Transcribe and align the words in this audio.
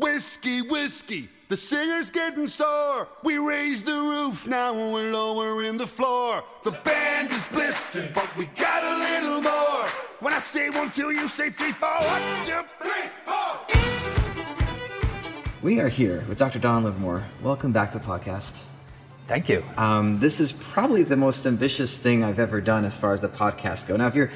Whiskey, 0.00 0.62
whiskey, 0.62 1.28
the 1.48 1.56
singer's 1.58 2.10
getting 2.10 2.48
sore. 2.48 3.06
We 3.22 3.36
raise 3.36 3.82
the 3.82 3.92
roof, 3.92 4.46
now 4.46 4.72
we're 4.72 5.12
lowering 5.12 5.76
the 5.76 5.86
floor. 5.86 6.42
The 6.62 6.70
band 6.70 7.30
is 7.30 7.44
blistered, 7.48 8.14
but 8.14 8.34
we 8.34 8.46
got 8.46 8.82
a 8.82 8.96
little 8.98 9.42
more. 9.42 9.88
When 10.20 10.32
I 10.32 10.38
say 10.38 10.70
one, 10.70 10.90
two, 10.90 11.10
you 11.10 11.28
say 11.28 11.50
three, 11.50 11.72
four. 11.72 11.90
One, 11.90 12.22
two, 12.46 12.62
three, 12.80 13.10
four. 13.26 13.58
We 15.60 15.80
are 15.80 15.88
here 15.88 16.24
with 16.30 16.38
Dr. 16.38 16.58
Don 16.58 16.82
Livermore. 16.82 17.22
Welcome 17.42 17.72
back 17.72 17.92
to 17.92 17.98
the 17.98 18.04
podcast. 18.04 18.64
Thank 19.26 19.50
you. 19.50 19.62
Um, 19.76 20.18
this 20.18 20.40
is 20.40 20.50
probably 20.50 21.02
the 21.02 21.18
most 21.18 21.44
ambitious 21.44 21.98
thing 21.98 22.24
I've 22.24 22.38
ever 22.38 22.62
done 22.62 22.86
as 22.86 22.96
far 22.96 23.12
as 23.12 23.20
the 23.20 23.28
podcast 23.28 23.86
go. 23.86 23.98
Now, 23.98 24.06
if 24.06 24.14
you're 24.14 24.30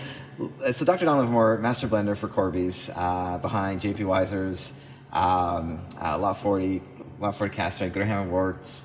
so 0.73 0.85
Dr. 0.85 1.07
Don 1.07 1.17
Livermore, 1.17 1.57
master 1.57 1.89
blender 1.89 2.15
for 2.15 2.29
Corby's, 2.29 2.91
uh, 2.95 3.39
behind 3.39 3.81
JP 3.81 4.05
Wiser's, 4.05 4.75
um, 5.15 5.81
uh, 6.01 6.19
Lot 6.19 6.37
40, 6.39 6.83
Lot 7.21 7.37
40 7.37 7.55
Castrate, 7.55 7.93
Gooderham 7.93 8.23
and 8.23 8.31
Worts. 8.33 8.83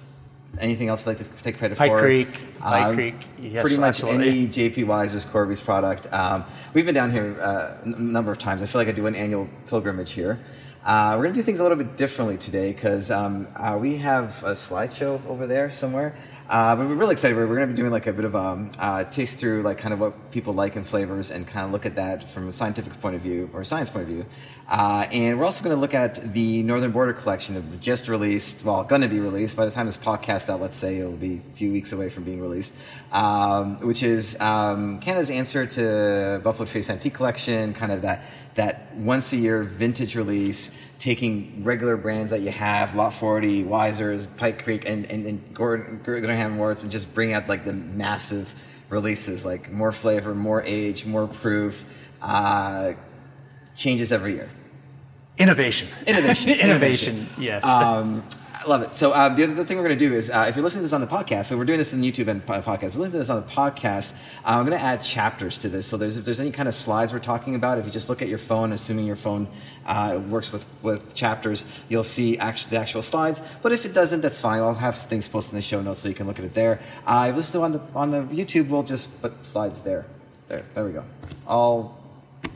Anything 0.60 0.88
else 0.90 1.06
you'd 1.06 1.12
like 1.12 1.18
to 1.20 1.44
take 1.44 1.58
credit 1.58 1.78
Pike 1.78 1.92
for? 1.92 2.00
Creek, 2.00 2.28
Pike 2.60 2.86
Um, 2.86 2.96
Creek, 2.96 3.16
yes, 3.40 3.62
pretty 3.62 3.78
much 3.78 3.90
absolutely. 4.02 4.30
any 4.30 4.48
JP 4.48 4.88
Wiser's 4.88 5.24
Corby's 5.26 5.62
product. 5.62 6.12
Um, 6.12 6.44
we've 6.74 6.86
been 6.86 6.96
down 6.96 7.12
here 7.12 7.40
uh, 7.40 7.78
a 7.84 7.90
number 8.02 8.32
of 8.32 8.40
times. 8.40 8.64
I 8.64 8.66
feel 8.66 8.82
like 8.82 8.88
I 8.88 8.92
do 8.92 9.06
an 9.06 9.16
annual 9.16 9.48
pilgrimage 9.68 10.12
here. 10.12 10.40
Uh, 10.84 11.14
we're 11.16 11.24
going 11.24 11.34
to 11.34 11.40
do 11.40 11.44
things 11.44 11.60
a 11.60 11.64
little 11.64 11.78
bit 11.78 11.98
differently 11.98 12.38
today 12.38 12.72
because 12.72 13.12
um, 13.12 13.48
uh, 13.56 13.78
we 13.80 13.98
have 13.98 14.42
a 14.44 14.52
slideshow 14.52 15.24
over 15.28 15.46
there 15.46 15.70
somewhere. 15.70 16.16
Uh, 16.50 16.76
we're 16.80 16.96
really 16.96 17.12
excited. 17.12 17.38
We're, 17.38 17.46
we're 17.46 17.58
going 17.58 17.68
to 17.68 17.74
be 17.76 17.78
doing 17.78 17.92
like 17.92 18.08
a 18.08 18.14
bit 18.14 18.26
of 18.26 18.36
um, 18.36 18.72
uh, 18.80 19.04
taste 19.04 19.40
through, 19.40 19.62
like 19.62 19.78
kind 19.78 19.94
of 19.94 20.00
what 20.00 20.32
people 20.32 20.52
like 20.52 20.76
in 20.76 20.84
flavors, 20.84 21.30
and 21.30 21.46
kind 21.46 21.64
of 21.64 21.72
look 21.72 21.86
at 21.86 21.94
that 21.98 22.24
from 22.24 22.48
a 22.48 22.52
scientific 22.52 23.00
point 23.00 23.16
of 23.16 23.22
view 23.22 23.52
or 23.54 23.64
science 23.64 23.92
point 23.92 24.06
of 24.06 24.10
view. 24.10 24.26
Uh, 24.68 25.06
and 25.12 25.38
we're 25.38 25.46
also 25.46 25.64
going 25.64 25.76
to 25.76 25.80
look 25.80 25.94
at 25.94 26.34
the 26.34 26.64
Northern 26.64 26.90
Border 26.90 27.14
collection 27.14 27.54
that 27.54 27.64
we 27.66 27.78
just 27.78 28.10
released. 28.10 28.66
Well, 28.66 28.84
going 28.84 29.04
to 29.04 29.08
be 29.08 29.20
released 29.20 29.58
by 29.58 29.66
the 29.66 29.72
time 29.72 29.86
this 29.86 29.98
podcast 29.98 30.50
out. 30.50 30.60
Let's 30.60 30.76
say 30.76 30.98
it'll 30.98 31.12
be 31.12 31.36
a 31.36 31.54
few 31.54 31.72
weeks 31.72 31.94
away 31.94 32.10
from 32.10 32.24
being 32.24 32.42
released, 32.42 32.76
um, 33.12 33.78
which 33.86 34.02
is 34.02 34.36
um, 34.42 35.00
Canada's 35.02 35.30
answer 35.30 35.68
to 35.68 36.42
Buffalo 36.44 36.66
Trace 36.66 36.90
Antique 36.90 37.14
Collection. 37.14 37.76
Kind 37.76 37.92
of 37.92 38.02
that 38.02 38.24
that 38.56 38.96
once 38.96 39.32
a 39.34 39.38
year 39.38 39.62
vintage 39.62 40.16
release, 40.16 40.76
taking 41.00 41.64
regular 41.64 41.96
brands 41.96 42.32
that 42.32 42.42
you 42.42 42.52
have, 42.52 42.94
Lot 42.94 43.14
40, 43.14 43.64
Wiser's, 43.64 44.28
Pike 44.28 44.64
Creek, 44.64 44.84
and, 44.88 45.06
and, 45.06 45.26
and 45.26 45.54
Gordon, 45.54 46.02
Gordon 46.04 46.58
Wards, 46.58 46.84
and 46.84 46.92
just 46.92 47.14
bring 47.14 47.34
out 47.34 47.48
like 47.48 47.64
the 47.66 47.74
massive 47.74 48.84
releases, 48.90 49.46
like 49.46 49.72
more 49.72 49.94
flavor, 49.94 50.36
more 50.36 50.62
age, 50.64 51.06
more 51.06 51.28
proof, 51.28 52.12
uh, 52.22 52.94
changes 53.76 54.12
every 54.12 54.34
year. 54.34 54.50
Innovation. 55.38 55.88
Innovation. 56.06 56.50
Innovation, 56.60 57.30
yes. 57.38 57.66
Um, 57.66 58.22
love 58.70 58.84
it. 58.84 58.96
So 58.96 59.12
uh, 59.12 59.30
the 59.30 59.44
other 59.44 59.66
thing 59.66 59.78
we're 59.78 59.84
going 59.84 59.98
to 59.98 60.08
do 60.08 60.14
is, 60.14 60.30
uh, 60.30 60.46
if 60.48 60.56
you're 60.56 60.64
listening 60.64 60.82
to 60.82 60.86
this 60.86 60.94
on 60.94 61.02
the 61.02 61.08
podcast, 61.08 61.46
so 61.46 61.58
we're 61.58 61.66
doing 61.66 61.80
this 61.80 61.94
on 61.94 62.02
YouTube 62.02 62.28
and 62.28 62.46
po- 62.46 62.62
podcast. 62.62 62.90
If 62.90 62.94
you're 62.94 63.04
listening 63.04 63.12
to 63.12 63.18
this 63.18 63.30
on 63.30 63.42
the 63.42 63.48
podcast, 63.48 64.14
uh, 64.46 64.58
I'm 64.60 64.66
going 64.66 64.78
to 64.78 64.84
add 64.84 65.02
chapters 65.02 65.58
to 65.60 65.70
this. 65.70 65.88
So 65.88 65.98
there's 65.98 66.18
if 66.18 66.24
there's 66.24 66.40
any 66.40 66.52
kind 66.52 66.68
of 66.68 66.74
slides 66.74 67.12
we're 67.12 67.20
talking 67.20 67.56
about, 67.56 67.80
if 67.80 67.86
you 67.86 67.92
just 67.92 68.08
look 68.08 68.22
at 68.22 68.30
your 68.30 68.38
phone, 68.38 68.72
assuming 68.72 69.06
your 69.06 69.16
phone 69.16 69.48
uh, 69.86 70.22
works 70.30 70.54
with 70.54 70.66
with 70.82 71.16
chapters, 71.16 71.66
you'll 71.90 72.04
see 72.04 72.38
actually 72.38 72.70
the 72.70 72.78
actual 72.78 73.02
slides. 73.02 73.42
But 73.62 73.72
if 73.72 73.86
it 73.86 73.94
doesn't, 73.94 74.22
that's 74.22 74.40
fine. 74.40 74.60
I'll 74.60 74.74
have 74.76 74.96
things 74.96 75.28
posted 75.28 75.54
in 75.54 75.58
the 75.58 75.62
show 75.64 75.82
notes 75.82 76.00
so 76.00 76.08
you 76.08 76.16
can 76.16 76.28
look 76.28 76.40
at 76.40 76.46
it 76.46 76.54
there. 76.54 76.80
Uh, 77.06 77.26
if 77.28 77.34
you 77.34 77.38
listen 77.38 77.60
to 77.60 77.66
on 77.66 77.72
the 77.74 77.82
on 77.96 78.12
the 78.12 78.22
YouTube, 78.24 78.70
we'll 78.70 78.84
just 78.84 79.22
put 79.22 79.46
slides 79.46 79.82
there. 79.82 80.06
There, 80.48 80.64
there 80.74 80.86
we 80.86 80.92
go. 80.92 81.04
All 81.46 81.99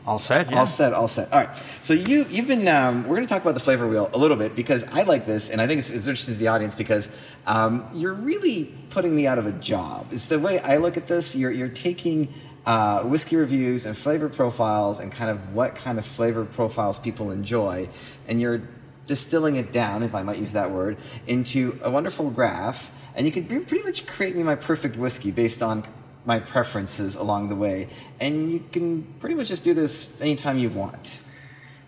all 0.06 0.18
set, 0.18 0.50
yeah. 0.50 0.58
all 0.58 0.66
set, 0.66 0.92
all 0.92 1.08
set. 1.08 1.32
All 1.32 1.44
right. 1.44 1.56
So 1.80 1.94
you 1.94 2.26
you've 2.28 2.46
been 2.46 2.68
um, 2.68 3.04
we're 3.04 3.16
going 3.16 3.26
to 3.26 3.32
talk 3.32 3.42
about 3.42 3.54
the 3.54 3.60
flavor 3.60 3.86
wheel 3.86 4.10
a 4.12 4.18
little 4.18 4.36
bit 4.36 4.54
because 4.54 4.84
I 4.84 5.02
like 5.04 5.24
this 5.24 5.48
and 5.48 5.60
I 5.60 5.66
think 5.66 5.78
it's, 5.78 5.90
it's 5.90 6.06
interesting 6.06 6.34
to 6.34 6.40
the 6.40 6.48
audience 6.48 6.74
because 6.74 7.14
um, 7.46 7.88
you're 7.94 8.12
really 8.12 8.72
putting 8.90 9.16
me 9.16 9.26
out 9.26 9.38
of 9.38 9.46
a 9.46 9.52
job. 9.52 10.06
It's 10.12 10.28
the 10.28 10.38
way 10.38 10.60
I 10.60 10.76
look 10.76 10.98
at 10.98 11.06
this. 11.06 11.34
You're 11.34 11.52
you're 11.52 11.68
taking 11.68 12.32
uh, 12.66 13.02
whiskey 13.02 13.36
reviews 13.36 13.86
and 13.86 13.96
flavor 13.96 14.28
profiles 14.28 15.00
and 15.00 15.10
kind 15.10 15.30
of 15.30 15.54
what 15.54 15.74
kind 15.74 15.98
of 15.98 16.04
flavor 16.04 16.44
profiles 16.44 16.98
people 16.98 17.30
enjoy, 17.30 17.88
and 18.28 18.40
you're 18.40 18.62
distilling 19.06 19.56
it 19.56 19.72
down, 19.72 20.02
if 20.02 20.14
I 20.14 20.22
might 20.22 20.38
use 20.38 20.52
that 20.52 20.70
word, 20.70 20.96
into 21.26 21.78
a 21.82 21.90
wonderful 21.90 22.30
graph, 22.30 22.90
and 23.14 23.26
you 23.26 23.32
can 23.32 23.46
pretty 23.46 23.82
much 23.82 24.06
create 24.06 24.34
me 24.34 24.42
my 24.42 24.54
perfect 24.54 24.96
whiskey 24.96 25.30
based 25.30 25.62
on 25.62 25.84
my 26.26 26.38
preferences 26.38 27.16
along 27.16 27.48
the 27.48 27.56
way. 27.56 27.88
And 28.20 28.50
you 28.50 28.62
can 28.72 29.02
pretty 29.20 29.34
much 29.34 29.48
just 29.48 29.64
do 29.64 29.74
this 29.74 30.20
anytime 30.20 30.58
you 30.58 30.70
want. 30.70 31.22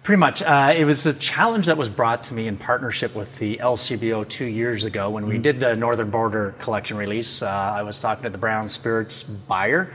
Pretty 0.07 0.21
much. 0.21 0.41
Uh, 0.41 0.73
it 0.77 0.85
was 0.85 1.05
a 1.05 1.13
challenge 1.13 1.67
that 1.67 1.77
was 1.77 1.91
brought 1.91 2.23
to 2.25 2.35
me 2.35 2.47
in 2.47 2.57
partnership 2.57 3.17
with 3.17 3.39
the 3.41 3.57
LCBO 3.57 4.29
two 4.29 4.45
years 4.45 4.85
ago 4.85 5.11
when 5.11 5.27
we 5.27 5.37
did 5.37 5.59
the 5.59 5.75
Northern 5.75 6.11
Border 6.11 6.55
collection 6.61 6.97
release. 6.97 7.43
Uh, 7.43 7.49
I 7.49 7.83
was 7.83 7.99
talking 7.99 8.23
to 8.23 8.31
the 8.31 8.39
Brown 8.39 8.69
Spirits 8.69 9.25
buyer, 9.25 9.93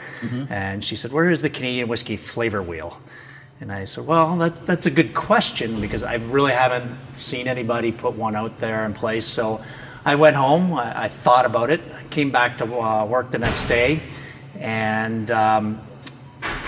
and 0.49 0.83
she 0.83 0.97
said, 0.97 1.13
Where 1.13 1.29
is 1.29 1.41
the 1.41 1.49
Canadian 1.49 1.87
whiskey 1.87 2.17
flavor 2.17 2.61
wheel? 2.61 2.99
And 3.61 3.71
I 3.71 3.85
said, 3.85 4.05
Well, 4.05 4.35
that, 4.39 4.65
that's 4.65 4.85
a 4.85 4.91
good 4.91 5.13
question 5.13 5.79
because 5.79 6.03
I 6.03 6.15
really 6.15 6.51
haven't 6.51 6.91
seen 7.15 7.47
anybody 7.47 7.93
put 7.93 8.13
one 8.15 8.35
out 8.35 8.59
there 8.59 8.85
in 8.85 8.93
place. 8.93 9.25
So 9.25 9.61
I 10.03 10.15
went 10.15 10.35
home, 10.35 10.73
I, 10.73 11.03
I 11.03 11.07
thought 11.07 11.45
about 11.45 11.69
it, 11.69 11.79
came 12.09 12.31
back 12.31 12.57
to 12.57 12.65
uh, 12.65 13.05
work 13.05 13.31
the 13.31 13.37
next 13.37 13.63
day, 13.69 14.01
and 14.59 15.29
um, 15.31 15.81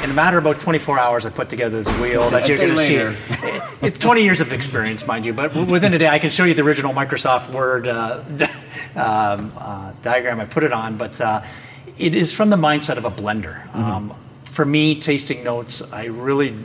in 0.03 0.09
a 0.09 0.13
matter 0.13 0.37
of 0.37 0.45
about 0.45 0.59
24 0.59 0.99
hours, 0.99 1.25
I 1.25 1.29
put 1.29 1.49
together 1.49 1.81
this 1.81 1.99
wheel 1.99 2.29
that 2.29 2.47
you're 2.47 2.57
going 2.57 2.75
to 2.75 3.13
see. 3.13 3.49
It's 3.81 3.99
20 3.99 4.23
years 4.23 4.39
of 4.39 4.53
experience, 4.53 5.05
mind 5.05 5.25
you, 5.25 5.33
but 5.33 5.53
within 5.67 5.93
a 5.93 5.97
day, 5.97 6.07
I 6.07 6.17
can 6.17 6.29
show 6.29 6.45
you 6.45 6.53
the 6.53 6.61
original 6.61 6.93
Microsoft 6.93 7.51
Word 7.51 7.85
uh, 7.85 8.23
um, 8.95 9.51
uh, 9.57 9.91
diagram 10.01 10.39
I 10.39 10.45
put 10.45 10.63
it 10.63 10.71
on. 10.71 10.95
But 10.95 11.19
uh, 11.19 11.43
it 11.97 12.15
is 12.15 12.31
from 12.31 12.49
the 12.49 12.55
mindset 12.55 12.95
of 12.95 13.03
a 13.03 13.11
blender. 13.11 13.73
Um, 13.75 14.15
for 14.45 14.63
me, 14.63 14.99
tasting 15.01 15.43
notes, 15.43 15.91
I 15.91 16.05
really 16.05 16.55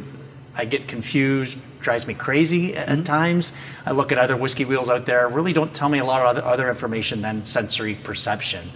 I 0.55 0.65
get 0.65 0.89
confused, 0.89 1.59
drives 1.81 2.07
me 2.07 2.15
crazy 2.15 2.77
at 2.77 2.89
at 2.89 3.05
times. 3.05 3.53
I 3.87 3.93
look 3.93 4.11
at 4.13 4.19
other 4.19 4.37
whiskey 4.37 4.65
wheels 4.65 4.91
out 4.91 5.07
there, 5.07 5.29
really 5.29 5.53
don't 5.53 5.73
tell 5.73 5.89
me 5.89 5.99
a 5.99 6.05
lot 6.05 6.21
of 6.21 6.27
other, 6.27 6.45
other 6.45 6.69
information 6.69 7.23
than 7.23 7.45
sensory 7.45 7.95
perception. 7.95 8.69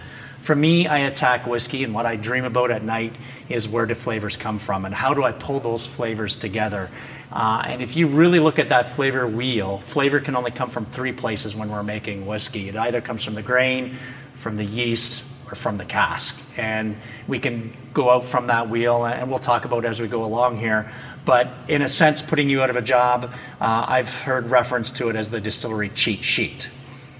For 0.43 0.57
me, 0.57 0.87
I 0.87 0.97
attack 0.97 1.47
whiskey, 1.47 1.85
and 1.85 1.93
what 1.93 2.05
I 2.05 2.17
dream 2.17 2.43
about 2.43 2.69
at 2.69 2.83
night 2.83 3.15
is 3.47 3.69
where 3.69 3.85
do 3.85 3.95
flavors 3.95 4.35
come 4.35 4.59
from, 4.59 4.83
and 4.83 4.93
how 4.93 5.13
do 5.13 5.23
I 5.23 5.31
pull 5.31 5.61
those 5.61 5.87
flavors 5.87 6.35
together. 6.35 6.89
Uh, 7.31 7.63
and 7.65 7.81
if 7.81 7.95
you 7.95 8.07
really 8.07 8.41
look 8.41 8.59
at 8.59 8.67
that 8.67 8.91
flavor 8.91 9.25
wheel, 9.25 9.77
flavor 9.77 10.19
can 10.19 10.35
only 10.35 10.51
come 10.51 10.69
from 10.69 10.83
three 10.83 11.13
places 11.13 11.55
when 11.55 11.69
we're 11.69 11.81
making 11.81 12.25
whiskey. 12.25 12.67
It 12.67 12.75
either 12.75 12.99
comes 12.99 13.23
from 13.23 13.35
the 13.35 13.41
grain, 13.41 13.95
from 14.33 14.57
the 14.57 14.65
yeast, 14.65 15.23
or 15.49 15.55
from 15.55 15.77
the 15.77 15.85
cask. 15.85 16.37
And 16.57 16.97
we 17.25 17.39
can 17.39 17.71
go 17.93 18.09
out 18.09 18.25
from 18.25 18.47
that 18.47 18.67
wheel, 18.67 19.05
and 19.05 19.29
we'll 19.29 19.39
talk 19.39 19.63
about 19.63 19.85
as 19.85 20.01
we 20.01 20.09
go 20.09 20.25
along 20.25 20.57
here. 20.57 20.91
But 21.23 21.53
in 21.69 21.81
a 21.81 21.87
sense, 21.87 22.21
putting 22.21 22.49
you 22.49 22.61
out 22.61 22.69
of 22.69 22.75
a 22.75 22.81
job, 22.81 23.33
uh, 23.61 23.85
I've 23.87 24.13
heard 24.13 24.49
reference 24.49 24.91
to 24.91 25.07
it 25.07 25.15
as 25.15 25.31
the 25.31 25.39
distillery 25.39 25.87
cheat 25.87 26.21
sheet. 26.21 26.69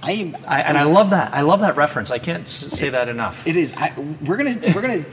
I, 0.03 0.33
I, 0.47 0.61
and 0.61 0.77
I 0.77 0.83
love 0.83 1.11
that. 1.11 1.33
I 1.33 1.41
love 1.41 1.61
that 1.61 1.75
reference. 1.77 2.11
I 2.11 2.19
can't 2.19 2.43
s- 2.43 2.51
say 2.51 2.89
that 2.89 3.07
enough. 3.09 3.47
it 3.47 3.55
is. 3.55 3.73
I, 3.77 3.93
we're 4.25 4.37
gonna 4.37 4.59
we're 4.75 4.81
gonna 4.81 5.03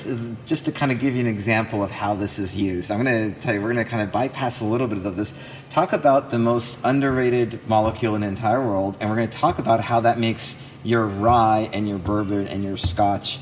just 0.46 0.64
to 0.66 0.72
kind 0.72 0.90
of 0.90 0.98
give 0.98 1.14
you 1.14 1.20
an 1.20 1.26
example 1.28 1.82
of 1.82 1.90
how 1.90 2.14
this 2.14 2.38
is 2.38 2.56
used. 2.56 2.90
I'm 2.90 2.98
gonna 2.98 3.30
tell 3.32 3.54
you 3.54 3.62
we're 3.62 3.68
gonna 3.72 3.84
kind 3.84 4.02
of 4.02 4.10
bypass 4.10 4.60
a 4.60 4.64
little 4.64 4.88
bit 4.88 4.98
of 5.06 5.16
this. 5.16 5.32
Talk 5.70 5.92
about 5.92 6.30
the 6.30 6.38
most 6.38 6.80
underrated 6.84 7.60
molecule 7.68 8.14
in 8.16 8.22
the 8.22 8.26
entire 8.26 8.60
world, 8.60 8.96
and 9.00 9.08
we're 9.08 9.16
gonna 9.16 9.28
talk 9.28 9.58
about 9.60 9.80
how 9.80 10.00
that 10.00 10.18
makes 10.18 10.56
your 10.82 11.06
rye 11.06 11.70
and 11.72 11.88
your 11.88 11.98
bourbon 11.98 12.48
and 12.48 12.64
your 12.64 12.76
Scotch 12.76 13.38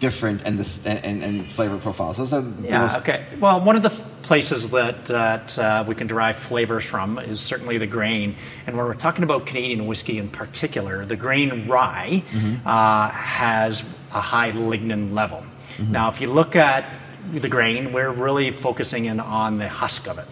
different 0.00 0.42
and 0.44 0.58
this 0.58 0.84
and, 0.86 1.22
and 1.22 1.46
flavor 1.48 1.78
profiles. 1.78 2.16
Those 2.18 2.32
are 2.32 2.44
Yeah, 2.62 2.80
most 2.82 2.96
okay. 2.98 3.24
Well, 3.40 3.60
one 3.60 3.76
of 3.76 3.82
the 3.82 3.90
places 4.24 4.70
that, 4.70 5.06
that 5.06 5.58
uh, 5.58 5.84
we 5.86 5.94
can 5.94 6.06
derive 6.06 6.36
flavors 6.36 6.84
from 6.84 7.18
is 7.18 7.40
certainly 7.40 7.78
the 7.78 7.86
grain. 7.86 8.34
And 8.66 8.76
when 8.76 8.86
we're 8.86 8.94
talking 8.94 9.22
about 9.24 9.46
Canadian 9.46 9.86
whiskey 9.86 10.18
in 10.18 10.28
particular, 10.28 11.04
the 11.04 11.16
grain 11.16 11.68
rye 11.68 12.22
uh, 12.64 13.10
has 13.10 13.84
a 14.12 14.20
high 14.20 14.50
lignin 14.52 15.12
level. 15.14 15.44
Now, 15.90 16.08
if 16.08 16.20
you 16.20 16.28
look 16.28 16.56
at 16.56 16.84
the 17.30 17.48
grain, 17.48 17.92
we're 17.92 18.12
really 18.12 18.50
focusing 18.50 19.06
in 19.06 19.20
on 19.20 19.58
the 19.58 19.68
husk 19.68 20.08
of 20.08 20.18
it. 20.18 20.26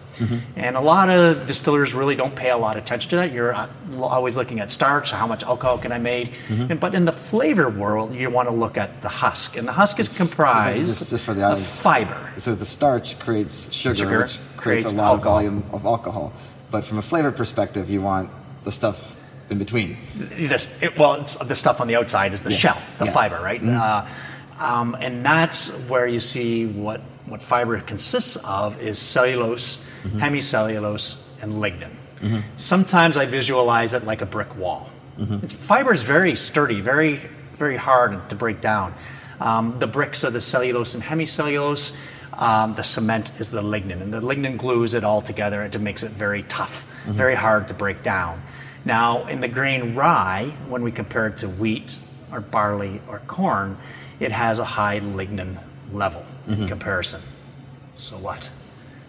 And 0.55 0.75
a 0.75 0.79
lot 0.81 1.09
of 1.09 1.47
distillers 1.47 1.93
really 1.93 2.15
don't 2.15 2.35
pay 2.35 2.49
a 2.51 2.57
lot 2.57 2.77
of 2.77 2.83
attention 2.83 3.09
to 3.11 3.15
that. 3.17 3.31
You're 3.31 3.53
uh, 3.53 3.67
always 3.99 4.37
looking 4.37 4.59
at 4.59 4.71
starch, 4.71 5.11
how 5.11 5.27
much 5.27 5.43
alcohol 5.43 5.77
can 5.77 5.91
I 5.91 5.97
make? 5.99 6.31
And, 6.49 6.79
but 6.79 6.93
in 6.95 7.05
the 7.05 7.11
flavor 7.11 7.69
world, 7.69 8.13
you 8.13 8.29
want 8.29 8.47
to 8.49 8.53
look 8.55 8.77
at 8.77 9.01
the 9.01 9.09
husk. 9.09 9.57
And 9.57 9.67
the 9.67 9.71
husk 9.73 9.99
is 9.99 10.15
comprised 10.17 10.97
just- 10.99 11.09
just 11.11 11.25
for 11.25 11.33
the 11.33 11.45
of 11.45 11.61
fiber. 11.65 12.31
So 12.37 12.55
the 12.55 12.65
starch 12.65 13.17
creates 13.19 13.71
sugar, 13.73 13.95
Sugar 13.95 14.19
which 14.21 14.37
creates, 14.57 14.83
creates 14.83 14.85
a 14.85 14.95
lot 14.95 15.05
alcohol. 15.13 15.37
of 15.37 15.43
volume 15.45 15.63
of 15.73 15.85
alcohol. 15.85 16.33
But 16.71 16.83
from 16.85 16.97
a 16.97 17.01
flavor 17.01 17.31
perspective, 17.31 17.89
you 17.89 18.01
want 18.01 18.29
the 18.63 18.71
stuff 18.71 19.15
in 19.49 19.57
between. 19.59 19.97
This, 20.15 20.81
it, 20.81 20.97
well, 20.97 21.15
it's, 21.21 21.35
the 21.35 21.53
stuff 21.55 21.81
on 21.81 21.87
the 21.87 21.95
outside 21.97 22.33
is 22.33 22.41
the 22.41 22.51
Yeah. 22.51 22.57
shell, 22.57 22.77
the 22.97 23.05
Yeah. 23.05 23.11
fiber, 23.11 23.39
right? 23.41 23.61
Uh, 23.63 24.05
um, 24.59 24.95
and 24.99 25.23
that's 25.25 25.87
where 25.89 26.07
you 26.07 26.19
see 26.19 26.65
what, 26.65 27.01
what 27.25 27.43
fiber 27.43 27.79
consists 27.81 28.37
of 28.37 28.81
is 28.81 28.97
cellulose, 28.97 29.85
Mm-hmm. 30.03 30.19
hemicellulose, 30.19 31.41
and 31.41 31.53
lignin. 31.53 31.91
Mm-hmm. 32.21 32.39
Sometimes 32.57 33.17
I 33.17 33.25
visualize 33.25 33.93
it 33.93 34.03
like 34.03 34.21
a 34.21 34.25
brick 34.25 34.55
wall. 34.57 34.89
Mm-hmm. 35.17 35.45
It's, 35.45 35.53
fiber 35.53 35.93
is 35.93 36.03
very 36.03 36.35
sturdy, 36.35 36.81
very 36.81 37.21
very 37.55 37.77
hard 37.77 38.29
to 38.29 38.35
break 38.35 38.61
down. 38.61 38.93
Um, 39.39 39.79
the 39.79 39.87
bricks 39.87 40.23
are 40.23 40.31
the 40.31 40.41
cellulose 40.41 40.95
and 40.95 41.03
hemicellulose. 41.03 41.95
Um, 42.33 42.75
the 42.75 42.83
cement 42.83 43.39
is 43.39 43.51
the 43.51 43.61
lignin, 43.61 44.01
and 44.01 44.13
the 44.13 44.21
lignin 44.21 44.57
glues 44.57 44.95
it 44.95 45.03
all 45.03 45.21
together. 45.21 45.63
It 45.63 45.79
makes 45.79 46.03
it 46.03 46.11
very 46.11 46.43
tough, 46.43 46.83
very 47.05 47.35
hard 47.35 47.67
to 47.67 47.73
break 47.73 48.01
down. 48.01 48.41
Now, 48.85 49.27
in 49.27 49.39
the 49.39 49.47
grain 49.47 49.95
rye, 49.95 50.51
when 50.67 50.83
we 50.83 50.91
compare 50.91 51.27
it 51.27 51.37
to 51.37 51.47
wheat 51.47 51.99
or 52.31 52.41
barley 52.41 53.01
or 53.07 53.19
corn, 53.27 53.77
it 54.19 54.31
has 54.31 54.59
a 54.59 54.65
high 54.65 54.99
lignin 54.99 55.57
level 55.91 56.25
in 56.47 56.67
comparison. 56.67 57.21
So 57.95 58.17
what? 58.17 58.49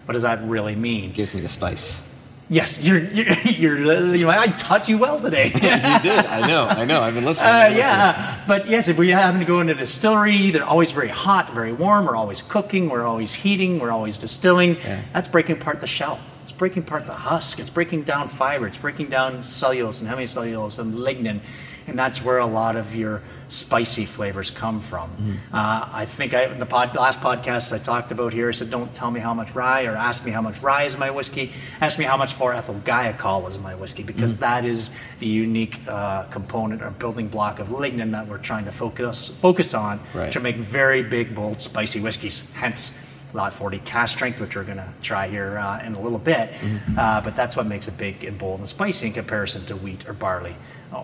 What 0.05 0.13
does 0.13 0.23
that 0.23 0.41
really 0.43 0.75
mean? 0.75 1.11
Gives 1.11 1.33
me 1.33 1.41
the 1.41 1.49
spice. 1.49 2.07
Yes, 2.47 2.79
you're, 2.79 2.99
you're, 2.99 3.33
you're, 3.43 4.15
you 4.15 4.29
I 4.29 4.47
taught 4.47 4.87
you 4.87 4.99
well 4.99 5.19
today. 5.19 5.45
you 5.53 5.59
did. 5.59 6.25
I 6.25 6.47
know. 6.47 6.67
I 6.67 6.85
know. 6.85 7.01
I've 7.01 7.15
been 7.15 7.25
listening. 7.25 7.49
Uh, 7.49 7.73
yeah, 7.75 8.43
but 8.47 8.67
yes, 8.69 8.87
if 8.87 8.99
we 8.99 9.09
happen 9.09 9.39
to 9.39 9.45
go 9.45 9.61
into 9.61 9.73
a 9.73 9.77
distillery, 9.77 10.51
they're 10.51 10.63
always 10.63 10.91
very 10.91 11.07
hot, 11.07 11.53
very 11.53 11.73
warm. 11.73 12.05
We're 12.05 12.15
always 12.15 12.43
cooking. 12.43 12.89
We're 12.89 13.05
always 13.05 13.33
heating. 13.33 13.79
We're 13.79 13.91
always 13.91 14.19
distilling. 14.19 14.75
Yeah. 14.75 15.01
That's 15.13 15.27
breaking 15.27 15.57
apart 15.57 15.81
the 15.81 15.87
shell. 15.87 16.19
It's 16.43 16.51
breaking 16.51 16.83
apart 16.83 17.07
the 17.07 17.13
husk. 17.13 17.59
It's 17.59 17.71
breaking 17.71 18.03
down 18.03 18.27
fiber. 18.27 18.67
It's 18.67 18.77
breaking 18.77 19.09
down 19.09 19.41
cellulose 19.41 19.99
and 19.99 20.07
hemicellulose 20.07 20.77
and 20.77 20.93
lignin, 20.93 21.39
and 21.87 21.97
that's 21.99 22.23
where 22.23 22.39
a 22.39 22.45
lot 22.45 22.75
of 22.75 22.95
your 22.95 23.21
spicy 23.49 24.05
flavors 24.05 24.49
come 24.51 24.79
from. 24.81 25.09
Uh, 25.53 25.87
I 25.93 26.05
think 26.05 26.33
I, 26.33 26.45
in 26.45 26.59
the 26.59 26.65
pod, 26.65 26.95
last 26.95 27.21
podcast 27.21 27.71
I 27.73 27.77
talked 27.77 28.11
about 28.11 28.33
here, 28.33 28.49
I 28.49 28.51
said, 28.51 28.69
"Don't 28.71 28.93
tell 28.93 29.11
me 29.11 29.19
how 29.19 29.33
much 29.33 29.53
rye, 29.55 29.85
or 29.85 29.95
ask 29.95 30.25
me 30.25 30.31
how 30.31 30.41
much 30.41 30.61
rye 30.61 30.83
is 30.83 30.93
in 30.95 30.99
my 30.99 31.11
whiskey. 31.11 31.51
Ask 31.81 31.99
me 31.99 32.05
how 32.05 32.17
much 32.17 32.33
4-ethyl 32.37 32.81
guaiacol 32.83 33.47
is 33.47 33.55
in 33.55 33.61
my 33.61 33.75
whiskey, 33.75 34.03
because 34.03 34.35
that 34.37 34.65
is 34.65 34.91
the 35.19 35.27
unique 35.27 35.79
uh, 35.87 36.23
component 36.23 36.81
or 36.81 36.89
building 36.91 37.27
block 37.27 37.59
of 37.59 37.67
lignin 37.69 38.11
that 38.11 38.27
we're 38.27 38.37
trying 38.39 38.65
to 38.65 38.71
focus 38.71 39.29
focus 39.29 39.73
on 39.73 39.99
Right. 40.13 40.31
to 40.31 40.39
make 40.39 40.55
very 40.55 41.03
big, 41.03 41.35
bold, 41.35 41.61
spicy 41.61 41.99
whiskeys. 41.99 42.51
Hence, 42.53 42.99
Lot 43.33 43.51
40 43.51 43.79
cask 43.79 44.15
strength, 44.15 44.39
which 44.39 44.55
we're 44.55 44.63
going 44.63 44.77
to 44.77 44.87
try 45.01 45.27
here 45.27 45.57
uh, 45.57 45.83
in 45.85 45.93
a 45.93 45.99
little 45.99 46.17
bit. 46.19 46.51
Uh, 46.97 47.19
but 47.19 47.35
that's 47.35 47.57
what 47.57 47.65
makes 47.67 47.87
it 47.89 47.97
big 47.97 48.23
and 48.23 48.37
bold 48.37 48.59
and 48.61 48.69
spicy 48.69 49.07
in 49.07 49.13
comparison 49.13 49.65
to 49.65 49.75
wheat 49.75 50.07
or 50.07 50.13
barley 50.13 50.55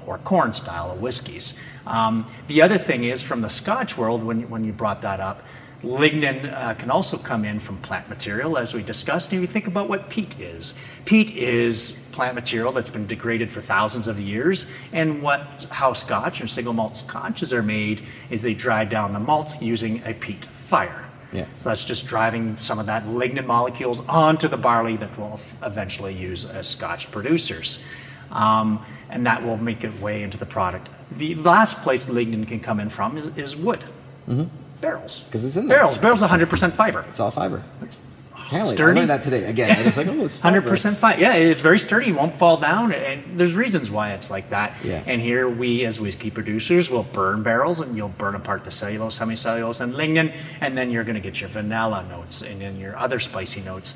or 0.06 0.18
corn 0.20 0.54
style 0.54 0.92
of 0.92 1.02
whiskeys. 1.02 1.58
Um, 1.86 2.26
the 2.48 2.62
other 2.62 2.78
thing 2.78 3.04
is 3.04 3.22
from 3.22 3.42
the 3.42 3.50
Scotch 3.50 3.98
world, 3.98 4.24
when, 4.24 4.50
when 4.50 4.64
you 4.64 4.72
brought 4.72 5.02
that 5.02 5.20
up, 5.20 5.44
lignin 5.84 6.54
uh, 6.54 6.74
can 6.76 6.92
also 6.92 7.18
come 7.18 7.44
in 7.44 7.60
from 7.60 7.78
plant 7.78 8.08
material, 8.08 8.58
as 8.58 8.74
we 8.74 8.84
discussed. 8.84 9.32
And 9.32 9.42
you 9.42 9.48
think 9.48 9.68
about 9.68 9.90
what 9.90 10.10
peat 10.10 10.40
is. 10.40 10.76
Peat 11.06 11.36
is 11.36 12.08
plant 12.12 12.36
material 12.36 12.72
that's 12.72 12.90
been 12.90 13.08
degraded 13.08 13.52
for 13.52 13.62
thousands 13.62 14.08
of 14.08 14.20
years. 14.20 14.72
And 14.94 15.22
what 15.22 15.68
how 15.72 15.94
Scotch 15.94 16.40
and 16.40 16.50
single 16.50 16.74
malt 16.74 16.98
scotches 16.98 17.54
are 17.54 17.64
made 17.64 18.04
is 18.30 18.42
they 18.42 18.54
dry 18.54 18.86
down 18.86 19.14
the 19.14 19.20
malt 19.20 19.62
using 19.62 20.02
a 20.06 20.14
peat 20.14 20.46
fire. 20.46 21.06
Yeah. 21.34 21.46
So 21.58 21.70
that's 21.70 21.86
just 21.86 22.08
driving 22.08 22.58
some 22.58 22.78
of 22.78 22.86
that 22.88 23.06
lignin 23.06 23.46
molecules 23.46 24.06
onto 24.08 24.48
the 24.48 24.58
barley 24.58 24.98
that 24.98 25.18
we'll 25.18 25.40
eventually 25.64 26.14
use 26.14 26.46
as 26.46 26.68
Scotch 26.68 27.10
producers. 27.10 27.84
Um, 28.32 28.86
and 29.12 29.26
that 29.28 29.44
will 29.44 29.58
make 29.58 29.84
its 29.84 30.00
way 30.02 30.24
into 30.24 30.38
the 30.38 30.46
product. 30.46 30.90
The 31.12 31.36
last 31.36 31.82
place 31.84 32.06
lignin 32.08 32.48
can 32.48 32.60
come 32.60 32.80
in 32.80 32.90
from 32.90 33.18
is, 33.18 33.38
is 33.38 33.56
wood. 33.56 33.84
Mm-hmm. 34.28 34.46
Barrels. 34.80 35.26
'Cause 35.32 35.44
it's 35.44 35.58
in 35.58 35.68
there. 35.68 35.78
Barrels. 35.78 35.98
Barrels 36.00 36.22
100% 36.24 36.72
fiber. 36.74 37.06
It's 37.10 37.20
all 37.20 37.32
fiber. 37.32 37.62
It's 37.84 38.00
Apparently, 38.34 38.74
I 38.74 38.76
sturdy. 38.76 38.96
learned 39.00 39.10
that 39.12 39.24
today. 39.24 39.46
Again, 39.46 39.80
I 39.80 39.84
was 39.86 39.96
like, 39.96 40.08
oh, 40.08 40.26
it's 40.26 40.36
fiber. 40.36 40.56
Hundred 40.58 40.70
percent 40.70 40.98
fine. 40.98 41.20
Yeah, 41.22 41.36
it's 41.36 41.62
very 41.62 41.80
sturdy. 41.80 42.08
It 42.10 42.16
won't 42.16 42.36
fall 42.36 42.58
down, 42.58 42.92
and 42.92 43.40
there's 43.40 43.54
reasons 43.54 43.90
why 43.90 44.12
it's 44.12 44.30
like 44.30 44.50
that. 44.50 44.74
Yeah. 44.84 45.02
And 45.06 45.22
here 45.22 45.48
we, 45.48 45.86
as 45.86 46.02
whiskey 46.02 46.32
producers, 46.32 46.90
will 46.90 47.04
burn 47.04 47.44
barrels, 47.44 47.80
and 47.80 47.96
you'll 47.96 48.10
burn 48.10 48.36
apart 48.36 48.66
the 48.66 48.72
cellulose, 48.72 49.20
hemicellulose, 49.20 49.80
and 49.80 49.94
lignin, 49.94 50.34
and 50.60 50.78
then 50.78 50.92
you're 50.92 51.06
going 51.06 51.16
to 51.16 51.22
get 51.22 51.40
your 51.40 51.50
vanilla 51.50 52.06
notes 52.10 52.42
and 52.42 52.60
then 52.60 52.78
your 52.78 52.98
other 52.98 53.22
spicy 53.22 53.62
notes. 53.62 53.96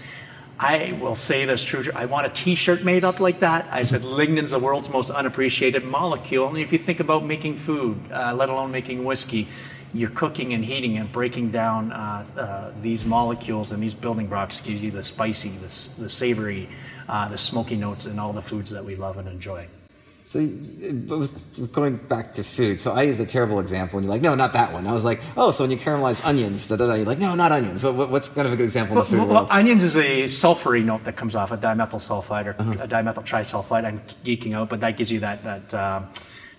I 0.57 0.97
will 1.01 1.15
say 1.15 1.43
this 1.45 1.63
true. 1.63 1.83
I 1.93 2.05
want 2.05 2.27
a 2.27 2.29
T-shirt 2.29 2.83
made 2.83 3.03
up 3.03 3.19
like 3.19 3.39
that. 3.39 3.67
I 3.71 3.83
said 3.83 4.03
lignin's 4.03 4.51
the 4.51 4.59
world's 4.59 4.89
most 4.89 5.09
unappreciated 5.09 5.83
molecule, 5.83 6.47
and 6.47 6.57
if 6.57 6.71
you 6.71 6.79
think 6.79 7.01
about 7.01 7.25
making 7.25 7.57
food, 7.57 7.99
uh, 8.11 8.33
let 8.33 8.49
alone 8.49 8.71
making 8.71 9.03
whiskey, 9.03 9.49
you're 9.93 10.09
cooking 10.09 10.53
and 10.53 10.63
heating 10.63 10.97
and 10.97 11.11
breaking 11.11 11.51
down 11.51 11.91
uh, 11.91 12.25
uh, 12.37 12.71
these 12.81 13.05
molecules 13.05 13.71
and 13.71 13.83
these 13.83 13.93
building 13.93 14.27
blocks 14.27 14.61
gives 14.61 14.81
you 14.81 14.91
the 14.91 15.03
spicy, 15.03 15.49
the, 15.49 16.01
the 16.01 16.09
savory, 16.09 16.69
uh, 17.07 17.27
the 17.27 17.37
smoky 17.37 17.75
notes 17.75 18.05
in 18.05 18.17
all 18.17 18.33
the 18.33 18.41
foods 18.41 18.71
that 18.71 18.83
we 18.83 18.95
love 18.95 19.17
and 19.17 19.27
enjoy. 19.27 19.67
So, 20.27 20.39
uh, 20.39 21.65
going 21.71 21.97
back 21.97 22.33
to 22.33 22.43
food, 22.43 22.79
so 22.79 22.93
I 22.93 23.03
used 23.03 23.19
a 23.19 23.27
terrible 23.27 23.59
example, 23.59 23.99
and 23.99 24.05
you're 24.05 24.11
like, 24.13 24.23
no, 24.23 24.33
not 24.33 24.53
that 24.53 24.73
one. 24.73 24.87
I 24.87 24.91
was 24.91 25.05
like, 25.05 25.21
oh, 25.37 25.51
so 25.51 25.63
when 25.63 25.69
you 25.69 25.77
caramelize 25.77 26.25
onions, 26.25 26.67
da 26.67 26.77
da 26.77 26.87
da. 26.87 26.93
You're 26.95 27.05
like, 27.05 27.19
no, 27.19 27.35
not 27.35 27.51
onions. 27.51 27.81
So, 27.81 27.91
what's 27.93 28.29
kind 28.29 28.47
of 28.47 28.53
a 28.53 28.55
good 28.55 28.63
example 28.63 28.95
in 28.97 28.99
the 29.03 29.05
food 29.05 29.19
Well, 29.19 29.27
world? 29.27 29.47
onions 29.51 29.83
is 29.83 29.95
a 29.95 30.23
sulfury 30.23 30.83
note 30.83 31.03
that 31.03 31.15
comes 31.15 31.35
off 31.35 31.51
a 31.51 31.57
dimethyl 31.57 31.99
sulfide 32.01 32.47
or 32.47 32.55
Uh-huh. 32.57 32.71
a 32.83 32.87
dimethyl 32.87 33.23
trisulfide. 33.23 33.85
I'm 33.85 33.99
geeking 34.23 34.53
out, 34.55 34.67
but 34.69 34.79
that 34.81 34.97
gives 34.97 35.11
you 35.11 35.19
that 35.19 35.43
that. 35.43 35.73
Um, 35.73 36.07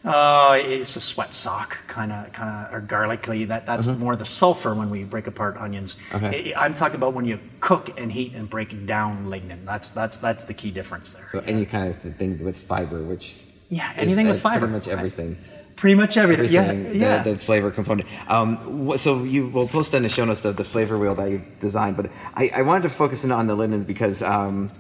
uh, 0.04 0.56
it's 0.62 0.94
a 0.94 1.00
sweat 1.00 1.34
sock 1.34 1.76
kind 1.88 2.12
of 2.12 2.32
kind 2.32 2.48
of 2.68 2.72
or 2.72 2.80
garlicky. 2.80 3.44
That 3.46 3.66
that's 3.66 3.88
more 3.88 4.14
the 4.14 4.24
sulfur 4.26 4.72
when 4.76 4.88
we 4.90 5.02
break 5.02 5.26
apart 5.26 5.56
onions. 5.56 5.96
Uh-huh. 6.12 6.24
Okay. 6.28 6.54
I'm 6.54 6.74
talking 6.74 6.94
about 6.94 7.14
when 7.14 7.24
you 7.24 7.40
cook 7.58 7.98
and 8.00 8.12
heat 8.12 8.32
and 8.36 8.48
break 8.48 8.86
down 8.86 9.26
lignin. 9.26 9.64
That's 9.64 9.88
that's 9.88 10.18
that's 10.18 10.44
the 10.44 10.54
key 10.54 10.70
difference 10.70 11.14
there. 11.14 11.26
so, 11.32 11.40
any 11.40 11.64
kind 11.66 11.88
of 11.90 11.98
thing 12.16 12.38
with 12.44 12.56
fiber, 12.56 13.02
which 13.02 13.48
Yeah, 13.68 13.92
anything 13.96 14.28
with 14.28 14.40
fiber. 14.40 14.60
pretty 14.60 14.72
much 14.72 14.88
everything. 14.88 15.36
Pretty 15.74 15.94
much 15.94 16.16
everything. 16.16 16.54
everything, 16.56 17.00
yeah, 17.00 17.16
yeah. 17.16 17.22
The, 17.22 17.32
the 17.32 17.38
flavor 17.38 17.70
component. 17.70 18.08
Um, 18.28 18.96
so 18.96 19.24
you 19.24 19.48
will 19.48 19.68
post 19.68 19.92
in 19.92 20.02
the 20.02 20.08
show 20.08 20.24
notes 20.24 20.40
the, 20.40 20.52
the 20.52 20.64
flavor 20.64 20.98
wheel 20.98 21.14
that 21.16 21.30
you 21.30 21.42
designed, 21.60 21.96
but 21.96 22.10
I, 22.34 22.50
I 22.54 22.62
wanted 22.62 22.84
to 22.84 22.88
focus 22.88 23.24
in 23.24 23.32
on 23.32 23.46
the 23.46 23.56
lignans 23.56 23.86
because 23.86 24.22
um, 24.22 24.70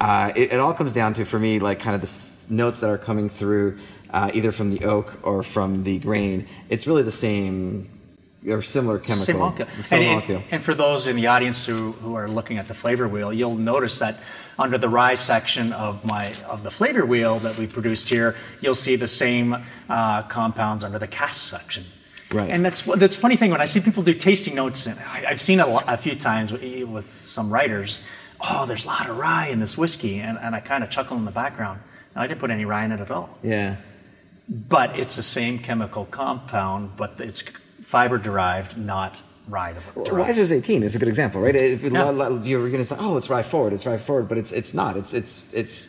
uh, 0.00 0.32
it, 0.34 0.52
it 0.52 0.60
all 0.60 0.72
comes 0.72 0.94
down 0.94 1.12
to, 1.14 1.26
for 1.26 1.38
me, 1.38 1.58
like 1.58 1.80
kind 1.80 1.94
of 1.94 2.00
the 2.00 2.54
notes 2.54 2.80
that 2.80 2.88
are 2.88 2.98
coming 2.98 3.28
through 3.28 3.78
uh, 4.10 4.30
either 4.32 4.52
from 4.52 4.70
the 4.70 4.84
oak 4.84 5.18
or 5.22 5.42
from 5.42 5.84
the 5.84 5.98
grain. 5.98 6.46
It's 6.70 6.86
really 6.86 7.02
the 7.02 7.12
same 7.12 7.90
or 8.50 8.62
similar 8.62 8.98
chemical. 8.98 9.24
Same 9.24 9.38
molecule. 9.38 9.68
Same 9.80 10.02
and, 10.02 10.10
molecule. 10.10 10.38
And, 10.38 10.52
and 10.52 10.64
for 10.64 10.74
those 10.74 11.06
in 11.06 11.16
the 11.16 11.26
audience 11.26 11.64
who, 11.64 11.92
who 11.92 12.14
are 12.14 12.28
looking 12.28 12.58
at 12.58 12.68
the 12.68 12.74
flavor 12.74 13.08
wheel, 13.08 13.32
you'll 13.32 13.56
notice 13.56 13.98
that 13.98 14.18
under 14.58 14.78
the 14.78 14.88
rye 14.88 15.14
section 15.14 15.72
of 15.72 16.04
my 16.04 16.32
of 16.48 16.62
the 16.62 16.70
flavor 16.70 17.06
wheel 17.06 17.38
that 17.40 17.56
we 17.58 17.66
produced 17.66 18.08
here, 18.08 18.34
you'll 18.60 18.74
see 18.74 18.96
the 18.96 19.08
same 19.08 19.56
uh, 19.88 20.22
compounds 20.22 20.84
under 20.84 20.98
the 20.98 21.06
cask 21.06 21.50
section. 21.50 21.84
Right. 22.32 22.50
And 22.50 22.64
that's 22.64 22.82
that's 22.82 23.16
funny 23.16 23.36
thing 23.36 23.50
when 23.50 23.60
I 23.60 23.66
see 23.66 23.80
people 23.80 24.02
do 24.02 24.14
tasting 24.14 24.54
notes, 24.54 24.86
and 24.86 24.98
I, 24.98 25.24
I've 25.28 25.40
seen 25.40 25.60
it 25.60 25.66
a, 25.66 25.94
a 25.94 25.96
few 25.96 26.14
times 26.14 26.52
with, 26.52 26.84
with 26.84 27.08
some 27.08 27.50
writers. 27.50 28.02
Oh, 28.40 28.66
there's 28.66 28.84
a 28.84 28.88
lot 28.88 29.08
of 29.08 29.16
rye 29.16 29.48
in 29.48 29.60
this 29.60 29.76
whiskey, 29.78 30.20
and, 30.20 30.38
and 30.38 30.54
I 30.54 30.60
kind 30.60 30.84
of 30.84 30.90
chuckle 30.90 31.16
in 31.16 31.24
the 31.24 31.32
background. 31.32 31.80
No, 32.14 32.22
I 32.22 32.26
didn't 32.26 32.40
put 32.40 32.50
any 32.50 32.64
rye 32.64 32.84
in 32.84 32.92
it 32.92 33.00
at 33.00 33.10
all 33.10 33.38
yeah. 33.42 33.76
but 34.48 34.98
it's 34.98 35.16
the 35.16 35.22
same 35.22 35.58
chemical 35.58 36.04
compound, 36.06 36.96
but 36.96 37.20
it's 37.20 37.42
fiber 37.88 38.18
derived, 38.18 38.76
not 38.76 39.16
rye 39.48 39.74
derived. 39.94 40.28
Wiser's 40.28 40.52
18 40.52 40.82
is 40.82 40.94
a 40.94 40.98
good 40.98 41.08
example, 41.08 41.40
right? 41.40 41.54
Yeah. 41.54 42.04
lot- 42.10 42.32
lot 42.32 42.44
you 42.44 42.62
are 42.62 42.68
going 42.68 42.82
to 42.82 42.84
say, 42.84 42.96
"Oh, 42.98 43.16
it's 43.16 43.30
rye 43.30 43.42
forward, 43.42 43.72
it's 43.72 43.86
rye 43.86 43.96
forward," 43.96 44.28
but 44.28 44.36
it's 44.36 44.52
it's 44.52 44.74
not. 44.74 44.96
It's 44.96 45.14
it's 45.14 45.52
it's 45.54 45.88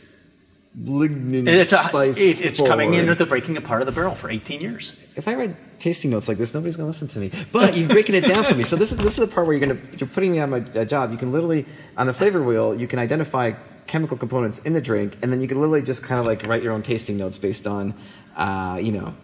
lignin 0.78 1.48
It's, 1.48 1.72
a, 1.72 1.78
spice 1.88 2.20
it, 2.20 2.40
it's 2.40 2.60
coming 2.60 2.94
in 2.94 3.00
into 3.00 3.16
the 3.16 3.26
breaking 3.26 3.56
apart 3.56 3.82
of 3.82 3.86
the 3.86 3.92
barrel 3.92 4.14
for 4.14 4.30
18 4.30 4.60
years. 4.60 4.96
If 5.16 5.26
I 5.26 5.34
read 5.34 5.56
tasting 5.80 6.10
notes 6.12 6.28
like 6.28 6.38
this, 6.38 6.54
nobody's 6.54 6.76
going 6.76 6.86
to 6.86 6.92
listen 6.92 7.08
to 7.08 7.18
me. 7.18 7.32
But 7.52 7.76
you're 7.76 7.88
breaking 7.88 8.14
it 8.14 8.24
down 8.24 8.44
for 8.44 8.54
me. 8.54 8.62
So 8.62 8.76
this 8.76 8.92
is 8.92 8.98
this 8.98 9.18
is 9.18 9.22
the 9.26 9.26
part 9.26 9.46
where 9.46 9.54
you're 9.56 9.66
going 9.66 9.76
to 9.78 9.98
you're 9.98 10.08
putting 10.08 10.32
me 10.32 10.40
on 10.40 10.50
my 10.50 10.60
uh, 10.74 10.84
job. 10.86 11.10
You 11.12 11.18
can 11.18 11.32
literally 11.32 11.66
on 11.98 12.06
the 12.06 12.14
flavor 12.14 12.42
wheel, 12.42 12.74
you 12.74 12.86
can 12.86 12.98
identify 12.98 13.52
chemical 13.86 14.16
components 14.16 14.60
in 14.60 14.72
the 14.72 14.80
drink, 14.80 15.18
and 15.20 15.30
then 15.32 15.40
you 15.42 15.48
can 15.48 15.58
literally 15.60 15.82
just 15.82 16.02
kind 16.02 16.18
of 16.18 16.24
like 16.24 16.46
write 16.46 16.62
your 16.62 16.72
own 16.72 16.82
tasting 16.82 17.18
notes 17.18 17.36
based 17.36 17.66
on, 17.66 17.92
uh, 18.36 18.78
you 18.80 18.92
know, 18.92 19.14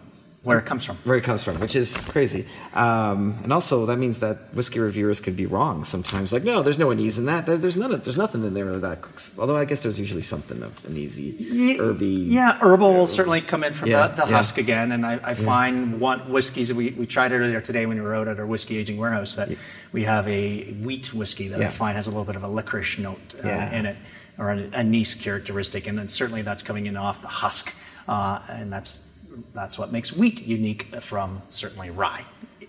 Where 0.47 0.59
it 0.59 0.65
comes 0.65 0.85
from. 0.85 0.95
where 1.03 1.17
it 1.17 1.23
comes 1.23 1.43
from, 1.43 1.59
which 1.59 1.75
is 1.75 1.97
crazy. 1.97 2.45
Um, 2.73 3.37
and 3.43 3.51
also, 3.51 3.85
that 3.87 3.97
means 3.97 4.21
that 4.21 4.37
whiskey 4.53 4.79
reviewers 4.79 5.19
could 5.19 5.35
be 5.35 5.45
wrong 5.45 5.83
sometimes. 5.83 6.31
Like, 6.31 6.43
no, 6.43 6.63
there's 6.63 6.79
no 6.79 6.89
anise 6.91 7.17
in 7.17 7.25
that. 7.25 7.45
There, 7.45 7.57
there's 7.57 7.75
none. 7.77 7.91
Of, 7.93 8.03
there's 8.03 8.17
nothing 8.17 8.43
in 8.45 8.53
there 8.53 8.77
that. 8.79 8.99
Although 9.37 9.57
I 9.57 9.65
guess 9.65 9.83
there's 9.83 9.99
usually 9.99 10.21
something 10.21 10.63
of 10.63 10.71
anisey, 10.83 11.77
herby. 11.77 12.05
Yeah, 12.07 12.57
herbal 12.59 12.93
will 12.93 13.07
certainly 13.07 13.41
come 13.41 13.63
in 13.63 13.73
from 13.73 13.89
Yeah, 13.89 14.07
the, 14.07 14.23
the 14.23 14.29
yeah. 14.31 14.37
husk 14.37 14.57
again. 14.57 14.91
And 14.91 15.05
I, 15.05 15.19
I 15.23 15.33
find 15.33 15.99
one 15.99 16.31
whiskeys, 16.31 16.73
we, 16.73 16.91
we 16.91 17.05
tried 17.05 17.31
earlier 17.33 17.59
today 17.61 17.85
when 17.85 17.97
we 17.97 18.01
were 18.03 18.15
out 18.15 18.27
at 18.27 18.39
our 18.39 18.45
whiskey 18.45 18.77
aging 18.77 18.97
warehouse, 18.97 19.35
that 19.35 19.49
we 19.91 20.03
have 20.05 20.27
a 20.27 20.63
wheat 20.75 21.13
whiskey 21.13 21.49
that 21.49 21.61
I 21.61 21.69
find 21.69 21.95
has 21.97 22.07
a 22.07 22.09
little 22.09 22.25
bit 22.25 22.35
of 22.35 22.43
a 22.43 22.47
licorice 22.47 22.97
note 22.99 23.19
uh, 23.43 23.47
Yeah. 23.47 23.77
in 23.77 23.85
it, 23.85 23.97
or 24.37 24.49
an 24.51 24.73
anise 24.73 25.15
characteristic. 25.15 25.87
And 25.87 25.97
then 25.97 26.07
certainly 26.09 26.41
that's 26.41 26.63
coming 26.63 26.85
in 26.85 26.95
off 26.95 27.21
the 27.21 27.27
husk. 27.27 27.73
Uh, 28.07 28.39
and 28.49 28.71
that's, 28.71 29.05
that's 29.53 29.77
what 29.77 29.91
makes 29.91 30.15
wheat 30.15 30.45
unique 30.45 30.83
from 31.01 31.41
certainly 31.49 31.89
rye. 31.89 32.25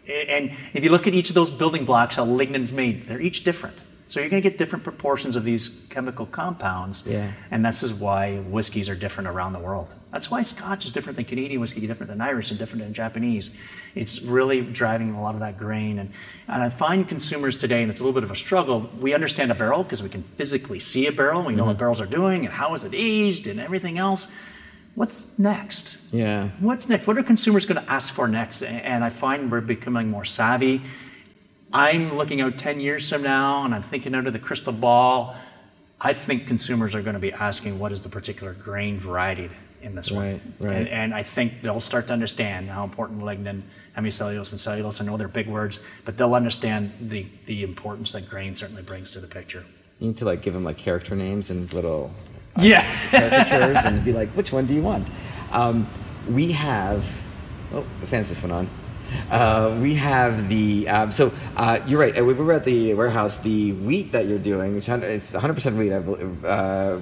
And 0.09 0.53
if 0.73 0.83
you 0.85 0.91
look 0.91 1.07
at 1.07 1.15
each 1.15 1.29
of 1.29 1.35
those 1.35 1.51
building 1.51 1.85
blocks, 1.85 2.17
how 2.17 2.25
lignin's 2.25 2.73
made, 2.73 3.07
they're 3.07 3.21
each 3.21 3.45
different. 3.45 3.77
So 4.09 4.21
you're 4.21 4.31
going 4.31 4.43
to 4.43 4.49
get 4.49 4.57
different 4.57 4.85
proportions 4.85 5.37
of 5.37 5.45
these 5.45 5.87
chemical 5.91 6.25
compounds. 6.25 7.07
Yeah. 7.07 7.31
And 7.51 7.65
this 7.65 7.83
is 7.83 7.93
why 7.93 8.39
whiskeys 8.39 8.89
are 8.89 8.95
different 8.95 9.29
around 9.29 9.53
the 9.53 9.59
world. 9.59 9.95
That's 10.11 10.31
why 10.31 10.41
Scotch 10.41 10.87
is 10.87 10.93
different 10.93 11.17
than 11.17 11.27
Canadian 11.27 11.61
whiskey, 11.61 11.87
different 11.87 12.09
than 12.09 12.23
Irish, 12.23 12.51
and 12.51 12.59
different 12.59 12.85
than 12.85 12.95
Japanese. 12.95 13.51
It's 13.95 14.23
really 14.23 14.63
driving 14.63 15.15
a 15.15 15.21
lot 15.21 15.35
of 15.35 15.41
that 15.41 15.59
grain. 15.59 15.99
And, 15.99 16.11
and 16.49 16.63
I 16.63 16.71
find 16.71 17.07
consumers 17.07 17.59
today, 17.59 17.83
and 17.83 17.91
it's 17.91 18.01
a 18.01 18.03
little 18.03 18.19
bit 18.19 18.25
of 18.25 18.31
a 18.31 18.37
struggle, 18.37 18.91
we 18.99 19.13
understand 19.13 19.53
a 19.53 19.55
barrel 19.55 19.83
because 19.83 20.03
we 20.03 20.09
can 20.09 20.23
physically 20.23 20.81
see 20.81 21.07
a 21.07 21.13
barrel. 21.13 21.43
We 21.43 21.55
know 21.55 21.67
what 21.67 21.73
mm-hmm. 21.73 21.81
barrels 21.81 22.01
are 22.01 22.07
doing 22.07 22.47
and 22.47 22.55
how 22.55 22.73
is 22.73 22.87
it 22.87 22.95
aged 22.95 23.47
and 23.47 23.61
everything 23.61 23.99
else. 23.99 24.29
What's 24.99 25.39
next? 25.39 25.99
Yeah. 26.13 26.49
What's 26.59 26.89
next? 26.89 27.07
What 27.07 27.17
are 27.19 27.23
consumers 27.23 27.67
going 27.67 27.81
to 27.81 27.89
ask 27.89 28.13
for 28.13 28.27
next? 28.27 28.65
And 28.65 29.05
I 29.05 29.11
find 29.11 29.49
we're 29.49 29.61
becoming 29.61 30.11
more 30.11 30.25
savvy. 30.25 30.81
I'm 31.73 32.17
looking 32.17 32.41
out 32.41 32.59
10 32.59 32.81
years 32.81 33.09
from 33.09 33.23
now 33.23 33.65
and 33.65 33.73
I'm 33.77 33.85
thinking 33.85 34.13
out 34.17 34.27
of 34.27 34.33
the 34.33 34.41
crystal 34.41 34.73
ball. 34.73 35.37
I 36.01 36.15
think 36.15 36.49
consumers 36.49 36.97
are 36.97 37.03
going 37.03 37.15
to 37.15 37.21
be 37.21 37.33
asking 37.33 37.79
what 37.79 37.93
is 37.93 38.03
the 38.03 38.09
particular 38.09 38.55
grain 38.55 38.99
variety 38.99 39.51
in 39.83 39.95
this 39.95 40.11
one. 40.11 40.25
Right, 40.25 40.41
right. 40.59 40.77
And, 40.79 40.89
and 40.89 41.15
I 41.15 41.23
think 41.23 41.63
they'll 41.63 41.79
start 41.79 42.09
to 42.09 42.13
understand 42.13 42.69
how 42.69 42.83
important 42.83 43.21
lignin, 43.21 43.63
hemicellulose, 43.97 44.51
and 44.51 44.61
cellulose. 44.61 45.01
I 45.01 45.05
know 45.05 45.17
they're 45.17 45.29
big 45.29 45.47
words, 45.47 45.81
but 46.07 46.19
they'll 46.19 46.35
understand 46.35 46.91
the, 47.01 47.25
the 47.47 47.63
importance 47.63 48.11
that 48.13 48.29
grain 48.29 48.57
certainly 48.57 48.83
brings 48.83 49.13
to 49.13 49.21
the 49.21 49.29
picture. 49.29 49.65
You 50.01 50.09
need 50.09 50.17
to 50.17 50.25
like 50.25 50.43
give 50.43 50.55
them 50.55 50.65
like 50.65 50.77
character 50.77 51.15
names 51.15 51.51
and 51.51 51.73
little 51.73 52.11
Yeah. 52.61 52.83
caricatures 53.11 53.85
and 53.85 54.05
be 54.05 54.13
like, 54.13 54.29
which 54.31 54.53
one 54.53 54.67
do 54.67 54.75
you 54.75 54.83
want? 54.83 55.09
Um, 55.53 55.87
we 56.29 56.53
have. 56.53 57.07
Oh, 57.73 57.85
the 58.01 58.07
fans 58.07 58.29
just 58.29 58.43
went 58.43 58.53
on. 58.53 58.69
Uh, 59.31 59.79
we 59.81 59.95
have 59.95 60.49
the 60.49 60.87
um, 60.89 61.11
so 61.11 61.33
uh, 61.57 61.81
you're 61.87 62.01
right. 62.01 62.19
uh, 62.19 62.25
We 62.25 62.35
were 62.35 62.53
at 62.53 62.65
the 62.65 62.93
warehouse. 62.95 63.39
The 63.39 63.73
wheat 63.73 64.13
that 64.13 64.27
you're 64.27 64.39
doing, 64.39 64.77
it's 64.77 64.89
100 64.89 65.07
it's 65.11 65.33
100% 65.35 65.77
wheat. 65.79 65.93
I 65.95 65.99
believe, 66.01 66.45
uh, 66.45 66.99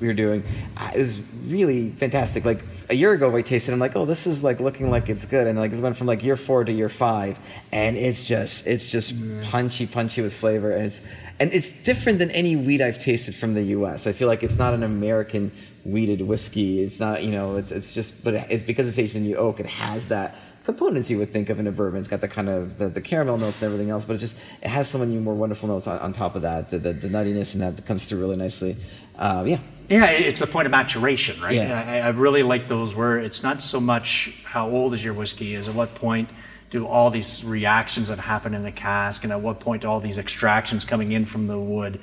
we 0.00 0.06
were 0.08 0.12
doing 0.12 0.42
uh, 0.76 0.90
is 0.94 1.22
really 1.46 1.88
fantastic. 1.90 2.44
Like 2.44 2.62
a 2.90 2.94
year 2.94 3.12
ago, 3.12 3.34
I 3.34 3.40
tasted. 3.42 3.70
it, 3.70 3.74
I'm 3.74 3.80
like, 3.80 3.96
oh, 3.96 4.04
this 4.04 4.26
is 4.26 4.42
like 4.42 4.60
looking 4.60 4.90
like 4.90 5.08
it's 5.08 5.24
good, 5.24 5.46
and 5.46 5.58
like 5.58 5.72
it 5.72 5.78
went 5.80 5.96
from 5.96 6.06
like 6.06 6.22
year 6.22 6.36
four 6.36 6.64
to 6.64 6.72
year 6.72 6.90
five, 6.90 7.38
and 7.72 7.96
it's 7.96 8.24
just 8.24 8.66
it's 8.66 8.90
just 8.90 9.14
punchy, 9.44 9.86
punchy 9.86 10.20
with 10.20 10.34
flavor, 10.34 10.72
and 10.72 10.84
it's 10.84 11.00
and 11.38 11.52
it's 11.52 11.70
different 11.82 12.18
than 12.18 12.30
any 12.30 12.56
wheat 12.56 12.80
I've 12.80 12.98
tasted 12.98 13.34
from 13.34 13.54
the 13.54 13.62
U.S. 13.62 14.06
I 14.06 14.12
feel 14.12 14.28
like 14.28 14.42
it's 14.42 14.56
not 14.56 14.74
an 14.74 14.82
American 14.82 15.52
wheated 15.84 16.22
whiskey. 16.22 16.82
It's 16.82 16.98
not 16.98 17.22
you 17.22 17.30
know 17.30 17.56
it's 17.56 17.72
it's 17.72 17.94
just 17.94 18.24
but 18.24 18.34
it's 18.34 18.64
because 18.64 18.88
it's 18.88 18.98
aged 18.98 19.16
in 19.16 19.24
the 19.24 19.36
oak. 19.36 19.60
It 19.60 19.66
has 19.66 20.08
that 20.08 20.36
components 20.64 21.10
you 21.10 21.18
would 21.18 21.30
think 21.30 21.48
of 21.48 21.60
in 21.60 21.66
a 21.66 21.72
bourbon. 21.72 21.98
It's 21.98 22.08
got 22.08 22.20
the 22.20 22.28
kind 22.28 22.48
of 22.48 22.78
the, 22.78 22.88
the 22.88 23.00
caramel 23.00 23.38
notes 23.38 23.62
and 23.62 23.72
everything 23.72 23.90
else, 23.90 24.04
but 24.04 24.16
it 24.16 24.18
just 24.18 24.36
it 24.62 24.68
has 24.68 24.88
so 24.88 24.98
many 24.98 25.16
more 25.18 25.34
wonderful 25.34 25.68
notes 25.68 25.86
on, 25.86 25.98
on 26.00 26.12
top 26.12 26.34
of 26.34 26.42
that. 26.42 26.70
The, 26.70 26.78
the, 26.78 26.92
the 26.92 27.08
nuttiness 27.08 27.54
and 27.54 27.62
that 27.62 27.86
comes 27.86 28.04
through 28.04 28.20
really 28.20 28.36
nicely. 28.36 28.76
Uh, 29.16 29.44
yeah, 29.46 29.58
Yeah, 29.88 30.06
it's 30.10 30.40
the 30.40 30.46
point 30.46 30.66
of 30.66 30.72
maturation, 30.72 31.40
right? 31.40 31.54
Yeah. 31.54 31.84
I, 31.86 31.98
I 32.00 32.08
really 32.08 32.42
like 32.42 32.68
those 32.68 32.94
where 32.94 33.18
it's 33.18 33.42
not 33.42 33.62
so 33.62 33.80
much 33.80 34.42
how 34.44 34.68
old 34.68 34.92
is 34.92 35.04
your 35.04 35.14
whiskey, 35.14 35.54
is 35.54 35.68
at 35.68 35.74
what 35.74 35.94
point 35.94 36.28
do 36.76 36.86
all 36.86 37.10
these 37.10 37.44
reactions 37.44 38.08
that 38.08 38.18
happen 38.18 38.54
in 38.54 38.62
the 38.62 38.72
cask, 38.72 39.24
and 39.24 39.32
at 39.32 39.40
what 39.40 39.60
point 39.60 39.82
do 39.82 39.88
all 39.88 40.00
these 40.00 40.18
extractions 40.18 40.84
coming 40.84 41.12
in 41.12 41.24
from 41.24 41.46
the 41.46 41.58
wood 41.58 42.00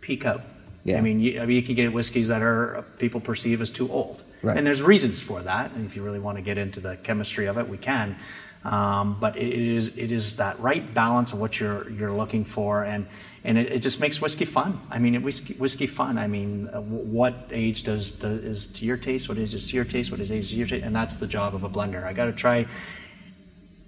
peak 0.00 0.24
out? 0.24 0.42
Yeah. 0.84 0.98
I 0.98 1.00
mean, 1.00 1.20
you, 1.20 1.40
I 1.40 1.46
mean, 1.46 1.56
you 1.56 1.62
can 1.62 1.74
get 1.74 1.92
whiskeys 1.92 2.28
that 2.28 2.42
are 2.42 2.84
people 2.98 3.20
perceive 3.20 3.60
as 3.60 3.70
too 3.70 3.90
old, 3.90 4.22
Right. 4.42 4.56
and 4.56 4.66
there's 4.66 4.82
reasons 4.82 5.20
for 5.22 5.40
that. 5.42 5.72
And 5.72 5.86
if 5.86 5.94
you 5.96 6.02
really 6.02 6.18
want 6.18 6.38
to 6.38 6.42
get 6.42 6.58
into 6.58 6.80
the 6.80 6.96
chemistry 6.96 7.46
of 7.46 7.58
it, 7.58 7.68
we 7.68 7.78
can. 7.78 8.16
Um, 8.64 9.16
but 9.20 9.36
it 9.36 9.52
is 9.52 9.96
it 9.96 10.12
is 10.12 10.36
that 10.36 10.58
right 10.60 10.82
balance 10.94 11.32
of 11.32 11.40
what 11.40 11.58
you're 11.58 11.88
you're 11.90 12.12
looking 12.12 12.44
for, 12.44 12.84
and 12.84 13.06
and 13.42 13.58
it, 13.58 13.72
it 13.72 13.78
just 13.82 13.98
makes 13.98 14.20
whiskey 14.20 14.44
fun. 14.44 14.80
I 14.88 14.98
mean, 15.00 15.16
it, 15.16 15.22
whiskey 15.22 15.54
whiskey 15.54 15.88
fun. 15.88 16.16
I 16.16 16.28
mean, 16.28 16.68
uh, 16.72 16.80
what 16.80 17.34
age 17.50 17.82
does, 17.82 18.12
does 18.12 18.38
is 18.44 18.66
to 18.78 18.84
your 18.84 18.96
taste? 18.96 19.28
What 19.28 19.38
age 19.38 19.52
is 19.54 19.66
to 19.66 19.74
your 19.76 19.84
taste? 19.84 20.12
What 20.12 20.20
is 20.20 20.30
age 20.30 20.50
to 20.50 20.56
your 20.56 20.68
taste? 20.68 20.84
And 20.86 20.94
that's 20.94 21.16
the 21.16 21.26
job 21.26 21.56
of 21.56 21.64
a 21.64 21.68
blender. 21.68 22.04
I 22.04 22.12
got 22.12 22.26
to 22.26 22.32
try. 22.32 22.66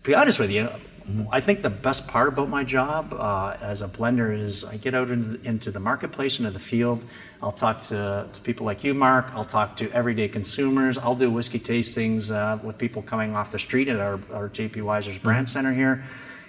To 0.05 0.11
be 0.11 0.15
honest 0.15 0.39
with 0.39 0.51
you, 0.51 0.69
I 1.33 1.41
think 1.41 1.63
the 1.63 1.71
best 1.71 2.07
part 2.07 2.29
about 2.29 2.51
my 2.51 2.63
job 2.63 3.15
uh, 3.15 3.57
as 3.63 3.81
a 3.81 3.89
blender 3.89 4.39
is 4.39 4.63
I 4.63 4.77
get 4.77 4.95
out 4.95 5.11
in, 5.11 5.41
into 5.45 5.71
the 5.71 5.81
marketplace, 5.81 6.39
into 6.39 6.51
the 6.51 6.59
field. 6.59 7.07
I'll 7.43 7.53
talk 7.53 7.81
to, 7.89 8.29
to 8.31 8.41
people 8.43 8.67
like 8.67 8.85
you, 8.85 8.93
Mark. 8.93 9.33
I'll 9.35 9.47
talk 9.47 9.79
to 9.79 9.91
everyday 9.93 10.29
consumers. 10.29 10.99
I'll 10.99 11.15
do 11.15 11.31
whiskey 11.31 11.59
tastings 11.59 12.31
uh, 12.31 12.63
with 12.63 12.77
people 12.77 13.01
coming 13.01 13.35
off 13.35 13.51
the 13.51 13.59
street 13.59 13.89
at 13.89 13.99
our, 13.99 14.21
our 14.31 14.51
JP 14.51 14.83
Wiser's 14.83 15.17
brand 15.17 15.49
center 15.49 15.73
here. 15.73 16.05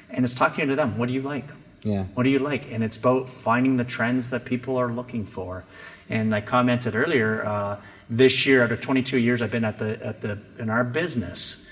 And 0.10 0.26
it's 0.26 0.36
talking 0.36 0.68
to 0.68 0.76
them. 0.76 0.98
What 0.98 1.08
do 1.08 1.14
you 1.14 1.22
like? 1.22 1.46
Yeah. 1.84 2.04
What 2.14 2.24
do 2.24 2.30
you 2.30 2.40
like? 2.40 2.70
And 2.74 2.84
it's 2.84 2.98
about 2.98 3.30
finding 3.30 3.78
the 3.78 3.86
trends 3.86 4.32
that 4.32 4.44
people 4.44 4.76
are 4.76 4.92
looking 4.92 5.26
for. 5.26 5.64
And 6.10 6.36
I 6.36 6.42
commented 6.42 6.94
earlier, 6.94 7.46
uh, 7.46 7.80
this 8.10 8.46
year, 8.46 8.64
out 8.64 8.74
of 8.74 8.82
22 8.82 9.18
years 9.18 9.42
I've 9.42 9.52
been 9.52 9.64
at 9.64 9.80
the 9.80 10.06
at 10.06 10.22
the 10.22 10.40
in 10.60 10.70
our 10.70 10.84
business, 10.84 11.65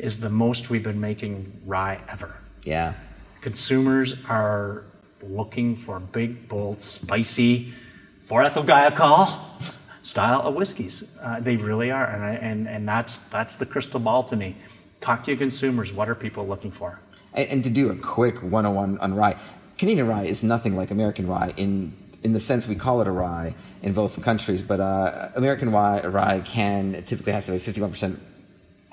is 0.00 0.20
the 0.20 0.30
most 0.30 0.70
we've 0.70 0.82
been 0.82 1.00
making 1.00 1.52
rye 1.66 2.00
ever. 2.08 2.34
yeah, 2.64 2.94
Consumers 3.40 4.16
are 4.28 4.84
looking 5.22 5.76
for 5.76 5.98
big, 6.00 6.48
bold, 6.48 6.80
spicy, 6.80 7.72
for 8.24 8.42
ethyl 8.42 8.64
guaiacol 8.64 9.38
style 10.02 10.40
of 10.42 10.54
whiskeys. 10.54 11.16
Uh, 11.22 11.40
they 11.40 11.56
really 11.56 11.90
are, 11.90 12.06
and, 12.06 12.22
I, 12.24 12.34
and 12.34 12.68
and 12.68 12.88
that's 12.88 13.16
that's 13.28 13.54
the 13.56 13.66
crystal 13.66 14.00
ball 14.00 14.22
to 14.24 14.36
me. 14.36 14.56
Talk 15.00 15.22
to 15.24 15.30
your 15.30 15.38
consumers. 15.38 15.92
What 15.92 16.08
are 16.08 16.14
people 16.14 16.46
looking 16.46 16.70
for? 16.70 17.00
and, 17.34 17.48
and 17.48 17.64
to 17.64 17.70
do 17.70 17.90
a 17.90 17.96
quick 17.96 18.42
101 18.42 18.98
on 18.98 19.14
rye, 19.14 19.36
Canadian 19.78 20.06
rye 20.08 20.24
is 20.24 20.42
nothing 20.42 20.76
like 20.76 20.90
American 20.90 21.26
rye 21.26 21.52
in 21.56 21.92
in 22.22 22.34
the 22.34 22.40
sense 22.40 22.68
we 22.68 22.74
call 22.76 23.00
it 23.00 23.06
a 23.06 23.10
rye 23.10 23.54
in 23.82 23.94
both 23.94 24.22
countries, 24.22 24.60
but 24.60 24.78
uh, 24.78 25.30
American 25.34 25.72
rye, 25.72 26.00
rye 26.02 26.40
can 26.40 27.02
typically 27.04 27.32
has 27.32 27.46
to 27.46 27.52
be 27.52 27.58
51 27.58 27.90
percent 27.90 28.18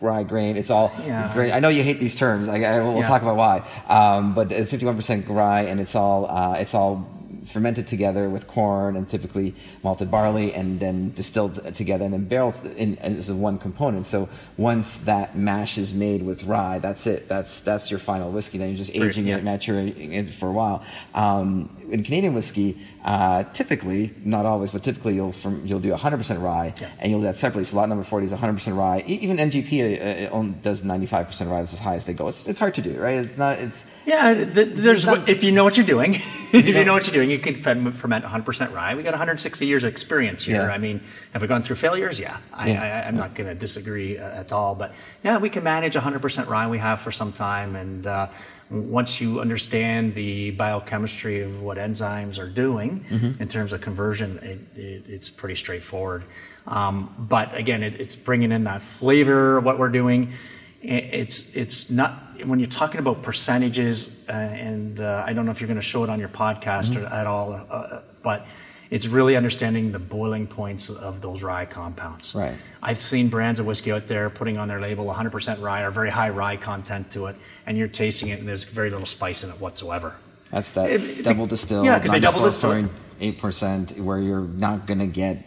rye 0.02 0.24
grain. 0.24 0.58
It's 0.58 0.70
all 0.70 0.92
Yeah. 1.06 1.32
grain. 1.34 1.52
I 1.54 1.60
know 1.60 1.70
you 1.70 1.84
hate 1.84 2.00
these 2.00 2.16
terms. 2.16 2.48
I, 2.50 2.58
I, 2.64 2.80
we'll 2.80 2.98
Yeah. 2.98 3.08
talk 3.08 3.22
about 3.22 3.38
why. 3.38 3.64
Um, 3.90 4.34
but 4.34 4.52
51 4.52 4.96
percent 4.96 5.28
rye, 5.28 5.62
and 5.62 5.80
it's 5.80 5.96
all 5.96 6.26
uh, 6.30 6.54
it's 6.54 6.74
all 6.74 7.06
fermented 7.46 7.88
together 7.88 8.30
with 8.30 8.46
corn 8.46 8.98
and 8.98 9.08
typically 9.08 9.56
malted 9.82 10.12
barley 10.12 10.54
and 10.54 10.82
then 10.82 11.14
distilled 11.14 11.74
together 11.74 12.04
and 12.04 12.14
then 12.14 12.26
barreled 12.26 12.56
in 12.76 12.98
as 12.98 13.32
one 13.32 13.58
component. 13.58 14.06
So 14.06 14.28
once 14.58 15.00
that 15.00 15.38
mash 15.38 15.78
is 15.78 15.94
made 15.94 16.24
with 16.24 16.44
rye, 16.44 16.80
that's 16.80 17.08
it. 17.08 17.28
That's 17.30 17.62
that's 17.62 17.90
your 17.90 18.00
final 18.00 18.32
whiskey. 18.32 18.58
Then 18.58 18.68
you're 18.70 18.78
just 18.78 18.94
aging 18.94 19.28
yeah. 19.28 19.38
it, 19.38 19.44
maturing 19.46 20.12
it 20.14 20.32
for 20.34 20.50
a 20.50 20.52
while. 20.52 20.84
Um, 21.16 21.70
in 21.92 22.04
Canadian 22.04 22.34
whiskey, 22.34 22.78
uh, 23.06 23.44
typically, 23.54 24.14
not 24.26 24.46
always, 24.46 24.72
but 24.72 24.84
typically 24.84 25.16
you'll 25.16 25.32
from, 25.32 25.66
you'll 25.66 25.80
do 25.80 25.94
100% 25.94 26.42
rye 26.42 26.74
Yeah. 26.82 26.90
and 27.00 27.10
you'll 27.12 27.22
do 27.22 27.28
that 27.28 27.38
separately. 27.38 27.64
So 27.64 27.78
lot 27.78 27.88
number 27.88 28.04
40 28.04 28.26
is 28.26 28.34
100% 28.34 28.76
rye. 28.78 29.04
E- 29.08 29.20
Even 29.22 29.38
MGP 29.38 30.30
uh, 30.32 30.36
uh, 30.36 30.44
does 30.62 30.84
95% 30.84 31.50
rye. 31.50 31.60
That's 31.62 31.74
as 31.74 31.80
high 31.80 31.96
as 31.96 32.06
they 32.06 32.14
go. 32.14 32.28
It's, 32.28 32.46
it's 32.48 32.60
hard 32.60 32.74
to 32.76 32.82
do, 32.82 33.00
right? 33.00 33.16
It's 33.18 33.38
not. 33.38 33.60
It's 33.60 33.86
Yeah, 34.06 34.34
th- 34.34 34.70
there's 34.74 35.06
not- 35.06 35.30
if 35.30 35.44
you 35.44 35.52
know 35.54 35.64
what 35.64 35.78
you're 35.78 35.86
doing, 35.86 36.16
if 36.54 36.54
you 36.68 36.74
know- 36.74 36.84
know 36.84 36.94
what 36.94 37.06
you're 37.08 37.14
doing, 37.14 37.30
you 37.32 37.40
can 37.40 37.56
ferment 37.56 37.96
ferment 37.96 38.26
100% 38.26 38.74
rye. 38.74 38.96
We 38.96 39.04
got 39.04 39.12
160 39.12 39.66
years 39.66 39.84
of 39.86 39.92
experience 39.92 40.44
here. 40.44 40.64
Yeah. 40.64 40.72
I 40.74 40.78
mean, 40.78 41.00
have 41.34 41.42
we 41.42 41.48
gone 41.48 41.62
through 41.64 41.78
failures? 41.78 42.20
Yeah, 42.20 42.38
I, 42.54 42.70
Yeah. 42.72 42.84
I, 42.84 43.08
I'm 43.08 43.16
not 43.16 43.34
going 43.36 43.48
to 43.48 43.56
disagree 43.56 44.18
uh, 44.18 44.42
at 44.42 44.52
all. 44.52 44.76
But 44.76 44.94
yeah, 45.24 45.38
we 45.38 45.50
can 45.50 45.64
manage 45.64 45.94
100% 45.96 46.48
rye. 46.50 46.68
We 46.68 46.78
have 46.80 47.00
for 47.02 47.12
some 47.14 47.32
time, 47.32 47.76
and 47.78 48.06
uh, 48.08 48.28
once 48.70 49.22
you 49.22 49.40
understand 49.40 50.14
the 50.16 50.52
biochemistry 50.52 51.42
of 51.42 51.62
what 51.62 51.78
enzymes 51.78 52.38
are 52.38 52.50
doing 52.50 53.06
Mm-hmm. 53.10 53.42
in 53.42 53.48
terms 53.48 53.74
of 53.74 53.82
conversion, 53.82 54.38
it, 54.42 54.80
it, 54.80 55.10
it's 55.10 55.30
pretty 55.30 55.56
straightforward. 55.56 56.24
Um, 56.68 57.14
but 57.18 57.56
again, 57.56 57.82
it, 57.84 57.96
it's 57.96 58.16
bringing 58.16 58.52
in 58.52 58.66
that 58.66 58.82
flavor. 58.82 59.60
What 59.62 59.80
we're 59.80 59.90
doing 59.90 60.34
it- 60.82 61.10
it's 61.14 61.56
it's 61.56 61.90
not 61.90 62.12
when 62.46 62.60
you're 62.60 62.70
talking 62.70 63.00
about 63.00 63.24
percentages 63.24 64.24
uh, 64.30 64.32
and 64.34 65.00
uh, 65.00 65.24
I 65.26 65.34
don't 65.34 65.46
know 65.46 65.52
if 65.52 65.60
you're 65.60 65.68
going 65.68 65.80
to 65.80 65.82
show 65.94 66.04
it 66.04 66.10
on 66.10 66.20
your 66.20 66.30
podcast 66.30 66.90
Mm-hmm. 66.92 67.04
or, 67.06 67.08
at 67.08 67.26
all 67.26 67.54
uh, 67.54 68.02
but 68.22 68.46
it's 68.90 69.08
really 69.08 69.36
understanding 69.36 69.92
the 69.92 70.00
boiling 70.00 70.48
points 70.48 70.90
of 70.90 71.22
those 71.22 71.44
rye 71.44 71.66
compounds 71.66 72.34
Right. 72.36 72.56
I've 72.82 73.00
seen 73.00 73.28
brands 73.30 73.60
of 73.60 73.66
whiskey 73.66 73.92
out 73.92 74.08
there 74.08 74.30
putting 74.30 74.58
on 74.58 74.68
their 74.68 74.80
label 74.80 75.06
100% 75.06 75.62
rye 75.62 75.82
or 75.82 75.92
very 75.92 76.10
high 76.10 76.30
rye 76.30 76.56
content 76.58 77.12
to 77.12 77.26
it 77.28 77.36
and 77.66 77.78
you're 77.78 77.88
tasting 77.90 78.30
it 78.30 78.40
and 78.40 78.48
there's 78.48 78.64
very 78.66 78.90
little 78.90 79.06
spice 79.06 79.44
in 79.44 79.50
it 79.50 79.60
whatsoever 79.60 80.16
That's 80.52 80.72
that 80.72 80.90
It- 80.90 81.04
it- 81.20 81.24
double 81.24 81.46
distilled. 81.48 81.86
yeah, 81.86 82.00
'cause 82.00 82.12
they 82.12 82.20
double 82.22 82.42
distill. 82.42 82.90
Eight 83.20 83.40
percent, 83.40 83.98
where 84.00 84.20
you're 84.20 84.48
not 84.48 84.86
going 84.88 85.00
to 85.00 85.08
get 85.08 85.44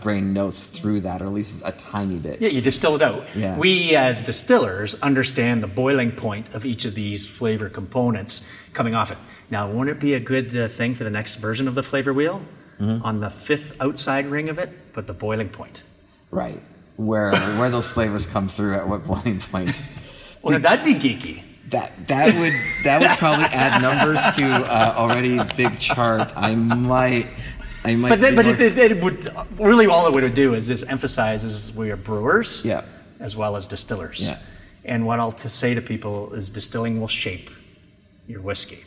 grain 0.00 0.32
notes 0.32 0.66
through 0.66 1.00
that, 1.02 1.20
or 1.22 1.26
at 1.26 1.32
least 1.32 1.54
a 1.64 1.72
tiny 1.72 2.16
bit. 2.16 2.40
Yeah, 2.40 2.48
you 2.48 2.60
distill 2.60 2.94
it 2.96 3.02
out. 3.02 3.24
Yeah. 3.36 3.56
We, 3.56 3.94
as 3.96 4.22
distillers, 4.22 4.94
understand 5.02 5.62
the 5.62 5.66
boiling 5.66 6.12
point 6.12 6.46
of 6.54 6.64
each 6.64 6.84
of 6.84 6.94
these 6.94 7.26
flavor 7.26 7.68
components 7.68 8.48
coming 8.72 8.94
off 8.94 9.10
it. 9.12 9.18
Now, 9.50 9.70
wouldn't 9.70 9.96
it 9.96 10.00
be 10.00 10.14
a 10.14 10.20
good 10.20 10.56
uh, 10.56 10.68
thing 10.68 10.94
for 10.94 11.04
the 11.04 11.10
next 11.10 11.36
version 11.36 11.68
of 11.68 11.74
the 11.74 11.82
flavor 11.82 12.12
wheel? 12.12 12.40
Mm-hmm. 12.80 13.04
On 13.04 13.20
the 13.20 13.30
fifth 13.30 13.80
outside 13.80 14.26
ring 14.26 14.48
of 14.48 14.58
it, 14.58 14.92
put 14.92 15.06
the 15.06 15.12
boiling 15.14 15.48
point. 15.48 15.82
Right. 16.30 16.60
Where 16.96 17.30
where 17.58 17.70
those 17.70 17.88
flavors 17.88 18.26
come 18.26 18.48
through 18.48 18.74
at 18.74 18.88
what 18.88 19.04
boiling 19.06 19.40
point? 19.40 19.80
Well, 20.42 20.58
that'd 20.58 20.84
be 20.84 20.94
geeky. 20.94 21.42
That 21.70 21.92
that 22.08 22.34
would 22.34 22.52
that 22.84 23.00
would 23.00 23.18
probably 23.18 23.46
add 23.46 23.80
numbers 23.80 24.20
to 24.36 24.44
uh, 24.44 24.94
already 24.96 25.38
big 25.56 25.78
chart. 25.78 26.32
I 26.36 26.54
might. 26.54 27.28
I 27.84 27.96
might 27.96 28.08
But 28.10 28.20
then, 28.20 28.34
but 28.34 28.46
it, 28.46 28.60
it, 28.60 28.78
it 28.78 29.02
would 29.02 29.28
really 29.58 29.86
all 29.86 30.06
it 30.06 30.14
would 30.14 30.34
do 30.34 30.54
is 30.54 30.66
just 30.66 30.88
emphasize 30.88 31.44
is 31.44 31.72
we 31.74 31.90
are 31.90 31.96
brewers, 31.96 32.64
Yeah. 32.64 32.82
as 33.20 33.36
well 33.36 33.56
as 33.56 33.66
distillers. 33.66 34.22
Yeah. 34.24 34.38
And 34.84 35.06
what 35.06 35.20
I'll 35.20 35.32
to 35.32 35.48
say 35.48 35.74
to 35.74 35.82
people 35.82 36.32
is 36.34 36.50
distilling 36.50 37.00
will 37.00 37.08
shape 37.08 37.50
your 38.26 38.40
whiskey. 38.40 38.84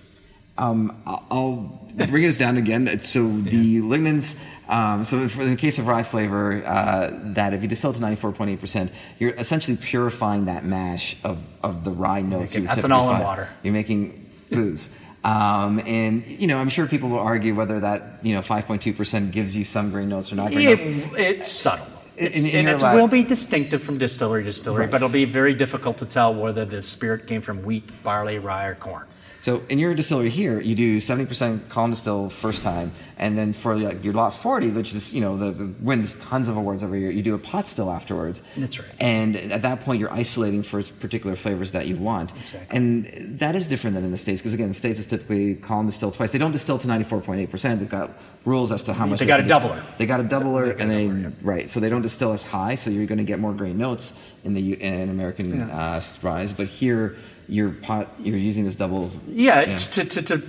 Um, 0.57 0.97
I'll- 1.05 1.81
bring 2.05 2.23
this 2.23 2.37
down 2.37 2.57
again. 2.57 2.99
So 3.01 3.27
the 3.27 3.79
lignans. 3.81 4.37
Um, 4.69 5.03
so 5.03 5.27
for 5.29 5.45
the 5.45 5.55
case 5.55 5.79
of 5.79 5.87
rye 5.87 6.03
flavor, 6.03 6.63
uh, 6.65 7.11
that 7.33 7.53
if 7.53 7.61
you 7.61 7.67
distill 7.67 7.93
to 7.93 7.99
94.8%, 7.99 8.89
you're 9.17 9.31
essentially 9.31 9.77
purifying 9.77 10.45
that 10.45 10.63
mash 10.65 11.15
of, 11.23 11.39
of 11.63 11.83
the 11.83 11.91
rye 11.91 12.21
notes. 12.21 12.53
you 12.53 12.61
would 12.61 12.69
typically 12.69 12.89
ethanol 12.89 13.15
and 13.15 13.23
water. 13.23 13.49
You're 13.63 13.73
making 13.73 14.29
booze. 14.51 14.95
Um, 15.23 15.79
and 15.85 16.25
you 16.25 16.47
know, 16.47 16.57
I'm 16.59 16.69
sure 16.69 16.85
people 16.85 17.09
will 17.09 17.19
argue 17.19 17.55
whether 17.55 17.79
that 17.79 18.19
you 18.21 18.33
know 18.35 18.41
5.2% 18.41 19.31
gives 19.31 19.57
you 19.57 19.63
some 19.63 19.89
grain 19.89 20.09
notes 20.09 20.31
or 20.31 20.35
not 20.35 20.51
grain 20.51 20.65
notes. 20.65 20.83
It's 20.83 21.51
subtle. 21.51 21.85
It's, 22.15 22.45
in 22.45 22.67
and 22.67 22.69
it 22.69 22.81
will 22.81 23.07
be 23.07 23.23
distinctive 23.23 23.83
from 23.83 23.97
distillery 23.99 24.41
to 24.41 24.47
distillery, 24.49 24.81
Right. 24.83 24.91
but 24.91 24.97
it'll 24.97 25.09
be 25.09 25.25
very 25.25 25.53
difficult 25.53 25.99
to 25.99 26.05
tell 26.05 26.33
whether 26.33 26.65
the 26.65 26.81
spirit 26.81 27.27
came 27.27 27.41
from 27.41 27.63
wheat, 27.63 28.03
barley, 28.03 28.39
rye, 28.39 28.65
or 28.65 28.75
corn. 28.75 29.05
So 29.47 29.63
in 29.69 29.79
your 29.79 29.95
distillery 29.95 30.29
here, 30.29 30.59
you 30.59 30.75
do 30.75 30.97
70% 30.97 31.69
column 31.69 31.91
distill 31.91 32.29
first 32.29 32.63
time, 32.63 32.91
and 33.17 33.37
then 33.37 33.53
for 33.53 33.77
like 33.77 34.03
your 34.03 34.13
lot 34.13 34.33
40, 34.33 34.71
which 34.71 34.93
is 34.93 35.13
you 35.13 35.21
know 35.21 35.37
the, 35.37 35.51
the 35.51 35.73
wins 35.79 36.17
tons 36.17 36.49
of 36.49 36.57
awards 36.57 36.83
every 36.83 36.99
year, 36.99 37.11
you 37.11 37.23
do 37.23 37.33
a 37.33 37.37
pot 37.37 37.65
still 37.65 37.89
afterwards. 37.89 38.43
That's 38.57 38.77
right. 38.77 38.89
And 38.99 39.37
at 39.37 39.61
that 39.61 39.85
point, 39.85 40.01
you're 40.01 40.11
isolating 40.11 40.63
for 40.63 40.83
particular 40.83 41.37
flavors 41.37 41.71
that 41.71 41.87
you 41.87 41.95
want. 41.95 42.35
Exactly. 42.35 42.75
And 42.75 43.39
that 43.39 43.55
is 43.55 43.69
different 43.69 43.95
than 43.95 44.03
in 44.03 44.11
the 44.11 44.17
states 44.17 44.41
because 44.41 44.53
again, 44.53 44.67
the 44.67 44.73
states 44.73 44.99
is 44.99 45.07
typically 45.07 45.55
column 45.55 45.85
distill 45.85 46.11
twice. 46.11 46.33
They 46.33 46.39
don't 46.39 46.51
distill 46.51 46.77
to 46.79 46.85
94.8%. 46.85 47.79
They've 47.79 47.87
got 47.87 48.11
rules 48.43 48.73
as 48.73 48.83
to 48.83 48.93
how 48.93 49.05
much 49.05 49.19
They 49.19 49.25
got 49.25 49.39
a 49.39 49.43
doubler. 49.43 49.81
They 49.97 50.05
got 50.05 50.19
a 50.19 50.23
doubler, 50.23 50.77
and 50.77 50.91
they 50.91 51.07
doubler, 51.07 51.33
right. 51.41 51.69
So 51.69 51.79
they 51.79 51.87
don't 51.87 52.01
distill 52.01 52.33
as 52.33 52.43
high, 52.43 52.75
so 52.75 52.89
you're 52.89 53.05
going 53.05 53.17
to 53.19 53.23
get 53.23 53.39
more 53.39 53.53
grain 53.53 53.77
notes 53.77 54.13
in 54.43 54.53
the 54.53 54.73
in 54.73 55.09
American 55.09 55.61
uh, 55.61 56.01
ryes. 56.21 56.51
But 56.51 56.67
here, 56.67 57.15
your 57.47 57.71
pot, 57.71 58.07
you're 58.19 58.37
using 58.37 58.63
this 58.65 58.75
double. 58.75 59.09
Yeah, 59.27 59.61
Yeah. 59.61 59.77
To, 59.77 60.03
to, 60.05 60.21
to 60.21 60.41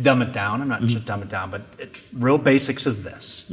dumb 0.00 0.22
it 0.22 0.32
down, 0.32 0.62
I'm 0.62 0.68
not 0.68 0.82
Mm-hmm. 0.82 1.04
dumb 1.04 1.22
it 1.22 1.28
down, 1.28 1.50
but 1.50 1.62
it, 1.78 2.00
real 2.12 2.38
basics 2.38 2.86
is 2.86 3.02
this. 3.02 3.50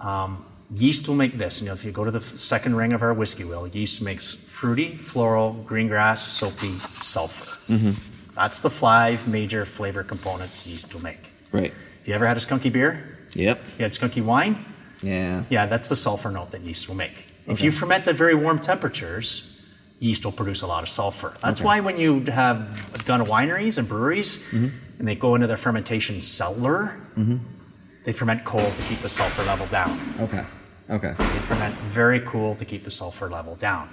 Um, 0.00 0.44
yeast 0.74 1.08
will 1.08 1.14
make 1.14 1.34
this. 1.38 1.60
You 1.60 1.68
know, 1.68 1.72
if 1.72 1.84
you 1.84 1.92
go 1.92 2.04
to 2.04 2.10
the 2.10 2.20
second 2.20 2.76
ring 2.76 2.92
of 2.92 3.02
our 3.02 3.14
whiskey 3.14 3.44
wheel, 3.44 3.66
yeast 3.66 4.02
makes 4.02 4.34
fruity, 4.34 4.96
floral, 4.96 5.52
green 5.64 5.88
grass, 5.88 6.26
soapy, 6.26 6.78
sulfur. 7.00 7.56
Mm-hmm. 7.72 7.92
That's 8.34 8.60
the 8.60 8.70
five 8.70 9.26
major 9.28 9.64
flavor 9.64 10.02
components 10.02 10.66
yeast 10.66 10.92
will 10.92 11.02
make. 11.02 11.30
Right. 11.52 11.72
Have 11.72 12.08
you 12.08 12.14
ever 12.14 12.26
had 12.26 12.36
a 12.36 12.40
skunky 12.40 12.70
beer? 12.72 13.18
Yep. 13.34 13.60
You 13.78 13.82
had 13.82 13.92
skunky 13.92 14.22
wine? 14.24 14.64
Yeah. 15.02 15.44
Yeah, 15.50 15.66
that's 15.66 15.88
the 15.88 15.96
sulfur 15.96 16.30
note 16.30 16.50
that 16.50 16.60
yeast 16.62 16.88
will 16.88 16.96
make. 16.96 17.26
If 17.46 17.60
you 17.60 17.70
ferment 17.70 18.08
at 18.08 18.16
very 18.16 18.34
warm 18.34 18.58
temperatures, 18.58 19.53
yeast 20.06 20.24
will 20.24 20.32
produce 20.42 20.60
a 20.62 20.66
lot 20.74 20.82
of 20.82 20.88
sulfur. 20.88 21.32
That's 21.42 21.60
Okay. 21.60 21.66
why 21.68 21.76
when 21.86 21.96
you 21.98 22.10
have 22.42 22.58
gone 23.08 23.20
to 23.24 23.24
wineries 23.36 23.78
and 23.78 23.86
breweries 23.88 24.30
and 24.52 25.04
they 25.08 25.14
go 25.26 25.34
into 25.36 25.46
their 25.46 25.56
fermentation 25.66 26.20
cellar, 26.20 26.78
they 28.04 28.12
ferment 28.12 28.44
cold 28.44 28.72
to 28.78 28.82
keep 28.88 29.00
the 29.00 29.08
sulfur 29.08 29.42
level 29.44 29.66
down. 29.66 29.98
Okay. 30.20 30.44
Okay. 30.90 31.14
They 31.18 31.38
ferment 31.50 31.74
very 32.00 32.20
cool 32.20 32.54
to 32.56 32.64
keep 32.64 32.82
the 32.84 32.90
sulfur 32.90 33.28
level 33.30 33.54
down. 33.56 33.88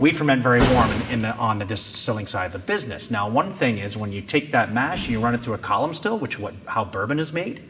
We 0.00 0.10
ferment 0.10 0.42
very 0.42 0.60
warm 0.72 0.90
in, 0.96 1.02
in 1.14 1.20
the, 1.22 1.32
on 1.36 1.58
the 1.58 1.66
distilling 1.66 2.26
side 2.26 2.46
of 2.46 2.52
the 2.52 2.64
business. 2.74 3.10
Now, 3.10 3.28
one 3.28 3.52
thing 3.52 3.76
is 3.76 3.94
when 3.94 4.10
you 4.10 4.22
take 4.22 4.52
that 4.52 4.72
mash 4.72 5.00
and 5.04 5.10
you 5.12 5.20
run 5.20 5.34
it 5.34 5.42
through 5.42 5.52
a 5.52 5.58
column 5.72 5.92
still, 5.92 6.16
which 6.18 6.38
what 6.38 6.54
how 6.64 6.82
bourbon 6.86 7.18
is 7.18 7.30
made, 7.34 7.60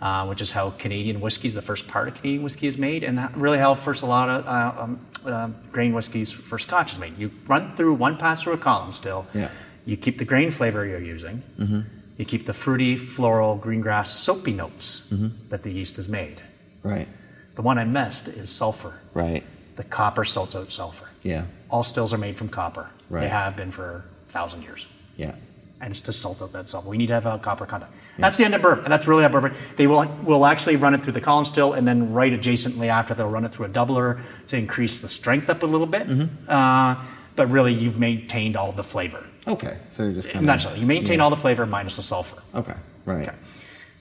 uh, 0.00 0.26
which 0.30 0.40
is 0.40 0.52
how 0.52 0.70
Canadian 0.84 1.18
whiskey, 1.20 1.48
is 1.48 1.54
the 1.54 1.66
first 1.70 1.88
part 1.88 2.06
of 2.06 2.14
Canadian 2.14 2.44
whiskey 2.44 2.68
is 2.68 2.78
made, 2.78 3.02
and 3.02 3.18
that- 3.18 3.36
really 3.36 3.58
how 3.58 3.74
first 3.74 4.02
a 4.04 4.06
lot 4.06 4.28
of 4.28 4.46
uh, 4.46 4.82
um, 4.82 5.00
uh, 5.26 5.50
grain 5.72 5.92
whiskeys 5.92 6.32
for 6.32 6.58
Scotch 6.58 6.92
is 6.92 6.98
made. 6.98 7.18
You 7.18 7.30
run 7.46 7.74
through 7.76 7.94
one 7.94 8.16
pass 8.16 8.42
through 8.42 8.54
a 8.54 8.58
column 8.58 8.92
still. 8.92 9.26
Yeah. 9.34 9.50
You 9.84 9.96
keep 9.96 10.18
the 10.18 10.24
grain 10.24 10.50
flavor 10.50 10.86
you're 10.86 11.00
using. 11.00 11.42
Mm-hmm. 11.58 11.80
You 12.18 12.24
keep 12.24 12.46
the 12.46 12.52
fruity, 12.52 12.96
floral, 12.96 13.56
green 13.56 13.80
grass, 13.80 14.10
soapy 14.10 14.52
notes 14.52 15.08
that 15.48 15.62
the 15.62 15.70
yeast 15.70 15.96
has 15.96 16.08
made. 16.08 16.42
Right. 16.82 17.08
The 17.54 17.62
one 17.62 17.78
I 17.78 17.84
missed 17.84 18.28
is 18.28 18.50
sulfur. 18.50 18.94
Right. 19.14 19.42
The 19.76 19.84
copper 19.84 20.24
salts 20.24 20.54
out 20.54 20.70
sulfur. 20.70 21.08
Yeah. 21.22 21.44
All 21.70 21.82
stills 21.82 22.12
are 22.12 22.18
made 22.18 22.36
from 22.36 22.48
copper. 22.48 22.90
Right. 23.08 23.22
They 23.22 23.28
have 23.28 23.56
been 23.56 23.70
for 23.70 24.04
a 24.28 24.30
thousand 24.30 24.62
years. 24.62 24.86
Yeah. 25.16 25.34
And 25.82 25.92
it's 25.92 26.00
to 26.02 26.12
salt 26.12 26.42
out 26.42 26.52
that 26.52 26.68
sulfur. 26.68 26.90
We 26.90 26.98
need 26.98 27.06
to 27.06 27.14
have 27.14 27.24
a 27.26 27.38
copper 27.38 27.64
content. 27.64 27.90
That's 28.18 28.36
the 28.36 28.44
end 28.44 28.54
of 28.54 28.60
bourbon. 28.60 28.84
That's 28.90 29.06
really 29.06 29.22
how 29.22 29.30
bourbon. 29.30 29.54
They 29.76 29.86
will 29.86 30.04
will 30.24 30.44
actually 30.44 30.76
run 30.76 30.92
it 30.92 31.02
through 31.02 31.14
the 31.14 31.22
column 31.22 31.46
still, 31.46 31.72
and 31.72 31.88
then 31.88 32.12
right 32.12 32.32
adjacently 32.32 32.88
after 32.88 33.14
they'll 33.14 33.30
run 33.30 33.44
it 33.46 33.52
through 33.52 33.66
a 33.66 33.70
doubler 33.70 34.20
to 34.48 34.56
increase 34.58 35.00
the 35.00 35.08
strength 35.08 35.48
up 35.48 35.62
a 35.62 35.66
little 35.66 35.86
bit. 35.86 36.06
Mm-hmm. 36.06 36.50
Uh, 36.50 37.02
but 37.34 37.46
really, 37.50 37.72
you've 37.72 37.98
maintained 37.98 38.56
all 38.56 38.72
the 38.72 38.82
flavor. 38.84 39.24
Okay. 39.48 39.78
So 39.90 40.02
you're 40.02 40.12
just 40.12 40.28
kind 40.28 40.44
Not 40.44 40.60
so. 40.60 40.74
You 40.74 40.84
maintain 40.84 41.18
yeah. 41.18 41.24
all 41.24 41.30
the 41.30 41.36
flavor 41.36 41.64
minus 41.64 41.96
the 41.96 42.02
sulfur. 42.02 42.42
Okay. 42.54 42.74
Right. 43.06 43.26
Okay. 43.26 43.36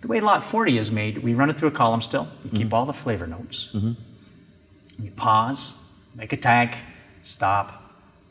The 0.02 0.08
way 0.10 0.20
Lot 0.20 0.44
40 0.44 0.78
is 0.78 0.92
made, 0.92 1.20
we 1.20 1.34
run 1.34 1.50
it 1.50 1.58
through 1.58 1.70
a 1.70 1.72
column 1.72 2.02
still. 2.02 2.28
You 2.44 2.50
Mm-hmm. 2.50 2.58
keep 2.58 2.74
all 2.74 2.86
the 2.86 2.94
flavor 2.94 3.26
notes. 3.28 3.70
You 3.74 5.12
pause, 5.16 5.76
make 6.14 6.34
a 6.34 6.38
tank, 6.38 6.76
stop, 7.24 7.82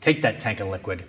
take 0.03 0.21
that 0.23 0.39
tank 0.39 0.61
of 0.61 0.69
liquid, 0.69 1.05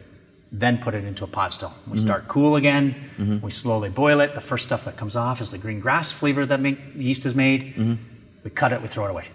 then 0.52 0.78
put 0.80 0.94
it 0.96 1.04
into 1.04 1.24
a 1.24 1.28
pot 1.28 1.54
still. 1.54 1.72
We 1.86 1.94
Mm-hmm. 1.94 1.98
start 2.08 2.28
cool 2.28 2.56
again. 2.56 3.40
We 3.44 3.52
slowly 3.52 3.90
boil 3.90 4.20
it. 4.22 4.34
The 4.36 4.42
first 4.42 4.66
stuff 4.66 4.86
that 4.86 4.98
comes 4.98 5.16
off 5.16 5.42
is 5.42 5.52
the 5.52 5.58
green 5.58 5.80
grass 5.80 6.12
flavor 6.12 6.46
that 6.46 6.60
make, 6.60 6.78
yeast 6.96 7.26
is 7.26 7.36
made. 7.36 7.76
Mm-hmm. 7.76 7.94
We 8.44 8.50
cut 8.50 8.72
it, 8.74 8.82
we 8.82 8.88
throw 8.88 9.06
it 9.06 9.12
away. 9.12 9.28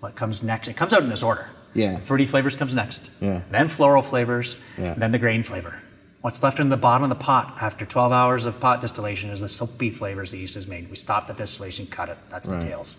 What 0.00 0.14
comes 0.14 0.42
next? 0.42 0.68
It 0.68 0.76
comes 0.76 0.92
out 0.92 1.02
in 1.02 1.08
this 1.08 1.22
order. 1.22 1.50
Yeah. 1.74 1.98
Fruity 2.00 2.24
flavors 2.24 2.56
comes 2.56 2.74
next. 2.74 3.10
Yeah. 3.20 3.42
Then 3.50 3.68
floral 3.68 4.02
flavors. 4.02 4.56
Yeah. 4.78 4.94
Then 4.94 5.12
the 5.12 5.18
grain 5.18 5.42
flavor. 5.42 5.74
What's 6.20 6.42
left 6.42 6.58
in 6.58 6.68
the 6.68 6.76
bottom 6.76 7.02
of 7.04 7.08
the 7.10 7.14
pot 7.24 7.56
after 7.60 7.84
12 7.84 8.10
hours 8.12 8.44
of 8.46 8.58
pot 8.60 8.80
distillation 8.80 9.30
is 9.30 9.40
the 9.40 9.48
soapy 9.48 9.90
flavors 9.90 10.30
the 10.30 10.38
yeast 10.38 10.54
has 10.54 10.66
made. 10.66 10.88
We 10.90 10.96
stop 10.96 11.26
the 11.26 11.34
distillation, 11.34 11.86
cut 11.86 12.08
it. 12.08 12.18
That's 12.30 12.48
Right. 12.48 12.60
the 12.60 12.66
tails. 12.66 12.96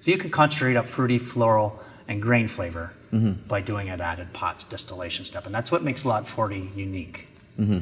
So 0.00 0.10
you 0.10 0.18
can 0.18 0.30
concentrate 0.30 0.76
up 0.76 0.86
fruity, 0.86 1.18
floral, 1.18 1.80
and 2.10 2.20
grain 2.20 2.46
flavor 2.48 2.92
Mm-hmm. 3.12 3.48
by 3.48 3.60
doing 3.60 3.88
an 3.90 4.00
added 4.00 4.32
pots 4.32 4.62
distillation 4.62 5.24
step. 5.24 5.44
And 5.44 5.52
that's 5.52 5.72
what 5.72 5.82
makes 5.82 6.04
Lot 6.04 6.28
40 6.28 6.70
unique. 6.76 7.26
Mm-hmm. 7.58 7.80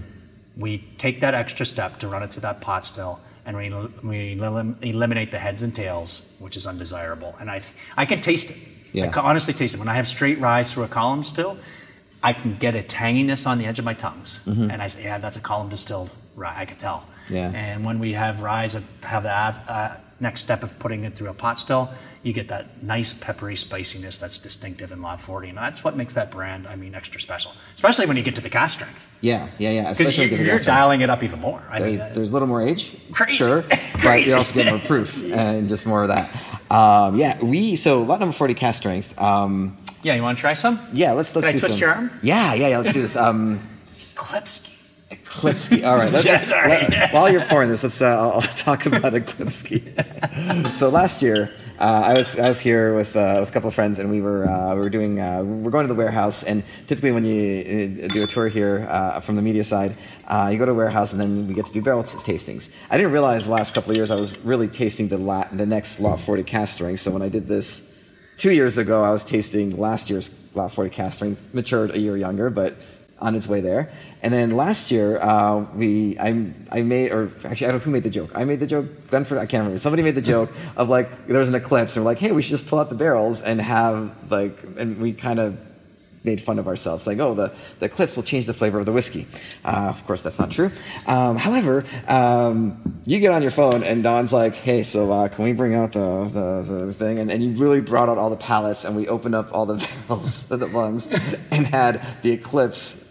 We 0.57 0.79
take 0.97 1.21
that 1.21 1.35
extra 1.35 1.67
step 1.67 1.99
to 1.99 2.09
run 2.09 2.23
it 2.23 2.31
through 2.33 2.41
that 2.49 2.63
pot 2.63 2.87
still, 2.87 3.21
and 3.45 3.55
we, 3.55 3.69
we 4.03 4.33
elim- 4.41 4.79
eliminate 4.81 5.31
the 5.31 5.39
heads 5.39 5.61
and 5.63 5.75
tails, 5.75 6.23
which 6.39 6.57
is 6.57 6.67
undesirable. 6.67 7.37
And 7.39 7.51
I, 7.51 7.61
I 7.95 8.07
can 8.07 8.23
taste 8.23 8.49
it. 8.53 9.03
I 9.05 9.09
can 9.09 9.23
honestly 9.23 9.53
taste 9.53 9.75
it. 9.75 9.79
When 9.81 9.89
I 9.91 9.97
have 9.97 10.09
straight 10.09 10.39
ryes 10.41 10.73
through 10.73 10.85
a 10.85 10.89
column 10.89 11.25
still, 11.25 11.59
I 12.23 12.33
can 12.33 12.57
get 12.57 12.75
a 12.75 12.83
tanginess 12.83 13.47
on 13.47 13.59
the 13.59 13.67
edge 13.67 13.79
of 13.79 13.85
my 13.85 13.93
tongues. 13.93 14.41
And 14.47 14.81
I 14.81 14.87
say, 14.87 15.05
yeah, 15.05 15.19
that's 15.19 15.37
a 15.37 15.41
column 15.43 15.69
distilled 15.69 16.11
rye. 16.37 16.55
I 16.57 16.65
can 16.65 16.79
tell. 16.79 17.05
Mm-hmm. 17.27 17.35
Yeah. 17.35 17.51
And 17.51 17.85
when 17.85 17.99
we 17.99 18.15
have 18.15 18.41
ryes, 18.41 18.79
have 19.03 19.25
that 19.25 19.63
uh, 19.69 19.97
next 20.21 20.41
step 20.41 20.63
of 20.63 20.79
putting 20.79 21.05
it 21.05 21.15
through 21.15 21.29
a 21.29 21.35
pot 21.35 21.59
still, 21.61 21.91
you 22.25 22.33
get 22.33 22.49
that 22.49 22.83
nice 22.83 23.13
peppery 23.13 23.55
spiciness 23.55 24.19
that's 24.19 24.39
distinctive 24.39 24.91
in 24.91 25.01
Lot 25.01 25.21
40. 25.21 25.51
And 25.51 25.59
that's 25.59 25.85
what 25.85 25.97
makes 25.97 26.15
that 26.15 26.31
brand, 26.33 26.67
I 26.67 26.75
mean, 26.75 26.95
extra 26.95 27.21
special. 27.21 27.53
Especially 27.75 28.07
when 28.07 28.17
you 28.17 28.23
get 28.25 28.35
to 28.35 28.41
the 28.41 28.51
cask 28.51 28.79
strength. 28.79 29.07
Yeah. 29.21 29.49
Yeah. 29.59 29.71
Yeah. 29.71 29.83
Because 29.83 30.01
Especially 30.01 30.35
you're, 30.35 30.45
you're 30.45 30.59
dialing 30.59 31.01
it 31.03 31.11
up 31.11 31.23
even 31.23 31.41
more. 31.41 31.63
I 31.71 31.79
mean, 31.81 31.97
There's, 31.99 32.15
there's 32.17 32.31
a 32.31 32.33
little 32.33 32.49
more 32.49 32.61
age, 32.63 32.97
Crazy. 33.13 33.37
sure, 33.37 33.63
but 33.69 33.79
Crazy. 34.01 34.31
you 34.31 34.37
also 34.37 34.55
get 34.55 34.71
more 34.73 34.81
proof 34.81 35.25
and 35.33 35.69
just 35.69 35.87
more 35.87 36.03
of 36.03 36.09
that. 36.09 36.29
Um, 36.71 37.17
yeah, 37.17 37.43
we 37.43 37.77
so 37.77 38.03
lot 38.03 38.21
number 38.21 38.33
forty 38.35 38.53
cast 38.55 38.79
strength. 38.79 39.19
Um, 39.19 39.77
yeah, 40.03 40.15
you 40.15 40.23
want 40.23 40.37
to 40.37 40.41
try 40.41 40.53
some? 40.55 40.79
yeah, 40.93 41.13
let's 41.13 41.35
let's 41.35 41.47
Can 41.49 41.57
I 41.57 41.59
twist 41.59 41.73
some. 41.75 41.81
your 41.81 41.91
arm? 41.95 42.11
Yeah, 42.23 42.53
yeah, 42.55 42.69
yeah. 42.69 42.79
Let's 42.79 42.93
do 42.93 43.01
this. 43.01 43.17
Um, 43.17 43.61
Klipsky. 44.17 44.78
Klipsky. 45.11 45.87
All 45.87 45.97
right. 45.97 46.13
Let's, 46.13 46.25
Yeah, 46.25 46.33
let's- 46.33 46.51
let- 46.51 47.13
while 47.13 47.31
you're 47.31 47.45
pouring 47.45 47.69
this, 47.71 47.83
let's. 47.83 48.01
Uh, 48.03 48.07
I'll, 48.09 48.33
I'll 48.35 48.41
talk 48.43 48.87
about 48.87 49.15
a 49.15 49.21
so 50.77 50.89
last 50.91 51.23
year, 51.23 51.51
uh, 51.79 52.03
I 52.07 52.15
was 52.15 52.39
I 52.39 52.49
was 52.49 52.61
here 52.61 52.95
with 52.95 53.17
uh, 53.17 53.37
with 53.41 53.49
a 53.49 53.53
couple 53.53 53.69
of 53.69 53.75
friends, 53.75 53.99
and 53.99 54.11
we 54.11 54.21
were 54.21 54.47
uh, 54.49 54.75
we 54.75 54.81
were 54.81 54.91
doing 54.91 55.21
uh, 55.21 55.43
we're 55.43 55.71
going 55.71 55.85
to 55.87 55.93
the 55.93 55.99
warehouse, 55.99 56.43
and 56.43 56.63
typically 56.87 57.13
when 57.13 57.25
you 57.25 58.05
uh, 58.05 58.09
do 58.09 58.23
a 58.25 58.27
tour 58.27 58.49
here 58.49 58.87
uh, 58.91 59.21
from 59.21 59.37
the 59.37 59.43
media 59.43 59.65
side, 59.65 59.97
uh, 60.27 60.49
you 60.53 60.59
go 60.59 60.67
to 60.67 60.73
a 60.73 60.75
warehouse, 60.75 61.13
and 61.13 61.21
then 61.21 61.47
we 61.47 61.55
get 61.55 61.67
to 61.67 61.73
do 61.73 61.81
barrel 61.81 62.03
tastings. 62.03 62.71
I 62.91 62.97
didn't 62.99 63.13
realize 63.13 63.47
the 63.47 63.53
last 63.53 63.73
couple 63.75 63.91
of 63.93 63.97
years 63.97 64.11
I 64.11 64.17
was 64.17 64.39
really 64.45 64.69
tasting 64.69 65.09
the 65.09 65.19
la- 65.19 65.49
the 65.53 65.67
next 65.67 66.01
lot 66.01 66.21
40 66.21 66.43
cask 66.43 66.75
strength. 66.75 67.01
So 67.01 67.11
when 67.11 67.23
I 67.23 67.29
did 67.31 67.47
this 67.49 67.85
two 68.37 68.53
years 68.53 68.77
ago, 68.77 69.03
I 69.05 69.11
was 69.11 69.25
tasting 69.25 69.77
last 69.77 70.11
year's 70.11 70.39
lot 70.55 70.73
40 70.73 70.91
cask 70.91 71.17
strength, 71.17 71.55
matured 71.55 71.93
a 71.93 71.99
year 71.99 72.17
younger, 72.17 72.51
but 72.51 72.77
on 73.21 73.35
its 73.35 73.49
way 73.49 73.61
there. 73.61 73.91
And 74.23 74.33
then 74.33 74.53
last 74.53 74.91
year, 74.91 75.21
uh, 75.21 75.65
we 75.75 76.19
I, 76.19 76.53
I 76.71 76.83
made, 76.83 77.13
or 77.13 77.31
actually, 77.45 77.67
I 77.67 77.71
don't 77.71 77.81
know 77.81 77.85
who 77.85 77.91
made 77.91 78.05
the 78.05 78.11
joke. 78.11 78.31
I 78.35 78.45
made 78.45 78.61
the 78.61 78.67
joke. 78.67 78.87
Benford, 79.11 79.39
I 79.39 79.47
can't 79.47 79.63
remember. 79.63 79.79
Somebody 79.79 80.03
made 80.03 80.15
the 80.15 80.23
joke 80.23 80.51
of 80.77 80.89
like 80.89 81.27
there 81.27 81.39
was 81.39 81.49
an 81.49 81.55
eclipse, 81.55 81.97
and 81.97 82.05
we're 82.05 82.11
like, 82.11 82.19
hey, 82.19 82.33
we 82.33 82.43
should 82.43 82.51
just 82.51 82.67
pull 82.67 82.79
out 82.79 82.89
the 82.89 82.95
barrels 82.95 83.43
and 83.43 83.61
have 83.61 84.31
like, 84.31 84.59
and 84.77 85.01
we 85.01 85.13
kind 85.13 85.41
of 85.41 85.59
made 86.25 86.41
fun 86.41 86.59
of 86.59 86.67
ourselves, 86.67 87.07
like, 87.07 87.19
oh, 87.19 87.35
the, 87.35 87.53
the 87.79 87.89
clips 87.89 88.17
will 88.17 88.23
change 88.23 88.47
the 88.47 88.55
flavor 88.55 88.79
of 88.79 88.87
the 88.87 88.93
whiskey. 88.93 89.27
Uh, 89.65 89.89
of 89.89 90.07
course, 90.07 90.23
that's 90.23 90.39
not 90.39 90.51
true. 90.51 90.71
Um, 91.07 91.37
however, 91.37 91.85
um, 92.07 93.01
you 93.07 93.21
get 93.21 93.33
on 93.33 93.43
your 93.43 93.51
phone 93.51 93.83
and 93.83 94.03
Don's 94.03 94.33
like, 94.33 94.55
hey, 94.55 94.83
so 94.83 95.11
uh, 95.11 95.29
can 95.29 95.45
we 95.45 95.53
bring 95.53 95.75
out 95.75 95.93
the, 95.93 96.29
the, 96.33 96.87
the 96.87 96.93
thing? 96.93 97.19
And, 97.19 97.31
and 97.31 97.41
he 97.41 97.49
really 97.49 97.81
brought 97.81 98.09
out 98.09 98.19
all 98.19 98.31
the 98.31 98.37
pallets 98.37 98.85
and 98.85 98.97
we 98.97 99.09
opened 99.09 99.35
up 99.35 99.53
all 99.53 99.67
the 99.67 99.77
barrels, 100.09 100.49
the 100.49 100.67
bungs, 100.67 101.07
and 101.51 101.67
had 101.67 102.05
the 102.23 102.33
Eclipse 102.33 103.08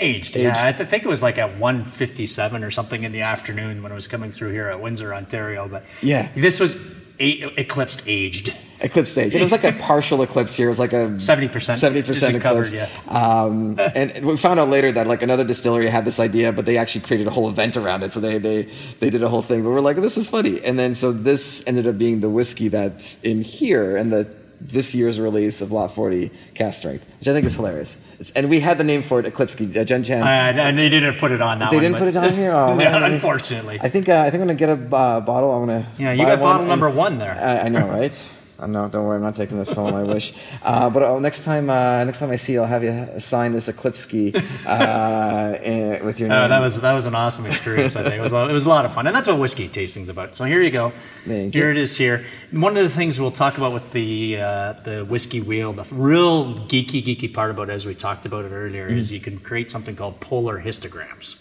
Aged, 0.00 0.36
Aged. 0.36 0.44
yeah. 0.44 0.66
I 0.66 0.72
th- 0.72 0.88
think 0.88 1.04
it 1.04 1.08
was 1.08 1.22
like 1.22 1.38
at 1.38 1.58
157 1.58 2.64
or 2.64 2.70
something 2.70 3.04
in 3.04 3.12
the 3.12 3.20
afternoon 3.22 3.82
when 3.82 3.92
it 3.92 3.94
was 3.94 4.06
coming 4.08 4.30
through 4.32 4.50
here 4.50 4.66
at 4.68 4.80
Windsor, 4.80 5.14
Ontario. 5.14 5.68
But 5.68 5.84
Yeah. 6.02 6.28
this 6.34 6.58
was 6.58 6.76
a- 7.20 7.52
eclipsed 7.60 8.02
aged. 8.06 8.52
eclipse 8.80 9.12
stage. 9.12 9.32
It 9.32 9.42
was 9.42 9.52
like 9.52 9.62
a 9.62 9.70
partial 9.80 10.22
eclipse 10.22 10.56
here. 10.56 10.66
It 10.66 10.70
was 10.70 10.80
like 10.80 10.92
a 10.92 11.06
70% 11.20 11.20
seventy 11.20 12.02
percent 12.02 12.34
is 12.34 12.42
covered, 12.42 12.66
eclipse. 12.66 12.90
Um, 13.06 13.78
and 13.94 14.24
we 14.26 14.36
found 14.36 14.58
out 14.58 14.70
later 14.70 14.90
that 14.90 15.06
like 15.06 15.22
another 15.22 15.44
distillery 15.44 15.86
had 15.86 16.04
this 16.04 16.18
idea, 16.18 16.50
but 16.52 16.64
they 16.66 16.78
actually 16.78 17.02
created 17.02 17.28
a 17.28 17.30
whole 17.30 17.48
event 17.48 17.76
around 17.76 18.02
it. 18.02 18.12
So 18.12 18.18
they 18.18 18.38
they 18.38 18.68
they 18.98 19.08
did 19.08 19.22
a 19.22 19.28
whole 19.28 19.42
thing. 19.42 19.62
But 19.62 19.70
we're 19.70 19.80
like, 19.80 19.98
this 19.98 20.16
is 20.16 20.28
funny. 20.28 20.64
And 20.64 20.76
then 20.76 20.96
so 20.96 21.12
this 21.12 21.62
ended 21.68 21.86
up 21.86 21.96
being 21.96 22.18
the 22.20 22.28
whiskey 22.30 22.66
that's 22.68 23.22
in 23.22 23.42
here 23.42 23.96
and 23.96 24.12
the 24.12 24.26
this 24.60 24.92
year's 24.94 25.20
release 25.20 25.60
of 25.60 25.70
Lot 25.72 25.92
40 25.94 26.30
Cask 26.54 26.78
Strength, 26.80 27.04
which 27.20 27.28
I 27.28 27.32
think 27.32 27.46
is 27.46 27.54
hilarious. 27.54 28.00
And 28.30 28.48
we 28.48 28.60
had 28.60 28.78
the 28.78 28.84
name 28.84 29.02
for 29.02 29.20
it, 29.20 29.26
Eclipse. 29.26 29.60
Uh, 29.60 29.84
Jen 29.84 30.04
Chan. 30.04 30.22
And, 30.26 30.60
and 30.60 30.78
they 30.78 30.88
didn't 30.88 31.18
put 31.18 31.32
it 31.32 31.42
on 31.42 31.58
that 31.58 31.70
they 31.70 31.76
one, 31.76 31.84
didn't 31.84 31.98
put 31.98 32.08
it 32.08 32.16
on 32.16 32.32
here. 32.34 32.52
Oh, 32.52 32.68
Yeah, 32.78 32.98
man. 32.98 33.12
unfortunately. 33.12 33.78
I 33.80 33.88
think 33.88 34.08
uh, 34.08 34.20
I 34.20 34.30
think 34.30 34.40
I'm 34.42 34.48
gonna 34.48 34.54
get 34.54 34.68
a 34.70 34.96
uh, 34.96 35.20
bottle. 35.20 35.52
I'm 35.52 35.66
gonna 35.66 35.86
Yeah, 35.98 36.12
you 36.12 36.24
got 36.24 36.38
one 36.38 36.40
bottle 36.40 36.66
number 36.66 36.88
one 36.90 37.18
there. 37.18 37.32
I, 37.34 37.66
I 37.66 37.68
know, 37.68 37.88
right? 37.88 38.32
I 38.62 38.66
know. 38.66 38.88
Don't 38.88 39.04
worry, 39.04 39.16
I'm 39.16 39.22
not 39.22 39.34
taking 39.34 39.58
this 39.58 39.72
home. 39.72 39.92
I 39.92 40.04
wish. 40.04 40.32
Uh, 40.62 40.88
but 40.88 41.02
uh, 41.02 41.18
next 41.18 41.42
time, 41.42 41.68
uh, 41.68 42.04
next 42.04 42.20
time 42.20 42.30
I 42.30 42.36
see, 42.36 42.52
you, 42.52 42.60
I'll 42.60 42.66
have 42.68 42.84
you 42.84 43.18
sign 43.18 43.52
this 43.52 43.66
Eclipse 43.66 43.98
ski 44.00 44.32
uh, 44.66 45.58
in- 45.62 46.04
with 46.06 46.20
your 46.20 46.28
name. 46.28 46.38
Oh, 46.38 46.48
that 46.48 46.60
was 46.60 46.80
that 46.80 46.92
was 46.92 47.06
an 47.06 47.14
awesome 47.16 47.44
experience. 47.46 47.96
I 47.96 48.02
think 48.04 48.14
it 48.14 48.20
was 48.20 48.32
a- 48.32 48.48
it 48.48 48.52
was 48.52 48.64
a 48.64 48.68
lot 48.68 48.84
of 48.84 48.92
fun, 48.94 49.08
and 49.08 49.16
that's 49.16 49.26
what 49.26 49.38
whiskey 49.40 49.66
tasting's 49.68 50.08
about. 50.08 50.36
So 50.36 50.44
here 50.44 50.62
you 50.62 50.70
go. 50.70 50.92
Thank 51.26 51.54
here 51.54 51.64
you. 51.64 51.70
it 51.72 51.76
is. 51.76 51.96
Here, 51.96 52.24
one 52.52 52.76
of 52.76 52.84
the 52.84 52.88
things 52.90 53.20
we'll 53.20 53.32
talk 53.32 53.58
about 53.58 53.72
with 53.72 53.90
the 53.92 54.38
uh, 54.40 54.72
the 54.84 55.04
whiskey 55.04 55.40
wheel, 55.40 55.72
the 55.72 55.84
real 55.92 56.54
geeky 56.54 57.02
geeky 57.04 57.34
part 57.34 57.50
about 57.50 57.68
it, 57.68 57.72
as 57.72 57.84
we 57.84 57.94
talked 57.96 58.26
about 58.26 58.44
it 58.44 58.50
earlier, 58.52 58.86
Mm-hmm. 58.88 58.98
is 58.98 59.12
you 59.12 59.20
can 59.20 59.38
create 59.38 59.70
something 59.72 59.96
called 59.96 60.20
polar 60.20 60.60
histograms. 60.62 61.36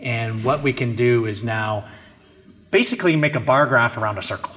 And 0.00 0.44
what 0.44 0.62
we 0.62 0.72
can 0.72 0.94
do 0.96 1.26
is 1.26 1.42
now 1.44 1.84
basically 2.70 3.16
make 3.16 3.34
a 3.36 3.40
bar 3.40 3.66
graph 3.66 3.96
around 3.98 4.16
a 4.16 4.22
circle. 4.22 4.52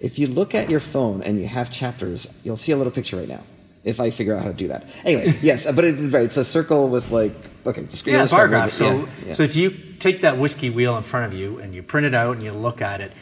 If 0.00 0.18
you 0.18 0.26
look 0.26 0.54
at 0.54 0.68
your 0.70 0.80
phone 0.80 1.22
and 1.22 1.38
you 1.40 1.46
have 1.48 1.70
chapters, 1.70 2.26
you'll 2.44 2.56
see 2.56 2.72
a 2.72 2.76
little 2.76 2.92
picture 2.92 3.16
right 3.16 3.28
now. 3.28 3.40
If 3.84 4.00
I 4.00 4.10
figure 4.10 4.34
out 4.34 4.42
how 4.42 4.48
to 4.48 4.54
do 4.54 4.68
that. 4.68 4.84
Anyway, 5.04 5.38
yes, 5.42 5.70
but 5.70 5.84
it's 5.84 6.00
right. 6.12 6.24
It's 6.24 6.36
a 6.38 6.44
circle 6.44 6.88
with 6.88 7.10
like 7.10 7.32
okay, 7.66 7.82
the 7.82 7.96
screen. 7.96 8.16
Yeah, 8.16 8.26
bar 8.26 8.48
graph. 8.48 8.70
So, 8.72 8.84
Yeah, 8.86 9.06
yeah. 9.26 9.32
so 9.34 9.42
if 9.42 9.56
you 9.56 9.70
take 9.98 10.22
that 10.22 10.38
whiskey 10.38 10.70
wheel 10.70 10.96
in 10.96 11.02
front 11.02 11.26
of 11.32 11.38
you 11.38 11.58
and 11.58 11.74
you 11.74 11.82
print 11.82 12.06
it 12.06 12.14
out 12.14 12.36
and 12.36 12.42
you 12.44 12.52
look 12.52 12.80
at 12.82 13.00
it, 13.00 13.12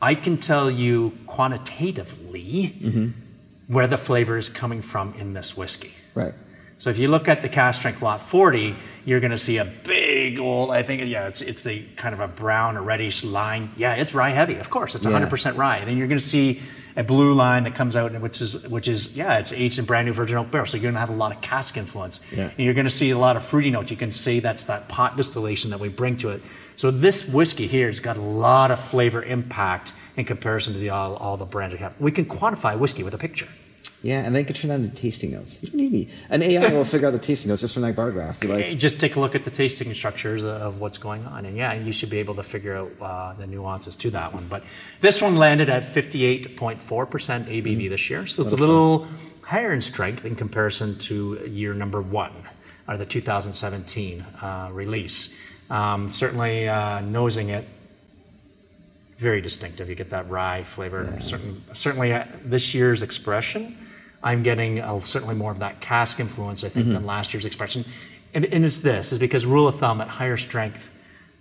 I 0.00 0.14
can 0.14 0.38
tell 0.38 0.70
you 0.70 1.12
quantitatively 1.26 2.74
Mm-hmm. 2.80 3.08
where 3.72 3.86
the 3.86 3.98
flavor 3.98 4.36
is 4.38 4.48
coming 4.48 4.82
from 4.82 5.14
in 5.18 5.34
this 5.34 5.56
whiskey. 5.56 5.92
right. 6.14 6.32
So 6.78 6.90
if 6.90 6.98
you 6.98 7.08
look 7.08 7.28
at 7.28 7.42
the 7.42 7.48
cask 7.48 7.80
strength 7.80 8.02
lot 8.02 8.22
40, 8.22 8.76
you're 9.04 9.18
going 9.18 9.32
to 9.32 9.38
see 9.38 9.56
a 9.58 9.64
big 9.64 10.38
old, 10.38 10.70
I 10.70 10.84
think, 10.84 11.02
yeah, 11.06 11.26
it's, 11.26 11.42
it's 11.42 11.62
the 11.62 11.82
kind 11.96 12.14
of 12.14 12.20
a 12.20 12.28
brown 12.28 12.76
or 12.76 12.82
reddish 12.82 13.24
line. 13.24 13.70
Yeah, 13.76 13.94
it's 13.94 14.14
rye 14.14 14.30
heavy. 14.30 14.54
Of 14.56 14.70
course, 14.70 14.94
it's 14.94 15.04
Yeah. 15.04 15.12
100% 15.12 15.56
rye. 15.56 15.84
Then 15.84 15.96
you're 15.96 16.06
going 16.06 16.20
to 16.20 16.24
see 16.24 16.60
a 16.96 17.02
blue 17.02 17.34
line 17.34 17.64
that 17.64 17.74
comes 17.74 17.96
out, 17.96 18.12
which 18.20 18.40
is, 18.40 18.68
which 18.68 18.86
is 18.86 19.16
yeah, 19.16 19.38
it's 19.38 19.52
aged 19.52 19.80
in 19.80 19.86
brand 19.86 20.06
new 20.06 20.12
virgin 20.12 20.36
oak 20.36 20.50
barrel. 20.52 20.66
So 20.66 20.76
you're 20.76 20.82
going 20.82 20.94
to 20.94 21.00
have 21.00 21.10
a 21.10 21.14
lot 21.14 21.34
of 21.34 21.40
cask 21.40 21.76
influence. 21.76 22.20
Yeah. 22.32 22.44
And 22.50 22.58
you're 22.58 22.74
going 22.74 22.86
to 22.86 22.90
see 22.90 23.10
a 23.10 23.18
lot 23.18 23.36
of 23.36 23.44
fruity 23.44 23.70
notes. 23.70 23.90
You 23.90 23.96
can 23.96 24.12
see 24.12 24.38
that's 24.38 24.64
that 24.64 24.88
pot 24.88 25.16
distillation 25.16 25.70
that 25.70 25.80
we 25.80 25.88
bring 25.88 26.16
to 26.18 26.30
it. 26.30 26.42
So 26.76 26.92
this 26.92 27.32
whiskey 27.32 27.66
here 27.66 27.88
has 27.88 27.98
got 27.98 28.16
a 28.16 28.20
lot 28.20 28.70
of 28.70 28.78
flavor 28.78 29.22
impact 29.22 29.94
in 30.16 30.24
comparison 30.24 30.74
to 30.74 30.78
the 30.78 30.90
all, 30.90 31.16
all 31.16 31.36
the 31.36 31.44
brands 31.44 31.72
we 31.74 31.80
have. 31.80 32.00
We 32.00 32.12
can 32.12 32.24
quantify 32.24 32.78
whiskey 32.78 33.02
with 33.02 33.14
a 33.14 33.18
picture. 33.18 33.48
Yeah, 34.02 34.20
and 34.20 34.34
then 34.34 34.40
you 34.42 34.46
can 34.46 34.54
turn 34.54 34.68
that 34.68 34.80
into 34.80 34.94
tasting 34.94 35.32
notes. 35.32 35.58
You 35.60 35.70
don't 35.70 35.80
need 35.80 35.92
me. 35.92 36.08
An 36.30 36.40
AI 36.40 36.72
will 36.72 36.84
figure 36.94 37.08
out 37.08 37.10
the 37.10 37.18
tasting 37.18 37.48
notes 37.48 37.62
just 37.62 37.74
from 37.74 37.82
that 37.82 37.96
bar 37.96 38.12
graph. 38.12 38.42
Like, 38.44 38.78
just 38.78 39.00
take 39.00 39.16
a 39.16 39.20
look 39.20 39.34
at 39.34 39.44
the 39.44 39.50
tasting 39.50 39.92
structures 39.92 40.44
of 40.44 40.80
what's 40.80 40.98
going 40.98 41.26
on, 41.26 41.44
and 41.46 41.56
yeah, 41.56 41.74
you 41.74 41.92
should 41.92 42.10
be 42.10 42.18
able 42.18 42.36
to 42.36 42.44
figure 42.44 42.76
out 42.76 42.92
uh, 43.00 43.32
the 43.34 43.46
nuances 43.46 43.96
to 43.96 44.10
that 44.10 44.32
one. 44.32 44.46
But 44.48 44.62
this 45.00 45.20
one 45.20 45.36
landed 45.36 45.68
at 45.68 45.82
58.4% 45.82 46.78
ABV 46.78 47.88
this 47.88 48.08
year, 48.08 48.26
so 48.26 48.44
it's 48.44 48.52
a 48.52 48.56
little 48.56 49.08
higher 49.42 49.72
in 49.72 49.80
strength 49.80 50.24
in 50.24 50.36
comparison 50.36 50.96
to 50.98 51.34
year 51.48 51.74
number 51.74 52.00
one, 52.00 52.32
or 52.86 52.96
the 52.98 53.06
2017 53.06 54.24
uh, 54.40 54.68
release. 54.72 55.36
Um, 55.70 56.08
certainly, 56.08 56.68
uh, 56.68 57.00
nosing 57.00 57.48
it, 57.48 57.66
very 59.16 59.40
distinctive. 59.40 59.88
You 59.88 59.96
get 59.96 60.10
that 60.10 60.30
rye 60.30 60.62
flavor. 60.62 61.18
Certain, 61.20 61.64
certainly, 61.72 62.12
uh, 62.12 62.24
this 62.44 62.72
year's 62.72 63.02
expression, 63.02 63.76
I'm 64.22 64.42
getting 64.42 64.80
uh, 64.80 65.00
certainly 65.00 65.34
more 65.34 65.52
of 65.52 65.60
that 65.60 65.80
cask 65.80 66.18
influence, 66.20 66.64
I 66.64 66.68
think, 66.68 66.86
Mm-hmm. 66.86 66.94
than 66.94 67.06
last 67.06 67.32
year's 67.32 67.44
expression. 67.44 67.84
And, 68.34 68.44
and 68.46 68.64
it's 68.64 68.80
this 68.80 69.12
is 69.12 69.18
because 69.18 69.46
rule 69.46 69.68
of 69.68 69.78
thumb 69.78 70.00
at 70.00 70.08
higher 70.08 70.36
strength, 70.36 70.90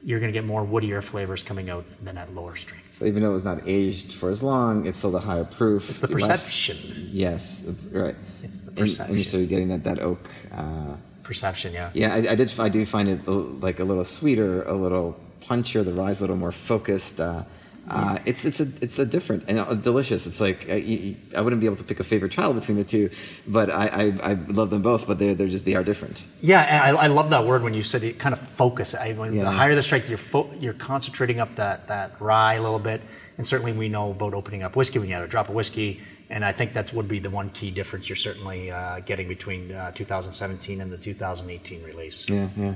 you're 0.03 0.19
going 0.19 0.31
to 0.31 0.37
get 0.37 0.45
more 0.45 0.63
woodier 0.65 1.03
flavors 1.03 1.43
coming 1.43 1.69
out 1.69 1.85
than 2.03 2.17
at 2.17 2.33
lower 2.33 2.55
strength. 2.55 2.97
so 2.97 3.05
even 3.05 3.21
though 3.23 3.31
it 3.31 3.33
was 3.33 3.43
not 3.43 3.59
aged 3.67 4.13
for 4.13 4.29
as 4.29 4.41
long, 4.41 4.85
it's 4.85 4.97
still 4.99 5.11
the 5.11 5.19
higher 5.19 5.43
proof. 5.43 5.89
It's 5.89 5.99
the 5.99 6.07
less- 6.07 6.21
perception. 6.45 7.09
yes, 7.11 7.63
right. 7.91 8.15
It's 8.43 8.59
the 8.59 8.69
And- 8.69 8.77
And, 8.79 8.87
perception. 8.87 9.39
you're 9.39 9.47
getting 9.49 9.67
that 9.69 9.83
that 9.83 9.99
oak. 9.99 10.29
Uh, 10.51 10.95
Perception, 11.23 11.73
yeah. 11.73 11.89
yeah, 11.93 12.13
I, 12.13 12.17
I 12.31 12.35
did. 12.35 12.53
I 12.57 12.69
do 12.69 12.85
find 12.85 13.09
it 13.09 13.27
like 13.27 13.79
a 13.81 13.83
little 13.83 14.05
sweeter, 14.05 14.63
a 14.63 14.73
little 14.73 15.19
punchier. 15.43 15.83
The 15.83 15.91
rye's 15.91 16.19
a 16.19 16.23
little 16.23 16.37
more 16.37 16.53
focused. 16.53 17.19
Uh, 17.19 17.43
uh, 17.89 18.17
it's 18.25 18.43
it's 18.45 18.59
a 18.59 18.67
it's 18.81 18.99
a 18.99 19.05
different 19.05 19.43
and 19.47 19.59
uh, 19.59 19.73
delicious. 19.75 20.27
It's 20.27 20.41
like 20.41 20.67
uh, 20.69 20.73
you, 20.73 20.97
you- 20.97 21.15
I 21.35 21.41
wouldn't 21.41 21.59
be 21.59 21.65
able 21.67 21.77
to 21.77 21.83
pick 21.83 21.99
a 21.99 22.03
favorite 22.03 22.31
child 22.31 22.55
between 22.59 22.77
the 22.77 22.83
two, 22.83 23.09
but 23.47 23.69
I, 23.69 23.87
I, 23.87 24.31
I 24.31 24.33
love 24.33 24.69
them 24.69 24.81
both. 24.81 25.07
But 25.07 25.19
they're 25.19 25.35
they're 25.35 25.47
just 25.47 25.65
they 25.65 25.75
are 25.75 25.83
different. 25.83 26.23
Yeah, 26.41 26.61
and 26.61 26.97
I, 26.97 27.03
I 27.03 27.07
love 27.07 27.29
that 27.29 27.45
word 27.45 27.63
when 27.63 27.73
you 27.73 27.83
said 27.83 28.03
it 28.03 28.19
kind 28.19 28.33
of 28.33 28.39
focus. 28.39 28.95
I, 28.95 29.13
when 29.13 29.33
Yeah. 29.33 29.43
The 29.43 29.51
higher 29.51 29.75
the 29.75 29.83
strength, 29.83 30.09
you're, 30.09 30.17
fo- 30.17 30.49
you're 30.59 30.73
concentrating 30.73 31.39
up 31.39 31.55
that, 31.55 31.87
that 31.87 32.19
rye 32.19 32.55
a 32.55 32.61
little 32.61 32.79
bit. 32.79 33.01
And 33.37 33.47
certainly 33.47 33.71
we 33.73 33.87
know 33.87 34.11
about 34.11 34.33
opening 34.33 34.63
up 34.63 34.75
whiskey 34.75 34.99
when 34.99 35.07
you 35.09 35.15
have 35.15 35.23
a 35.23 35.27
drop 35.27 35.47
of 35.49 35.55
whiskey. 35.55 36.01
And 36.29 36.43
I 36.43 36.51
think 36.51 36.73
that 36.73 36.91
would 36.93 37.07
be 37.07 37.19
the 37.19 37.29
one 37.29 37.49
key 37.51 37.71
difference 37.71 38.09
you're 38.09 38.15
certainly 38.17 38.69
uh, 38.71 38.99
getting 39.01 39.27
between 39.29 39.71
uh, 39.71 39.91
2017 39.91 40.81
and 40.81 40.91
the 40.91 40.97
2018 40.97 41.83
release. 41.83 42.27
Yeah, 42.29 42.49
yeah. 42.57 42.75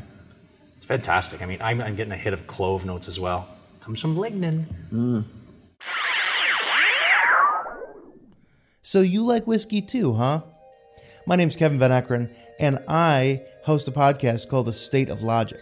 It's 0.78 0.86
fantastic. 0.86 1.42
I 1.42 1.46
mean, 1.48 1.60
I'm, 1.62 1.82
I'm 1.82 1.96
getting 1.96 2.14
a 2.14 2.18
hit 2.18 2.34
of 2.34 2.48
clove 2.48 2.86
notes 2.86 3.08
as 3.08 3.20
well. 3.20 3.48
Comes 3.82 4.00
from 4.00 4.16
lignin. 4.16 4.66
Mm. 4.94 5.24
So 8.84 9.02
you 9.02 9.24
like 9.24 9.48
whiskey 9.48 9.82
too, 9.82 10.14
huh? 10.14 10.42
My 11.26 11.36
name's 11.36 11.56
Kevin 11.56 11.80
Van 11.80 11.90
Ekeren, 11.90 12.30
and 12.60 12.78
I 12.88 13.42
host 13.64 13.88
a 13.88 13.92
podcast 13.92 14.50
called 14.50 14.68
The 14.68 14.74
State 14.74 15.10
of 15.10 15.24
Logic. 15.24 15.62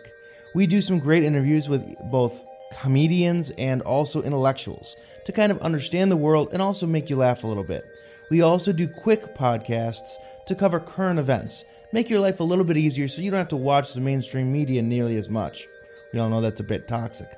We 0.53 0.67
do 0.67 0.81
some 0.81 0.99
great 0.99 1.23
interviews 1.23 1.69
with 1.69 1.85
both 2.11 2.43
comedians 2.81 3.51
and 3.51 3.81
also 3.83 4.21
intellectuals 4.21 4.97
to 5.23 5.31
kind 5.31 5.51
of 5.51 5.59
understand 5.59 6.11
the 6.11 6.17
world 6.17 6.49
and 6.51 6.61
also 6.61 6.85
make 6.85 7.09
you 7.09 7.15
laugh 7.15 7.45
a 7.45 7.47
little 7.47 7.63
bit. 7.63 7.85
We 8.29 8.41
also 8.41 8.73
do 8.73 8.87
quick 8.87 9.33
podcasts 9.33 10.15
to 10.45 10.55
cover 10.55 10.81
current 10.81 11.19
events, 11.19 11.63
make 11.93 12.09
your 12.09 12.19
life 12.19 12.41
a 12.41 12.43
little 12.43 12.65
bit 12.65 12.75
easier 12.75 13.07
so 13.07 13.21
you 13.21 13.31
don't 13.31 13.37
have 13.37 13.47
to 13.49 13.55
watch 13.55 13.93
the 13.93 14.01
mainstream 14.01 14.51
media 14.51 14.81
nearly 14.81 15.15
as 15.15 15.29
much. 15.29 15.67
We 16.13 16.19
all 16.19 16.29
know 16.29 16.41
that's 16.41 16.59
a 16.59 16.65
bit 16.65 16.85
toxic. 16.87 17.29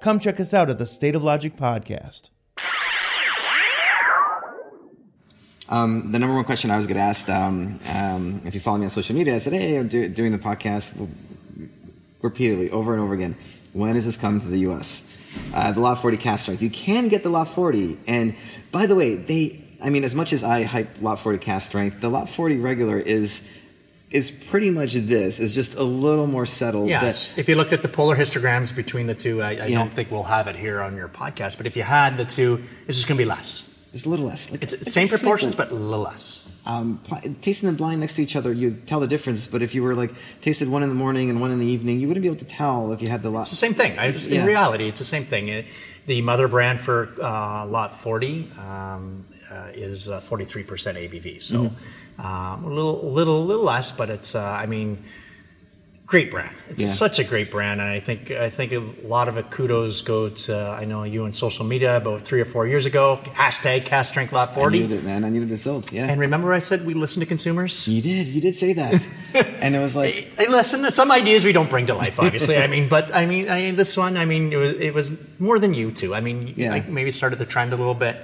Come 0.00 0.18
check 0.18 0.40
us 0.40 0.52
out 0.54 0.70
at 0.70 0.78
the 0.78 0.86
State 0.86 1.14
of 1.14 1.22
Logic 1.22 1.56
podcast. 1.56 2.30
Um, 5.68 6.12
the 6.12 6.18
number 6.18 6.34
one 6.34 6.44
question 6.44 6.70
I 6.70 6.76
was 6.76 6.86
get 6.86 6.98
asked, 6.98 7.30
um, 7.30 7.80
um, 7.88 8.42
if 8.44 8.54
you 8.54 8.60
follow 8.60 8.78
me 8.78 8.84
on 8.84 8.90
social 8.90 9.16
media, 9.16 9.34
I 9.34 9.38
said, 9.38 9.54
"Hey, 9.54 9.76
I'm 9.76 9.88
do, 9.88 10.08
doing 10.08 10.32
the 10.32 10.38
podcast 10.38 11.08
repeatedly, 12.20 12.70
over 12.70 12.92
and 12.92 13.02
over 13.02 13.14
again. 13.14 13.34
When 13.72 13.96
is 13.96 14.04
this 14.04 14.16
coming 14.18 14.40
to 14.42 14.46
the 14.46 14.58
U.S.?" 14.60 15.10
Uh, 15.52 15.72
the 15.72 15.80
Lot 15.80 16.00
40 16.00 16.16
cask 16.18 16.42
strength. 16.42 16.62
You 16.62 16.70
can 16.70 17.08
get 17.08 17.22
the 17.22 17.28
Lot 17.30 17.48
40, 17.48 17.98
and 18.06 18.34
by 18.72 18.86
the 18.86 18.94
way, 18.94 19.16
they. 19.16 19.60
I 19.82 19.90
mean, 19.90 20.04
as 20.04 20.14
much 20.14 20.32
as 20.32 20.44
I 20.44 20.62
hype 20.62 21.02
Lot 21.02 21.18
40 21.18 21.38
cask 21.38 21.66
strength, 21.68 22.00
the 22.00 22.08
Lot 22.08 22.28
40 22.28 22.58
regular 22.58 22.98
is 22.98 23.42
is 24.14 24.30
pretty 24.30 24.70
much 24.70 24.94
this. 24.94 25.40
Is 25.40 25.52
just 25.54 25.74
a 25.74 25.82
little 25.82 26.26
more 26.26 26.46
settled. 26.46 26.88
Yes. 26.88 27.28
That, 27.30 27.38
If 27.40 27.48
you 27.48 27.56
looked 27.56 27.72
at 27.72 27.82
the 27.82 27.88
polar 27.88 28.16
histograms 28.16 28.74
between 28.74 29.06
the 29.06 29.14
two, 29.14 29.42
I, 29.42 29.48
I 29.50 29.66
Yeah. 29.66 29.78
don't 29.78 29.92
think 29.92 30.10
we'll 30.10 30.22
have 30.22 30.46
it 30.46 30.56
here 30.56 30.80
on 30.80 30.96
your 30.96 31.08
podcast. 31.08 31.56
But 31.58 31.66
if 31.66 31.76
you 31.76 31.82
had 31.82 32.16
the 32.16 32.24
two, 32.24 32.62
it's 32.86 32.96
just 32.98 33.08
going 33.08 33.18
to 33.18 33.24
be 33.24 33.28
less. 33.28 33.68
it's 33.92 34.06
a 34.06 34.08
little 34.08 34.26
less. 34.26 34.50
Like, 34.50 34.62
It's 34.62 34.72
like 34.72 34.84
same 34.84 35.08
proportions, 35.08 35.54
but 35.54 35.70
a 35.70 35.74
little 35.74 36.04
less. 36.04 36.40
um, 36.66 36.98
pl- 37.04 37.20
tasting 37.42 37.66
them 37.66 37.76
blind 37.76 38.00
next 38.00 38.14
to 38.16 38.22
each 38.22 38.36
other, 38.36 38.52
you'd 38.52 38.86
tell 38.86 39.00
the 39.00 39.06
difference. 39.06 39.46
But 39.46 39.60
if 39.62 39.74
you 39.74 39.82
were 39.82 39.94
like 39.94 40.12
tasted 40.40 40.68
one 40.68 40.82
in 40.82 40.88
the 40.88 40.94
morning 41.04 41.28
and 41.30 41.40
one 41.40 41.50
in 41.50 41.58
the 41.60 41.66
evening, 41.66 42.00
you 42.00 42.08
wouldn't 42.08 42.22
be 42.22 42.28
able 42.28 42.38
to 42.38 42.44
tell 42.62 42.92
if 42.92 43.02
you 43.02 43.08
had 43.10 43.22
the 43.22 43.30
lot. 43.30 43.42
It's 43.42 43.50
the 43.50 43.56
same 43.56 43.74
thing. 43.74 43.92
It's, 43.98 44.26
yeah. 44.26 44.40
In 44.40 44.46
reality, 44.46 44.86
it's 44.88 45.00
the 45.00 45.04
same 45.16 45.24
thing. 45.26 45.48
It- 45.48 45.66
the 46.06 46.20
mother 46.20 46.48
brand 46.48 46.80
for 46.80 47.08
uh, 47.22 47.64
Lot 47.66 47.96
40 47.96 48.50
um, 48.58 49.24
uh, 49.50 49.68
is 49.74 50.10
uh, 50.10 50.20
43% 50.20 50.66
ABV. 50.66 51.42
So 51.42 51.70
um, 52.18 52.64
a 52.64 52.68
little, 52.68 53.00
little, 53.10 53.44
little 53.44 53.64
less, 53.64 53.92
but 53.92 54.10
it's, 54.10 54.34
uh, 54.34 54.42
I 54.42 54.66
mean, 54.66 55.02
great 56.06 56.30
brand. 56.30 56.54
It's 56.68 56.82
Yeah. 56.82 56.88
such 56.88 57.18
a 57.18 57.24
great 57.24 57.50
brand, 57.50 57.80
and 57.80 57.88
I 57.88 57.98
think 57.98 58.30
I 58.30 58.50
think 58.50 58.72
a 58.72 58.82
lot 59.06 59.26
of 59.26 59.38
it 59.38 59.50
kudos 59.50 60.02
go 60.02 60.28
to 60.28 60.54
I 60.80 60.84
know 60.84 61.02
you 61.04 61.24
on 61.24 61.32
social 61.32 61.64
media 61.64 61.96
about 61.96 62.20
three 62.22 62.40
or 62.40 62.44
four 62.44 62.66
years 62.68 62.84
ago. 62.86 63.18
Hashtag 63.34 63.86
Cast 63.86 64.12
Drink 64.12 64.30
Lot 64.30 64.54
Forty. 64.54 64.80
I 64.80 64.82
needed 64.82 64.98
it, 64.98 65.04
man. 65.04 65.24
I 65.24 65.30
needed 65.30 65.50
it 65.50 65.58
sold. 65.58 65.90
Yeah. 65.90 66.06
And 66.06 66.20
remember, 66.20 66.52
I 66.52 66.58
said 66.58 66.84
we 66.86 66.92
listen 66.94 67.20
to 67.20 67.26
consumers. 67.26 67.88
you 67.88 68.02
did. 68.02 68.26
You 68.28 68.40
did 68.42 68.54
say 68.54 68.74
that. 68.74 69.04
and 69.34 69.74
it 69.74 69.80
was 69.80 69.96
like, 69.96 70.30
Hey, 70.36 70.46
listen, 70.46 70.88
some 70.90 71.10
ideas 71.10 71.42
we 71.44 71.52
don't 71.52 71.70
bring 71.70 71.86
to 71.86 71.94
life, 71.94 72.20
obviously. 72.20 72.58
I 72.58 72.66
mean, 72.66 72.88
but 72.88 73.12
I 73.14 73.24
mean, 73.26 73.48
I, 73.48 73.70
this 73.72 73.96
one, 73.96 74.16
I 74.18 74.26
mean, 74.26 74.52
it 74.52 74.56
was, 74.56 74.72
it 74.74 74.94
was 74.94 75.10
more 75.40 75.58
than 75.58 75.72
you 75.74 75.90
two. 75.90 76.14
I 76.14 76.20
mean, 76.20 76.52
Yeah. 76.56 76.70
like 76.70 76.86
maybe 76.88 77.10
started 77.12 77.38
the 77.38 77.46
trend 77.46 77.72
a 77.72 77.76
little 77.76 77.94
bit, 77.94 78.16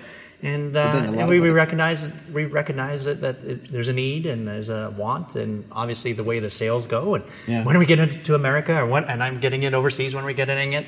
and, 0.43 0.77
uh, 0.77 0.93
then 0.93 1.05
a 1.05 1.11
lot 1.13 1.19
and 1.21 1.29
we, 1.29 1.41
we 1.41 1.51
recognize 1.51 2.09
we 2.33 2.45
recognize 2.47 3.07
it, 3.07 3.21
that 3.21 3.37
it, 3.45 3.71
there's 3.71 3.89
a 3.89 3.93
need 3.93 4.27
and 4.27 4.47
there's 4.49 4.71
a 4.71 4.93
want, 4.97 5.37
and 5.37 5.65
obviously 5.73 6.13
the 6.13 6.25
way 6.25 6.39
the 6.41 6.51
sales 6.51 6.87
go, 6.87 7.15
and 7.17 7.25
Yeah. 7.47 7.65
when 7.65 7.77
are 7.77 7.79
we 7.79 7.87
getting 7.87 8.09
into 8.09 8.35
America, 8.35 8.75
or 8.77 8.87
what? 8.87 9.09
And 9.09 9.23
I'm 9.23 9.39
getting 9.41 9.63
it 9.65 9.75
overseas. 9.75 10.15
When 10.15 10.25
are 10.25 10.27
we 10.27 10.35
getting 10.35 10.73
it? 10.73 10.87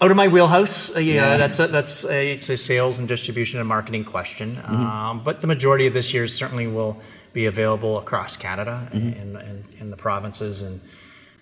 Out 0.00 0.12
of 0.12 0.16
my 0.16 0.28
wheelhouse, 0.28 0.94
uh, 0.94 1.00
yeah, 1.00 1.14
Yeah. 1.14 1.36
that's 1.38 1.58
a, 1.58 1.66
that's 1.66 2.04
a, 2.04 2.32
it's 2.34 2.48
a 2.48 2.56
sales 2.56 3.00
and 3.00 3.08
distribution 3.08 3.58
and 3.58 3.68
marketing 3.68 4.04
question. 4.04 4.54
Mm-hmm. 4.54 4.74
Um, 4.74 5.24
but 5.24 5.40
the 5.40 5.48
majority 5.48 5.88
of 5.88 5.92
this 5.94 6.14
year 6.14 6.28
certainly 6.28 6.68
will 6.68 7.00
be 7.32 7.46
available 7.46 7.98
across 7.98 8.36
Canada 8.36 8.88
Mm-hmm. 8.92 9.20
in, 9.20 9.36
in, 9.36 9.64
in 9.80 9.90
the 9.90 9.96
provinces. 9.96 10.62
And 10.62 10.80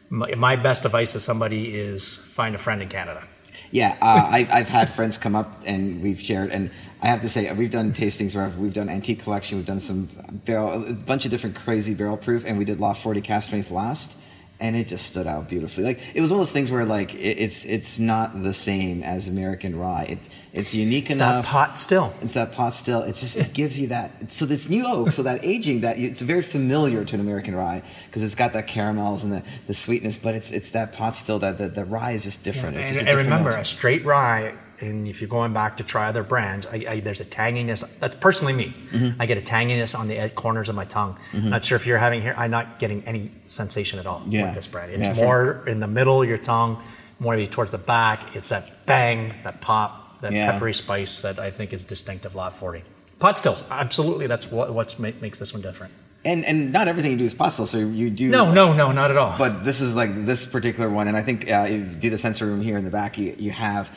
my, 0.09 0.35
my 0.37 0.57
best 0.57 0.87
advice 0.87 1.13
to 1.13 1.21
somebody 1.21 1.77
is 1.77 2.15
find 2.17 2.55
a 2.55 2.59
friend 2.59 2.81
in 2.81 2.89
Canada. 2.89 3.23
Yeah, 3.71 3.97
uh, 4.01 4.29
I've, 4.31 4.51
I've 4.51 4.69
had 4.69 4.91
friends 4.91 5.19
come 5.19 5.35
up 5.35 5.63
and 5.67 6.03
we've 6.03 6.21
shared, 6.21 6.51
and 6.51 6.71
I 7.03 7.09
have 7.09 7.21
to 7.23 7.29
say, 7.29 7.53
we've 7.53 7.71
done 7.71 7.93
tastings 7.93 8.35
where 8.35 8.49
we've 8.59 8.73
done 8.73 8.89
antique 8.89 9.21
collection, 9.23 9.59
we've 9.59 9.67
done 9.67 9.81
some 9.81 10.09
barrel, 10.45 10.87
a 10.89 10.93
bunch 10.93 11.25
of 11.25 11.31
different 11.31 11.57
crazy 11.57 11.95
barrel 11.95 12.17
proof, 12.17 12.45
and 12.47 12.59
we 12.59 12.65
did 12.65 12.81
Lot 12.81 12.97
40 12.97 13.21
cask 13.21 13.49
strength 13.49 13.71
last, 13.71 14.17
and 14.59 14.75
it 14.75 14.87
just 14.87 15.07
stood 15.07 15.27
out 15.27 15.49
beautifully. 15.49 15.85
Like 15.85 16.01
it 16.15 16.21
was 16.21 16.31
one 16.31 16.41
of 16.41 16.47
those 16.47 16.53
things 16.53 16.71
where 16.71 16.85
like 16.85 17.15
it, 17.15 17.19
it's 17.39 17.65
it's 17.65 17.99
not 17.99 18.43
the 18.43 18.55
same 18.55 19.03
as 19.03 19.29
American 19.29 19.79
rye. 19.79 20.05
It, 20.05 20.19
it's 20.53 20.75
unique 20.75 21.11
enough. 21.11 21.45
It's 21.45 21.47
that 21.49 21.53
pot 21.53 21.79
still. 21.79 22.13
It's 22.23 22.33
that 22.35 22.53
pot 22.53 22.73
still. 22.73 23.03
It's 23.03 23.21
just 23.21 23.37
it 23.37 23.53
gives 23.61 23.79
you 23.79 23.89
that. 23.89 24.33
So 24.33 24.47
this 24.47 24.69
new 24.71 24.87
oak, 24.87 25.13
so 25.13 25.23
that 25.25 25.45
aging, 25.45 25.81
that 25.83 25.99
it's 25.99 26.23
very 26.23 26.43
familiar 26.43 27.05
to 27.05 27.15
an 27.15 27.21
American 27.21 27.55
rye 27.55 27.83
because 28.07 28.23
it's 28.23 28.35
got 28.35 28.55
that 28.55 28.67
caramels 28.67 29.23
and 29.25 29.33
the, 29.35 29.43
the 29.67 29.75
sweetness, 29.75 30.17
but 30.19 30.35
it's 30.35 30.53
it's 30.53 30.71
that 30.71 30.93
pot 30.95 31.15
still 31.15 31.39
that 31.41 31.59
the, 31.59 31.69
the 31.69 31.85
rye 31.85 32.13
is 32.13 32.25
just 32.25 32.43
different. 32.43 32.77
It's 32.79 32.87
And, 32.87 32.97
a 32.97 32.99
and 33.01 33.07
different 33.09 33.27
remember, 33.29 33.51
note. 33.51 33.61
a 33.61 33.65
straight 33.67 34.05
rye, 34.07 34.55
and 34.81 35.07
if 35.09 35.21
you're 35.21 35.29
going 35.29 35.53
back 35.53 35.79
to 35.79 35.85
try 35.85 36.09
other 36.09 36.23
brands, 36.23 36.67
I, 36.67 36.85
I, 36.89 37.01
there's 37.01 37.21
a 37.21 37.25
tanginess. 37.25 37.83
That's 37.99 38.15
personally 38.17 38.53
me. 38.53 38.75
Mm-hmm. 38.93 39.21
I 39.21 39.27
get 39.27 39.39
a 39.39 39.41
tanginess 39.41 39.99
on 39.99 40.09
the 40.09 40.29
corners 40.35 40.69
of 40.69 40.75
my 40.75 40.85
tongue. 40.85 41.17
Not 41.35 41.65
sure 41.65 41.77
if 41.77 41.87
you're 41.87 41.99
having 41.99 42.23
here. 42.23 42.35
I'm 42.37 42.51
not 42.51 42.79
getting 42.79 43.03
any 43.05 43.31
sensation 43.47 43.99
at 43.99 44.07
all 44.07 44.23
Yeah. 44.29 44.45
with 44.47 44.55
this 44.55 44.67
brand. 44.67 44.93
It's 44.93 45.07
Yeah, 45.07 45.15
more 45.15 45.63
in 45.67 45.81
the 45.81 45.87
middle 45.87 46.23
of 46.23 46.29
your 46.29 46.39
tongue, 46.39 46.83
more 47.21 47.35
maybe 47.37 47.47
towards 47.47 47.71
the 47.73 47.79
back. 47.79 48.37
It's 48.37 48.51
that 48.51 48.87
bang, 48.87 49.33
that 49.45 49.61
pop, 49.61 50.21
that 50.21 50.33
Yeah. 50.33 50.51
peppery 50.53 50.75
spice 50.75 51.23
that 51.23 51.39
I 51.39 51.51
think 51.51 51.73
is 51.73 51.85
distinctive 51.85 52.35
Lot 52.35 52.55
40. 52.55 52.83
Pot 53.19 53.39
stills, 53.39 53.65
absolutely. 53.71 54.27
That's 54.27 54.51
what 54.51 54.75
what 54.75 54.99
makes 54.99 55.39
this 55.39 55.53
one 55.55 55.63
different. 55.63 55.93
And 56.25 56.45
and 56.45 56.73
not 56.73 56.89
everything 56.89 57.13
you 57.13 57.17
do 57.19 57.25
is 57.25 57.35
pot 57.35 57.53
still. 57.53 57.67
So 57.67 57.79
you 57.79 58.11
do 58.11 58.29
No, 58.29 58.53
no, 58.53 58.73
no, 58.75 58.93
not 58.93 59.11
at 59.11 59.17
all. 59.17 59.37
But 59.39 59.65
this 59.65 59.81
is 59.81 59.95
like 59.95 60.27
this 60.27 60.45
particular 60.45 60.91
one, 60.91 61.09
and 61.09 61.17
I 61.17 61.23
think 61.23 61.51
uh, 61.51 61.67
if 61.69 61.73
you 61.73 61.85
do 62.01 62.11
the 62.11 62.19
sensor 62.19 62.45
room 62.47 62.61
here 62.61 62.77
in 62.77 62.85
the 62.85 62.91
back, 62.91 63.17
you, 63.17 63.35
you 63.39 63.53
have 63.53 63.91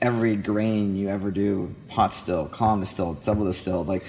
every 0.00 0.36
grain 0.36 0.96
you 0.96 1.08
ever 1.08 1.30
do 1.30 1.74
pot 1.88 2.14
still, 2.14 2.46
calm 2.46 2.80
distilled, 2.80 3.22
double 3.24 3.44
distilled. 3.46 3.88
Like 3.88 4.04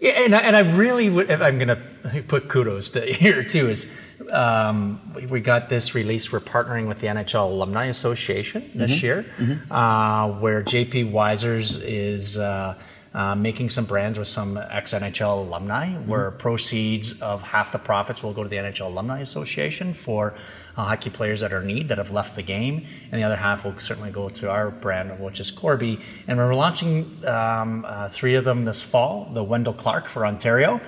Yeah, 0.00 0.24
and 0.24 0.34
I, 0.34 0.40
and 0.40 0.56
I 0.56 0.60
really 0.60 1.10
would. 1.10 1.30
I'm 1.30 1.58
going 1.58 1.68
to 1.68 2.22
put 2.22 2.48
kudos 2.48 2.90
to 2.90 3.00
here 3.22 3.42
too. 3.42 3.68
Is 3.68 3.90
um, 4.32 5.00
we- 5.30 5.40
got 5.40 5.68
this 5.68 5.94
release? 5.94 6.32
We're 6.32 6.40
partnering 6.40 6.86
with 6.86 7.00
the 7.00 7.08
NHL 7.08 7.50
Alumni 7.50 7.86
Association 7.86 8.70
this 8.74 9.02
year, 9.02 9.24
uh, 9.70 10.30
where 10.30 10.62
JP 10.62 11.12
Wisers 11.12 11.80
is. 11.84 12.38
Uh, 12.38 12.74
uh, 13.14 13.32
making 13.36 13.70
some 13.70 13.84
brands 13.84 14.18
with 14.18 14.26
some 14.26 14.56
ex 14.56 14.92
NHL 14.92 15.46
alumni, 15.46 15.94
where 15.98 16.32
proceeds 16.32 17.22
of 17.22 17.44
half 17.44 17.70
the 17.70 17.78
profits 17.78 18.24
will 18.24 18.32
go 18.32 18.42
to 18.42 18.48
the 18.48 18.56
NHL 18.56 18.86
Alumni 18.86 19.20
Association 19.20 19.94
for 19.94 20.34
uh, 20.76 20.84
hockey 20.84 21.10
players 21.10 21.40
that 21.40 21.52
are 21.52 21.60
in 21.60 21.66
need 21.66 21.88
that 21.88 21.98
have 21.98 22.10
left 22.10 22.36
the 22.36 22.42
game, 22.42 22.84
and 23.10 23.20
the 23.20 23.24
other 23.24 23.36
half 23.36 23.64
will 23.64 23.78
certainly 23.78 24.10
go 24.10 24.28
to 24.28 24.50
our 24.50 24.70
brand, 24.70 25.18
which 25.20 25.40
is 25.40 25.50
Corby. 25.50 26.00
And 26.26 26.38
we're 26.38 26.54
launching 26.54 27.10
um, 27.26 27.84
uh, 27.86 28.08
three 28.08 28.34
of 28.34 28.44
them 28.44 28.64
this 28.64 28.82
fall. 28.82 29.30
The 29.32 29.42
Wendell 29.42 29.74
Clark 29.74 30.08
for 30.08 30.26
Ontario, 30.26 30.80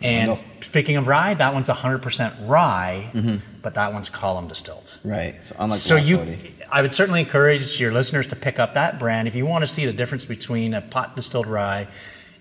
and 0.00 0.30
Wendell. 0.32 0.44
speaking 0.60 0.96
of 0.96 1.06
rye, 1.06 1.34
that 1.34 1.54
one's 1.54 1.68
100% 1.68 2.48
rye, 2.48 3.40
but 3.62 3.74
that 3.74 3.92
one's 3.92 4.08
column 4.08 4.48
distilled. 4.48 4.98
right, 5.04 5.34
so 5.42 5.54
So 5.76 5.96
you, 5.96 6.36
I 6.70 6.82
would 6.82 6.94
certainly 6.94 7.20
encourage 7.20 7.80
your 7.80 7.92
listeners 7.92 8.26
to 8.28 8.36
pick 8.36 8.58
up 8.58 8.74
that 8.74 8.98
brand 8.98 9.28
if 9.28 9.34
you 9.34 9.46
want 9.46 9.62
to 9.62 9.66
see 9.66 9.86
the 9.86 9.92
difference 9.92 10.24
between 10.24 10.74
a 10.74 10.80
pot 10.80 11.16
distilled 11.16 11.46
rye 11.46 11.88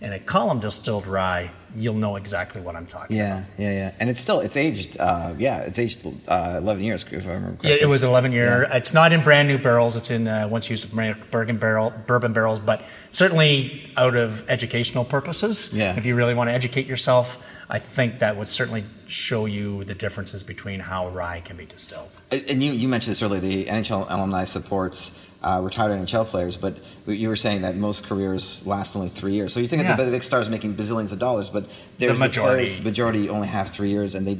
and 0.01 0.13
a 0.13 0.19
column 0.19 0.59
distilled 0.59 1.07
rye. 1.07 1.49
You'll 1.75 1.95
know 1.95 2.15
exactly 2.15 2.61
what 2.61 2.75
I'm 2.75 2.85
talking 2.85 3.19
about. 3.19 3.45
Yeah, 3.57 3.65
yeah, 3.65 3.71
yeah, 3.71 3.93
and 3.99 4.09
it's 4.09 4.19
still 4.19 4.39
it's 4.39 4.57
aged. 4.57 4.97
Uh, 4.99 5.33
yeah, 5.37 5.59
it's 5.59 5.79
aged 5.79 6.05
uh, 6.27 6.55
eleven 6.57 6.83
years 6.83 7.03
if 7.03 7.25
I 7.25 7.31
remember 7.33 7.49
correctly. 7.49 7.69
Yeah, 7.71 7.77
it 7.81 7.85
was 7.87 8.03
11 8.03 8.31
year. 8.31 8.67
It's 8.71 8.93
not 8.93 9.13
in 9.13 9.23
brand 9.23 9.47
new 9.47 9.57
barrels. 9.57 9.95
It's 9.95 10.11
in 10.11 10.27
uh, 10.27 10.47
once 10.47 10.69
used 10.69 10.91
bourbon 11.31 11.57
barrel, 11.57 11.93
bourbon 12.05 12.33
barrels, 12.33 12.59
but 12.59 12.83
certainly 13.11 13.91
out 13.97 14.15
of 14.15 14.49
educational 14.49 15.05
purposes. 15.05 15.73
Yeah. 15.73 15.95
If 15.97 16.05
you 16.05 16.15
really 16.15 16.33
want 16.33 16.49
to 16.49 16.53
educate 16.53 16.87
yourself, 16.87 17.43
I 17.69 17.79
think 17.79 18.19
that 18.19 18.37
would 18.37 18.49
certainly 18.49 18.83
show 19.07 19.45
you 19.45 19.83
the 19.83 19.95
differences 19.95 20.43
between 20.43 20.79
how 20.79 21.09
rye 21.09 21.41
can 21.41 21.57
be 21.57 21.65
distilled. 21.65 22.17
And 22.31 22.63
you, 22.63 22.71
you 22.71 22.87
mentioned 22.87 23.11
this 23.11 23.21
earlier. 23.21 23.41
The 23.41 23.65
NHL 23.65 24.09
alumni 24.09 24.45
supports 24.45 25.26
uh, 25.43 25.61
retired 25.63 25.91
NHL 25.99 26.25
players, 26.27 26.57
but 26.57 26.77
you 27.05 27.29
were 27.29 27.35
saying 27.35 27.61
that 27.61 27.75
most 27.75 28.05
careers 28.05 28.65
last 28.65 28.95
only 28.95 29.09
three 29.09 29.33
years. 29.33 29.53
So 29.53 29.59
you 29.59 29.67
think 29.67 29.83
Yeah. 29.83 29.95
that 29.95 30.03
the 30.03 30.11
big 30.11 30.23
stars 30.23 30.49
making 30.49 30.75
bazillions 30.75 31.11
of 31.11 31.19
dollars, 31.19 31.49
but 31.49 31.65
there's 31.99 32.19
majority. 32.19 32.65
players, 32.65 32.83
majority 32.83 33.29
only 33.29 33.47
have 33.47 33.69
three 33.69 33.89
years, 33.89 34.15
and 34.15 34.25
they 34.27 34.37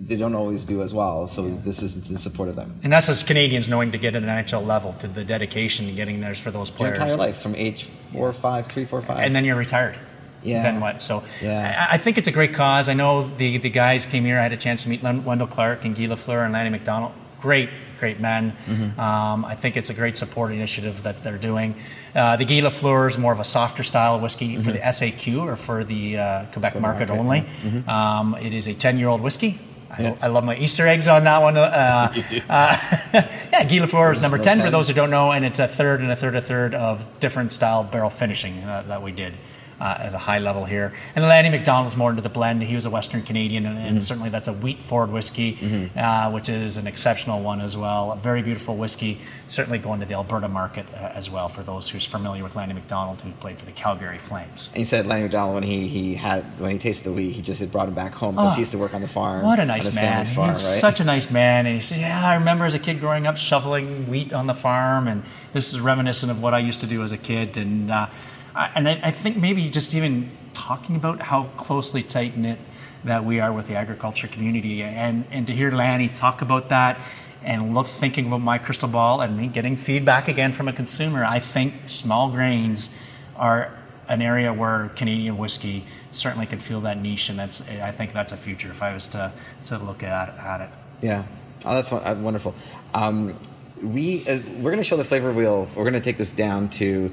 they 0.00 0.14
don't 0.16 0.36
always 0.36 0.64
do 0.64 0.80
as 0.80 0.94
well. 0.94 1.26
So 1.26 1.48
this 1.48 1.82
is 1.82 2.08
in 2.08 2.18
support 2.18 2.48
of 2.48 2.54
them. 2.54 2.78
And 2.84 2.92
that's 2.92 3.08
us 3.08 3.20
as 3.22 3.26
Canadians 3.26 3.68
knowing 3.68 3.90
to 3.90 3.98
get 3.98 4.14
at 4.14 4.22
an 4.22 4.28
NHL 4.28 4.64
level, 4.64 4.92
to 4.94 5.08
the 5.08 5.24
dedication 5.24 5.86
to 5.86 5.92
getting 5.92 6.20
there 6.20 6.36
for 6.36 6.52
those 6.52 6.68
Your 6.70 6.76
players. 6.76 6.98
entire 7.00 7.16
life 7.16 7.36
from 7.38 7.56
age 7.56 7.88
four, 8.12 8.32
five, 8.32 8.68
three, 8.68 8.84
four, 8.84 9.02
five. 9.02 9.18
and 9.18 9.34
then 9.34 9.44
you're 9.44 9.56
retired. 9.56 9.96
Yeah. 10.44 10.62
Then 10.62 10.78
what? 10.78 11.02
So 11.02 11.24
Yeah. 11.42 11.88
I, 11.90 11.94
I 11.94 11.98
think 11.98 12.16
it's 12.16 12.28
a 12.28 12.30
great 12.30 12.54
cause. 12.54 12.88
I 12.88 12.94
know 12.94 13.26
the, 13.38 13.58
the 13.58 13.70
guys 13.70 14.06
came 14.06 14.24
here. 14.24 14.38
I 14.38 14.42
had 14.44 14.52
a 14.52 14.56
chance 14.56 14.84
to 14.84 14.88
meet 14.88 15.02
Wendell 15.02 15.48
Clark 15.48 15.84
and 15.84 15.96
Guy 15.96 16.04
Lafleur 16.04 16.44
and 16.44 16.52
Lanny 16.52 16.70
McDonald. 16.70 17.10
Great, 17.40 17.68
great 17.98 18.20
men. 18.20 18.56
Mm-hmm. 18.66 19.00
Um, 19.00 19.44
I 19.44 19.54
think 19.54 19.76
it's 19.76 19.90
a 19.90 19.94
great 19.94 20.16
support 20.16 20.52
initiative 20.52 21.02
that 21.02 21.22
they're 21.22 21.38
doing. 21.38 21.74
Uh, 22.14 22.36
the 22.36 22.44
Guy 22.44 22.60
Lafleur 22.60 23.08
is 23.08 23.18
more 23.18 23.32
of 23.32 23.40
a 23.40 23.44
softer 23.44 23.84
style 23.84 24.16
of 24.16 24.22
whiskey 24.22 24.56
for 24.56 24.72
the 24.72 24.78
SAQ 24.78 25.42
or 25.42 25.56
for 25.56 25.84
the 25.84 26.18
uh, 26.18 26.44
Quebec 26.52 26.80
market, 26.80 27.08
market, 27.08 27.10
only. 27.10 27.40
Mm-hmm. 27.40 27.88
Um, 27.88 28.34
it 28.36 28.52
is 28.52 28.66
a 28.66 28.74
10 28.74 28.98
year 28.98 29.08
old 29.08 29.20
whiskey. 29.20 29.58
I, 29.90 30.02
Yeah. 30.02 30.16
I 30.20 30.26
love 30.28 30.44
my 30.44 30.56
Easter 30.56 30.86
eggs 30.86 31.08
on 31.08 31.24
that 31.24 31.40
one. 31.40 31.56
Uh, 31.56 31.60
uh, 32.12 32.12
yeah, 32.48 33.64
Guy 33.64 33.78
Lafleur 33.78 34.12
is 34.12 34.22
number 34.22 34.36
no 34.36 34.42
10 34.42 34.60
for 34.60 34.70
those 34.70 34.88
who 34.88 34.94
don't 34.94 35.10
know, 35.10 35.32
and 35.32 35.44
it's 35.44 35.58
a 35.58 35.68
third 35.68 36.00
and 36.00 36.10
a 36.10 36.16
third, 36.16 36.36
a 36.36 36.42
third 36.42 36.74
of 36.74 37.20
different 37.20 37.52
style 37.52 37.84
barrel 37.84 38.10
finishing 38.10 38.62
uh, 38.64 38.84
that 38.88 39.02
we 39.02 39.12
did. 39.12 39.34
Uh, 39.80 39.96
at 40.06 40.12
a 40.12 40.18
high 40.18 40.40
level 40.40 40.64
here, 40.64 40.92
and 41.14 41.24
Lanny 41.28 41.50
McDonald's 41.50 41.96
more 41.96 42.10
into 42.10 42.20
the 42.20 42.28
blend. 42.28 42.60
He 42.64 42.74
was 42.74 42.84
a 42.84 42.90
Western 42.90 43.22
Canadian, 43.22 43.64
and, 43.64 43.78
and 43.78 44.04
certainly 44.04 44.28
that's 44.28 44.48
a 44.48 44.52
wheat 44.52 44.82
forward 44.82 45.12
whiskey, 45.12 45.56
uh, 45.96 46.32
which 46.32 46.48
is 46.48 46.76
an 46.76 46.88
exceptional 46.88 47.42
one 47.42 47.60
as 47.60 47.76
well. 47.76 48.10
A 48.10 48.16
very 48.16 48.42
beautiful 48.42 48.76
whiskey, 48.76 49.18
certainly 49.46 49.78
going 49.78 50.00
to 50.00 50.06
the 50.06 50.14
Alberta 50.14 50.48
market 50.48 50.84
uh, 50.94 51.12
as 51.14 51.30
well 51.30 51.48
for 51.48 51.62
those 51.62 51.88
who's 51.88 52.04
familiar 52.04 52.42
with 52.42 52.56
Lanny 52.56 52.74
McDonald, 52.74 53.20
who 53.20 53.30
played 53.38 53.56
for 53.56 53.66
the 53.66 53.70
Calgary 53.70 54.18
Flames. 54.18 54.68
He 54.74 54.82
said 54.82 55.06
Lanny 55.06 55.22
McDonald 55.22 55.54
when 55.54 55.62
he, 55.62 55.86
he 55.86 56.16
had 56.16 56.42
when 56.58 56.72
he 56.72 56.78
tasted 56.78 57.04
the 57.04 57.12
wheat, 57.12 57.30
he 57.30 57.40
just 57.40 57.60
had 57.60 57.70
brought 57.70 57.86
him 57.86 57.94
back 57.94 58.14
home 58.14 58.34
because 58.34 58.54
Oh, 58.54 58.54
he 58.56 58.62
used 58.62 58.72
to 58.72 58.78
work 58.78 58.94
on 58.94 59.00
the 59.02 59.06
farm. 59.06 59.44
What 59.44 59.60
a 59.60 59.64
nice 59.64 59.94
man! 59.94 60.26
He's 60.26 60.36
right? 60.36 60.56
such 60.56 60.98
a 60.98 61.04
nice 61.04 61.30
man, 61.30 61.66
and 61.66 61.76
he 61.76 61.80
said, 61.80 62.00
"Yeah, 62.00 62.20
I 62.26 62.34
remember 62.34 62.64
as 62.64 62.74
a 62.74 62.80
kid 62.80 62.98
growing 62.98 63.28
up 63.28 63.36
shoveling 63.36 64.08
wheat 64.10 64.32
on 64.32 64.48
the 64.48 64.54
farm, 64.54 65.06
and 65.06 65.22
this 65.52 65.72
is 65.72 65.78
reminiscent 65.80 66.32
of 66.32 66.42
what 66.42 66.52
I 66.52 66.58
used 66.58 66.80
to 66.80 66.88
do 66.88 67.04
as 67.04 67.12
a 67.12 67.16
kid." 67.16 67.56
And 67.56 67.92
uh, 67.92 68.08
and 68.54 68.88
I, 68.88 69.00
I 69.04 69.10
think 69.10 69.36
maybe 69.36 69.68
just 69.68 69.94
even 69.94 70.30
talking 70.54 70.96
about 70.96 71.20
how 71.20 71.44
closely 71.56 72.02
tight 72.02 72.36
knit 72.36 72.58
that 73.04 73.24
we 73.24 73.40
are 73.40 73.52
with 73.52 73.66
the 73.66 73.76
agriculture 73.76 74.28
community, 74.28 74.82
and 74.82 75.24
and 75.30 75.46
to 75.46 75.52
hear 75.52 75.70
Lanny 75.70 76.08
talk 76.08 76.42
about 76.42 76.68
that. 76.68 76.98
And 77.44 77.72
look, 77.72 77.86
thinking 77.86 78.26
about 78.26 78.40
my 78.40 78.58
crystal 78.58 78.88
ball 78.88 79.20
and 79.20 79.36
me 79.36 79.46
getting 79.46 79.76
feedback 79.76 80.26
again 80.26 80.52
from 80.52 80.66
a 80.66 80.72
consumer, 80.72 81.24
I 81.24 81.38
think 81.38 81.74
small 81.86 82.30
grains 82.30 82.90
are 83.36 83.72
an 84.08 84.22
area 84.22 84.52
where 84.52 84.88
Canadian 84.96 85.38
whiskey 85.38 85.84
certainly 86.10 86.46
can 86.46 86.58
feel 86.58 86.80
that 86.80 86.98
niche, 86.98 87.28
and 87.28 87.38
that's 87.38 87.62
I 87.68 87.92
think 87.92 88.12
that's 88.12 88.32
a 88.32 88.36
future 88.36 88.70
if 88.70 88.82
I 88.82 88.92
was 88.92 89.06
to 89.08 89.32
to 89.64 89.78
look 89.78 90.02
at 90.02 90.36
at 90.38 90.60
it. 90.62 90.70
Yeah. 91.00 91.24
Oh, 91.64 91.74
that's 91.74 91.92
uh, 91.92 92.16
wonderful. 92.20 92.54
Um, 92.94 93.38
we 93.82 94.26
uh, 94.28 94.38
we're 94.56 94.70
going 94.70 94.78
to 94.78 94.84
show 94.84 94.96
the 94.96 95.04
flavor 95.04 95.32
wheel. 95.32 95.66
We're 95.74 95.84
going 95.84 95.94
to 95.94 96.00
take 96.00 96.18
this 96.18 96.30
down 96.30 96.68
to 96.70 97.12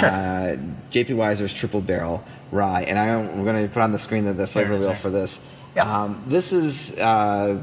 Sure. 0.00 0.08
Uh, 0.08 0.56
JP 0.90 1.14
Wiser's 1.16 1.54
Triple 1.54 1.80
Barrel 1.80 2.24
Rye, 2.50 2.82
and 2.82 2.98
I, 2.98 3.16
we're 3.36 3.44
going 3.44 3.64
to 3.66 3.72
put 3.72 3.80
on 3.80 3.92
the 3.92 3.98
screen 3.98 4.24
the, 4.24 4.32
the 4.32 4.46
flavor 4.48 4.74
is 4.74 4.80
wheel 4.80 4.88
there. 4.88 4.98
for 4.98 5.08
this. 5.10 5.44
Yeah. 5.76 6.02
Um, 6.02 6.20
this 6.26 6.52
is 6.52 6.98
uh, 6.98 7.60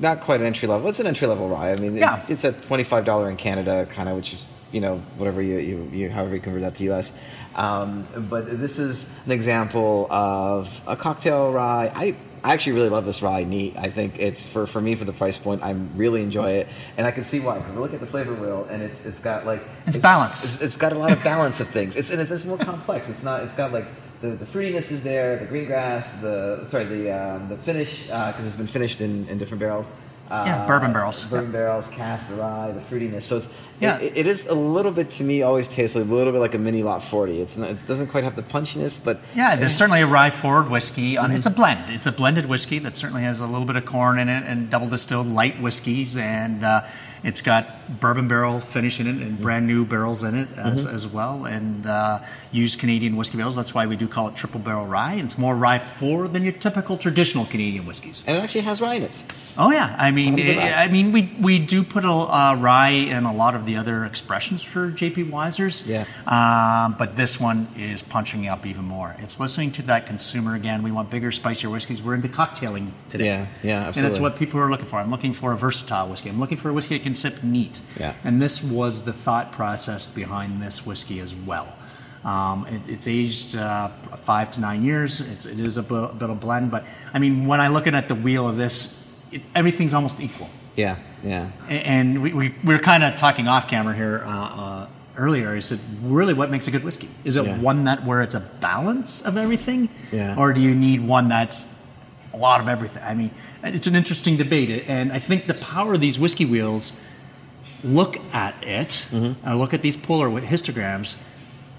not 0.00 0.22
quite 0.22 0.40
an 0.40 0.46
entry 0.48 0.66
level. 0.66 0.88
It's 0.88 0.98
an 0.98 1.06
entry 1.06 1.28
level 1.28 1.48
rye. 1.48 1.70
I 1.70 1.74
mean, 1.76 1.92
it's, 1.96 2.00
Yeah. 2.00 2.24
it's 2.28 2.44
at 2.44 2.64
twenty 2.64 2.82
five 2.82 3.04
dollar 3.04 3.30
in 3.30 3.36
Canada, 3.36 3.86
kind 3.86 4.08
of, 4.08 4.16
which 4.16 4.34
is 4.34 4.46
you 4.72 4.80
know 4.80 4.96
whatever 5.16 5.40
you, 5.40 5.58
you, 5.58 5.90
you 5.92 6.10
however 6.10 6.34
you 6.34 6.40
convert 6.40 6.62
that 6.62 6.74
to 6.74 6.90
US. 6.92 7.16
Um, 7.54 8.06
but 8.28 8.58
this 8.58 8.78
is 8.80 9.08
an 9.24 9.30
example 9.32 10.08
of 10.10 10.80
a 10.88 10.96
cocktail 10.96 11.52
rye. 11.52 11.92
I 11.94 12.16
I 12.44 12.52
actually 12.52 12.72
really 12.72 12.88
love 12.88 13.04
this 13.04 13.22
rye 13.22 13.44
neat. 13.44 13.76
I 13.76 13.90
think 13.90 14.18
it's 14.18 14.46
for, 14.46 14.66
for 14.66 14.80
me 14.80 14.94
for 14.94 15.04
the 15.04 15.12
price 15.12 15.38
point. 15.38 15.62
I 15.62 15.72
really 15.94 16.22
enjoy 16.22 16.52
it, 16.52 16.68
and 16.96 17.06
I 17.06 17.10
can 17.10 17.24
see 17.24 17.40
why 17.40 17.58
because 17.58 17.72
we 17.72 17.80
look 17.80 17.94
at 17.94 18.00
the 18.00 18.06
flavor 18.06 18.34
wheel 18.34 18.66
and 18.70 18.82
it's 18.82 19.04
it's 19.04 19.18
got 19.18 19.46
like 19.46 19.62
It's 19.86 19.96
balanced. 19.96 20.44
It's, 20.44 20.60
it's 20.60 20.76
got 20.76 20.92
a 20.92 20.98
lot 20.98 21.12
of 21.12 21.22
balance 21.24 21.60
of 21.60 21.68
things. 21.68 21.96
It's 21.96 22.10
and 22.10 22.20
it's, 22.20 22.30
it's 22.30 22.44
more 22.44 22.58
complex. 22.58 23.08
It's 23.08 23.22
not. 23.22 23.42
It's 23.42 23.54
got 23.54 23.72
like 23.72 23.86
the, 24.20 24.30
the 24.30 24.44
fruitiness 24.44 24.90
is 24.90 25.02
there, 25.02 25.38
the 25.38 25.46
green 25.46 25.66
grass, 25.66 26.20
the 26.20 26.64
sorry 26.64 26.84
the 26.84 27.10
um, 27.10 27.48
the 27.48 27.56
finish 27.56 28.04
because 28.04 28.46
it's 28.46 28.56
been 28.56 28.66
finished 28.66 29.00
in, 29.00 29.28
in 29.28 29.38
different 29.38 29.60
barrels. 29.60 29.90
Uh, 30.30 30.44
Yeah, 30.46 30.66
bourbon 30.66 30.92
barrels. 30.92 31.24
Bourbon 31.24 31.50
barrels, 31.52 31.88
cast, 31.90 32.28
the 32.28 32.34
rye, 32.34 32.70
the 32.72 32.80
fruitiness. 32.80 33.22
So 33.22 33.38
it's 33.38 33.48
Yeah. 33.80 33.98
it, 33.98 34.12
it 34.16 34.26
is 34.26 34.46
a 34.46 34.54
little 34.54 34.92
bit 34.92 35.10
to 35.12 35.24
me 35.24 35.42
always 35.42 35.68
tastes 35.68 35.96
a 35.96 36.00
little 36.00 36.32
bit 36.32 36.40
like 36.40 36.54
a 36.54 36.58
mini 36.58 36.82
lot 36.82 37.02
forty. 37.02 37.40
It's 37.40 37.56
not, 37.56 37.70
it 37.70 37.86
doesn't 37.86 38.08
quite 38.08 38.24
have 38.24 38.36
the 38.36 38.42
punchiness, 38.42 39.00
but 39.02 39.20
Yeah, 39.34 39.56
there's 39.56 39.74
certainly 39.74 40.02
a 40.02 40.06
rye 40.06 40.30
forward 40.30 40.68
whiskey. 40.70 41.16
On, 41.16 41.30
it. 41.30 41.36
It's 41.36 41.46
a 41.46 41.50
Mm-hmm. 41.50 41.56
blend. 41.56 41.90
It's 41.90 42.06
a 42.06 42.12
blended 42.12 42.46
whiskey 42.46 42.78
that 42.80 42.94
certainly 42.94 43.22
has 43.22 43.40
a 43.40 43.46
little 43.46 43.66
bit 43.66 43.76
of 43.76 43.86
corn 43.86 44.18
in 44.18 44.28
it 44.28 44.44
and 44.46 44.68
double 44.68 44.88
distilled 44.88 45.26
light 45.28 45.60
whiskeys, 45.62 46.16
and 46.18 46.62
uh, 46.62 46.82
it's 47.24 47.40
got 47.40 47.64
bourbon 48.00 48.28
barrel 48.28 48.60
finish 48.60 49.00
in 49.00 49.06
it 49.06 49.12
Mm-hmm. 49.14 49.22
and 49.22 49.40
brand 49.40 49.66
new 49.66 49.84
barrels 49.86 50.22
in 50.24 50.34
it 50.34 50.48
as, 50.58 50.84
as 50.84 51.06
well, 51.06 51.46
and 51.46 51.86
uh, 51.86 52.18
used 52.52 52.78
Canadian 52.80 53.16
whiskey 53.16 53.38
barrels. 53.38 53.56
That's 53.56 53.72
why 53.74 53.86
we 53.86 53.96
do 53.96 54.06
call 54.06 54.28
it 54.28 54.36
triple 54.36 54.60
barrel 54.60 54.84
rye. 54.86 55.14
And 55.14 55.22
it's 55.24 55.38
more 55.38 55.56
rye 55.56 55.78
forward 55.78 56.34
than 56.34 56.42
your 56.44 56.52
typical 56.52 56.98
traditional 56.98 57.46
Canadian 57.46 57.86
whiskeys. 57.86 58.24
and 58.26 58.36
it 58.36 58.40
actually 58.44 58.60
has 58.62 58.82
rye 58.82 58.94
in 58.96 59.04
it. 59.04 59.22
Oh 59.60 59.72
yeah, 59.72 59.96
I 59.98 60.12
mean, 60.12 60.38
of 60.38 60.58
I, 60.58 60.86
mean, 60.86 61.10
we 61.10 61.34
we 61.40 61.58
do 61.58 61.82
put 61.82 62.04
a 62.04 62.12
uh, 62.12 62.54
rye 62.54 62.90
in 62.90 63.24
a 63.24 63.34
lot 63.34 63.56
of 63.56 63.66
the 63.66 63.74
other 63.74 64.04
expressions 64.04 64.62
for 64.62 64.92
JP 64.92 65.30
Wisers. 65.30 65.84
Yeah. 65.84 66.04
Um, 66.28 66.94
but 66.96 67.16
this 67.16 67.40
one 67.40 67.66
is 67.76 68.00
punching 68.00 68.46
up 68.46 68.66
even 68.66 68.84
more. 68.84 69.16
It's 69.18 69.40
listening 69.40 69.72
to 69.72 69.82
that 69.82 70.06
consumer 70.06 70.54
again. 70.54 70.84
We 70.84 70.92
want 70.92 71.10
bigger, 71.10 71.32
spicier 71.32 71.70
whiskeys. 71.70 72.00
We're 72.00 72.14
into 72.14 72.28
cocktailing 72.28 72.92
today. 73.08 73.24
Yeah, 73.24 73.46
yeah, 73.64 73.80
absolutely. 73.80 74.00
And 74.00 74.12
that's 74.12 74.20
what 74.20 74.36
people 74.36 74.60
are 74.60 74.70
looking 74.70 74.86
for. 74.86 75.00
I'm 75.00 75.10
looking 75.10 75.32
for 75.32 75.52
a 75.52 75.56
versatile 75.56 76.08
whiskey. 76.08 76.28
I'm 76.28 76.38
looking 76.38 76.58
for 76.58 76.68
a 76.68 76.72
whiskey 76.72 76.96
that 76.96 77.02
can 77.02 77.16
sip 77.16 77.42
neat. 77.42 77.80
Yeah. 77.98 78.14
And 78.22 78.40
this 78.40 78.62
was 78.62 79.02
the 79.02 79.12
thought 79.12 79.50
process 79.50 80.06
behind 80.06 80.62
this 80.62 80.86
whiskey 80.86 81.18
as 81.18 81.34
well. 81.34 81.74
Um, 82.24 82.66
it, 82.66 82.88
it's 82.88 83.08
aged 83.08 83.56
uh, 83.56 83.88
five 84.18 84.50
to 84.52 84.60
nine 84.60 84.84
years. 84.84 85.20
It's, 85.20 85.46
it 85.46 85.58
is 85.58 85.76
a 85.76 85.82
bu- 85.82 86.12
bit 86.12 86.30
of 86.30 86.40
blend, 86.40 86.70
but 86.70 86.84
I 87.12 87.18
mean, 87.18 87.46
when 87.46 87.60
I 87.60 87.68
look 87.68 87.86
at 87.86 88.08
the 88.08 88.14
wheel 88.14 88.48
of 88.48 88.56
this, 88.56 88.97
it's, 89.32 89.48
everything's 89.54 89.94
almost 89.94 90.20
equal. 90.20 90.48
Yeah, 90.76 90.96
yeah. 91.24 91.50
And 91.68 92.22
we, 92.22 92.32
we, 92.32 92.54
we 92.64 92.74
were 92.74 92.78
kind 92.80 93.02
of 93.02 93.16
talking 93.16 93.48
off 93.48 93.66
camera 93.68 93.94
here 93.94 94.22
uh, 94.24 94.30
uh, 94.30 94.86
earlier. 95.16 95.50
I 95.50 95.58
said, 95.60 95.80
really, 96.02 96.34
what 96.34 96.50
makes 96.50 96.68
a 96.68 96.70
good 96.70 96.84
whiskey? 96.84 97.08
Is 97.24 97.36
it 97.36 97.44
Yeah. 97.44 97.58
one 97.58 97.84
that 97.84 98.04
where 98.04 98.22
it's 98.22 98.34
a 98.36 98.40
balance 98.40 99.22
of 99.22 99.36
everything? 99.36 99.88
Yeah. 100.12 100.36
Or 100.38 100.52
do 100.52 100.60
you 100.60 100.74
need 100.74 101.00
one 101.06 101.28
that's 101.28 101.66
a 102.32 102.36
lot 102.36 102.60
of 102.60 102.68
everything? 102.68 103.02
I 103.02 103.14
mean, 103.14 103.30
it's 103.64 103.86
an 103.88 103.96
interesting 103.96 104.36
debate. 104.36 104.84
And 104.86 105.12
I 105.12 105.18
think 105.18 105.46
the 105.48 105.54
power 105.54 105.94
of 105.94 106.00
these 106.00 106.18
whiskey 106.18 106.44
wheels 106.44 106.92
look 107.82 108.16
at 108.32 108.54
it, 108.62 109.06
Mm-hmm. 109.10 109.48
uh, 109.48 109.54
look 109.56 109.74
at 109.74 109.82
these 109.82 109.96
polar 109.96 110.28
histograms, 110.40 111.16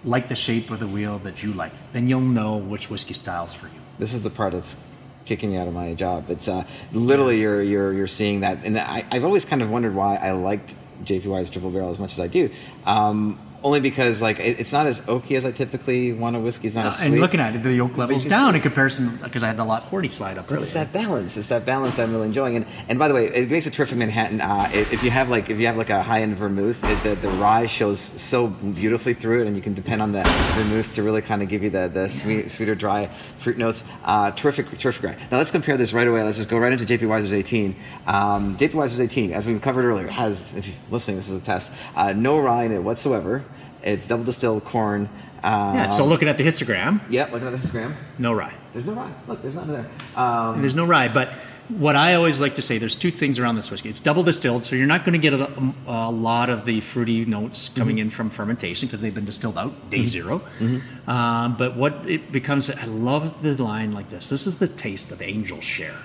like 0.04 0.28
the 0.28 0.36
shape 0.36 0.72
of 0.72 0.80
the 0.80 0.88
wheel 0.88 1.20
that 1.20 1.44
you 1.44 1.54
like. 1.54 1.72
Then 1.94 2.08
you'll 2.10 2.22
know 2.22 2.58
which 2.58 2.90
whiskey 2.90 3.14
style's 3.14 3.54
for 3.54 3.68
you. 3.68 3.80
this 3.98 4.14
is 4.14 4.24
the 4.24 4.30
part 4.30 4.54
that's 4.54 4.78
kicking 5.25 5.51
me 5.51 5.58
out 5.58 5.67
of 5.67 5.73
my 5.73 5.93
job. 5.93 6.29
It's 6.29 6.47
uh, 6.47 6.65
literally 6.91 7.39
you're 7.39 7.62
you're 7.62 7.93
you're 7.93 8.08
seeing 8.08 8.41
that, 8.41 8.60
and 8.63 8.77
I, 8.77 9.05
I've 9.12 9.25
always 9.25 9.45
kind 9.45 9.62
of 9.62 9.69
wondered 9.69 9.95
why 9.95 10.15
I 10.15 10.32
liked 10.32 10.75
JP 11.03 11.25
Wiser's 11.25 11.49
triple 11.49 11.71
barrel 11.71 11.89
as 11.89 11.99
much 11.99 12.13
as 12.13 12.19
I 12.19 12.27
do. 12.27 12.49
Um, 12.86 13.39
only 13.63 13.80
because 13.82 14.22
like 14.22 14.39
it, 14.39 14.60
it's 14.60 14.72
not 14.72 14.88
as 14.88 15.02
oaky 15.02 15.36
as 15.38 15.45
I 15.45 15.52
typically 15.52 16.13
want 16.13 16.36
a 16.36 16.39
whiskey. 16.39 16.67
It's 16.67 16.76
not 16.76 16.86
as 16.88 16.98
sweet. 16.98 17.10
Uh, 17.10 17.12
and 17.13 17.22
looking 17.22 17.39
at 17.39 17.56
it, 17.56 17.63
the 17.63 17.80
oak 17.82 17.98
level's 17.98 18.26
down 18.26 18.54
see- 18.54 18.58
in 18.58 18.62
comparison 18.62 19.17
because 19.24 19.43
I 19.43 19.48
had 19.48 19.58
the 19.58 19.65
lot 19.65 19.89
40 19.89 20.08
slide 20.10 20.38
up 20.38 20.45
But 20.48 20.54
earlier. 20.56 20.63
it's 20.63 20.74
that 20.74 20.93
balance. 20.93 21.38
It's 21.38 21.50
that 21.50 21.65
balance 21.65 21.95
that 21.95 22.04
I'm 22.04 22.12
really 22.13 22.28
enjoying. 22.28 22.56
And 22.56 22.65
and 22.88 22.98
by 23.00 23.08
the 23.08 23.13
way, 23.13 23.28
it 23.28 23.50
makes 23.52 23.65
a 23.67 23.72
terrific 23.72 23.98
Manhattan. 23.98 24.41
Uh, 24.41 24.69
if 24.74 24.93
if 24.93 25.04
you 25.04 25.12
have 25.12 25.30
like 25.30 25.50
if 25.50 25.60
you 25.60 25.67
have 25.67 25.78
like 25.78 25.89
a 25.89 26.02
high 26.04 26.22
end 26.22 26.36
vermouth, 26.38 26.84
it, 26.84 27.04
the 27.04 27.15
the 27.15 27.30
rye 27.30 27.65
shows 27.65 28.00
so 28.00 28.48
beautifully 28.48 29.13
through 29.13 29.41
it, 29.41 29.48
and 29.48 29.56
you 29.56 29.62
can 29.62 29.74
depend 29.74 30.02
on 30.02 30.12
the 30.12 30.24
vermouth 30.56 30.93
to 30.95 31.04
really 31.04 31.22
kind 31.22 31.41
of 31.41 31.50
give 31.50 31.63
you 31.63 31.69
the 31.69 31.88
the 31.88 32.08
sweet, 32.10 32.50
sweeter 32.50 32.76
dry 32.76 33.08
fruit 33.39 33.58
notes. 33.58 33.84
Uh, 34.06 34.32
terrific, 34.32 34.65
terrific 34.78 35.04
rye. 35.04 35.17
Now 35.32 35.38
let's 35.38 35.52
compare 35.52 35.78
this 35.78 35.93
right 35.93 36.08
away. 36.08 36.24
Let's 36.24 36.38
just 36.38 36.50
go 36.50 36.58
right 36.58 36.72
into 36.72 36.86
JP 36.86 37.08
Wiser's 37.10 37.34
18. 37.34 37.76
Um, 38.08 38.58
JP 38.58 38.74
Wiser's 38.76 39.00
18, 39.02 39.34
as 39.34 39.48
we 39.48 39.58
covered 39.60 39.86
earlier, 39.86 40.08
has 40.08 40.54
if 40.56 40.67
you're 40.67 40.76
listening, 40.91 41.17
this 41.17 41.30
is 41.30 41.41
a 41.41 41.45
test. 41.45 41.72
Uh, 41.95 42.13
no 42.13 42.39
rye 42.39 42.63
in 42.63 42.72
it 42.72 42.82
whatsoever. 42.84 43.43
It's 43.84 44.08
double 44.08 44.24
distilled 44.24 44.65
corn. 44.65 45.10
Um, 45.44 45.76
yeah, 45.76 45.89
so 45.89 46.06
looking 46.06 46.28
at 46.28 46.38
the 46.38 46.44
histogram, 46.44 47.00
Yep, 47.10 47.32
looking 47.32 47.48
at 47.48 47.52
the 47.52 47.58
histogram. 47.65 47.94
no 48.18 48.34
rye. 48.34 48.54
There's 48.74 48.86
no 48.86 48.94
rye. 48.94 49.12
Look, 49.28 49.42
there's 49.42 49.56
none 49.56 49.68
there. 49.70 49.88
Um, 50.15 50.60
there's 50.62 50.76
no 50.76 50.86
rye, 50.86 51.08
but 51.08 51.30
what 51.70 51.96
I 51.96 52.15
always 52.15 52.39
like 52.42 52.56
to 52.56 52.62
say, 52.62 52.78
there's 52.78 52.96
two 52.96 53.12
things 53.12 53.39
around 53.39 53.56
this 53.56 53.70
whiskey. 53.72 53.89
It's 53.89 54.00
double 54.00 54.24
distilled, 54.24 54.65
so 54.65 54.76
you're 54.76 54.88
not 54.88 55.06
going 55.06 55.13
to 55.13 55.20
get 55.20 55.34
a, 55.34 55.74
a 55.88 56.12
lot 56.12 56.50
of 56.50 56.65
the 56.65 56.82
fruity 56.82 57.24
notes 57.26 57.70
coming 57.70 58.00
in 58.00 58.10
from 58.10 58.30
fermentation 58.32 58.88
because 58.88 59.02
they've 59.02 59.13
been 59.15 59.26
distilled 59.26 59.58
out 59.58 59.89
day 59.89 60.06
0 60.08 60.42
Um, 61.08 61.56
but 61.58 61.78
what 61.78 61.94
it 62.10 62.32
becomes, 62.32 62.70
I 62.72 62.86
love 62.86 63.42
the 63.44 63.54
line 63.63 63.92
like 63.92 64.10
this. 64.10 64.30
This 64.30 64.46
is 64.48 64.60
the 64.60 64.68
taste 64.68 65.12
of 65.12 65.22
angel 65.22 65.62
share. 65.62 65.96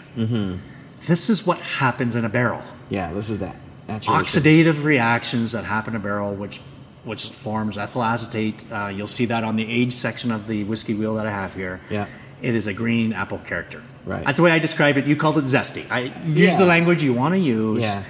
This 1.06 1.28
is 1.28 1.46
what 1.46 1.58
happens 1.58 2.14
in 2.16 2.24
a 2.24 2.28
barrel. 2.30 2.62
Yeah, 2.88 3.12
this 3.12 3.30
is 3.30 3.40
that. 3.40 3.56
Maturation. 3.88 4.14
Oxidative 4.42 4.84
reactions 4.84 5.52
that 5.52 5.64
happen 5.64 5.94
in 5.94 6.00
a 6.00 6.02
barrel, 6.04 6.34
which 6.34 6.60
which 7.04 7.28
forms 7.28 7.78
ethyl 7.78 8.02
acetate. 8.02 8.64
Uh, 8.72 8.86
you'll 8.88 9.06
see 9.06 9.26
that 9.26 9.44
on 9.44 9.56
the 9.56 9.70
age 9.70 9.92
section 9.92 10.30
of 10.30 10.46
the 10.46 10.64
whiskey 10.64 10.94
wheel 10.94 11.14
that 11.16 11.26
I 11.26 11.30
have 11.30 11.54
here. 11.54 11.80
Yeah. 11.90 12.06
It 12.42 12.54
is 12.54 12.66
a 12.66 12.74
green 12.74 13.12
apple 13.12 13.38
character. 13.38 13.82
Right. 14.04 14.24
That's 14.24 14.36
the 14.36 14.42
way 14.42 14.52
I 14.52 14.58
describe 14.58 14.96
it. 14.98 15.06
You 15.06 15.16
called 15.16 15.38
it 15.38 15.44
zesty. 15.44 15.84
I 15.90 16.12
use 16.26 16.38
Yeah. 16.38 16.58
the 16.58 16.66
language 16.66 17.02
you 17.02 17.14
want 17.14 17.34
to 17.34 17.40
use. 17.40 17.82
Yeah. 17.82 18.02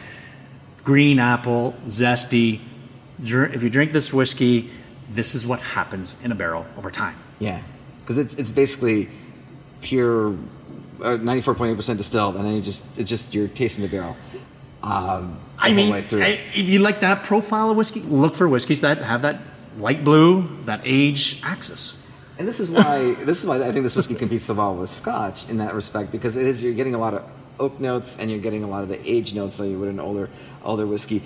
Green 0.83 1.18
apple, 1.18 1.74
zesty. 1.87 2.61
If 3.20 3.62
you 3.62 3.70
drink 3.70 3.92
this 3.92 4.12
whiskey, 4.12 4.70
this 5.11 5.35
is 5.35 5.46
what 5.46 5.61
happens 5.61 6.16
in 6.24 6.33
a 6.33 6.35
barrel 6.35 6.66
over 6.76 6.90
time. 6.90 7.14
Yeah, 7.38 7.62
because 8.00 8.18
it's 8.18 8.35
it's 8.35 8.50
basically 8.50 9.09
pure 9.80 10.37
ninety 11.00 11.40
four 11.40 11.54
point 11.54 11.72
eight 11.72 11.76
percent 11.76 11.98
distilled, 11.98 12.35
and 12.37 12.44
then 12.44 12.54
you 12.54 12.61
just 12.61 12.85
it's 12.98 13.09
just 13.09 13.33
you're 13.35 13.48
tasting 13.48 13.83
the 13.83 13.88
barrel. 13.88 14.16
Um, 14.83 15.38
I 15.58 15.72
mean. 15.72 15.92
I- 15.92 16.40
if 16.54 16.66
you 16.68 16.78
like 16.80 17.00
that 17.00 17.24
profile 17.24 17.70
of 17.70 17.76
whiskey, 17.76 18.00
look 18.00 18.34
for 18.34 18.48
whiskeys 18.48 18.80
that 18.82 18.98
have 18.98 19.22
that 19.22 19.40
light 19.78 20.04
blue, 20.04 20.48
that 20.66 20.80
age 20.84 21.40
axis. 21.44 21.96
and 22.38 22.48
this 22.48 22.58
is 22.58 22.68
why 22.70 23.14
this 23.24 23.40
is 23.40 23.46
why 23.46 23.56
I 23.62 23.70
think 23.72 23.84
this 23.84 23.94
whiskey 23.96 24.14
competes 24.16 24.44
so 24.44 24.54
well 24.54 24.74
with 24.74 24.90
Scotch 24.90 25.48
in 25.48 25.58
that 25.58 25.72
respect 25.74 26.10
because 26.10 26.36
it 26.36 26.46
is 26.46 26.62
you're 26.64 26.74
getting 26.74 26.94
a 26.94 26.98
lot 26.98 27.14
of 27.14 27.22
oak 27.60 27.78
notes 27.80 28.18
and 28.18 28.30
you're 28.30 28.40
getting 28.40 28.64
a 28.64 28.66
lot 28.68 28.82
of 28.82 28.88
the 28.88 28.98
age 29.10 29.32
notes 29.34 29.56
that 29.58 29.68
you 29.68 29.78
would 29.78 29.88
in 29.88 30.00
older 30.00 30.28
older 30.64 30.86
whiskey. 30.86 31.22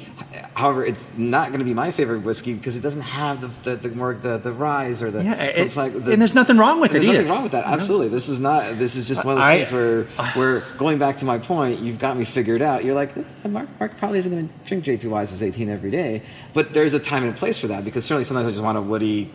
However, 0.54 0.84
it's 0.84 1.16
not 1.16 1.48
going 1.48 1.60
to 1.60 1.64
be 1.64 1.72
my 1.72 1.92
favorite 1.92 2.22
whiskey 2.24 2.54
because 2.54 2.76
it 2.76 2.80
doesn't 2.80 3.02
have 3.02 3.40
the 3.40 3.70
the, 3.76 3.88
the 3.88 3.94
more 3.94 4.12
the, 4.14 4.36
the 4.38 4.52
rise 4.52 5.00
or 5.02 5.10
the, 5.12 5.22
Yeah, 5.22 5.34
it- 5.42 5.70
the- 5.72 6.12
and 6.12 6.20
there's 6.20 6.34
nothing 6.34 6.56
wrong 6.58 6.80
with 6.80 6.90
it. 6.90 6.94
There's 6.94 7.06
it 7.06 7.12
nothing 7.12 7.28
wrong 7.28 7.42
with 7.44 7.52
that. 7.52 7.64
Absolutely, 7.64 8.08
this 8.08 8.28
is 8.28 8.40
not. 8.40 8.78
This 8.78 8.96
is 8.96 9.06
just 9.06 9.24
one 9.24 9.34
of 9.34 9.38
those 9.38 9.44
I- 9.46 9.56
things 9.58 9.72
where, 9.72 10.04
where 10.34 10.60
going 10.76 10.98
back 10.98 11.18
to 11.18 11.24
my 11.24 11.38
point, 11.38 11.80
you've 11.80 11.98
got 12.00 12.16
me 12.16 12.24
figured 12.24 12.60
out. 12.62 12.84
You're 12.84 12.94
like, 12.96 13.16
"Eh, 13.16 13.22
Mark, 13.48 13.68
Mark 13.78 13.96
probably 13.96 14.18
isn't 14.18 14.32
going 14.32 14.48
to 14.48 14.54
drink 14.66 14.84
JP 14.84 15.08
Wiser's 15.10 15.42
18 15.42 15.68
every 15.68 15.90
day, 15.92 16.22
but 16.52 16.74
there's 16.74 16.94
a 16.94 17.00
time 17.00 17.22
and 17.22 17.32
a 17.32 17.36
place 17.36 17.58
for 17.58 17.68
that 17.68 17.84
because 17.84 18.04
certainly 18.04 18.24
sometimes 18.24 18.48
I 18.48 18.50
just 18.50 18.62
want 18.62 18.76
a 18.76 18.82
woody, 18.82 19.30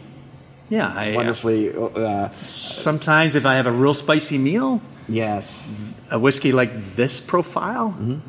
Yeah, 0.69 0.87
I, 0.93 1.15
wonderfully. 1.15 1.73
Uh, 1.73 2.27
Sometimes, 2.43 3.35
if 3.37 3.45
I 3.45 3.55
have 3.55 3.67
a 3.67 3.71
real 3.71 3.93
spicy 3.93 4.37
meal, 4.37 4.81
yes, 5.07 5.73
a 6.13 6.19
whiskey 6.19 6.51
like 6.53 6.71
this 6.95 7.19
profile 7.19 7.89
Mm-hmm. 7.89 8.19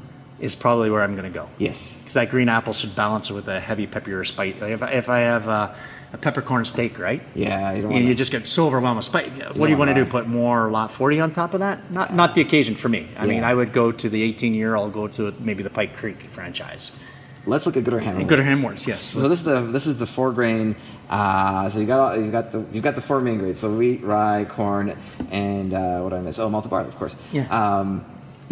is 0.40 0.55
probably 0.57 0.90
where 0.90 1.03
I'm 1.03 1.14
going 1.14 1.31
to 1.33 1.38
go. 1.40 1.47
yes, 1.59 1.99
Because 1.99 2.14
that 2.14 2.29
green 2.31 2.49
apple 2.49 2.73
should 2.73 2.94
balance 2.97 3.31
it 3.31 3.35
with 3.35 3.46
a 3.48 3.61
heavy 3.61 3.87
pepper 3.87 4.19
or 4.19 4.25
spice. 4.25 4.54
Like 4.61 4.73
if, 4.73 4.83
I, 4.83 4.90
if 4.92 5.09
I 5.09 5.21
have 5.21 5.46
a, 5.48 5.77
a 6.13 6.19
peppercorn 6.19 6.65
steak, 6.65 6.98
right? 6.98 7.23
yeah. 7.35 7.73
You 7.75 7.88
want 7.88 8.04
you 8.04 8.15
just 8.15 8.33
get 8.33 8.48
so 8.48 8.67
overwhelmed 8.67 8.96
with 8.96 9.04
spice. 9.06 9.31
What 9.54 9.67
do 9.67 9.73
you 9.73 9.79
want 9.79 9.90
to 9.90 9.94
do? 9.94 10.04
Put 10.04 10.27
more 10.27 10.71
lot 10.71 10.90
40 10.90 11.21
on 11.21 11.33
top 11.33 11.54
of 11.54 11.61
that? 11.61 11.90
Not 11.90 12.13
not 12.15 12.35
the 12.35 12.40
occasion 12.40 12.75
for 12.75 12.88
me. 12.88 13.06
I 13.19 13.27
mean, 13.27 13.44
I 13.44 13.52
would 13.54 13.73
go 13.73 13.92
to 13.92 14.09
the 14.09 14.23
18 14.23 14.54
year. 14.54 14.77
I'll 14.77 14.90
go 14.90 15.06
to 15.09 15.33
maybe 15.40 15.63
the 15.63 15.71
Pike 15.71 15.94
Creek 15.96 16.21
franchise. 16.31 16.92
Let's 17.47 17.67
look 17.67 17.77
at 17.77 17.85
Gooder 17.85 18.01
Hammer. 18.01 18.25
Good 18.25 18.38
Hamworths, 18.38 18.87
yes. 18.87 19.03
So 19.03 19.21
this 19.29 19.40
is 19.40 19.45
the 19.45 19.61
this 19.61 19.87
is 19.87 19.99
the 19.99 20.07
four 20.07 20.33
grain. 20.33 20.77
Uh, 21.11 21.69
so 21.69 21.79
you 21.79 21.87
got 21.87 22.01
all, 22.01 22.17
you 22.21 22.31
got 22.31 22.53
the 22.53 22.65
you 22.73 22.81
got 22.81 22.95
the 22.95 23.01
four 23.03 23.21
main 23.21 23.38
grains. 23.38 23.59
So 23.59 23.71
wheat, 23.75 24.03
rye, 24.03 24.47
corn, 24.49 24.97
and 25.31 25.75
uh, 25.75 26.01
what 26.01 26.11
did 26.11 26.17
I 26.17 26.21
miss? 26.23 26.38
Oh, 26.38 26.49
malted 26.49 26.71
barley, 26.71 26.88
of 26.88 26.97
course. 26.97 27.17
Yeah. 27.33 27.47
Um, 27.51 28.05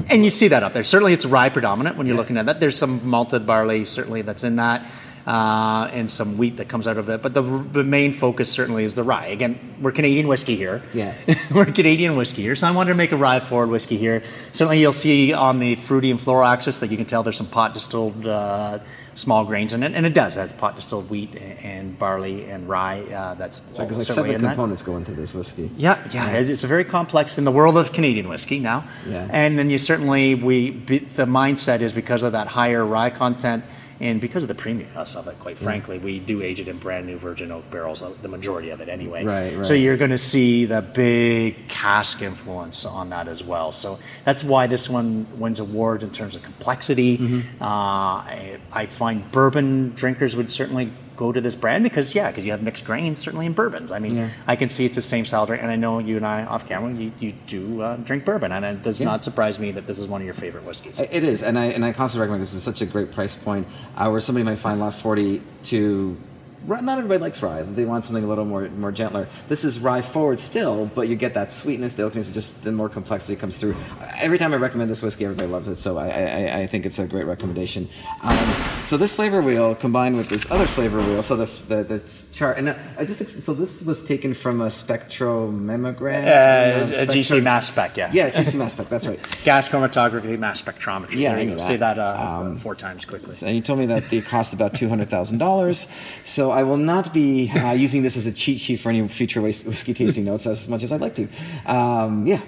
And 0.09 0.25
you 0.25 0.31
see 0.31 0.49
that 0.49 0.63
up 0.63 0.73
there. 0.73 0.85
Certainly, 0.85 1.13
it's 1.15 1.25
rye 1.27 1.49
predominant 1.49 1.97
when 1.97 2.07
you're 2.07 2.17
Yeah. 2.17 2.21
looking 2.21 2.37
at 2.37 2.47
that. 2.47 2.61
There's 2.61 2.77
some 2.77 3.07
malted 3.09 3.47
barley, 3.47 3.85
certainly, 3.85 4.23
that's 4.23 4.43
in 4.45 4.57
that. 4.57 4.85
Uh, 5.27 5.89
and 5.93 6.11
some 6.11 6.39
wheat 6.39 6.57
that 6.57 6.69
comes 6.69 6.89
out 6.89 6.97
of 6.97 7.09
it. 7.09 7.23
But 7.23 7.35
the, 7.35 7.43
the 7.43 7.85
main 7.85 8.13
focus 8.13 8.51
certainly 8.51 8.85
is 8.85 8.95
the 8.95 9.03
rye. 9.03 9.27
Again, 9.27 9.77
we're 9.81 9.93
Canadian 9.93 10.27
whiskey 10.29 10.57
here. 10.57 10.83
Yeah. 10.93 11.15
we're 11.55 11.67
Canadian 11.67 12.17
whiskey 12.17 12.43
here. 12.43 12.57
So 12.57 12.67
I 12.67 12.71
wanted 12.71 12.91
to 12.91 12.97
make 12.97 13.13
a 13.13 13.17
rye 13.17 13.41
forward 13.41 13.71
whiskey 13.71 13.97
here. 13.97 14.23
Certainly, 14.53 14.81
you'll 14.81 14.93
see 14.93 15.33
on 15.33 15.59
the 15.59 15.77
fruity 15.77 16.11
and 16.11 16.21
floral 16.21 16.47
axis 16.47 16.79
that 16.79 16.91
you 16.91 16.97
can 16.97 17.07
tell 17.07 17.23
there's 17.23 17.37
some 17.37 17.47
pot 17.47 17.75
distilled 17.75 18.27
uh, 18.27 18.81
small 19.15 19.45
grains 19.45 19.75
in 19.75 19.83
it, 19.83 19.93
and 19.95 20.07
it 20.07 20.15
does. 20.15 20.37
It 20.37 20.41
has 20.41 20.53
pot 20.53 20.75
distilled 20.75 21.09
wheat 21.11 21.37
and 21.37 21.99
barley 21.99 22.51
and 22.51 22.69
rye. 22.69 23.03
Uh, 23.03 23.35
that's 23.35 23.61
Because 23.61 23.99
like 23.99 24.07
certainly 24.07 24.31
seven 24.31 24.35
in 24.37 24.43
that. 24.43 24.49
components 24.49 24.83
go 24.83 24.97
into 24.97 25.13
this 25.13 25.35
whiskey. 25.35 25.71
Yeah, 25.77 25.99
yeah, 26.13 26.31
it's 26.31 26.49
it's 26.49 26.65
a 26.65 26.69
very 26.69 26.85
complex 26.85 27.39
in 27.39 27.45
the 27.45 27.53
world 27.53 27.77
of 27.77 27.93
Canadian 27.93 28.29
whiskey 28.29 28.59
now. 28.59 28.85
Yeah. 29.07 29.29
And 29.31 29.59
then 29.59 29.71
you 29.71 29.79
certainly 29.79 30.35
we 30.35 30.71
the 30.71 31.27
mindset 31.27 31.81
is 31.81 31.93
because 31.93 32.23
of 32.23 32.33
that 32.33 32.49
higher 32.49 32.85
rye 32.85 33.11
content 33.11 33.65
and 34.03 34.21
because 34.21 34.43
of 34.43 34.49
the 34.49 34.55
premiumness 34.55 35.15
of 35.15 35.29
it. 35.29 35.39
Quite 35.39 35.57
frankly, 35.57 35.99
we 35.99 36.19
do 36.19 36.43
age 36.43 36.59
it 36.59 36.67
in 36.67 36.77
brand 36.79 37.07
new 37.07 37.17
virgin 37.17 37.53
oak 37.53 37.71
barrels, 37.71 38.03
uh, 38.03 38.13
the 38.21 38.29
majority 38.29 38.71
of 38.71 38.81
it 38.81 38.89
anyway. 38.89 39.25
Right, 39.25 39.57
right. 39.57 39.67
So 39.67 39.75
you're 39.75 39.97
going 39.97 40.11
to 40.11 40.19
see 40.19 40.65
the 40.65 40.83
big 40.83 41.69
cask 41.69 42.21
influence 42.21 42.85
on 42.85 43.11
that 43.11 43.29
as 43.29 43.45
well. 43.45 43.71
So 43.71 44.01
that's 44.25 44.43
why 44.43 44.67
this 44.67 44.89
one 44.89 45.27
wins 45.39 45.61
awards 45.61 46.03
in 46.03 46.11
terms 46.11 46.35
of 46.35 46.43
complexity. 46.43 47.17
Mm-hmm. 47.17 47.63
Uh, 47.63 47.67
I, 47.67 48.59
I 48.73 48.87
find 48.87 49.31
bourbon 49.31 49.91
drinkers 49.91 50.35
would 50.35 50.51
certainly 50.51 50.91
go 51.17 51.33
to 51.33 51.41
this 51.41 51.55
brand 51.55 51.85
because 51.85 52.15
yeah, 52.15 52.29
because 52.31 52.45
you 52.45 52.51
have 52.53 52.63
mixed 52.63 52.85
grains 52.85 53.19
certainly 53.19 53.47
in 53.47 53.53
bourbons. 53.53 53.91
I 53.93 53.99
mean, 53.99 54.17
Yeah. 54.17 54.29
I 54.47 54.57
can 54.57 54.69
see 54.69 54.85
it's 54.85 54.97
the 54.97 55.03
same 55.03 55.25
style 55.25 55.47
drink, 55.47 55.63
and 55.63 55.71
I 55.71 55.77
know 55.77 55.99
you 55.99 56.17
and 56.17 56.27
I 56.27 56.45
off 56.45 56.69
camera 56.69 56.93
you, 56.93 57.13
you 57.21 57.33
do 57.47 57.81
uh, 57.83 57.97
drink 57.97 58.25
bourbon, 58.25 58.53
and 58.53 58.65
it 58.65 58.83
does 58.83 59.01
not 59.01 59.23
surprise 59.25 59.59
me 59.59 59.73
that 59.73 59.87
this 59.87 59.99
is 59.99 60.07
one 60.07 60.21
of 60.21 60.25
your 60.25 60.35
favorite 60.35 60.65
whiskeys. 60.65 61.01
It 61.01 61.25
is, 61.25 61.43
and 61.43 61.59
I 61.59 61.67
and 61.67 61.85
I 61.85 61.93
constantly 61.93 62.23
recommend 62.27 62.43
this. 62.43 62.55
It's 62.55 62.65
such 62.65 62.83
a 62.83 62.87
great 62.87 63.13
price 63.13 63.37
point 63.37 63.67
uh, 63.97 64.09
where 64.09 64.21
somebody 64.21 64.45
might 64.45 64.59
find 64.59 64.81
lot 64.81 64.95
forty 64.95 65.43
to. 65.65 66.17
Not 66.65 66.97
everybody 66.97 67.19
likes 67.19 67.43
rye. 67.43 67.63
They 67.63 67.85
want 67.85 68.05
something 68.05 68.23
a 68.23 68.27
little 68.29 68.45
more 68.45 68.69
more 68.69 68.93
gentler. 68.93 69.27
This 69.49 69.65
is 69.65 69.81
rye 69.81 70.01
forward 70.01 70.39
still, 70.39 70.87
but 70.95 71.09
you 71.09 71.17
get 71.17 71.35
that 71.35 71.51
sweetness, 71.51 71.95
the 71.95 72.05
oakiness, 72.09 72.33
just 72.33 72.63
the 72.63 72.71
more 72.71 72.89
complexity 72.89 73.35
comes 73.35 73.59
through. 73.59 73.75
Every 74.21 74.39
time 74.39 74.55
I 74.55 74.59
recommend 74.59 74.89
this 74.89 75.03
whiskey, 75.03 75.25
everybody 75.25 75.49
loves 75.49 75.67
it. 75.67 75.75
So 75.75 75.99
I, 75.99 76.09
I, 76.09 76.59
I 76.61 76.67
think 76.69 76.87
it's 76.87 77.01
a 77.01 77.07
great 77.09 77.25
recommendation. 77.27 77.89
Um, 78.23 78.37
so 78.85 78.97
this 78.97 79.15
flavor 79.17 79.41
wheel 79.43 79.75
combined 79.75 80.17
with 80.17 80.29
this 80.29 80.51
other 80.51 80.67
flavor 80.67 80.99
wheel, 80.99 81.23
so 81.23 81.37
the 81.37 81.47
the, 81.69 81.83
the 81.85 82.13
chart, 82.33 82.59
and 82.59 82.75
I 82.99 83.05
just 83.05 83.43
so 83.43 83.55
this 83.55 83.83
was 83.85 84.05
taken 84.05 84.35
from 84.35 84.61
a 84.61 84.67
spectromemogram, 84.69 86.23
Uh, 86.25 87.03
a 87.03 87.07
GC 87.07 87.43
mass 87.43 87.69
spec, 87.69 87.97
yeah. 87.97 88.11
Yeah, 88.13 88.31
GC 88.31 88.59
mass 88.59 88.73
spec. 88.75 88.89
That's 88.89 89.07
right. 89.07 89.19
Gas 89.45 89.69
chromatography, 89.69 90.39
mass 90.39 90.61
spectrometry. 90.63 91.15
Yeah, 91.15 91.39
you. 91.39 91.59
Say 91.59 91.77
that. 91.77 91.97
that 91.97 91.99
uh, 91.99 92.41
Um, 92.43 92.57
four 92.57 92.75
times 92.75 93.05
quickly. 93.05 93.35
And 93.47 93.57
you 93.57 93.63
told 93.63 93.79
me 93.79 93.87
that 93.87 94.11
they 94.11 94.21
cost 94.21 94.53
about 94.55 94.75
two 94.75 94.89
hundred 94.89 95.09
thousand 95.09 95.39
dollars. 95.39 95.89
So 96.25 96.51
I 96.51 96.63
will 96.63 96.77
not 96.77 97.13
be 97.13 97.51
uh, 97.51 97.73
using 97.73 98.03
this 98.03 98.17
as 98.17 98.27
a 98.27 98.33
cheat 98.33 98.61
sheet 98.61 98.77
for 98.81 98.89
any 98.91 99.07
future 99.09 99.41
whiskey 99.41 99.95
tasting 99.95 100.25
notes 100.25 100.47
as 100.47 100.69
much 100.69 100.83
as 100.83 100.93
I'd 100.93 101.01
like 101.01 101.15
to. 101.17 101.29
Um, 101.67 102.27
yeah, 102.27 102.41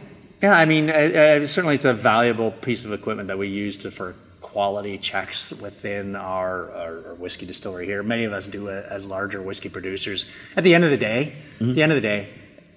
Yeah, 0.42 0.52
I 0.52 0.64
mean, 0.64 0.90
uh, 0.90 0.92
uh, 0.92 1.46
certainly 1.46 1.74
it's 1.76 1.84
a 1.84 1.94
valuable 1.94 2.50
piece 2.50 2.84
of 2.84 2.92
equipment 2.92 3.28
that 3.28 3.38
we 3.38 3.48
use 3.48 3.78
to, 3.78 3.90
for 3.90 4.14
quality 4.58 4.96
checks 4.98 5.50
within 5.52 6.14
our, 6.14 6.70
our, 6.70 7.06
our 7.08 7.14
whiskey 7.14 7.44
distillery 7.44 7.86
here. 7.86 8.04
Many 8.04 8.22
of 8.22 8.32
us 8.32 8.46
do 8.46 8.68
it 8.68 8.86
as 8.88 9.04
larger 9.04 9.42
whiskey 9.42 9.68
producers. 9.68 10.26
At 10.56 10.62
the 10.62 10.76
end 10.76 10.84
of 10.84 10.90
the 10.92 10.96
day, 10.96 11.32
at 11.60 11.74
the 11.74 11.82
end 11.82 11.90
of 11.90 11.96
the 11.96 12.00
day, 12.14 12.28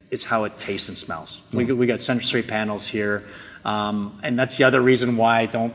it's 0.09 0.23
how 0.23 0.45
it 0.45 0.59
tastes 0.59 0.89
and 0.89 0.97
smells. 0.97 1.39
We, 1.53 1.65
got- 1.65 1.77
we 1.77 1.85
got 1.85 2.01
sensory 2.01 2.41
panels 2.41 2.87
here, 2.87 3.25
um, 3.63 4.19
and 4.23 4.39
that's 4.39 4.57
the 4.57 4.63
other 4.63 4.81
reason 4.81 5.17
why 5.17 5.41
I 5.41 5.45
don't 5.45 5.73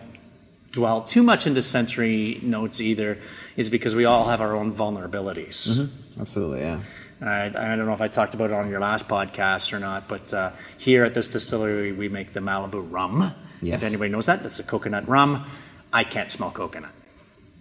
dwell 0.73 1.03
too 1.03 1.23
much 1.23 1.47
into 1.47 1.63
sensory 1.63 2.41
notes 2.43 2.81
either, 2.81 3.19
is 3.57 3.71
because 3.71 3.95
we 3.95 4.05
all 4.05 4.25
have 4.29 4.41
our 4.41 4.57
own 4.57 4.73
vulnerabilities. 4.75 5.89
absolutely. 6.21 6.61
Yeah. 6.63 6.81
I, 7.21 7.45
I 7.45 7.77
don't 7.77 7.87
know 7.87 7.93
if 7.93 8.01
I 8.01 8.09
talked 8.09 8.35
about 8.35 8.51
it 8.51 8.55
on 8.55 8.69
your 8.69 8.81
last 8.81 9.07
podcast 9.07 9.73
or 9.73 9.79
not, 9.79 10.09
but 10.09 10.35
uh, 10.35 10.51
here 10.79 11.05
at 11.05 11.15
this 11.15 11.29
distillery, 11.31 11.93
we 11.93 12.09
make 12.09 12.33
the 12.33 12.41
Malibu 12.41 12.85
rum. 12.91 13.33
Yes. 13.61 13.81
If 13.83 13.87
anybody 13.87 14.11
knows 14.11 14.27
that, 14.27 14.43
that's 14.43 14.59
a 14.59 14.65
coconut 14.65 15.07
rum. 15.07 15.47
I 15.93 16.05
can't 16.05 16.31
smell 16.31 16.51
coconut. 16.51 16.91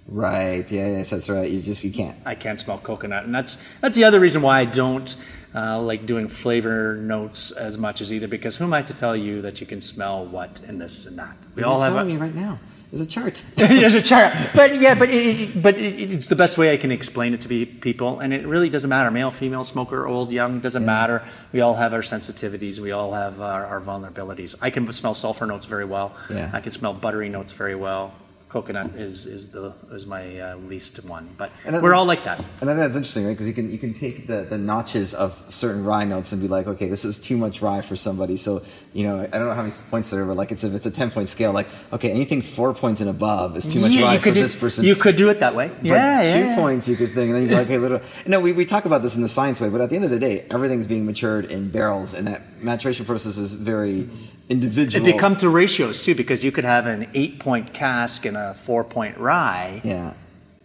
Right. 0.07 0.69
Yeah. 0.71 0.87
Yes, 0.87 1.09
that's 1.11 1.29
right. 1.29 1.49
You 1.49 1.61
just 1.61 1.83
you 1.83 1.91
can't. 1.91 2.17
I 2.25 2.35
can't 2.35 2.59
smell 2.59 2.77
coconut, 2.79 3.23
and 3.23 3.33
that's 3.33 3.57
that's 3.81 3.95
the 3.95 4.03
other 4.03 4.19
reason 4.19 4.41
why 4.41 4.59
I 4.59 4.65
don't 4.65 5.15
uh, 5.55 5.79
like 5.79 6.05
doing 6.05 6.27
flavor 6.27 6.95
notes 6.97 7.51
as 7.51 7.77
much 7.77 8.01
as 8.01 8.11
either. 8.11 8.27
Because 8.27 8.57
who 8.57 8.65
am 8.65 8.73
I 8.73 8.81
to 8.81 8.93
tell 8.93 9.15
you 9.15 9.41
that 9.43 9.61
you 9.61 9.67
can 9.67 9.79
smell 9.79 10.25
what 10.25 10.61
and 10.67 10.81
this 10.81 11.05
and 11.05 11.17
that? 11.19 11.35
We 11.55 11.63
all 11.63 11.77
You're 11.77 11.85
have. 11.85 11.93
telling 11.93 12.11
A, 12.11 12.13
me 12.15 12.21
right 12.21 12.35
now. 12.35 12.59
There's 12.91 13.07
a 13.07 13.09
chart. 13.09 13.41
There's 13.55 13.93
a 13.93 14.01
chart, 14.01 14.33
but 14.53 14.81
yeah, 14.81 14.95
but 14.95 15.09
it, 15.09 15.61
but 15.61 15.77
it, 15.77 16.11
it's 16.11 16.27
the 16.27 16.35
best 16.35 16.57
way 16.57 16.73
I 16.73 16.77
can 16.77 16.91
explain 16.91 17.33
it 17.33 17.39
to 17.41 17.47
be 17.47 17.65
people, 17.65 18.19
and 18.19 18.33
it 18.33 18.45
really 18.45 18.69
doesn't 18.69 18.89
matter. 18.89 19.09
Male, 19.11 19.31
female, 19.31 19.63
smoker, 19.63 20.05
old, 20.05 20.29
young, 20.29 20.59
doesn't 20.59 20.83
matter. 20.85 21.23
We 21.53 21.61
all 21.61 21.75
have 21.75 21.93
our 21.93 22.01
sensitivities. 22.01 22.79
We 22.79 22.91
all 22.91 23.13
have 23.13 23.39
our, 23.39 23.65
our 23.65 23.79
vulnerabilities. 23.79 24.55
I 24.61 24.71
can 24.71 24.91
smell 24.91 25.13
sulfur 25.13 25.45
notes 25.45 25.67
very 25.67 25.85
well. 25.85 26.13
Yeah. 26.29 26.49
I 26.51 26.59
can 26.59 26.73
smell 26.73 26.93
buttery 26.93 27.29
notes 27.29 27.53
very 27.53 27.75
well. 27.75 28.13
Coconut 28.51 28.95
is 28.97 29.25
is 29.25 29.49
the 29.51 29.73
is 29.93 30.05
my 30.05 30.37
uh, 30.37 30.57
least 30.57 31.05
one, 31.05 31.29
but 31.37 31.51
And 31.65 31.73
that- 31.73 31.81
we're 31.81 31.93
all 31.93 32.03
like 32.03 32.25
that. 32.25 32.39
And 32.59 32.69
I 32.69 32.73
think 32.73 32.79
that's 32.79 32.97
interesting, 32.97 33.25
right? 33.25 33.31
Because 33.31 33.47
you 33.47 33.53
can 33.53 33.71
you 33.71 33.77
can 33.77 33.93
take 33.93 34.27
the, 34.27 34.41
the 34.43 34.57
notches 34.57 35.13
of 35.13 35.41
certain 35.47 35.85
rye 35.85 36.03
notes 36.03 36.33
and 36.33 36.41
be 36.41 36.49
like, 36.49 36.67
okay, 36.67 36.89
this 36.89 37.05
is 37.05 37.17
too 37.17 37.37
much 37.37 37.61
rye 37.61 37.79
for 37.79 37.95
somebody. 37.95 38.35
So 38.35 38.61
you 38.91 39.07
know, 39.07 39.21
I 39.21 39.37
don't 39.37 39.47
know 39.47 39.53
how 39.53 39.63
many 39.63 39.73
points 39.89 40.09
there 40.09 40.21
are, 40.21 40.25
but 40.25 40.35
like 40.35 40.51
it's 40.51 40.65
a 40.65 40.75
it's 40.75 40.85
a 40.85 40.91
ten 40.91 41.09
point 41.11 41.29
scale. 41.29 41.53
Like 41.53 41.69
okay, 41.93 42.11
anything 42.11 42.41
four 42.41 42.73
points 42.73 42.99
and 42.99 43.09
above 43.09 43.55
is 43.55 43.69
too 43.69 43.79
much 43.79 43.91
yeah, 43.91 44.07
rye 44.07 44.17
for 44.17 44.31
do, 44.31 44.41
this 44.41 44.53
person. 44.53 44.83
You 44.83 44.95
could 44.95 45.15
do 45.15 45.29
it 45.29 45.39
that 45.39 45.55
way. 45.55 45.69
But 45.69 45.85
yeah, 45.85 46.33
two 46.33 46.39
yeah. 46.47 46.55
points 46.57 46.89
you 46.89 46.97
could 46.97 47.13
think, 47.13 47.29
and 47.29 47.35
then 47.35 47.47
you're 47.47 47.57
like, 47.57 47.67
okay, 47.67 47.77
little. 47.77 48.01
No, 48.27 48.41
we, 48.41 48.51
we 48.51 48.65
talk 48.65 48.83
about 48.83 49.01
this 49.01 49.15
in 49.15 49.21
the 49.21 49.29
science 49.29 49.61
way, 49.61 49.69
but 49.69 49.79
at 49.79 49.89
the 49.89 49.95
end 49.95 50.03
of 50.03 50.11
the 50.11 50.19
day, 50.19 50.45
everything's 50.51 50.87
being 50.87 51.05
matured 51.05 51.45
in 51.45 51.69
barrels, 51.69 52.13
and 52.13 52.27
that 52.27 52.61
maturation 52.61 53.05
process 53.05 53.37
is 53.37 53.53
very 53.53 54.09
individual. 54.51 55.05
They 55.05 55.13
come 55.13 55.35
to 55.37 55.49
ratios 55.49 56.01
too, 56.01 56.13
because 56.13 56.43
you 56.43 56.51
could 56.51 56.65
have 56.65 56.85
an 56.85 57.07
eight-point 57.13 57.73
cask 57.73 58.25
and 58.25 58.35
a 58.37 58.53
four-point 58.53 59.17
rye. 59.17 59.81
Yeah. 59.83 60.13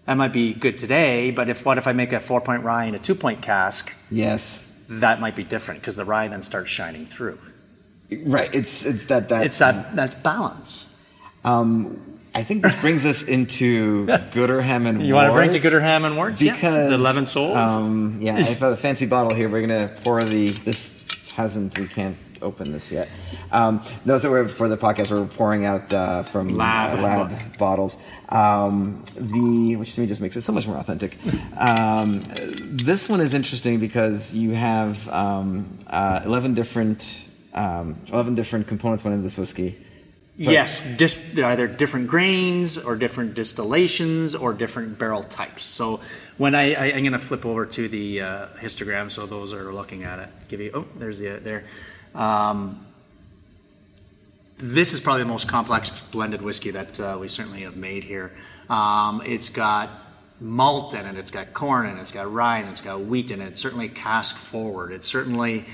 That 0.07 0.16
might 0.16 0.32
be 0.32 0.55
good 0.55 0.78
today, 0.78 1.30
but 1.30 1.49
if 1.49 1.64
what 1.64 1.78
if 1.78 1.87
I 1.87 1.93
make 1.93 2.12
a 2.12 2.20
four-point 2.20 2.62
rye 2.64 2.84
and 2.84 2.97
a 2.97 2.99
two-point 2.99 3.43
cask? 3.43 3.93
Yes. 4.11 4.68
That 4.89 5.20
might 5.20 5.34
be 5.34 5.45
different 5.45 5.80
because 5.80 5.97
the 5.97 6.05
rye 6.05 6.28
then 6.28 6.43
starts 6.43 6.70
shining 6.70 7.07
through. 7.07 7.39
Right. 8.24 8.51
It's 8.55 8.84
it's 8.84 9.07
that 9.07 9.28
that. 9.30 9.47
It's 9.47 9.59
that 9.59 9.97
that's 9.97 10.14
balance. 10.14 10.97
Um, 11.45 12.01
I 12.37 12.43
think 12.45 12.62
this 12.62 12.74
brings 12.80 13.05
us 13.07 13.24
into 13.24 14.07
Gooderham 14.32 14.87
and 14.87 15.05
You 15.05 15.14
wanna 15.14 15.32
bring 15.32 15.51
to 15.51 15.57
Worts, 15.57 15.66
Gooderham 15.66 16.05
and 16.07 16.16
Worts? 16.16 16.41
Yeah. 16.43 16.53
Because 16.53 16.89
The 16.91 16.95
11 16.95 17.26
souls? 17.26 17.57
Um, 17.57 18.18
yeah, 18.20 18.37
I've 18.37 18.61
got 18.61 18.72
a 18.72 18.76
fancy 18.76 19.07
bottle 19.07 19.37
here. 19.37 19.49
We're 19.49 19.62
gonna 19.62 19.89
pour 20.05 20.22
the. 20.24 20.51
This 20.51 21.05
hasn't. 21.34 21.76
We 21.78 21.89
can't 21.89 22.16
open 22.43 22.72
this 22.72 22.91
yet. 22.93 23.09
Um, 23.53 23.82
no, 24.05 24.18
so 24.18 24.30
we're 24.30 24.49
for 24.49 24.68
the 24.68 24.76
podcast. 24.76 25.11
We're 25.11 25.26
pouring 25.26 25.64
out 25.64 25.93
uh, 25.93 26.22
from 26.24 26.49
Lab. 26.57 26.99
uh, 26.99 27.03
lab 27.03 27.59
bottles. 27.59 27.99
Um, 28.28 29.05
the 29.16 29.76
which 29.76 29.95
to 29.95 30.01
me 30.01 30.07
just 30.07 30.20
makes 30.20 30.37
it 30.37 30.43
so 30.43 30.53
much 30.53 30.66
more 30.66 30.76
authentic. 30.76 31.16
Um, 31.57 32.22
this 32.59 33.09
one 33.09 33.20
is 33.20 33.34
interesting 33.34 33.78
because 33.80 34.34
you 34.34 34.53
have 34.53 35.09
um, 35.09 35.78
uh, 35.87 36.20
eleven 36.24 36.55
different. 36.55 37.22
Um, 37.55 37.97
11 38.12 38.34
different 38.34 38.66
components 38.68 39.03
went 39.03 39.14
into 39.14 39.22
this 39.24 39.39
whiskey. 39.39 39.78
So- 40.39 40.51
yes, 40.51 40.82
dis- 40.99 41.39
either 41.39 41.66
different 41.66 42.07
grains 42.09 42.76
or 42.76 42.95
different 42.97 43.32
distillations 43.34 44.34
or 44.34 44.53
different 44.53 44.99
barrel 44.99 45.22
types. 45.22 45.64
So 45.64 46.01
when 46.37 46.55
I, 46.55 46.74
I 46.74 46.84
I'm 46.93 47.01
going 47.03 47.12
to 47.12 47.18
flip 47.18 47.47
over 47.47 47.64
to 47.64 47.89
the 47.89 48.20
uh, 48.20 48.47
histogram, 48.61 49.11
so 49.11 49.24
those 49.24 49.55
are 49.55 49.72
looking 49.72 50.05
at 50.05 50.18
it. 50.18 50.28
Give 50.49 50.61
you 50.61 50.70
oh, 50.74 50.84
there's 50.99 51.18
the 51.18 51.41
there. 51.43 51.64
Um, 52.17 52.85
this 54.59 54.95
is 54.95 55.01
probably 55.01 55.23
the 55.23 55.29
most 55.29 55.49
complex 55.49 55.91
blended 56.11 56.41
whiskey 56.41 56.71
that 56.71 56.99
uh, 56.99 57.19
we 57.21 57.29
certainly 57.29 57.61
have 57.62 57.77
made 57.77 58.05
here. 58.05 58.33
Um, 58.71 59.23
it's 59.25 59.51
got 59.51 59.91
malt 60.41 60.95
in 60.95 61.05
it, 61.05 61.17
it's 61.17 61.31
got 61.31 61.53
corn 61.53 61.87
in 61.87 61.99
it, 61.99 62.01
it's 62.01 62.12
got 62.12 62.33
rye 62.33 62.61
in 62.61 62.67
it, 62.67 62.71
it's 62.71 62.81
got 62.81 63.01
wheat 63.01 63.31
in 63.31 63.41
it. 63.41 63.49
It's 63.49 63.61
certainly 63.61 63.89
cask 63.89 64.37
forward. 64.37 64.93
It's 64.93 65.07
certainly 65.07 65.67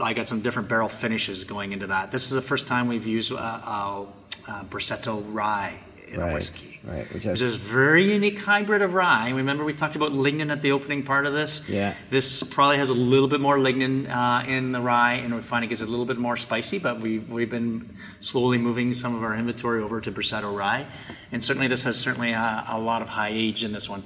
I 0.00 0.14
got 0.14 0.28
some 0.28 0.40
different 0.40 0.68
barrel 0.68 0.88
finishes 0.88 1.44
going 1.44 1.72
into 1.72 1.88
that. 1.88 2.10
This 2.10 2.26
is 2.26 2.30
the 2.30 2.42
first 2.42 2.66
time 2.66 2.88
we've 2.88 3.06
used 3.06 3.32
uh, 3.32 3.36
uh, 3.36 4.04
uh, 4.48 4.64
Brasetto 4.64 5.22
rye 5.32 5.74
in 6.12 6.20
a 6.20 6.32
whiskey. 6.32 6.80
right, 6.84 7.12
which 7.12 7.26
is 7.26 7.42
a 7.42 7.58
very 7.58 8.12
unique 8.12 8.38
hybrid 8.38 8.82
of 8.82 8.94
rye. 8.94 9.30
Remember 9.30 9.64
we 9.64 9.72
talked 9.72 9.96
about 9.96 10.12
lignin 10.12 10.50
at 10.50 10.62
the 10.62 10.72
opening 10.72 11.02
part 11.02 11.26
of 11.26 11.32
this? 11.32 11.68
Yeah. 11.68 11.94
This 12.10 12.42
probably 12.42 12.76
has 12.78 12.90
a 12.90 12.94
little 12.94 13.28
bit 13.28 13.40
more 13.40 13.56
lignin 13.56 14.08
uh, 14.08 14.46
in 14.48 14.72
the 14.72 14.80
rye, 14.80 15.14
and 15.14 15.34
we 15.34 15.40
find 15.42 15.64
it 15.64 15.68
gets 15.68 15.80
a 15.80 15.86
little 15.86 16.06
bit 16.06 16.18
more 16.18 16.36
spicy. 16.36 16.78
But 16.78 17.00
we've 17.00 17.28
we've 17.30 17.50
been 17.50 17.88
slowly 18.20 18.58
moving 18.58 18.94
some 18.94 19.14
of 19.14 19.22
our 19.22 19.34
inventory 19.34 19.82
over 19.82 20.00
to 20.00 20.12
Brasetto 20.12 20.56
rye, 20.56 20.86
and 21.30 21.44
certainly 21.44 21.68
this 21.68 21.84
has 21.84 21.98
certainly 21.98 22.32
a, 22.32 22.64
a 22.68 22.78
lot 22.78 23.02
of 23.02 23.08
high 23.08 23.30
age 23.30 23.64
in 23.64 23.72
this 23.72 23.88
one. 23.88 24.02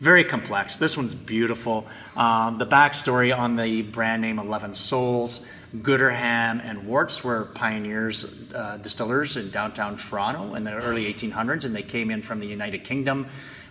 Very 0.00 0.24
complex. 0.24 0.76
This 0.76 0.96
one's 0.96 1.14
beautiful. 1.14 1.86
Um, 2.16 2.56
the 2.56 2.66
backstory 2.66 3.36
on 3.36 3.56
the 3.56 3.82
brand 3.82 4.22
name 4.22 4.38
Eleven 4.38 4.72
Souls, 4.74 5.44
Gooderham 5.76 6.60
and 6.64 6.86
Worts 6.86 7.22
were 7.22 7.44
pioneers, 7.54 8.26
uh, 8.54 8.76
distillers 8.78 9.36
in 9.36 9.50
downtown 9.50 9.96
Toronto 9.96 10.54
in 10.54 10.64
the 10.64 10.72
early 10.74 11.12
1800s, 11.12 11.64
and 11.64 11.74
they 11.74 11.82
came 11.82 12.10
in 12.10 12.22
from 12.22 12.40
the 12.40 12.46
United 12.46 12.82
Kingdom 12.84 13.26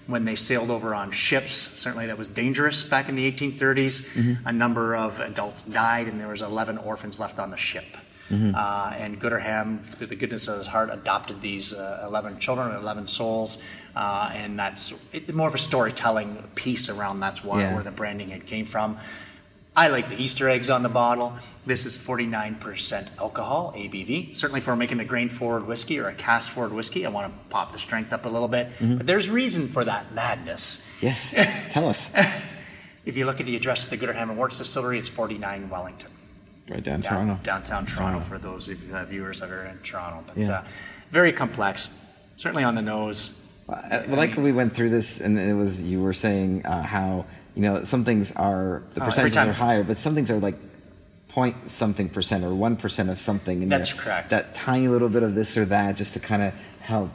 when 0.08 0.24
they 0.26 0.36
sailed 0.36 0.70
over 0.72 0.96
on 0.96 1.12
ships. 1.12 1.54
Certainly, 1.56 2.08
that 2.08 2.18
was 2.18 2.30
dangerous 2.30 2.84
back 2.84 3.10
in 3.10 3.16
the 3.16 3.30
1830s. 3.32 4.38
A 4.46 4.52
number 4.54 4.96
of 4.96 5.20
adults 5.20 5.64
died, 5.64 6.08
and 6.08 6.20
there 6.20 6.30
was 6.30 6.42
11 6.42 6.78
orphans 6.78 7.20
left 7.20 7.38
on 7.38 7.52
the 7.52 7.58
ship. 7.58 7.86
Uh, 8.32 8.94
and 8.96 9.20
Gooderham, 9.20 9.82
through 9.84 10.06
the 10.06 10.16
goodness 10.16 10.48
of 10.48 10.60
his 10.60 10.68
heart, 10.68 10.92
adopted 10.94 11.42
these 11.42 11.74
uh, 11.74 12.06
11 12.08 12.40
children, 12.40 12.76
11 12.76 13.08
souls, 13.08 13.58
uh, 13.96 14.30
and 14.36 14.58
that's 14.58 14.94
it, 15.12 15.34
more 15.34 15.48
of 15.48 15.56
a 15.56 15.60
storytelling 15.60 16.38
piece 16.54 16.90
around 16.90 17.20
that's 17.22 17.44
why 17.44 17.62
Yeah. 17.62 17.74
where 17.74 17.82
the 17.82 17.90
branding 17.92 18.30
had 18.30 18.46
came 18.46 18.66
from. 18.66 18.98
I 19.80 19.88
like 19.88 20.10
the 20.10 20.22
Easter 20.22 20.50
eggs 20.50 20.70
on 20.70 20.84
the 20.84 20.90
bottle. 20.90 21.32
This 21.66 21.86
is 21.86 21.98
49% 21.98 23.18
alcohol, 23.18 23.72
ABV. 23.78 24.36
Certainly 24.36 24.60
for 24.60 24.76
making 24.76 25.00
a 25.00 25.06
grain 25.06 25.30
forward 25.30 25.66
whiskey 25.66 26.00
or 26.00 26.10
a 26.10 26.14
cask 26.14 26.52
forward 26.52 26.74
whiskey, 26.74 27.06
I 27.06 27.10
want 27.10 27.32
to 27.32 27.40
pop 27.50 27.72
the 27.72 27.80
strength 27.80 28.12
up 28.12 28.26
a 28.26 28.28
little 28.28 28.50
bit. 28.50 28.68
But 28.82 29.08
there's 29.08 29.30
reason 29.30 29.70
for 29.70 29.86
that 29.86 30.12
madness. 30.14 30.86
Yes. 31.02 31.34
Tell 31.72 31.88
us. 31.88 32.12
If 33.06 33.16
you 33.16 33.26
look 33.26 33.40
at 33.40 33.46
the 33.46 33.56
address 33.56 33.86
of 33.86 33.90
the 33.92 33.98
Gooderham 34.06 34.24
and 34.24 34.38
Worts 34.38 34.58
Distillery, 34.58 35.00
it's 35.00 35.08
49 35.08 35.70
Wellington. 35.70 36.12
Right 36.68 36.84
down 36.84 37.00
Down- 37.00 37.14
Toronto. 37.14 37.40
Downtown 37.44 37.86
Toronto 37.86 38.20
for 38.20 38.38
those 38.38 38.68
of 38.68 38.84
you, 38.84 38.94
uh, 38.94 39.06
viewers 39.06 39.40
that 39.40 39.50
are 39.50 39.64
in 39.64 39.78
Toronto. 39.80 40.26
But 40.28 40.44
Yeah. 40.44 40.52
uh, 40.52 40.64
very 41.10 41.32
complex, 41.32 41.90
certainly 42.36 42.66
on 42.66 42.76
the 42.76 42.82
nose. 42.82 43.34
I, 43.70 44.00
I 44.00 44.06
like 44.08 44.36
when 44.36 44.44
we 44.44 44.52
went 44.52 44.74
through 44.74 44.90
this, 44.90 45.22
and 45.22 45.40
it 45.40 45.54
was 45.54 45.82
you 45.82 46.02
were 46.04 46.12
saying 46.12 46.66
uh, 46.66 46.82
how 46.84 47.26
you 47.60 47.66
know 47.68 47.84
some 47.84 48.06
things 48.06 48.32
are 48.38 48.84
the 48.94 49.02
Oh, 49.02 49.06
percentages 49.06 49.36
time. 49.36 49.50
are 49.50 49.52
higher, 49.52 49.84
but 49.84 49.98
some 49.98 50.16
things 50.16 50.32
are 50.32 50.40
like 50.40 50.56
point 51.28 51.58
something 51.70 52.08
percent 52.08 52.46
or 52.46 52.54
one 52.56 52.78
percent 52.78 53.10
of 53.10 53.20
something. 53.20 53.62
And 53.64 53.70
That's 53.70 53.92
correct. 53.92 54.30
That 54.30 54.56
tiny 54.56 54.88
little 54.88 55.10
bit 55.10 55.24
of 55.24 55.36
this 55.36 55.58
or 55.58 55.66
that, 55.66 55.98
just 55.98 56.14
to 56.14 56.22
kind 56.22 56.42
of 56.42 56.54
help 56.80 57.12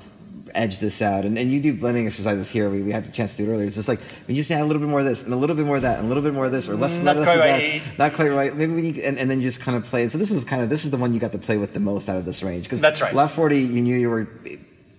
edge 0.55 0.81
this 0.81 1.01
out. 1.01 1.25
And, 1.25 1.39
and 1.39 1.51
you 1.51 1.61
do 1.61 1.73
blending 1.73 2.07
exercises 2.07 2.51
here. 2.51 2.69
We, 2.69 2.83
we 2.83 2.93
had 2.93 3.07
the 3.07 3.11
chance 3.11 3.33
to 3.37 3.39
do 3.43 3.51
it 3.51 3.55
earlier. 3.55 3.67
It's 3.67 3.75
just 3.75 3.89
like 3.89 4.01
we 4.29 4.35
just 4.35 4.51
add 4.51 4.61
a 4.61 4.65
little 4.67 4.81
bit 4.81 4.89
more 4.91 5.01
of 5.01 5.07
this 5.07 5.25
and 5.25 5.33
a 5.33 5.37
little 5.37 5.57
bit 5.57 5.65
more 5.65 5.77
of 5.77 5.83
that 5.83 5.97
and 5.99 6.05
a 6.05 6.09
little 6.09 6.23
bit 6.23 6.35
more 6.35 6.45
of 6.45 6.53
this 6.53 6.69
or 6.69 6.77
less, 6.77 7.01
Not 7.01 7.17
less 7.17 7.25
quite 7.27 7.39
right. 7.39 7.83
that. 7.83 7.99
Not 7.99 8.15
quite 8.15 8.29
right. 8.31 8.55
Maybe 8.55 8.73
we 8.75 8.83
need, 8.83 8.99
and, 8.99 9.19
and 9.19 9.31
then 9.31 9.39
you 9.39 9.45
just 9.45 9.63
kind 9.63 9.79
of 9.79 9.85
play. 9.87 10.07
So 10.09 10.19
this 10.19 10.31
is 10.31 10.45
kind 10.45 10.61
of 10.63 10.69
this 10.69 10.85
is 10.85 10.91
the 10.91 10.99
one 10.99 11.15
you 11.15 11.21
got 11.21 11.33
to 11.33 11.39
play 11.39 11.57
with 11.57 11.73
the 11.73 11.81
most 11.81 12.11
out 12.11 12.17
of 12.17 12.27
this 12.27 12.43
range 12.43 12.65
because 12.65 12.83
That's 12.83 13.01
right. 13.01 13.15
Left 13.15 13.35
forty, 13.35 13.61
you 13.63 13.81
knew 13.83 13.97
you 13.97 14.11
were 14.11 14.29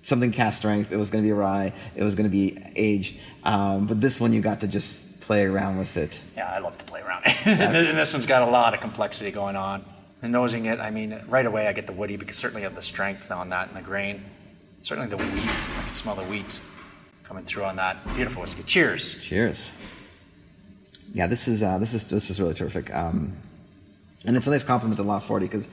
something 0.02 0.32
cask 0.32 0.58
strength. 0.60 0.92
It 0.92 0.98
was 0.98 1.10
going 1.10 1.24
to 1.24 1.28
be 1.28 1.32
rye. 1.34 1.72
It 1.96 2.04
was 2.04 2.16
going 2.16 2.30
to 2.30 2.36
be 2.42 2.58
aged. 2.76 3.18
Um, 3.44 3.88
but 3.88 4.02
this 4.02 4.20
one, 4.20 4.34
you 4.34 4.42
got 4.42 4.60
to 4.62 4.68
just 4.68 5.04
play 5.26 5.44
around 5.44 5.78
with 5.78 5.98
it. 5.98 6.22
Yeah, 6.38 6.52
I 6.52 6.60
love 6.60 6.78
to 6.78 6.86
play 6.86 7.02
around. 7.02 7.24
and 7.46 7.98
this 7.98 8.14
one's 8.14 8.28
got 8.28 8.48
a 8.48 8.52
lot 8.52 8.74
of 8.74 8.80
complexity 8.80 9.32
going 9.32 9.56
on. 9.56 9.84
And 10.22 10.32
nosing 10.32 10.66
it, 10.66 10.80
I 10.80 10.92
mean, 10.92 11.20
right 11.28 11.46
away 11.46 11.68
I 11.68 11.74
get 11.74 11.88
the 11.88 11.94
woody 11.94 12.16
because 12.16 12.36
certainly 12.36 12.62
have 12.62 12.76
the 12.76 12.82
strength 12.82 13.32
on 13.32 13.50
that 13.50 13.68
and 13.68 13.78
the 13.78 13.82
grain. 13.82 14.24
Certainly 14.82 15.10
the 15.10 15.18
wheat. 15.18 15.50
I 15.80 15.84
can 15.84 15.94
smell 15.94 16.16
the 16.16 16.24
wheat 16.24 16.62
coming 17.24 17.44
through 17.44 17.64
on 17.64 17.76
that. 17.78 18.04
Beautiful 18.16 18.44
whiskey. 18.44 18.64
Cheers. 18.64 19.22
Cheers. 19.22 19.76
Yeah, 21.12 21.28
this 21.28 21.48
is 21.48 21.64
uh, 21.64 21.80
this 21.80 21.94
is 21.94 22.08
this 22.08 22.30
is 22.30 22.40
really 22.40 22.54
terrific. 22.54 22.94
Um, 22.94 23.34
and 24.28 24.38
it's 24.38 24.48
a 24.48 24.52
nice 24.52 24.64
compliment 24.64 24.98
to 24.98 25.04
Lot 25.04 25.24
40 25.24 25.46
because 25.46 25.68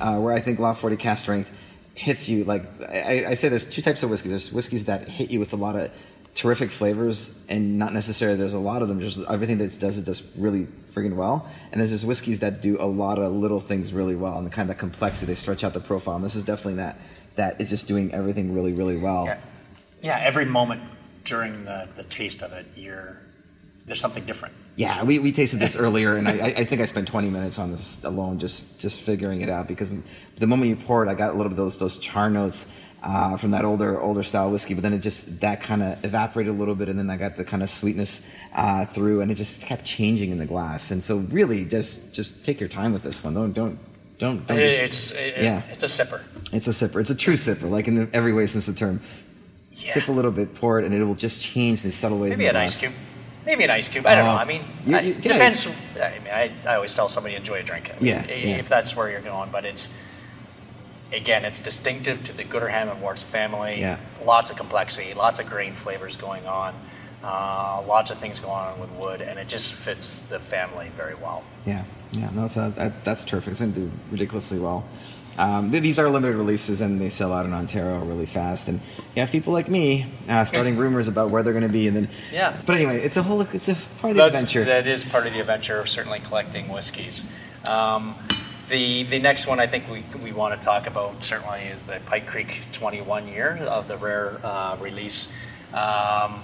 uh, 0.00 0.18
where 0.18 0.34
I 0.34 0.40
think 0.40 0.58
Lot 0.58 0.78
40 0.78 0.96
cask 0.96 1.22
strength 1.22 1.52
hits 1.94 2.28
you 2.28 2.44
like 2.44 2.64
I, 2.82 3.26
I 3.28 3.34
say 3.34 3.48
there's 3.48 3.68
two 3.68 3.82
types 3.82 4.02
of 4.02 4.10
whiskeys. 4.10 4.30
There's 4.30 4.52
whiskeys 4.52 4.86
that 4.86 5.08
hit 5.08 5.30
you 5.30 5.40
with 5.40 5.52
a 5.52 5.56
lot 5.56 5.76
of 5.76 5.90
terrific 6.34 6.70
flavors 6.70 7.36
and 7.48 7.78
not 7.78 7.92
necessarily 7.92 8.36
there's 8.36 8.54
a 8.54 8.58
lot 8.58 8.82
of 8.82 8.88
them 8.88 8.98
just 9.00 9.18
everything 9.28 9.58
that 9.58 9.72
it 9.72 9.78
does 9.80 9.98
it 9.98 10.04
does 10.04 10.22
really 10.36 10.66
friggin' 10.92 11.14
well 11.14 11.48
and 11.70 11.80
there's 11.80 11.90
just 11.90 12.04
whiskeys 12.04 12.40
that 12.40 12.60
do 12.60 12.76
a 12.80 12.86
lot 12.86 13.18
of 13.20 13.32
little 13.32 13.60
things 13.60 13.92
really 13.92 14.16
well 14.16 14.36
and 14.38 14.44
the 14.46 14.50
kind 14.50 14.68
of 14.70 14.76
complexity 14.76 15.26
they 15.26 15.34
stretch 15.34 15.62
out 15.62 15.72
the 15.74 15.80
profile 15.80 16.16
and 16.16 16.24
this 16.24 16.34
is 16.34 16.44
definitely 16.44 16.74
that 16.74 16.98
that 17.36 17.60
is 17.60 17.70
just 17.70 17.86
doing 17.86 18.12
everything 18.12 18.52
really 18.54 18.72
really 18.72 18.96
well 18.96 19.26
Yeah. 19.26 19.38
Yeah, 20.02 20.18
every 20.22 20.44
moment 20.44 20.82
during 21.24 21.64
the, 21.64 21.88
the 21.96 22.04
taste 22.04 22.42
of 22.42 22.52
it, 22.52 22.66
you're 22.76 23.16
there's 23.86 24.00
something 24.00 24.24
different. 24.26 24.54
Yeah, 24.76 25.02
we, 25.02 25.18
we 25.18 25.32
tasted 25.32 25.60
this 25.60 25.76
earlier, 25.84 26.16
and 26.16 26.28
I, 26.28 26.32
I- 26.32 26.54
I 26.58 26.64
think 26.64 26.82
I 26.82 26.84
spent 26.84 27.08
20 27.08 27.30
minutes 27.30 27.58
on 27.58 27.70
this 27.72 28.04
alone, 28.04 28.38
just 28.38 28.78
just 28.78 29.00
figuring 29.00 29.40
it 29.40 29.48
out. 29.48 29.66
Because 29.66 29.90
the 30.38 30.46
moment 30.46 30.68
you 30.68 30.76
pour 30.76 31.06
it, 31.06 31.08
I 31.08 31.14
got 31.14 31.30
a 31.30 31.36
little 31.38 31.48
bit 31.48 31.52
of 31.58 31.64
those 31.64 31.78
those 31.78 31.98
char 31.98 32.28
notes 32.28 32.70
uh, 33.06 33.36
from 33.36 33.50
that 33.50 33.64
older 33.66 34.00
older 34.00 34.22
style 34.22 34.50
whiskey, 34.50 34.72
but 34.74 34.82
then 34.82 34.94
it 34.94 35.00
just 35.00 35.40
that 35.40 35.60
kind 35.60 35.82
of 35.82 36.02
evaporated 36.04 36.54
a 36.54 36.56
little 36.56 36.74
bit, 36.74 36.88
and 36.88 36.98
then 36.98 37.10
I 37.10 37.16
got 37.18 37.36
the 37.36 37.44
kind 37.44 37.62
of 37.62 37.68
sweetness 37.68 38.22
uh, 38.54 38.86
through, 38.86 39.20
and 39.20 39.30
it 39.30 39.34
just 39.34 39.60
kept 39.60 39.84
changing 39.84 40.30
in 40.30 40.38
the 40.38 40.46
glass. 40.46 40.90
And 40.90 41.04
so, 41.04 41.18
really, 41.18 41.64
just 41.66 42.14
just 42.14 42.44
take 42.44 42.58
your 42.60 42.68
time 42.70 42.92
with 42.94 43.02
this 43.02 43.22
one. 43.22 43.34
Don't 43.34 43.52
don't 43.52 43.78
don't. 44.18 44.46
don't 44.46 44.56
just- 44.58 44.82
It's 44.82 45.10
it, 45.12 45.42
yeah, 45.44 45.62
it's 45.70 45.82
a 45.82 45.86
sipper. 45.86 46.22
it's 46.52 46.66
a 46.66 46.70
sipper. 46.70 46.98
It's 47.00 47.10
a 47.10 47.14
true 47.14 47.34
sipper, 47.34 47.68
like 47.70 47.88
in 47.88 47.94
the, 47.96 48.08
every 48.14 48.32
way 48.32 48.46
since 48.46 48.66
the 48.66 48.72
term. 48.72 49.00
Yeah. 49.76 49.92
Sip 49.92 50.08
a 50.08 50.12
little 50.12 50.30
bit, 50.30 50.54
pour 50.54 50.78
it, 50.78 50.84
and 50.86 50.94
it 50.94 51.04
will 51.04 51.14
just 51.16 51.42
change 51.42 51.84
in 51.84 51.90
subtle 51.90 52.18
ways. 52.18 52.30
Maybe 52.38 52.46
an 52.46 52.54
the 52.54 52.60
ice 52.60 52.80
cube. 52.80 52.92
Maybe 53.44 53.64
an 53.64 53.70
ice 53.70 53.88
cube. 53.88 54.06
I 54.06 54.14
don't 54.14 54.24
Oh. 54.26 54.32
know. 54.32 54.38
I 54.38 54.44
mean, 54.46 54.62
You- 54.86 54.96
I- 54.96 55.00
you- 55.00 55.12
it 55.14 55.26
yeah. 55.26 55.32
depends. 55.34 55.66
I 55.66 56.10
mean, 56.20 56.32
I, 56.32 56.50
I 56.64 56.74
always 56.76 56.94
tell 56.94 57.08
somebody 57.10 57.34
enjoy 57.34 57.58
a 57.58 57.62
drink. 57.64 57.90
I 57.90 57.98
mean, 58.00 58.06
Yeah, 58.06 58.24
i- 58.26 58.32
yeah. 58.32 58.56
If 58.56 58.68
that's 58.70 58.96
where 58.96 59.10
you're 59.10 59.20
going, 59.20 59.50
but 59.50 59.64
it's 59.66 59.90
again, 61.14 61.44
it's 61.44 61.60
distinctive 61.60 62.24
to 62.24 62.32
the 62.32 62.44
Gooderham 62.44 62.90
and 62.90 63.00
Worts 63.00 63.22
family. 63.22 63.80
Yeah. 63.80 63.98
Lots 64.24 64.50
of 64.50 64.56
complexity, 64.56 65.14
lots 65.14 65.40
of 65.40 65.46
grain 65.48 65.74
flavors 65.74 66.16
going 66.16 66.46
on, 66.46 66.74
uh, 67.22 67.82
lots 67.86 68.10
of 68.10 68.18
things 68.18 68.40
going 68.40 68.52
on 68.52 68.80
with 68.80 68.90
wood, 68.92 69.20
and 69.20 69.38
it 69.38 69.48
just 69.48 69.74
fits 69.74 70.22
the 70.22 70.38
family 70.38 70.90
very 70.96 71.14
well. 71.14 71.44
Yeah, 71.64 71.84
yeah, 72.12 72.30
no, 72.34 72.46
that's, 72.46 72.76
that, 72.76 73.04
that's 73.04 73.24
terrific. 73.24 73.52
It's 73.52 73.60
going 73.60 73.72
to 73.74 73.80
do 73.80 73.90
ridiculously 74.10 74.58
well. 74.58 74.84
Um, 75.36 75.70
th- 75.72 75.82
these 75.82 75.98
are 75.98 76.08
limited 76.08 76.36
releases 76.36 76.80
and 76.80 77.00
they 77.00 77.08
sell 77.08 77.32
out 77.32 77.44
in 77.44 77.52
Ontario 77.52 77.98
really 78.04 78.26
fast. 78.26 78.68
And 78.68 78.80
you 79.16 79.20
have 79.20 79.32
people 79.32 79.52
like 79.52 79.68
me 79.68 80.06
uh, 80.28 80.44
starting 80.44 80.76
rumors 80.84 81.08
about 81.08 81.30
where 81.30 81.42
they're 81.42 81.52
going 81.52 81.66
to 81.66 81.72
be, 81.72 81.88
and 81.88 81.96
then 81.96 82.08
Yeah. 82.32 82.56
But 82.64 82.76
anyway, 82.76 83.00
it's 83.02 83.16
a 83.16 83.22
whole 83.22 83.40
it's 83.40 83.68
a 83.68 83.74
part 83.74 84.12
of 84.12 84.16
the 84.16 84.22
That's, 84.22 84.42
adventure. 84.42 84.64
That 84.64 84.86
is 84.86 85.04
part 85.04 85.26
of 85.26 85.32
the 85.32 85.40
adventure 85.40 85.80
of 85.80 85.88
certainly 85.88 86.20
collecting 86.20 86.68
whiskeys. 86.68 87.24
Um, 87.66 88.14
the 88.74 89.04
the 89.04 89.20
next 89.20 89.46
one 89.46 89.60
I 89.60 89.68
think 89.68 89.88
we, 89.88 90.02
we 90.20 90.32
want 90.32 90.58
to 90.58 90.64
talk 90.64 90.88
about 90.88 91.22
certainly 91.22 91.60
is 91.60 91.84
the 91.84 92.00
Pike 92.06 92.26
Creek 92.26 92.66
21 92.72 93.28
year 93.28 93.56
of 93.68 93.86
the 93.86 93.96
rare 93.96 94.40
uh, 94.42 94.76
release. 94.80 95.32
Um, 95.72 96.40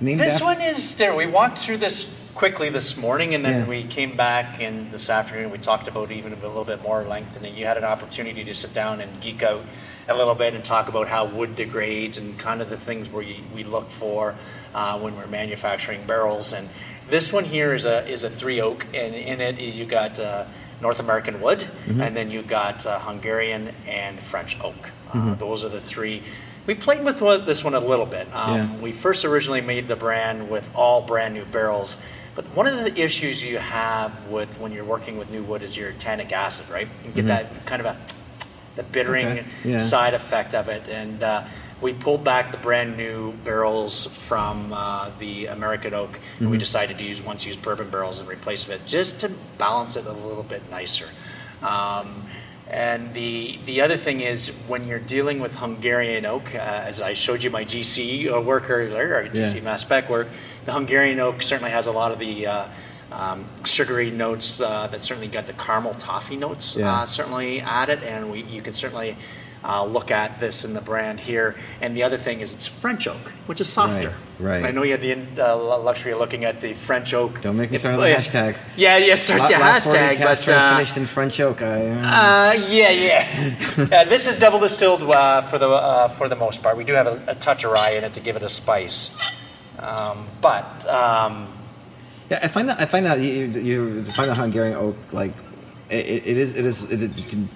this 0.00 0.34
after- 0.34 0.44
one 0.44 0.60
is 0.60 0.96
there. 0.96 1.14
We 1.14 1.26
walked 1.26 1.58
through 1.58 1.78
this 1.78 2.20
quickly 2.34 2.68
this 2.68 2.96
morning, 2.96 3.34
and 3.34 3.44
then 3.44 3.62
Yeah. 3.62 3.68
we 3.68 3.82
came 3.84 4.16
back 4.16 4.60
and 4.60 4.92
this 4.92 5.10
afternoon 5.10 5.50
we 5.50 5.58
talked 5.58 5.88
about 5.88 6.10
even 6.12 6.32
a 6.32 6.36
little 6.36 6.64
bit 6.64 6.82
more 6.82 7.02
length, 7.02 7.34
and 7.36 7.44
then 7.44 7.56
you 7.56 7.66
had 7.66 7.76
an 7.78 7.84
opportunity 7.84 8.44
to 8.44 8.54
sit 8.54 8.72
down 8.72 9.00
and 9.00 9.20
geek 9.20 9.42
out 9.42 9.64
a 10.08 10.14
little 10.16 10.34
bit 10.36 10.54
and 10.54 10.64
talk 10.64 10.88
about 10.88 11.08
how 11.08 11.24
wood 11.24 11.56
degrades 11.56 12.18
and 12.18 12.38
kind 12.38 12.60
of 12.62 12.70
the 12.70 12.76
things 12.76 13.08
where 13.08 13.24
we 13.54 13.64
look 13.64 13.88
for 13.90 14.34
uh, 14.74 14.98
when 15.00 15.16
we're 15.16 15.26
manufacturing 15.26 16.04
barrels. 16.06 16.52
And 16.52 16.68
this 17.08 17.32
one 17.32 17.44
here 17.44 17.74
is 17.74 17.84
a 17.86 18.06
is 18.06 18.22
a 18.24 18.30
three 18.30 18.60
oak, 18.60 18.86
and 18.94 19.14
in 19.14 19.40
it 19.40 19.58
is 19.58 19.78
you 19.78 19.84
got 19.86 20.18
uh, 20.20 20.44
North 20.84 21.00
American 21.00 21.40
wood, 21.40 21.64
and 21.88 22.14
then 22.14 22.30
you 22.30 22.42
got 22.42 22.84
uh, 22.84 22.98
Hungarian 22.98 23.72
and 23.88 24.20
French 24.20 24.60
oak. 24.62 24.90
Uh, 25.14 25.34
Those 25.34 25.64
are 25.64 25.70
the 25.70 25.80
three. 25.80 26.22
We 26.66 26.74
played 26.74 27.02
with 27.02 27.20
this 27.46 27.64
one 27.64 27.72
a 27.74 27.80
little 27.80 28.04
bit. 28.04 28.26
Um, 28.34 28.54
Yeah. 28.54 28.76
we 28.76 28.92
first 28.92 29.24
originally 29.24 29.62
made 29.62 29.88
the 29.88 29.96
brand 29.96 30.50
with 30.50 30.70
all 30.76 31.00
brand 31.00 31.32
new 31.32 31.46
barrels, 31.46 31.96
but 32.36 32.44
one 32.54 32.66
of 32.66 32.76
the 32.84 32.94
issues 33.00 33.42
you 33.42 33.56
have 33.56 34.12
with 34.28 34.60
when 34.60 34.72
you're 34.72 34.84
working 34.84 35.16
with 35.16 35.30
new 35.30 35.42
wood 35.42 35.62
is 35.62 35.74
your 35.74 35.92
tannic 35.92 36.32
acid, 36.32 36.68
right? 36.68 36.88
You 37.06 37.12
get 37.12 37.26
that 37.28 37.64
kind 37.64 37.80
of 37.80 37.86
a 37.86 37.96
the 38.76 38.82
bittering 38.82 39.26
Okay, 39.28 39.44
yeah. 39.64 39.78
side 39.78 40.12
effect 40.14 40.52
of 40.54 40.68
it, 40.68 40.86
and 40.88 41.22
uh, 41.22 41.44
we 41.80 41.92
pulled 41.92 42.24
back 42.24 42.50
the 42.50 42.56
brand 42.58 42.96
new 42.96 43.32
barrels 43.44 44.06
from 44.06 44.72
uh, 44.72 45.10
the 45.18 45.46
American 45.46 45.92
oak, 45.94 46.18
and 46.38 46.50
we 46.50 46.56
decided 46.58 46.98
to 46.98 47.04
use 47.04 47.20
once 47.20 47.44
used 47.44 47.60
bourbon 47.62 47.90
barrels 47.90 48.20
in 48.20 48.26
replace 48.26 48.64
of 48.64 48.70
it, 48.70 48.86
just 48.86 49.20
to 49.20 49.30
balance 49.58 49.96
it 49.96 50.06
a 50.06 50.12
little 50.12 50.44
bit 50.44 50.62
nicer. 50.70 51.06
Um, 51.62 52.22
and 52.70 53.12
the 53.12 53.58
the 53.66 53.82
other 53.82 53.96
thing 53.96 54.20
is 54.20 54.48
when 54.68 54.86
you're 54.86 54.98
dealing 54.98 55.40
with 55.40 55.56
Hungarian 55.56 56.24
oak, 56.24 56.54
uh, 56.54 56.58
as 56.58 57.00
I 57.00 57.12
showed 57.12 57.42
you 57.42 57.50
my 57.50 57.64
GC 57.64 58.32
uh, 58.32 58.40
work 58.40 58.70
earlier, 58.70 59.16
or 59.16 59.28
GC 59.28 59.56
Yeah. 59.56 59.60
mass 59.62 59.82
spec 59.82 60.08
work, 60.08 60.28
the 60.64 60.72
Hungarian 60.72 61.20
oak 61.20 61.42
certainly 61.42 61.70
has 61.72 61.86
a 61.86 61.92
lot 61.92 62.10
of 62.12 62.18
the 62.18 62.46
uh, 62.46 62.64
um, 63.12 63.44
sugary 63.64 64.10
notes 64.10 64.60
uh, 64.60 64.86
that 64.86 65.02
certainly 65.02 65.28
got 65.28 65.46
the 65.46 65.52
caramel 65.52 65.92
toffee 65.94 66.36
notes 66.36 66.76
Yeah. 66.76 66.90
uh, 67.02 67.04
certainly 67.06 67.60
added, 67.60 68.02
and 68.02 68.30
we 68.30 68.42
you 68.42 68.62
can 68.62 68.72
certainly. 68.72 69.16
Uh, 69.66 69.82
look 69.82 70.10
at 70.10 70.38
this 70.40 70.62
in 70.66 70.74
the 70.74 70.80
brand 70.82 71.18
here, 71.18 71.54
and 71.80 71.96
the 71.96 72.02
other 72.02 72.18
thing 72.18 72.40
is 72.40 72.52
it's 72.52 72.66
French 72.66 73.06
oak, 73.06 73.32
which 73.46 73.62
is 73.62 73.68
softer. 73.68 74.12
Right, 74.38 74.62
right. 74.62 74.64
I 74.66 74.70
know 74.72 74.82
you 74.82 74.90
had 74.92 75.00
the 75.00 75.16
uh, 75.52 75.56
luxury 75.56 76.12
of 76.12 76.18
looking 76.18 76.44
at 76.44 76.60
the 76.60 76.74
French 76.74 77.14
oak. 77.14 77.40
Don't 77.40 77.56
make 77.56 77.70
me 77.70 77.78
start 77.78 77.96
the 77.96 78.02
hashtag. 78.02 78.56
Yeah, 78.76 78.98
yeah, 78.98 79.14
start 79.14 79.50
the 79.50 79.58
Lot 79.58 79.82
40 79.82 79.98
hashtag, 79.98 80.18
but 80.18 80.48
uh, 80.50 80.76
finished 80.76 80.96
in 80.98 81.06
French 81.06 81.40
oak. 81.40 81.62
I, 81.62 81.86
uh, 81.88 81.94
uh, 81.94 82.52
yeah, 82.68 82.90
yeah. 82.90 83.88
uh, 84.00 84.04
this 84.04 84.26
is 84.26 84.38
double 84.38 84.58
distilled 84.58 85.02
uh, 85.02 85.40
for 85.40 85.56
the 85.58 85.68
uh, 85.70 86.08
for 86.08 86.28
the 86.28 86.36
most 86.36 86.62
part. 86.62 86.76
We 86.76 86.84
do 86.84 86.92
have 86.92 87.06
a, 87.06 87.24
a 87.28 87.34
touch 87.34 87.64
of 87.64 87.72
rye 87.72 87.92
in 87.92 88.04
it 88.04 88.12
to 88.14 88.20
give 88.20 88.36
it 88.36 88.42
a 88.42 88.50
spice, 88.50 89.12
um, 89.78 90.26
but 90.42 90.86
um, 90.88 91.48
Yeah, 92.30 92.40
I 92.42 92.48
find 92.48 92.68
that 92.68 92.80
I 92.80 92.84
find 92.84 93.06
that 93.06 93.18
you, 93.18 93.46
you 93.46 94.04
find 94.04 94.28
the 94.28 94.34
Hungarian 94.34 94.76
oak 94.76 94.96
like 95.12 95.32
it, 95.88 96.26
it 96.26 96.36
is 96.36 96.54
it 96.54 96.66
is 96.66 96.84
it, 96.90 97.16
you 97.16 97.24
can 97.24 97.48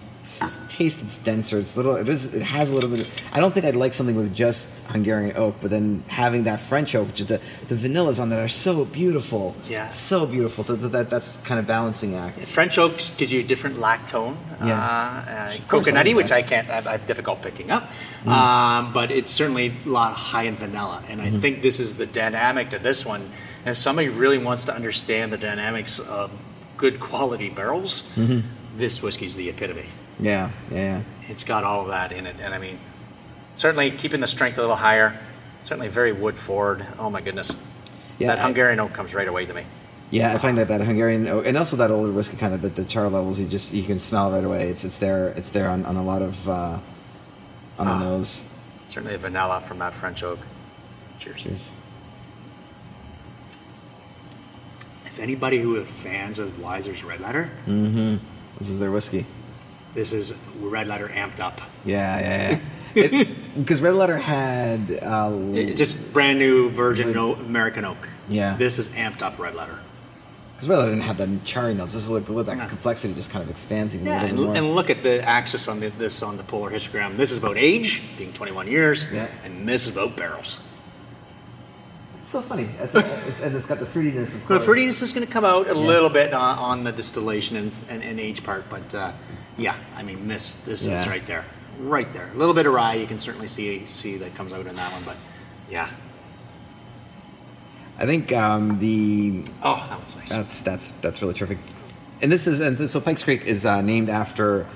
taste 0.78 1.02
it's 1.02 1.18
denser. 1.18 1.58
It's 1.58 1.76
little. 1.76 1.96
It 1.96 2.08
is. 2.08 2.32
It 2.32 2.42
has 2.42 2.70
a 2.70 2.74
little 2.74 2.88
bit. 2.88 3.00
Of, 3.00 3.08
I 3.32 3.40
don't 3.40 3.52
think 3.52 3.66
I'd 3.66 3.76
like 3.76 3.92
something 3.92 4.16
with 4.16 4.34
just 4.34 4.68
Hungarian 4.86 5.36
oak, 5.36 5.56
but 5.60 5.70
then 5.70 6.04
having 6.06 6.44
that 6.44 6.60
French 6.60 6.94
oak, 6.94 7.08
which 7.08 7.20
is 7.20 7.26
the 7.26 7.40
the 7.68 7.74
vanillas 7.74 8.20
on 8.20 8.28
that 8.30 8.38
are 8.38 8.48
so 8.48 8.84
beautiful. 8.84 9.56
Yeah. 9.68 9.88
So 9.88 10.24
beautiful. 10.26 10.64
So 10.64 10.76
that, 10.76 10.88
that 10.88 11.10
that's 11.10 11.36
kind 11.38 11.58
of 11.58 11.66
balancing 11.66 12.14
act. 12.14 12.38
French 12.40 12.78
oaks 12.78 13.10
gives 13.10 13.32
you 13.32 13.40
a 13.40 13.42
different 13.42 13.76
lactone. 13.76 14.36
Yeah. 14.64 14.78
Uh, 14.78 15.30
uh, 15.30 15.56
course, 15.68 15.88
I 15.88 15.90
coconutty, 15.90 16.14
which. 16.14 16.32
I 16.32 16.42
can't, 16.42 16.68
I 16.70 16.92
have 16.92 17.06
difficult 17.06 17.42
picking 17.42 17.70
up. 17.70 17.90
Um, 18.26 18.92
but 18.92 19.10
it's 19.10 19.32
certainly 19.32 19.72
a 19.84 19.88
lot 19.88 20.12
high 20.12 20.44
in 20.44 20.56
vanilla. 20.56 21.02
And 21.08 21.20
I 21.20 21.30
think 21.30 21.62
this 21.62 21.80
is 21.80 21.96
the 21.96 22.06
dynamic 22.06 22.70
to 22.70 22.78
this 22.78 23.04
one. 23.04 23.22
And 23.64 23.72
if 23.72 23.78
somebody 23.78 24.08
really 24.08 24.38
wants 24.38 24.66
to 24.66 24.74
understand 24.74 25.32
the 25.32 25.38
dynamics 25.38 25.98
of 25.98 26.30
good 26.76 27.00
quality 27.00 27.48
barrels, 27.48 28.14
this 28.76 29.02
whiskey's 29.02 29.34
the 29.34 29.48
epitome. 29.48 29.88
Yeah. 30.20 30.50
Yeah. 30.70 30.76
yeah. 30.76 31.00
It's 31.28 31.44
got 31.44 31.64
all 31.64 31.82
of 31.82 31.88
that 31.88 32.12
in 32.12 32.26
it. 32.26 32.36
And 32.40 32.54
I 32.54 32.58
mean, 32.58 32.78
certainly 33.56 33.90
keeping 33.90 34.20
the 34.20 34.26
strength 34.26 34.58
a 34.58 34.60
little 34.62 34.76
higher, 34.76 35.18
certainly 35.64 35.88
very 35.88 36.12
wood 36.12 36.38
forward. 36.38 36.86
Oh 36.98 37.10
my 37.10 37.20
goodness. 37.20 37.52
Yeah, 38.18 38.28
that 38.28 38.38
I- 38.38 38.42
Hungarian 38.46 38.80
oak 38.80 38.92
comes 38.94 39.14
right 39.14 39.28
away 39.28 39.46
to 39.46 39.54
me. 39.54 39.64
Yeah, 40.10 40.32
I 40.32 40.38
find 40.38 40.56
that 40.56 40.68
that 40.68 40.80
Hungarian 40.80 41.28
oak, 41.28 41.44
and 41.44 41.54
also 41.58 41.76
that 41.76 41.90
older 41.90 42.10
whiskey 42.10 42.38
kind 42.38 42.54
of 42.54 42.62
the, 42.62 42.70
the 42.70 42.84
char 42.86 43.10
levels. 43.10 43.38
You 43.38 43.46
just 43.46 43.74
you 43.74 43.82
can 43.82 43.98
smell 43.98 44.32
right 44.32 44.42
away. 44.42 44.70
It's 44.70 44.82
it's 44.84 44.96
there. 44.96 45.28
It's 45.36 45.50
there 45.50 45.68
on, 45.68 45.84
on 45.84 45.96
a 45.96 46.02
lot 46.02 46.22
of 46.22 46.48
uh, 46.48 46.78
on 47.78 47.86
the 47.86 47.92
Ah. 47.92 47.98
nose. 47.98 48.42
Certainly 48.86 49.12
the 49.16 49.18
vanilla 49.18 49.60
from 49.60 49.78
that 49.80 49.92
French 49.92 50.22
oak. 50.22 50.38
Cheers. 51.18 51.42
Cheers. 51.42 51.72
If 55.04 55.18
anybody 55.20 55.58
who 55.60 55.76
is 55.76 55.90
fans 55.90 56.38
of 56.38 56.58
Wiser's 56.58 57.04
Red 57.04 57.20
Letter, 57.20 57.50
This 57.66 58.70
is 58.70 58.78
their 58.78 58.90
whiskey. 58.90 59.26
This 59.98 60.12
is 60.12 60.32
Red 60.60 60.86
Letter 60.86 61.08
amped 61.08 61.40
up. 61.40 61.60
Yeah, 61.84 62.20
yeah, 62.20 62.60
yeah. 62.94 63.24
Because 63.56 63.80
Red 63.88 63.94
Letter 63.94 64.16
had 64.16 64.96
uh, 65.02 65.30
just 65.74 66.12
brand 66.12 66.38
new 66.38 66.70
virgin 66.70 67.16
o- 67.16 67.34
American 67.34 67.84
oak. 67.84 68.08
Yeah. 68.28 68.54
This 68.56 68.78
is 68.78 68.86
amped 68.90 69.22
up 69.22 69.40
Red 69.40 69.56
Letter. 69.56 69.76
because 70.54 70.68
Red 70.68 70.76
Letter 70.78 70.90
didn't 70.92 71.02
have 71.02 71.16
that 71.18 71.44
cherry 71.44 71.74
notes. 71.74 71.94
This 71.94 72.02
is 72.04 72.10
like 72.10 72.26
that 72.26 72.56
Yeah. 72.56 72.68
complexity 72.68 73.12
just 73.14 73.32
kind 73.32 73.42
of 73.42 73.50
expands 73.50 73.96
even 73.96 74.06
Yeah, 74.06 74.22
and, 74.24 74.38
more. 74.38 74.54
and 74.56 74.74
look 74.76 74.88
at 74.88 75.02
the 75.02 75.20
axis 75.20 75.66
on 75.66 75.80
the, 75.80 75.88
this 75.88 76.22
on 76.22 76.36
the 76.36 76.44
polar 76.44 76.70
histogram. 76.70 77.16
This 77.16 77.32
is 77.32 77.38
about 77.38 77.56
age, 77.58 78.00
being 78.16 78.32
21 78.32 78.68
years, 78.68 79.10
Yeah. 79.12 79.26
and 79.44 79.68
this 79.68 79.88
is 79.88 79.96
about 79.96 80.14
barrels. 80.16 80.60
It's 82.28 82.34
so 82.34 82.42
funny. 82.42 82.68
It's, 82.78 82.94
it's, 82.94 83.40
and 83.40 83.56
it's 83.56 83.64
got 83.64 83.78
the 83.78 83.86
fruitiness. 83.86 84.34
Of 84.34 84.44
course. 84.44 84.62
The 84.62 84.70
fruitiness 84.70 85.00
is 85.02 85.14
going 85.14 85.26
to 85.26 85.32
come 85.32 85.46
out 85.46 85.66
a 85.66 85.72
little 85.72 86.10
bit 86.10 86.34
on, 86.34 86.58
on 86.58 86.84
the 86.84 86.92
distillation 86.92 87.56
and, 87.56 87.74
and, 87.88 88.02
and 88.02 88.20
age 88.20 88.44
part, 88.44 88.68
but 88.68 88.94
uh, 88.94 89.12
yeah, 89.56 89.74
I 89.96 90.02
mean 90.02 90.28
this 90.28 90.56
this 90.56 90.84
is 90.84 91.06
right 91.06 91.24
there, 91.24 91.46
right 91.78 92.12
there. 92.12 92.28
A 92.34 92.36
little 92.36 92.52
bit 92.52 92.66
of 92.66 92.74
rye, 92.74 92.96
you 92.96 93.06
can 93.06 93.18
certainly 93.18 93.46
see 93.46 93.86
see 93.86 94.18
that 94.18 94.34
comes 94.34 94.52
out 94.52 94.66
in 94.66 94.74
that 94.74 94.92
one, 94.92 95.04
but 95.04 95.16
yeah. 95.70 95.88
I 97.98 98.04
think 98.04 98.30
um, 98.34 98.78
the 98.78 99.42
Oh, 99.62 99.86
that 99.88 99.98
one's 99.98 100.16
nice. 100.16 100.28
That's 100.28 100.60
that's 100.60 100.90
that's 101.00 101.22
really 101.22 101.32
terrific. 101.32 101.56
And 102.20 102.30
this 102.30 102.46
is 102.46 102.60
and 102.60 102.76
this, 102.76 102.92
so 102.92 103.00
Pikes 103.00 103.24
Creek 103.24 103.46
is 103.46 103.64
uh, 103.64 103.80
named 103.80 104.10
after 104.10 104.66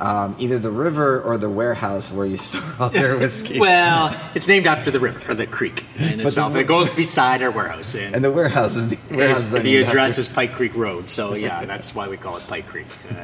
um, 0.00 0.34
either 0.38 0.58
the 0.58 0.70
river 0.70 1.20
or 1.20 1.38
the 1.38 1.48
warehouse 1.48 2.12
where 2.12 2.26
you 2.26 2.36
store 2.36 2.62
all 2.80 2.92
your 2.92 3.18
whiskey. 3.18 3.60
Well, 3.60 4.18
it's 4.34 4.48
named 4.48 4.66
after 4.66 4.90
the 4.90 4.98
river 5.00 5.30
or 5.30 5.34
the 5.34 5.46
creek 5.46 5.84
in 5.98 6.18
the- 6.18 6.24
itself. 6.26 6.56
it 6.56 6.64
goes 6.66 6.90
beside 6.90 7.42
our 7.42 7.50
warehouse, 7.50 7.94
and, 7.94 8.14
and 8.16 8.24
the 8.24 8.30
warehouse 8.32 8.74
is 8.76 8.88
the 8.88 8.98
warehouse 9.16 9.44
is- 9.44 9.52
the 9.52 9.82
address 9.82 10.18
is 10.18 10.28
Pike 10.28 10.52
Creek 10.54 10.74
Road. 10.74 11.08
So 11.08 11.34
yeah, 11.34 11.64
that's 11.64 11.94
why 11.94 12.08
we 12.08 12.16
call 12.16 12.36
it 12.36 12.44
Pike 12.48 12.66
Creek. 12.66 12.86
Uh, 13.10 13.14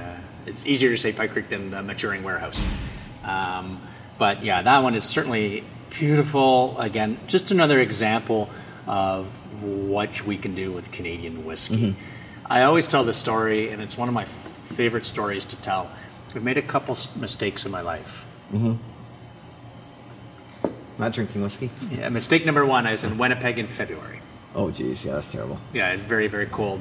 it's 0.46 0.64
easier 0.66 0.90
to 0.90 0.96
say 0.98 1.12
Pike 1.12 1.32
Creek 1.32 1.48
than 1.48 1.70
the 1.70 1.82
maturing 1.82 2.22
warehouse. 2.22 2.64
Um, 3.24 3.80
but 4.18 4.42
yeah, 4.44 4.62
that 4.62 4.78
one 4.82 4.94
is 4.94 5.04
certainly 5.04 5.64
beautiful. 5.90 6.78
Again, 6.80 7.18
just 7.26 7.50
another 7.50 7.80
example 7.80 8.48
of 8.86 9.26
what 9.62 10.24
we 10.24 10.36
can 10.38 10.54
do 10.54 10.70
with 10.72 10.90
Canadian 10.92 11.44
whiskey. 11.44 11.94
I 12.46 12.62
always 12.62 12.86
tell 12.86 13.04
this 13.04 13.18
story, 13.18 13.70
and 13.70 13.82
it's 13.82 13.98
one 13.98 14.08
of 14.08 14.14
my 14.14 14.24
favorite 14.24 15.04
stories 15.04 15.44
to 15.46 15.56
tell. 15.56 15.90
I've 16.34 16.44
made 16.44 16.58
a 16.58 16.62
couple 16.62 16.96
mistakes 17.16 17.64
in 17.64 17.72
my 17.72 17.80
life. 17.80 18.26
Mm-hmm. 18.52 18.74
not 20.98 21.12
drinking 21.12 21.42
whiskey. 21.42 21.70
Yeah, 21.90 22.08
mistake 22.08 22.44
number 22.46 22.64
one, 22.64 22.86
I 22.86 22.92
was 22.92 23.04
in 23.04 23.18
Winnipeg 23.18 23.58
in 23.58 23.66
February. 23.66 24.20
Oh 24.54 24.70
geez, 24.70 25.04
yeah, 25.04 25.12
that's 25.12 25.30
terrible. 25.30 25.58
Yeah, 25.72 25.92
it's 25.92 26.02
very, 26.02 26.26
very 26.26 26.46
cold. 26.46 26.80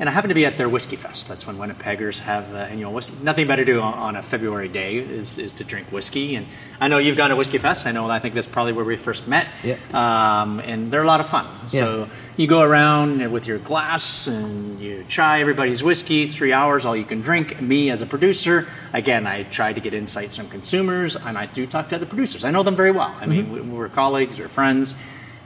And 0.00 0.08
I 0.08 0.12
happened 0.12 0.30
to 0.30 0.34
be 0.34 0.46
at 0.46 0.56
their 0.56 0.68
whiskey 0.68 0.94
fest. 0.94 1.26
That's 1.26 1.44
when 1.44 1.56
Winnipeggers 1.56 2.20
have 2.20 2.54
uh, 2.54 2.58
annual 2.58 2.92
whiskey. 2.92 3.16
Nothing 3.20 3.48
better 3.48 3.64
to 3.64 3.72
do 3.72 3.80
on, 3.80 3.94
on 3.94 4.16
a 4.16 4.22
February 4.22 4.68
day 4.68 4.96
is, 4.96 5.38
is 5.38 5.52
to 5.54 5.64
drink 5.64 5.90
whiskey. 5.90 6.36
And 6.36 6.46
I 6.80 6.86
know 6.86 6.98
you've 6.98 7.16
gone 7.16 7.30
to 7.30 7.36
whiskey 7.36 7.58
fest. 7.58 7.84
I 7.84 7.90
know. 7.90 8.08
I 8.08 8.20
think 8.20 8.34
that's 8.34 8.46
probably 8.46 8.72
where 8.72 8.84
we 8.84 8.96
first 8.96 9.26
met. 9.26 9.48
Yeah. 9.64 9.76
Um, 9.92 10.60
and 10.60 10.92
they're 10.92 11.02
a 11.02 11.06
lot 11.06 11.18
of 11.18 11.26
fun. 11.26 11.46
So 11.66 12.08
you 12.36 12.46
go 12.46 12.62
around 12.62 13.32
with 13.32 13.48
your 13.48 13.58
glass 13.58 14.28
and 14.28 14.80
you 14.80 15.04
try 15.08 15.40
everybody's 15.40 15.82
whiskey. 15.82 16.28
Three 16.28 16.52
hours, 16.52 16.86
all 16.86 16.96
you 16.96 17.04
can 17.04 17.20
drink. 17.20 17.60
Me 17.60 17.90
as 17.90 18.00
a 18.00 18.06
producer, 18.06 18.68
again, 18.92 19.26
I 19.26 19.42
try 19.42 19.72
to 19.72 19.80
get 19.80 19.94
insights 19.94 20.36
from 20.36 20.48
consumers, 20.48 21.16
and 21.16 21.36
I 21.36 21.46
do 21.46 21.66
talk 21.66 21.88
to 21.88 21.96
other 21.96 22.06
producers. 22.06 22.44
I 22.44 22.52
know 22.52 22.62
them 22.62 22.76
very 22.76 22.92
well. 22.92 23.14
I 23.18 23.26
mean, 23.26 23.52
we, 23.52 23.60
we're 23.60 23.88
colleagues, 23.88 24.38
we're 24.38 24.46
friends 24.46 24.94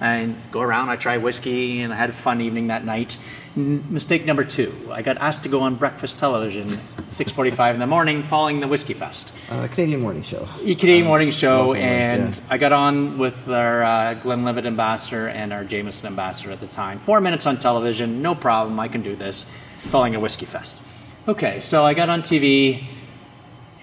and 0.02 0.34
go 0.50 0.60
around. 0.60 0.90
I 0.90 0.96
tried 0.96 1.22
whiskey, 1.22 1.80
and 1.80 1.92
I 1.92 1.96
had 1.96 2.10
a 2.10 2.12
fun 2.12 2.40
evening 2.40 2.66
that 2.68 2.84
night. 2.84 3.16
N- 3.56 3.84
mistake 3.90 4.24
number 4.26 4.44
two: 4.44 4.72
I 4.90 5.02
got 5.02 5.16
asked 5.18 5.42
to 5.44 5.48
go 5.48 5.60
on 5.60 5.76
breakfast 5.76 6.18
television, 6.18 6.68
6:45 7.08 7.74
in 7.74 7.80
the 7.80 7.86
morning, 7.86 8.22
following 8.24 8.60
the 8.60 8.66
whiskey 8.68 8.94
fest, 8.94 9.32
Uh, 9.50 9.68
Canadian 9.68 10.00
morning 10.00 10.22
show. 10.22 10.48
a 10.60 10.74
Canadian 10.74 11.06
morning 11.06 11.30
show, 11.30 11.72
news, 11.72 11.82
and 11.82 12.34
yeah. 12.34 12.40
I 12.50 12.58
got 12.58 12.72
on 12.72 13.18
with 13.18 13.48
our 13.48 13.84
uh, 13.84 14.14
Glenlivet 14.14 14.66
ambassador 14.66 15.28
and 15.28 15.52
our 15.52 15.64
Jameson 15.64 16.06
ambassador 16.08 16.50
at 16.50 16.60
the 16.60 16.66
time. 16.66 16.98
Four 16.98 17.20
minutes 17.20 17.46
on 17.46 17.58
television, 17.58 18.22
no 18.22 18.34
problem. 18.34 18.80
I 18.80 18.88
can 18.88 19.02
do 19.02 19.14
this. 19.16 19.46
Following 19.90 20.14
a 20.16 20.20
whiskey 20.20 20.46
fest. 20.46 20.82
Okay, 21.28 21.60
so 21.60 21.84
I 21.84 21.94
got 21.94 22.08
on 22.08 22.22
TV, 22.22 22.84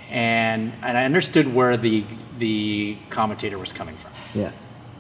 and 0.10 0.74
and 0.82 0.98
I 0.98 1.06
understood 1.06 1.54
where 1.54 1.78
the 1.78 2.04
the 2.40 2.98
commentator 3.10 3.58
was 3.58 3.72
coming 3.72 3.96
from 3.96 4.12
Yeah. 4.34 4.52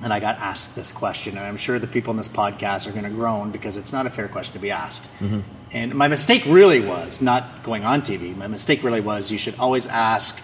And 0.01 0.13
I 0.13 0.19
got 0.19 0.37
asked 0.37 0.75
this 0.75 0.91
question, 0.91 1.37
and 1.37 1.45
I'm 1.45 1.57
sure 1.57 1.77
the 1.79 1.87
people 1.87 2.11
in 2.11 2.17
this 2.17 2.27
podcast 2.27 2.87
are 2.87 2.91
going 2.91 3.03
to 3.03 3.09
groan 3.09 3.51
because 3.51 3.77
it's 3.77 3.91
not 3.91 4.05
a 4.05 4.09
fair 4.09 4.27
question 4.27 4.53
to 4.53 4.59
be 4.59 4.71
asked. 4.71 5.09
Mm-hmm. 5.19 5.39
And 5.71 5.93
my 5.95 6.07
mistake 6.07 6.43
really 6.47 6.79
was 6.79 7.21
not 7.21 7.63
going 7.63 7.83
on 7.83 8.01
TV. 8.01 8.35
My 8.35 8.47
mistake 8.47 8.83
really 8.83 9.01
was 9.01 9.31
you 9.31 9.37
should 9.37 9.55
always 9.59 9.87
ask 9.87 10.39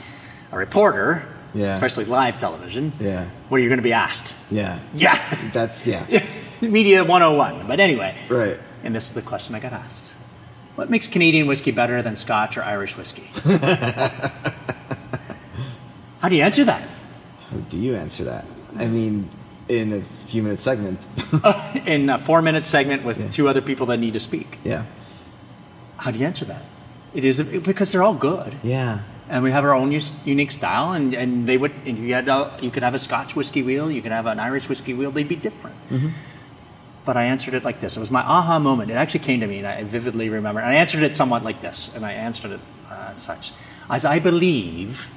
a 0.52 0.58
reporter, 0.58 1.26
Yeah. 1.54 1.72
especially 1.72 2.06
live 2.06 2.38
television, 2.38 2.92
Yeah. 3.00 3.26
what 3.50 3.60
are 3.60 3.64
you 3.64 3.70
going 3.70 3.80
to 3.80 3.84
be 3.84 3.94
asked? 3.94 4.36
Yeah. 4.52 4.78
Yeah, 4.94 5.18
That's 5.54 5.88
yeah. 5.88 6.06
media 6.62 7.04
101. 7.04 7.66
But 7.68 7.80
anyway, 7.80 8.16
Right. 8.30 8.60
and 8.84 8.94
this 8.94 9.08
is 9.08 9.14
the 9.16 9.22
question 9.22 9.56
I 9.56 9.60
got 9.60 9.72
asked. 9.74 10.14
What 10.76 10.90
makes 10.90 11.08
Canadian 11.08 11.48
whiskey 11.48 11.72
better 11.72 12.02
than 12.02 12.18
Scotch 12.18 12.58
or 12.58 12.64
Irish 12.64 12.98
whiskey? 12.98 13.24
How 16.20 16.30
do 16.30 16.36
you 16.36 16.44
answer 16.44 16.66
that? 16.66 16.82
How 17.50 17.58
do 17.70 17.78
you 17.78 17.96
answer 17.96 18.24
that? 18.26 18.46
I 18.78 18.88
mean, 18.88 19.30
in 19.68 19.94
a 19.94 20.02
few 20.28 20.44
minute 20.44 20.60
segment. 20.60 21.00
In 21.86 22.10
a 22.10 22.18
four 22.20 22.42
minute 22.42 22.66
segment 22.66 23.04
with 23.04 23.32
two 23.32 23.48
other 23.48 23.62
people 23.62 23.86
that 23.88 23.98
need 23.98 24.14
to 24.14 24.20
speak. 24.20 24.60
yeah. 24.64 24.84
How 25.98 26.12
do 26.12 26.20
you 26.20 26.26
answer 26.26 26.46
that? 26.46 26.62
It 27.14 27.24
is 27.26 27.42
because 27.42 27.92
they're 27.92 28.04
all 28.04 28.14
good, 28.14 28.54
Yeah. 28.64 29.00
and 29.30 29.42
we 29.44 29.52
have 29.52 29.64
our 29.64 29.74
own 29.74 29.92
unique 30.26 30.52
style. 30.52 30.92
And, 30.92 31.14
and 31.16 31.48
they 31.48 31.58
would, 31.58 31.72
and 31.86 31.98
you 31.98 32.14
had, 32.14 32.28
a, 32.28 32.52
you 32.62 32.70
could 32.70 32.84
have 32.84 32.94
a 32.94 33.00
Scotch 33.00 33.36
whiskey 33.36 33.64
wheel, 33.64 33.90
you 33.90 34.02
could 34.02 34.12
have 34.12 34.26
an 34.26 34.40
Irish 34.40 34.68
whiskey 34.70 34.94
wheel. 34.94 35.10
They'd 35.12 35.28
be 35.30 35.38
different. 35.38 35.78
But 37.06 37.18
I 37.18 37.24
answered 37.26 37.54
it 37.54 37.64
like 37.64 37.80
this. 37.80 37.96
It 37.96 38.00
was 38.00 38.12
my 38.12 38.22
aha 38.22 38.60
moment. 38.60 38.92
It 38.92 38.96
actually 38.96 39.22
came 39.22 39.40
to 39.40 39.48
me, 39.48 39.60
and 39.60 39.68
I 39.68 39.84
vividly 39.84 40.28
remember. 40.30 40.60
And 40.60 40.70
I 40.70 40.76
answered 40.76 41.04
it 41.04 41.16
somewhat 41.16 41.44
like 41.44 41.62
this, 41.62 41.96
and 41.96 42.06
I 42.06 42.12
answered 42.14 42.52
it 42.52 42.60
uh, 42.90 43.10
as 43.12 43.22
such: 43.22 43.52
as 43.90 44.06
I 44.06 44.20
believe 44.20 45.08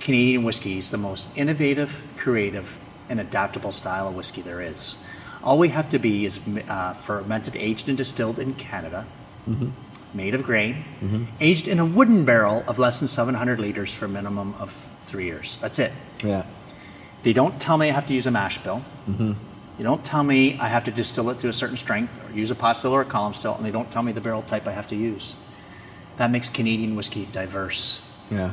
Canadian 0.00 0.44
whiskey 0.44 0.78
is 0.78 0.90
the 0.90 0.98
most 0.98 1.28
innovative, 1.36 2.00
creative, 2.16 2.78
and 3.08 3.20
adaptable 3.20 3.72
style 3.72 4.08
of 4.08 4.14
whiskey 4.14 4.42
there 4.42 4.60
is. 4.60 4.96
All 5.42 5.58
we 5.58 5.68
have 5.68 5.88
to 5.90 5.98
be 5.98 6.24
is 6.26 6.40
uh, 6.68 6.94
fermented, 6.94 7.56
aged, 7.56 7.88
and 7.88 7.96
distilled 7.96 8.38
in 8.38 8.54
Canada, 8.54 9.06
mm-hmm. 9.48 9.68
made 10.12 10.34
of 10.34 10.42
grain, 10.42 10.84
mm-hmm. 11.00 11.24
aged 11.40 11.68
in 11.68 11.78
a 11.78 11.84
wooden 11.84 12.24
barrel 12.24 12.64
of 12.66 12.78
less 12.78 12.98
than 12.98 13.08
700 13.08 13.60
liters 13.60 13.92
for 13.92 14.06
a 14.06 14.08
minimum 14.08 14.54
of 14.58 14.72
three 15.04 15.24
years. 15.24 15.58
That's 15.60 15.78
it. 15.78 15.92
Yeah. 16.24 16.44
They 17.22 17.32
don't 17.32 17.60
tell 17.60 17.76
me 17.76 17.88
I 17.88 17.92
have 17.92 18.06
to 18.08 18.14
use 18.14 18.26
a 18.26 18.30
mash 18.30 18.58
bill. 18.58 18.82
Mm-hmm. 19.08 19.32
You 19.78 19.84
don't 19.84 20.04
tell 20.04 20.22
me 20.22 20.58
I 20.58 20.68
have 20.68 20.84
to 20.84 20.90
distill 20.90 21.28
it 21.30 21.38
to 21.40 21.48
a 21.48 21.52
certain 21.52 21.76
strength 21.76 22.18
or 22.24 22.32
use 22.32 22.50
a 22.50 22.54
pot 22.54 22.76
still 22.76 22.92
or 22.92 23.02
a 23.02 23.04
column 23.04 23.34
still, 23.34 23.54
and 23.54 23.64
they 23.64 23.70
don't 23.70 23.90
tell 23.90 24.02
me 24.02 24.12
the 24.12 24.20
barrel 24.20 24.42
type 24.42 24.66
I 24.66 24.72
have 24.72 24.88
to 24.88 24.96
use. 24.96 25.36
That 26.16 26.30
makes 26.30 26.48
Canadian 26.48 26.96
whiskey 26.96 27.28
diverse. 27.30 28.00
Yeah. 28.30 28.52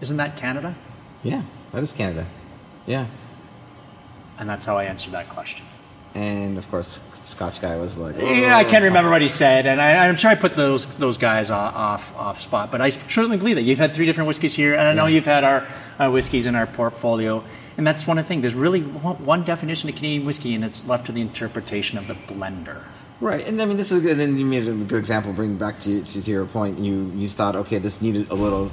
Isn't 0.00 0.16
that 0.16 0.36
Canada? 0.36 0.74
Yeah. 1.22 1.42
That 1.72 1.82
is 1.82 1.92
Canada. 1.92 2.26
Yeah. 2.86 3.06
And 4.38 4.48
that's 4.48 4.64
how 4.64 4.76
I 4.78 4.84
answered 4.84 5.12
that 5.12 5.28
question. 5.28 5.64
and 6.14 6.58
of 6.58 6.70
course, 6.70 7.00
Scotch 7.14 7.60
guy 7.60 7.76
was 7.76 7.96
like, 7.98 8.16
Yeah, 8.18 8.56
I 8.56 8.64
"Oh." 8.64 8.68
can't 8.68 8.84
remember 8.84 9.10
what 9.10 9.22
he 9.22 9.28
said, 9.28 9.66
and 9.66 9.80
I, 9.80 10.06
I'm 10.06 10.14
sure 10.16 10.30
I 10.30 10.36
put 10.36 10.52
those 10.52 10.86
those 10.98 11.18
guys 11.18 11.50
off, 11.50 12.14
off 12.16 12.40
spot. 12.40 12.70
But 12.70 12.80
I 12.80 12.90
certainly 12.90 13.36
believe 13.38 13.56
that 13.56 13.62
you've 13.62 13.78
had 13.78 13.92
three 13.92 14.06
different 14.06 14.28
whiskeys 14.28 14.54
here, 14.54 14.74
and 14.74 14.82
I 14.86 14.92
know 14.92 15.06
Yeah. 15.06 15.14
you've 15.16 15.26
had 15.26 15.42
our 15.44 15.66
uh, 15.98 16.10
whiskeys 16.10 16.46
in 16.46 16.54
our 16.54 16.66
portfolio. 16.66 17.42
And 17.76 17.84
that's 17.84 18.06
one 18.06 18.18
of 18.18 18.24
the 18.24 18.28
things. 18.28 18.42
There's 18.42 18.54
really 18.54 18.82
one 18.82 19.42
definition 19.42 19.88
of 19.88 19.96
Canadian 19.96 20.24
whiskey, 20.24 20.54
and 20.54 20.62
it's 20.64 20.86
left 20.86 21.06
to 21.06 21.12
the 21.12 21.20
interpretation 21.20 21.98
of 21.98 22.06
the 22.06 22.14
blender. 22.14 22.78
Right, 23.20 23.44
and 23.48 23.60
I 23.60 23.64
mean, 23.64 23.76
this 23.76 23.90
is 23.90 24.00
good. 24.00 24.12
And 24.12 24.20
then 24.20 24.38
you 24.38 24.44
made 24.44 24.68
a 24.68 24.72
good 24.72 24.98
example. 24.98 25.32
Bring 25.32 25.56
back 25.56 25.80
to, 25.80 26.02
to 26.04 26.22
to 26.22 26.30
your 26.30 26.46
point. 26.46 26.78
You 26.78 27.10
you 27.16 27.26
thought, 27.28 27.56
okay, 27.56 27.78
this 27.78 28.00
needed 28.00 28.30
a 28.30 28.34
little. 28.34 28.70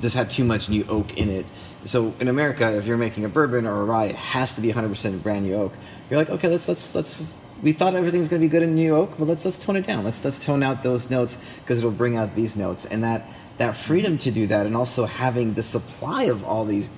This 0.00 0.12
had 0.14 0.28
too 0.30 0.44
much 0.44 0.68
new 0.68 0.84
oak 0.88 1.16
in 1.16 1.30
it. 1.30 1.46
So 1.84 2.14
in 2.20 2.28
America, 2.28 2.76
if 2.76 2.86
you're 2.86 2.96
making 2.96 3.24
a 3.24 3.28
bourbon 3.28 3.66
or 3.66 3.80
a 3.80 3.84
rye, 3.84 4.06
it 4.06 4.16
has 4.16 4.54
to 4.54 4.60
be 4.60 4.72
100% 4.72 5.22
brand 5.22 5.44
new 5.44 5.54
oak. 5.54 5.72
You're 6.10 6.18
like, 6.18 6.30
okay, 6.30 6.48
let's 6.48 6.68
let's 6.68 6.94
let's. 6.94 7.22
We 7.62 7.72
thought 7.72 7.94
everything's 7.94 8.28
going 8.28 8.42
to 8.42 8.46
be 8.46 8.50
good 8.50 8.62
in 8.62 8.74
new 8.74 8.96
oak, 8.96 9.14
but 9.18 9.28
let's 9.28 9.44
let's 9.44 9.58
tone 9.58 9.76
it 9.76 9.86
down. 9.86 10.04
Let's 10.04 10.24
let's 10.24 10.38
tone 10.38 10.62
out 10.62 10.82
those 10.82 11.10
notes 11.10 11.38
because 11.60 11.78
it'll 11.78 11.90
bring 11.90 12.16
out 12.16 12.34
these 12.34 12.56
notes. 12.56 12.84
And 12.86 13.02
that 13.04 13.26
that 13.58 13.76
freedom 13.76 14.18
to 14.18 14.30
do 14.30 14.46
that, 14.48 14.66
and 14.66 14.76
also 14.76 15.04
having 15.04 15.54
the 15.54 15.62
supply 15.62 16.24
of 16.24 16.44
all 16.44 16.64
these 16.64 16.88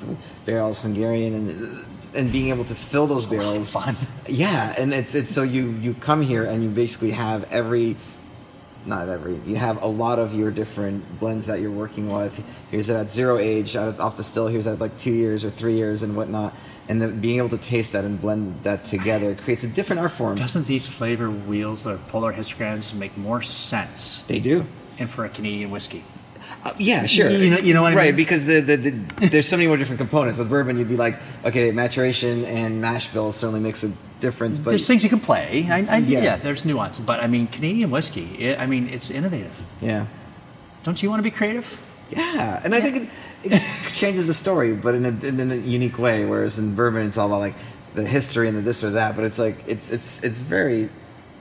barrels, 0.44 0.80
Hungarian, 0.80 1.34
and 1.34 1.84
and 2.14 2.32
being 2.32 2.48
able 2.48 2.64
to 2.64 2.74
fill 2.74 3.06
those 3.06 3.26
barrels. 3.26 3.72
fun. 3.72 3.96
Yeah, 4.28 4.74
and 4.78 4.94
it's 4.94 5.14
it's 5.14 5.30
so 5.30 5.42
you 5.42 5.70
you 5.72 5.94
come 5.94 6.22
here 6.22 6.44
and 6.44 6.62
you 6.62 6.70
basically 6.70 7.10
have 7.10 7.50
every 7.52 7.96
not 8.86 9.08
every 9.08 9.34
you 9.46 9.56
have 9.56 9.82
a 9.82 9.86
lot 9.86 10.18
of 10.18 10.34
your 10.34 10.50
different 10.50 11.18
blends 11.20 11.46
that 11.46 11.60
you're 11.60 11.70
working 11.70 12.06
with. 12.12 12.42
Here's 12.70 12.90
it 12.90 12.94
at 12.94 13.10
zero 13.10 13.38
age, 13.38 13.76
at, 13.76 13.98
off 14.00 14.16
the 14.16 14.24
still. 14.24 14.46
Here's 14.46 14.66
at 14.66 14.78
like 14.78 14.98
two 14.98 15.12
years 15.12 15.44
or 15.44 15.50
three 15.50 15.76
years 15.76 16.02
and 16.02 16.16
whatnot. 16.16 16.54
And 16.88 17.00
then 17.00 17.20
being 17.20 17.38
able 17.38 17.48
to 17.50 17.58
taste 17.58 17.92
that 17.92 18.04
and 18.04 18.20
blend 18.20 18.62
that 18.62 18.84
together 18.84 19.34
creates 19.34 19.64
a 19.64 19.68
different 19.68 20.00
art 20.00 20.10
form. 20.12 20.34
Doesn't 20.36 20.66
these 20.66 20.86
flavor 20.86 21.30
wheels 21.30 21.86
or 21.86 21.96
polar 22.08 22.32
histograms 22.32 22.92
make 22.94 23.16
more 23.16 23.40
sense 23.40 24.22
They 24.28 24.38
do. 24.38 24.66
and 24.98 25.08
for 25.08 25.24
a 25.24 25.30
Canadian 25.30 25.70
whiskey? 25.70 26.04
Uh, 26.62 26.72
yeah, 26.78 27.06
sure. 27.06 27.30
You 27.30 27.50
know- 27.50 27.56
you 27.58 27.72
know 27.74 27.82
what 27.82 27.92
I 27.92 27.96
right? 27.96 28.06
mean? 28.08 28.16
Because 28.16 28.44
the, 28.46 28.60
the, 28.60 28.76
the 28.76 28.90
there's 29.28 29.48
so 29.48 29.56
many 29.56 29.66
more 29.66 29.78
different 29.78 29.98
components. 29.98 30.38
With 30.38 30.50
bourbon, 30.50 30.76
you'd 30.78 30.88
be 30.88 30.96
like, 30.96 31.18
okay, 31.44 31.70
maturation 31.72 32.44
and 32.44 32.80
mash 32.82 33.08
bill 33.08 33.32
certainly 33.32 33.60
makes 33.60 33.82
a 33.84 33.90
difference, 34.28 34.56
but 34.58 34.70
there's 34.72 34.86
things 34.90 35.02
you 35.06 35.10
can 35.16 35.20
play. 35.30 35.46
I, 35.70 35.78
I, 35.96 35.98
Yeah. 35.98 36.22
yeah. 36.28 36.36
there's 36.46 36.64
nuance, 36.64 36.96
but 37.10 37.18
I 37.24 37.26
mean, 37.34 37.46
Canadian 37.56 37.90
whiskey. 37.96 38.26
It, 38.46 38.54
I 38.64 38.66
mean, 38.72 38.84
it's 38.96 39.08
innovative. 39.18 39.56
yeah. 39.80 40.06
Don't 40.84 40.98
you 41.02 41.08
want 41.10 41.20
to 41.24 41.28
be 41.30 41.34
creative? 41.40 41.66
Yeah, 42.10 42.60
and 42.64 42.74
I 42.74 42.80
think 42.84 42.94
it, 43.00 43.04
it 43.52 43.62
changes 44.02 44.26
the 44.26 44.34
story, 44.44 44.70
but 44.86 44.92
in 44.94 45.04
a, 45.06 45.12
in 45.26 45.50
a 45.50 45.56
unique 45.78 45.98
way. 45.98 46.24
Whereas 46.26 46.58
in 46.58 46.74
bourbon, 46.74 47.06
it's 47.08 47.16
all 47.18 47.28
about 47.28 47.40
like 47.48 47.54
the 47.94 48.04
history 48.06 48.46
and 48.48 48.56
the 48.58 48.60
this 48.62 48.84
or 48.84 48.90
that. 48.90 49.16
But 49.16 49.24
it's 49.24 49.38
like 49.38 49.56
it's 49.66 49.88
it's 49.90 50.22
it's 50.22 50.38
very. 50.54 50.88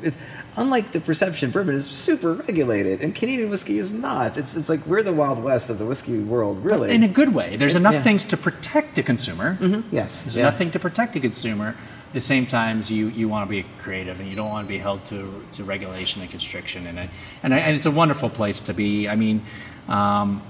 It's, 0.01 0.15
unlike 0.55 0.91
the 0.95 0.99
perception, 1.01 1.51
bourbon 1.51 1.75
is 1.75 1.85
super 1.89 2.31
regulated, 2.47 3.01
and 3.03 3.13
Canadian 3.13 3.49
whiskey 3.49 3.77
is 3.83 3.91
not. 3.91 4.37
It's 4.37 4.55
it's 4.55 4.69
like 4.69 4.81
we're 4.87 5.03
the 5.03 5.13
wild 5.13 5.39
west 5.43 5.69
of 5.69 5.77
the 5.77 5.85
whiskey 5.85 6.19
world, 6.33 6.63
really. 6.63 6.89
In 6.95 7.03
a 7.03 7.07
good 7.19 7.33
way. 7.39 7.57
There's 7.57 7.75
enough 7.75 7.95
Yeah. 7.99 8.03
things 8.07 8.23
to 8.31 8.37
protect 8.37 8.95
the 8.95 9.03
consumer. 9.03 9.57
Mm-hmm. 9.59 9.81
yes, 9.95 10.23
There's 10.23 10.35
yeah. 10.37 10.43
nothing 10.49 10.71
to 10.71 10.79
protect 10.79 11.13
the 11.13 11.19
consumer. 11.19 11.75
At 12.13 12.17
the 12.17 12.21
same 12.21 12.45
times, 12.45 12.91
you, 12.91 13.07
you 13.07 13.27
want 13.27 13.49
to 13.49 13.49
be 13.49 13.65
creative 13.79 14.19
and 14.19 14.29
you 14.29 14.35
don't 14.35 14.47
want 14.51 14.67
to 14.67 14.69
be 14.71 14.77
held 14.77 15.03
to, 15.05 15.43
to 15.53 15.63
regulation 15.63 16.21
and 16.21 16.29
constriction. 16.29 16.85
And, 16.85 16.99
I, 16.99 17.09
and, 17.41 17.55
I, 17.55 17.57
and 17.57 17.75
it's 17.75 17.87
a 17.87 17.91
wonderful 17.91 18.29
place 18.29 18.61
to 18.61 18.73
be. 18.75 19.07
I 19.09 19.15
mean, 19.15 19.43
um, 19.87 20.43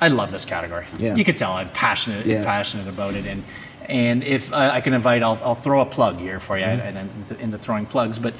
I 0.00 0.08
love 0.08 0.32
this 0.32 0.44
category. 0.44 0.84
Yeah. 0.98 1.14
You 1.14 1.24
could 1.24 1.38
tell 1.38 1.52
I'm 1.52 1.68
passionate 1.70 2.26
Yeah. 2.26 2.42
passionate 2.44 2.88
about 2.88 3.14
it. 3.14 3.24
And 3.24 3.44
and 3.88 4.24
if 4.24 4.52
uh, 4.52 4.56
I 4.72 4.80
can 4.80 4.94
invite, 4.94 5.22
I'll, 5.22 5.38
I'll 5.44 5.54
throw 5.54 5.80
a 5.80 5.86
plug 5.86 6.18
here 6.18 6.40
for 6.40 6.58
you. 6.58 6.64
Mm-hmm. 6.64 6.86
And 6.88 6.98
I'm 6.98 7.10
into- 7.18 7.38
into 7.40 7.56
throwing 7.58 7.86
plugs, 7.86 8.18
but 8.18 8.34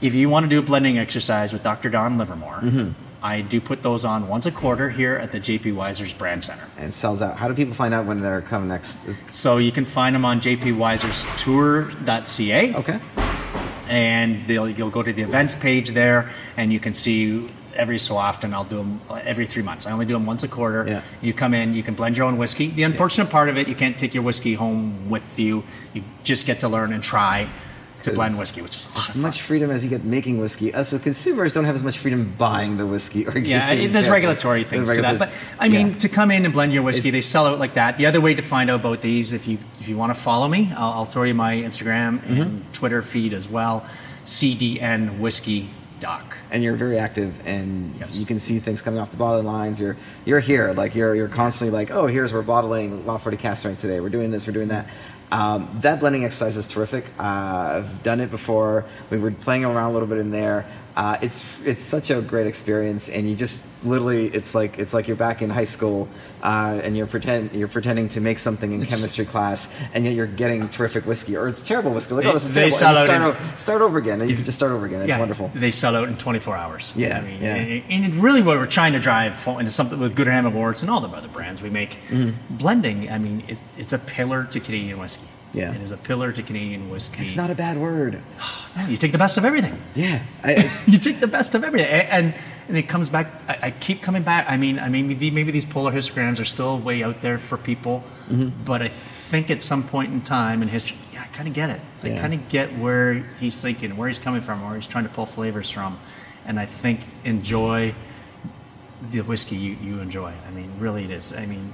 if 0.00 0.16
you 0.16 0.28
want 0.28 0.42
to 0.46 0.50
do 0.50 0.58
a 0.58 0.62
blending 0.62 0.98
exercise 0.98 1.52
with 1.52 1.62
Dr. 1.62 1.90
Don 1.90 2.18
Livermore, 2.18 2.58
Mm-hmm. 2.60 2.92
I 3.26 3.40
do 3.40 3.60
put 3.60 3.82
those 3.82 4.04
on 4.04 4.28
once 4.28 4.46
a 4.46 4.52
quarter 4.52 4.88
here 4.88 5.16
at 5.16 5.32
the 5.32 5.40
JP 5.40 5.74
Wiser's 5.74 6.14
Brand 6.14 6.44
Center. 6.44 6.62
and 6.78 6.94
sells 6.94 7.22
out. 7.22 7.36
How 7.36 7.48
do 7.48 7.54
people 7.54 7.74
find 7.74 7.92
out 7.92 8.06
when 8.06 8.20
they're 8.20 8.40
coming 8.40 8.68
next? 8.68 9.00
So 9.34 9.56
you 9.56 9.72
can 9.72 9.84
find 9.84 10.14
them 10.14 10.24
on 10.24 10.40
jpwiserstour.ca. 10.40 12.74
Okay, 12.76 13.00
And 13.88 14.46
they'll, 14.46 14.68
you'll 14.68 14.90
go 14.90 15.02
to 15.02 15.12
the 15.12 15.22
events 15.22 15.56
page 15.56 15.90
there, 15.90 16.30
and 16.56 16.72
you 16.72 16.78
can 16.78 16.94
see 16.94 17.50
every 17.74 17.98
so 17.98 18.16
often. 18.16 18.54
I'll 18.54 18.62
do 18.62 18.76
them 18.76 19.00
uh, 19.10 19.14
every 19.24 19.46
three 19.46 19.64
months. 19.64 19.86
I 19.86 19.90
only 19.90 20.06
do 20.06 20.12
them 20.14 20.24
once 20.24 20.44
a 20.44 20.48
quarter. 20.48 20.86
Yeah. 20.86 21.02
You 21.20 21.34
come 21.34 21.52
in, 21.52 21.74
you 21.74 21.82
can 21.82 21.94
blend 21.94 22.16
your 22.16 22.26
own 22.26 22.38
whiskey. 22.38 22.68
The 22.68 22.84
unfortunate 22.84 23.28
part 23.28 23.48
of 23.48 23.58
it, 23.58 23.66
you 23.66 23.74
can't 23.74 23.98
take 23.98 24.14
your 24.14 24.22
whiskey 24.22 24.54
home 24.54 25.10
with 25.10 25.36
you. 25.36 25.64
You 25.94 26.04
just 26.22 26.46
get 26.46 26.60
to 26.60 26.68
learn 26.68 26.92
and 26.92 27.02
try 27.02 27.48
to 28.06 28.12
blend 28.12 28.38
whiskey, 28.38 28.62
which 28.62 28.76
is 28.76 28.86
a 28.92 28.98
lot 28.98 29.08
of 29.10 29.16
as 29.16 29.22
much 29.22 29.42
freedom 29.42 29.70
as 29.70 29.84
you 29.84 29.90
get 29.90 30.02
making 30.04 30.40
whiskey. 30.40 30.74
Us 30.74 30.92
as 30.92 31.00
consumers 31.00 31.52
don't 31.52 31.64
have 31.64 31.74
as 31.74 31.82
much 31.84 31.98
freedom 31.98 32.32
buying 32.38 32.76
the 32.78 32.86
whiskey. 32.86 33.26
Or 33.28 33.38
Yeah, 33.38 33.70
it- 33.72 33.92
there's 33.92 34.08
regulatory 34.08 34.64
things 34.64 34.88
There's 34.88 34.98
to 34.98 35.02
that, 35.02 35.18
but 35.18 35.30
I 35.60 35.68
mean, 35.68 35.88
yeah. 35.88 35.98
to 35.98 36.08
come 36.08 36.30
in 36.30 36.44
and 36.44 36.52
blend 36.52 36.72
your 36.72 36.82
whiskey, 36.82 37.08
It's- 37.08 37.24
they 37.24 37.28
sell 37.28 37.46
out 37.46 37.58
like 37.58 37.74
that. 37.74 37.96
The 37.98 38.06
other 38.06 38.20
way 38.20 38.34
to 38.34 38.42
find 38.42 38.70
out 38.70 38.80
about 38.80 39.02
these, 39.02 39.32
if 39.32 39.46
you 39.46 39.58
if 39.80 39.88
you 39.88 39.96
want 39.96 40.14
to 40.14 40.18
follow 40.20 40.48
me, 40.48 40.72
I'll, 40.76 40.90
I'll 40.92 41.04
throw 41.04 41.22
you 41.24 41.34
my 41.34 41.56
Instagram 41.56 42.18
Mm-hmm. 42.20 42.40
and 42.40 42.72
Twitter 42.72 43.02
feed 43.02 43.32
as 43.34 43.48
well, 43.48 43.84
CDN 44.24 45.18
Whiskey 45.20 45.68
Doc. 46.00 46.36
and 46.50 46.62
you're 46.62 46.74
very 46.76 46.98
active 46.98 47.40
and 47.46 47.94
Yes. 47.98 48.16
you 48.18 48.26
can 48.26 48.38
see 48.38 48.58
things 48.58 48.82
coming 48.82 49.00
off 49.00 49.10
the 49.10 49.16
bottling 49.16 49.46
lines 49.46 49.80
you're 49.80 49.96
you're 50.26 50.40
here 50.40 50.72
like 50.74 50.94
you're 50.94 51.14
you're 51.14 51.26
constantly 51.28 51.72
like 51.76 51.90
oh 51.90 52.06
here's 52.06 52.34
we're 52.34 52.42
bottling 52.42 53.06
Lot 53.06 53.22
40 53.22 53.38
cask 53.38 53.60
strength 53.60 53.80
today 53.80 53.98
we're 54.00 54.10
doing 54.10 54.30
this 54.30 54.46
we're 54.46 54.52
doing 54.52 54.68
that 54.68 54.88
um, 55.32 55.68
that 55.80 56.00
blending 56.00 56.24
exercise 56.24 56.56
is 56.56 56.68
terrific. 56.68 57.04
Uh, 57.18 57.22
I've 57.82 58.02
done 58.02 58.20
it 58.20 58.30
before. 58.30 58.84
We 59.10 59.18
were 59.18 59.30
playing 59.30 59.64
around 59.64 59.90
a 59.90 59.92
little 59.92 60.08
bit 60.08 60.18
in 60.18 60.30
there 60.30 60.66
uh, 60.96 61.18
it's 61.20 61.44
it's 61.64 61.82
such 61.82 62.10
a 62.10 62.22
great 62.22 62.46
experience 62.46 63.10
and 63.10 63.28
you 63.28 63.36
just 63.36 63.62
literally 63.84 64.28
it's 64.28 64.54
like 64.54 64.78
it's 64.78 64.94
like 64.94 65.06
you're 65.06 65.16
back 65.16 65.42
in 65.42 65.50
high 65.50 65.64
school 65.64 66.08
uh, 66.42 66.80
and 66.82 66.96
you're 66.96 67.06
pretend 67.06 67.52
you're 67.52 67.68
pretending 67.68 68.08
to 68.08 68.20
make 68.20 68.38
something 68.38 68.72
in 68.72 68.84
chemistry 68.86 69.26
class 69.26 69.68
and 69.92 70.04
yet 70.06 70.14
you're 70.14 70.26
getting 70.26 70.66
terrific 70.70 71.04
whiskey 71.04 71.36
or 71.36 71.48
it's 71.48 71.62
terrible 71.62 71.90
whiskey 71.92 72.14
like 72.14 72.24
They- 72.24 72.30
oh 72.30 72.32
this 72.32 72.44
is 72.46 72.54
they 72.54 72.70
terrible 72.70 72.78
sell 72.78 72.96
and 72.96 73.08
you 73.08 73.14
out 73.14 73.34
start, 73.34 73.36
in- 73.42 73.52
o- 73.52 73.56
start 73.56 73.82
over 73.82 73.98
again 73.98 74.20
and 74.22 74.30
you 74.30 74.36
can 74.36 74.44
just 74.46 74.56
start 74.56 74.72
over 74.72 74.86
again 74.86 75.02
it's 75.02 75.10
yeah, 75.10 75.18
wonderful 75.18 75.50
They 75.54 75.70
sell 75.70 75.94
out 75.96 76.08
in 76.08 76.16
24 76.16 76.56
hours. 76.56 76.92
Yeah, 76.96 77.18
I 77.18 77.20
mean, 77.22 77.42
yeah. 77.42 77.54
And, 77.56 78.04
and 78.04 78.14
really 78.16 78.40
what 78.42 78.56
we're 78.56 78.66
trying 78.66 78.94
to 78.94 78.98
drive 78.98 79.46
into 79.46 79.70
something 79.70 80.00
with 80.00 80.16
Gooderham 80.16 80.46
and 80.46 80.54
Worts 80.54 80.80
and 80.80 80.90
all 80.90 81.00
the 81.00 81.08
other 81.08 81.28
brands 81.28 81.60
we 81.62 81.68
make. 81.70 81.98
Blending, 82.50 83.10
I 83.10 83.18
mean, 83.18 83.42
it, 83.48 83.58
it's 83.76 83.92
a 83.92 83.98
pillar 83.98 84.44
to 84.44 84.60
Canadian 84.60 84.98
whiskey. 84.98 85.26
Yeah. 85.56 85.72
It 85.74 85.80
is 85.80 85.90
a 85.90 85.96
pillar 85.96 86.32
to 86.32 86.42
Canadian 86.42 86.90
whiskey. 86.90 87.22
It's 87.24 87.34
not 87.36 87.50
a 87.50 87.54
bad 87.54 87.78
word. 87.78 88.20
No, 88.76 88.86
you 88.88 88.98
take 88.98 89.12
the 89.12 89.16
best 89.16 89.38
of 89.38 89.46
everything. 89.46 89.74
Yeah. 89.94 90.22
I, 90.44 90.70
you 90.86 90.98
take 90.98 91.18
the 91.18 91.26
best 91.26 91.54
of 91.54 91.64
everything, 91.64 91.88
A- 91.88 92.12
and 92.12 92.34
and 92.68 92.76
it 92.76 92.82
comes 92.88 93.08
back. 93.08 93.26
I, 93.48 93.58
I 93.62 93.70
keep 93.70 94.02
coming 94.02 94.22
back. 94.22 94.44
I 94.50 94.58
mean, 94.58 94.78
I 94.78 94.90
mean, 94.90 95.08
maybe, 95.08 95.30
maybe 95.30 95.50
these 95.50 95.64
polar 95.64 95.92
histograms 95.92 96.40
are 96.40 96.44
still 96.44 96.78
way 96.78 97.02
out 97.02 97.22
there 97.22 97.38
for 97.38 97.56
people, 97.56 98.04
Mm-hmm. 98.28 98.64
but 98.66 98.82
I 98.82 98.88
think 98.88 99.50
at 99.50 99.62
some 99.62 99.82
point 99.82 100.12
in 100.12 100.20
time 100.20 100.60
in 100.60 100.68
history, 100.68 100.98
yeah, 101.14 101.22
I 101.22 101.26
kind 101.34 101.48
of 101.48 101.54
get 101.54 101.70
it. 101.70 101.80
I 102.02 102.08
Yeah. 102.08 102.20
kind 102.20 102.34
of 102.34 102.48
get 102.50 102.76
where 102.76 103.14
he's 103.40 103.56
thinking, 103.62 103.96
where 103.96 104.08
he's 104.08 104.18
coming 104.18 104.42
from, 104.42 104.62
where 104.62 104.74
he's 104.76 104.86
trying 104.86 105.04
to 105.04 105.10
pull 105.10 105.24
flavors 105.24 105.70
from, 105.70 105.96
and 106.44 106.60
I 106.60 106.66
think 106.66 107.00
enjoy 107.24 107.94
the 109.10 109.20
whiskey 109.22 109.56
you, 109.56 109.76
you 109.80 110.00
enjoy. 110.00 110.32
I 110.46 110.50
mean, 110.50 110.70
really, 110.78 111.04
it 111.04 111.10
is. 111.10 111.32
I 111.32 111.46
mean, 111.46 111.72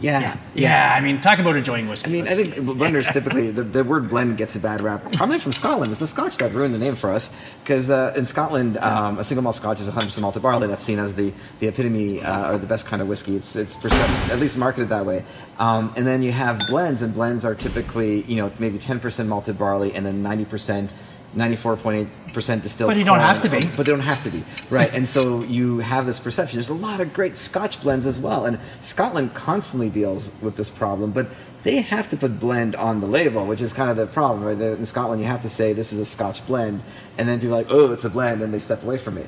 yeah. 0.00 0.20
yeah, 0.20 0.36
yeah. 0.54 0.94
I 0.94 1.00
mean, 1.00 1.20
talk 1.20 1.38
about 1.38 1.56
enjoying 1.56 1.88
whiskey. 1.88 2.10
I 2.10 2.12
mean, 2.12 2.28
I 2.28 2.34
think 2.34 2.54
blenders 2.54 3.12
typically 3.12 3.50
the, 3.58 3.62
the 3.62 3.84
word 3.84 4.08
blend 4.08 4.36
gets 4.36 4.56
a 4.56 4.60
bad 4.60 4.80
rap. 4.80 5.12
Probably 5.12 5.38
from 5.38 5.52
Scotland. 5.52 5.92
It's 5.92 6.00
the 6.00 6.06
Scotch 6.06 6.38
that 6.38 6.52
ruined 6.52 6.74
the 6.74 6.78
name 6.78 6.96
for 6.96 7.10
us 7.10 7.30
because 7.62 7.90
uh, 7.90 8.12
in 8.16 8.26
Scotland, 8.26 8.78
um, 8.78 9.18
a 9.18 9.24
single 9.24 9.42
malt 9.42 9.56
Scotch 9.56 9.80
is 9.80 9.88
100% 9.88 10.20
malted 10.20 10.42
barley. 10.42 10.66
That's 10.66 10.84
seen 10.84 10.98
as 10.98 11.14
the 11.14 11.32
the 11.60 11.68
epitome 11.68 12.22
uh, 12.22 12.52
or 12.52 12.58
the 12.58 12.66
best 12.66 12.86
kind 12.86 13.00
of 13.00 13.08
whiskey. 13.08 13.36
It's 13.36 13.54
it's 13.56 13.76
at 13.84 14.38
least 14.38 14.58
marketed 14.58 14.88
that 14.88 15.06
way. 15.06 15.24
Um, 15.58 15.92
and 15.96 16.06
then 16.06 16.22
you 16.22 16.32
have 16.32 16.60
blends, 16.68 17.02
and 17.02 17.14
blends 17.14 17.44
are 17.44 17.54
typically 17.54 18.22
you 18.22 18.36
know 18.36 18.50
maybe 18.58 18.78
10% 18.78 19.26
malted 19.26 19.58
barley 19.58 19.94
and 19.94 20.04
then 20.04 20.22
90%. 20.22 20.92
94.8% 21.34 22.62
distilled. 22.62 22.90
But 22.90 22.96
you 22.96 23.04
don't 23.04 23.18
corn. 23.18 23.26
have 23.26 23.42
to 23.42 23.48
be. 23.48 23.64
But 23.64 23.86
they 23.86 23.92
don't 23.92 24.00
have 24.00 24.22
to 24.24 24.30
be. 24.30 24.44
Right. 24.70 24.92
and 24.92 25.08
so 25.08 25.42
you 25.42 25.78
have 25.78 26.06
this 26.06 26.18
perception. 26.18 26.56
There's 26.56 26.68
a 26.68 26.74
lot 26.74 27.00
of 27.00 27.12
great 27.12 27.36
Scotch 27.36 27.80
blends 27.80 28.06
as 28.06 28.18
well. 28.20 28.46
And 28.46 28.58
Scotland 28.80 29.34
constantly 29.34 29.88
deals 29.88 30.32
with 30.42 30.56
this 30.56 30.70
problem, 30.70 31.12
but 31.12 31.28
they 31.62 31.80
have 31.80 32.10
to 32.10 32.16
put 32.16 32.40
blend 32.40 32.74
on 32.74 33.00
the 33.00 33.06
label, 33.06 33.46
which 33.46 33.60
is 33.60 33.72
kind 33.72 33.90
of 33.90 33.96
the 33.96 34.06
problem, 34.06 34.44
right? 34.44 34.58
In 34.60 34.84
Scotland, 34.86 35.20
you 35.20 35.28
have 35.28 35.42
to 35.42 35.48
say 35.48 35.72
this 35.72 35.92
is 35.92 36.00
a 36.00 36.04
Scotch 36.04 36.44
blend, 36.46 36.82
and 37.16 37.28
then 37.28 37.38
people 37.40 37.54
are 37.54 37.58
like, 37.58 37.70
oh, 37.70 37.92
it's 37.92 38.04
a 38.04 38.10
blend, 38.10 38.42
and 38.42 38.52
they 38.52 38.58
step 38.58 38.82
away 38.82 38.98
from 38.98 39.16
it. 39.16 39.26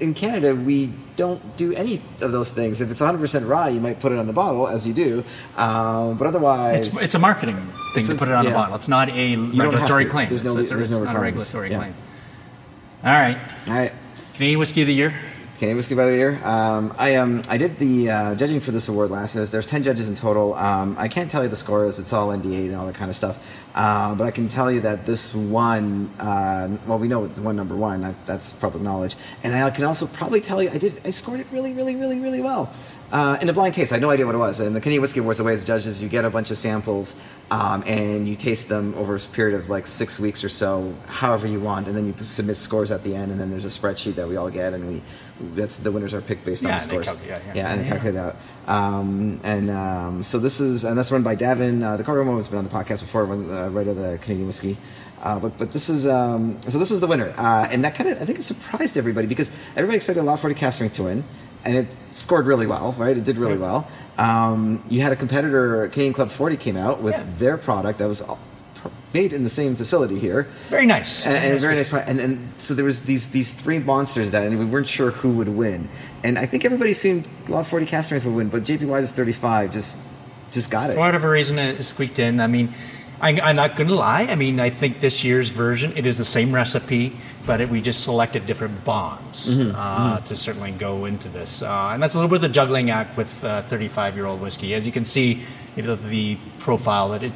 In 0.00 0.14
Canada, 0.14 0.54
we 0.54 0.90
don't 1.16 1.56
do 1.58 1.74
any 1.74 2.00
of 2.22 2.32
those 2.32 2.52
things. 2.52 2.80
If 2.80 2.90
it's 2.90 3.00
100% 3.02 3.46
rye, 3.46 3.68
you 3.68 3.80
might 3.80 4.00
put 4.00 4.12
it 4.12 4.18
on 4.18 4.26
the 4.26 4.32
bottle, 4.32 4.66
as 4.66 4.86
you 4.86 4.94
do. 4.94 5.24
Um, 5.56 6.16
but 6.16 6.26
otherwise, 6.26 6.88
It's, 6.88 7.02
it's 7.02 7.14
a 7.14 7.18
marketing 7.18 7.56
thing 7.94 8.06
to 8.06 8.14
put 8.14 8.28
it 8.28 8.34
on 8.34 8.44
yeah. 8.44 8.50
the 8.50 8.54
bottle. 8.54 8.76
It's 8.76 8.88
not 8.88 9.10
a 9.10 9.34
have 9.36 9.58
regulatory 9.58 10.06
claim. 10.06 10.30
There's 10.30 10.42
no- 10.42 10.52
it's, 10.52 10.70
it's, 10.70 10.70
there's 10.70 10.90
no 10.90 11.04
not 11.04 11.16
a 11.16 11.20
regulatory 11.20 11.70
Yeah. 11.70 11.78
claim. 11.78 11.94
All 13.04 13.12
right. 13.12 13.38
all 13.68 13.74
right. 13.74 13.92
Canadian 14.34 14.58
whiskey 14.58 14.80
of 14.80 14.86
the 14.86 14.94
year. 14.94 15.14
Canadian 15.60 15.76
Whiskey 15.76 15.94
by 15.94 16.06
the 16.06 16.16
Year. 16.16 16.40
Um, 16.42 16.94
I 16.96 17.16
um, 17.16 17.42
I 17.46 17.58
did 17.58 17.78
the 17.78 18.08
uh, 18.08 18.34
judging 18.34 18.60
for 18.60 18.70
this 18.70 18.88
award 18.88 19.10
last 19.10 19.34
year. 19.34 19.44
There's 19.44 19.66
ten 19.66 19.82
judges 19.82 20.08
in 20.08 20.14
total. 20.14 20.54
Um, 20.54 20.96
I 20.98 21.06
can't 21.06 21.30
tell 21.30 21.42
you 21.42 21.50
the 21.50 21.56
scores. 21.56 21.98
It's 21.98 22.14
all 22.14 22.28
NDA 22.28 22.68
and 22.68 22.76
all 22.76 22.86
that 22.86 22.94
kind 22.94 23.10
of 23.10 23.14
stuff. 23.14 23.46
Uh, 23.74 24.14
but 24.14 24.26
I 24.26 24.30
can 24.30 24.48
tell 24.48 24.72
you 24.72 24.80
that 24.80 25.04
this 25.04 25.34
one. 25.34 26.08
Uh, 26.18 26.78
well, 26.86 26.98
we 26.98 27.08
know 27.08 27.26
it's 27.26 27.40
one 27.40 27.56
number 27.56 27.76
one. 27.76 28.00
That, 28.00 28.14
that's 28.24 28.54
public 28.54 28.82
knowledge. 28.82 29.16
And 29.44 29.54
I 29.54 29.68
can 29.68 29.84
also 29.84 30.06
probably 30.06 30.40
tell 30.40 30.62
you 30.62 30.70
I 30.70 30.78
did. 30.78 30.98
I 31.04 31.10
scored 31.10 31.40
it 31.40 31.46
really, 31.52 31.74
really, 31.74 31.94
really, 31.94 32.20
really 32.20 32.40
well. 32.40 32.72
Uh, 33.12 33.36
in 33.42 33.48
a 33.48 33.52
blind 33.52 33.74
taste, 33.74 33.92
I 33.92 33.96
had 33.96 34.02
no 34.02 34.10
idea 34.10 34.24
what 34.24 34.36
it 34.36 34.38
was. 34.38 34.60
And 34.60 34.74
the 34.74 34.80
Canadian 34.80 35.02
Whiskey 35.02 35.18
Awards, 35.18 35.38
the 35.38 35.44
way 35.44 35.52
it's 35.52 35.64
judged 35.64 35.88
is 35.88 36.00
you 36.00 36.08
get 36.08 36.24
a 36.24 36.30
bunch 36.30 36.52
of 36.52 36.58
samples 36.58 37.16
um, 37.50 37.82
and 37.84 38.28
you 38.28 38.36
taste 38.36 38.68
them 38.68 38.94
over 38.94 39.16
a 39.16 39.18
period 39.18 39.58
of 39.58 39.68
like 39.68 39.88
six 39.88 40.20
weeks 40.20 40.44
or 40.44 40.48
so, 40.48 40.94
however 41.06 41.48
you 41.48 41.58
want, 41.58 41.88
and 41.88 41.96
then 41.96 42.06
you 42.06 42.14
submit 42.26 42.56
scores 42.56 42.92
at 42.92 43.02
the 43.02 43.16
end, 43.16 43.32
and 43.32 43.40
then 43.40 43.50
there's 43.50 43.64
a 43.64 43.68
spreadsheet 43.68 44.14
that 44.14 44.28
we 44.28 44.36
all 44.36 44.48
get, 44.48 44.74
and 44.74 44.86
we 44.86 45.02
that's 45.54 45.76
the 45.76 45.90
winners 45.92 46.14
are 46.14 46.20
picked 46.20 46.44
based 46.44 46.62
Yeah, 46.62 46.70
on 46.72 46.74
the 46.78 46.84
scores. 46.84 47.06
calc- 47.06 47.18
yeah, 47.26 47.38
yeah. 47.48 47.52
yeah, 47.54 47.68
and 47.72 47.80
they 47.80 47.84
Yeah. 47.84 47.90
calculate 47.90 48.14
that. 48.14 48.36
Um, 48.72 49.40
and 49.42 49.70
um, 49.70 50.22
so 50.22 50.38
this 50.38 50.60
is 50.60 50.84
and 50.84 50.96
that's 50.96 51.10
run 51.10 51.22
by 51.22 51.36
Davin. 51.36 51.82
Uh, 51.82 51.96
de 51.96 52.02
Kergommeaux 52.04 52.36
has 52.36 52.48
been 52.48 52.58
on 52.58 52.64
the 52.64 52.70
podcast 52.70 53.00
before, 53.00 53.24
when, 53.24 53.50
uh, 53.50 53.68
writer 53.70 53.90
of 53.90 53.96
the 53.96 54.18
Canadian 54.22 54.46
Whiskey. 54.46 54.76
Uh, 55.22 55.38
but 55.38 55.58
but 55.58 55.70
this 55.72 55.90
is 55.90 56.06
um, 56.06 56.58
so 56.68 56.78
this 56.78 56.90
was 56.90 57.00
the 57.00 57.06
winner, 57.06 57.34
uh, 57.36 57.68
and 57.70 57.84
that 57.84 57.94
kind 57.94 58.08
of 58.08 58.22
I 58.22 58.24
think 58.24 58.38
it 58.38 58.44
surprised 58.44 58.96
everybody 58.96 59.26
because 59.26 59.50
everybody 59.76 59.96
expected 59.96 60.22
a 60.22 60.24
Lot 60.24 60.40
40 60.40 60.54
cask 60.54 60.76
strength 60.76 60.94
to 60.96 61.02
win, 61.04 61.24
and 61.64 61.76
it 61.76 61.88
scored 62.10 62.46
really 62.46 62.66
well, 62.66 62.92
right? 62.96 63.14
It 63.16 63.24
did 63.24 63.36
really 63.36 63.58
well. 63.58 63.86
Um, 64.16 64.82
you 64.88 65.02
had 65.02 65.12
a 65.12 65.16
competitor, 65.16 65.88
Canadian 65.88 66.14
Club 66.14 66.30
40, 66.30 66.56
came 66.56 66.76
out 66.78 67.02
with 67.02 67.12
Yeah. 67.14 67.24
their 67.38 67.56
product 67.58 67.98
that 67.98 68.08
was 68.08 68.22
all 68.22 68.36
pr- 68.36 68.42
made 69.12 69.32
in 69.32 69.42
the 69.42 69.50
same 69.50 69.74
facility 69.76 70.18
here, 70.18 70.46
Very 70.68 70.86
nice. 70.86 71.26
and, 71.26 71.34
and 71.36 71.60
very 71.60 71.74
nice. 71.74 71.92
And, 71.92 72.20
and 72.20 72.48
so 72.58 72.74
there 72.74 72.84
was 72.84 73.02
these 73.02 73.30
these 73.30 73.52
three 73.52 73.78
monsters 73.78 74.30
that, 74.30 74.44
and 74.46 74.58
we 74.58 74.64
weren't 74.64 74.88
sure 74.88 75.10
who 75.10 75.30
would 75.30 75.48
win. 75.48 75.88
And 76.22 76.38
I 76.38 76.46
think 76.46 76.64
everybody 76.64 76.92
assumed 76.92 77.26
Lot 77.48 77.66
40 77.66 77.86
cask 77.86 78.06
strength 78.06 78.24
would 78.26 78.34
win, 78.34 78.48
but 78.48 78.62
JP 78.64 78.86
Wiser's 78.88 79.10
35, 79.12 79.72
just 79.72 79.98
just 80.52 80.70
got 80.70 80.90
it. 80.90 80.94
For 80.94 81.00
whatever 81.00 81.30
reason, 81.30 81.58
it 81.58 81.82
squeaked 81.82 82.18
in. 82.18 82.40
I 82.40 82.46
mean, 82.46 82.74
I, 83.20 83.38
I'm 83.40 83.56
not 83.56 83.76
going 83.76 83.88
to 83.88 83.94
lie. 83.94 84.22
I 84.22 84.34
mean, 84.34 84.60
I 84.60 84.70
think 84.70 85.00
this 85.00 85.22
year's 85.24 85.48
version 85.48 85.92
it 85.96 86.06
is 86.06 86.16
the 86.18 86.24
same 86.24 86.54
recipe, 86.54 87.12
but 87.46 87.60
it, 87.60 87.68
we 87.68 87.80
just 87.80 88.02
selected 88.02 88.46
different 88.46 88.84
bonds 88.84 89.54
Mm-hmm, 89.54 89.74
uh, 89.76 90.20
to 90.20 90.36
certainly 90.36 90.72
go 90.72 91.04
into 91.04 91.28
this, 91.28 91.62
uh, 91.62 91.90
and 91.92 92.02
that's 92.02 92.14
a 92.14 92.18
little 92.18 92.28
bit 92.28 92.36
of 92.36 92.42
the 92.42 92.48
juggling 92.48 92.90
act 92.90 93.16
with 93.16 93.28
35 93.30 94.14
year 94.16 94.26
old 94.26 94.40
whiskey. 94.40 94.74
As 94.74 94.86
you 94.86 94.92
can 94.92 95.04
see, 95.04 95.42
you 95.76 95.82
know, 95.82 95.96
the 95.96 96.36
profile 96.60 97.08
that 97.10 97.22
it. 97.24 97.32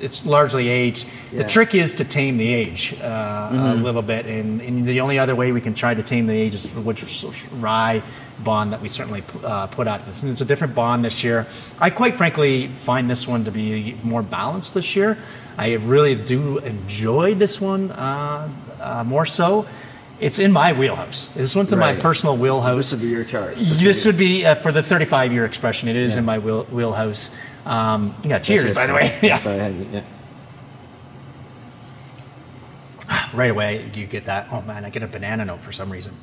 It's 0.00 0.24
largely 0.24 0.68
age. 0.68 1.04
Yeah. 1.32 1.42
The 1.42 1.48
trick 1.48 1.74
is 1.74 1.94
to 1.96 2.04
tame 2.04 2.36
the 2.38 2.48
age 2.52 2.94
uh, 3.00 3.04
a 3.04 3.54
Mm-hmm. 3.54 3.84
little 3.84 4.02
bit, 4.02 4.26
and, 4.26 4.60
and 4.62 4.86
the 4.86 5.00
only 5.00 5.18
other 5.18 5.34
way 5.34 5.52
we 5.52 5.60
can 5.60 5.74
try 5.74 5.92
to 5.94 6.02
tame 6.02 6.26
the 6.26 6.34
age 6.34 6.54
is 6.54 6.70
the 6.70 6.80
which 6.80 7.04
rye 7.52 8.02
bond 8.42 8.72
that 8.72 8.80
we 8.80 8.88
certainly 8.88 9.22
uh, 9.44 9.66
put 9.66 9.86
out. 9.86 10.04
This 10.06 10.24
it's 10.24 10.40
a 10.40 10.44
different 10.46 10.74
bond 10.74 11.04
this 11.04 11.22
year. 11.22 11.46
I 11.78 11.90
quite 11.90 12.16
frankly 12.16 12.68
find 12.68 13.10
this 13.10 13.28
one 13.28 13.44
to 13.44 13.50
be 13.50 13.96
more 14.02 14.22
balanced 14.22 14.72
this 14.74 14.96
year. 14.96 15.18
I 15.58 15.74
really 15.74 16.14
do 16.14 16.56
enjoy 16.58 17.34
this 17.34 17.60
one 17.60 17.90
uh, 17.90 18.48
uh, 18.80 19.04
more 19.04 19.26
so. 19.26 19.66
It's 20.20 20.38
in 20.38 20.52
my 20.52 20.72
wheelhouse. 20.74 21.26
This 21.34 21.54
one's 21.56 21.72
in 21.72 21.78
my 21.78 21.94
personal 21.96 22.36
wheelhouse. 22.36 22.76
This 22.76 22.92
would 22.92 23.00
be 23.02 23.08
your 23.08 23.24
chart. 23.24 23.56
This 23.58 24.04
would 24.06 24.18
be 24.18 24.44
uh, 24.46 24.54
for 24.54 24.70
the 24.72 24.82
35 24.82 25.32
year 25.32 25.44
expression. 25.46 25.88
It 25.88 25.96
is 25.96 26.12
Yeah. 26.14 26.18
in 26.20 26.24
my 26.26 26.38
wheel, 26.38 26.64
wheelhouse. 26.64 27.34
Um, 27.66 28.14
yeah, 28.24 28.38
cheers, 28.38 28.72
by 28.72 28.86
the 28.86 28.94
way. 28.94 29.18
Yeah. 29.22 29.38
Sorry, 29.38 29.74
yeah. 29.92 30.02
Right 33.34 33.50
away, 33.50 33.90
you 33.94 34.06
get 34.06 34.26
that. 34.26 34.48
Oh 34.50 34.62
man, 34.62 34.84
I 34.84 34.90
get 34.90 35.02
a 35.02 35.06
banana 35.06 35.44
note 35.44 35.60
for 35.60 35.72
some 35.72 35.90
reason. 35.90 36.14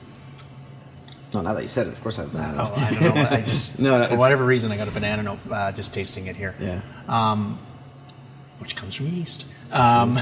No, 1.33 1.41
now 1.41 1.53
that 1.53 1.61
you 1.61 1.67
said 1.67 1.87
it, 1.87 1.93
of 1.93 2.01
course 2.01 2.19
I 2.19 2.23
have 2.23 2.31
bananas. 2.31 2.69
Oh, 2.71 2.75
I 2.75 2.89
don't 2.91 3.15
know. 3.15 3.27
I 3.29 3.41
just 3.41 3.79
No, 3.79 3.97
no, 4.01 4.07
for 4.07 4.17
whatever 4.17 4.45
reason, 4.45 4.71
I 4.71 4.77
got 4.77 4.87
a 4.87 4.91
banana 4.91 5.23
note 5.23 5.39
uh, 5.51 5.71
just 5.71 5.93
tasting 5.93 6.27
it 6.27 6.35
here. 6.35 6.55
Yeah. 6.59 6.81
Um, 7.07 7.59
which 8.59 8.75
comes 8.75 8.95
from 8.95 9.07
yeast. 9.07 9.45
Um, 9.71 10.19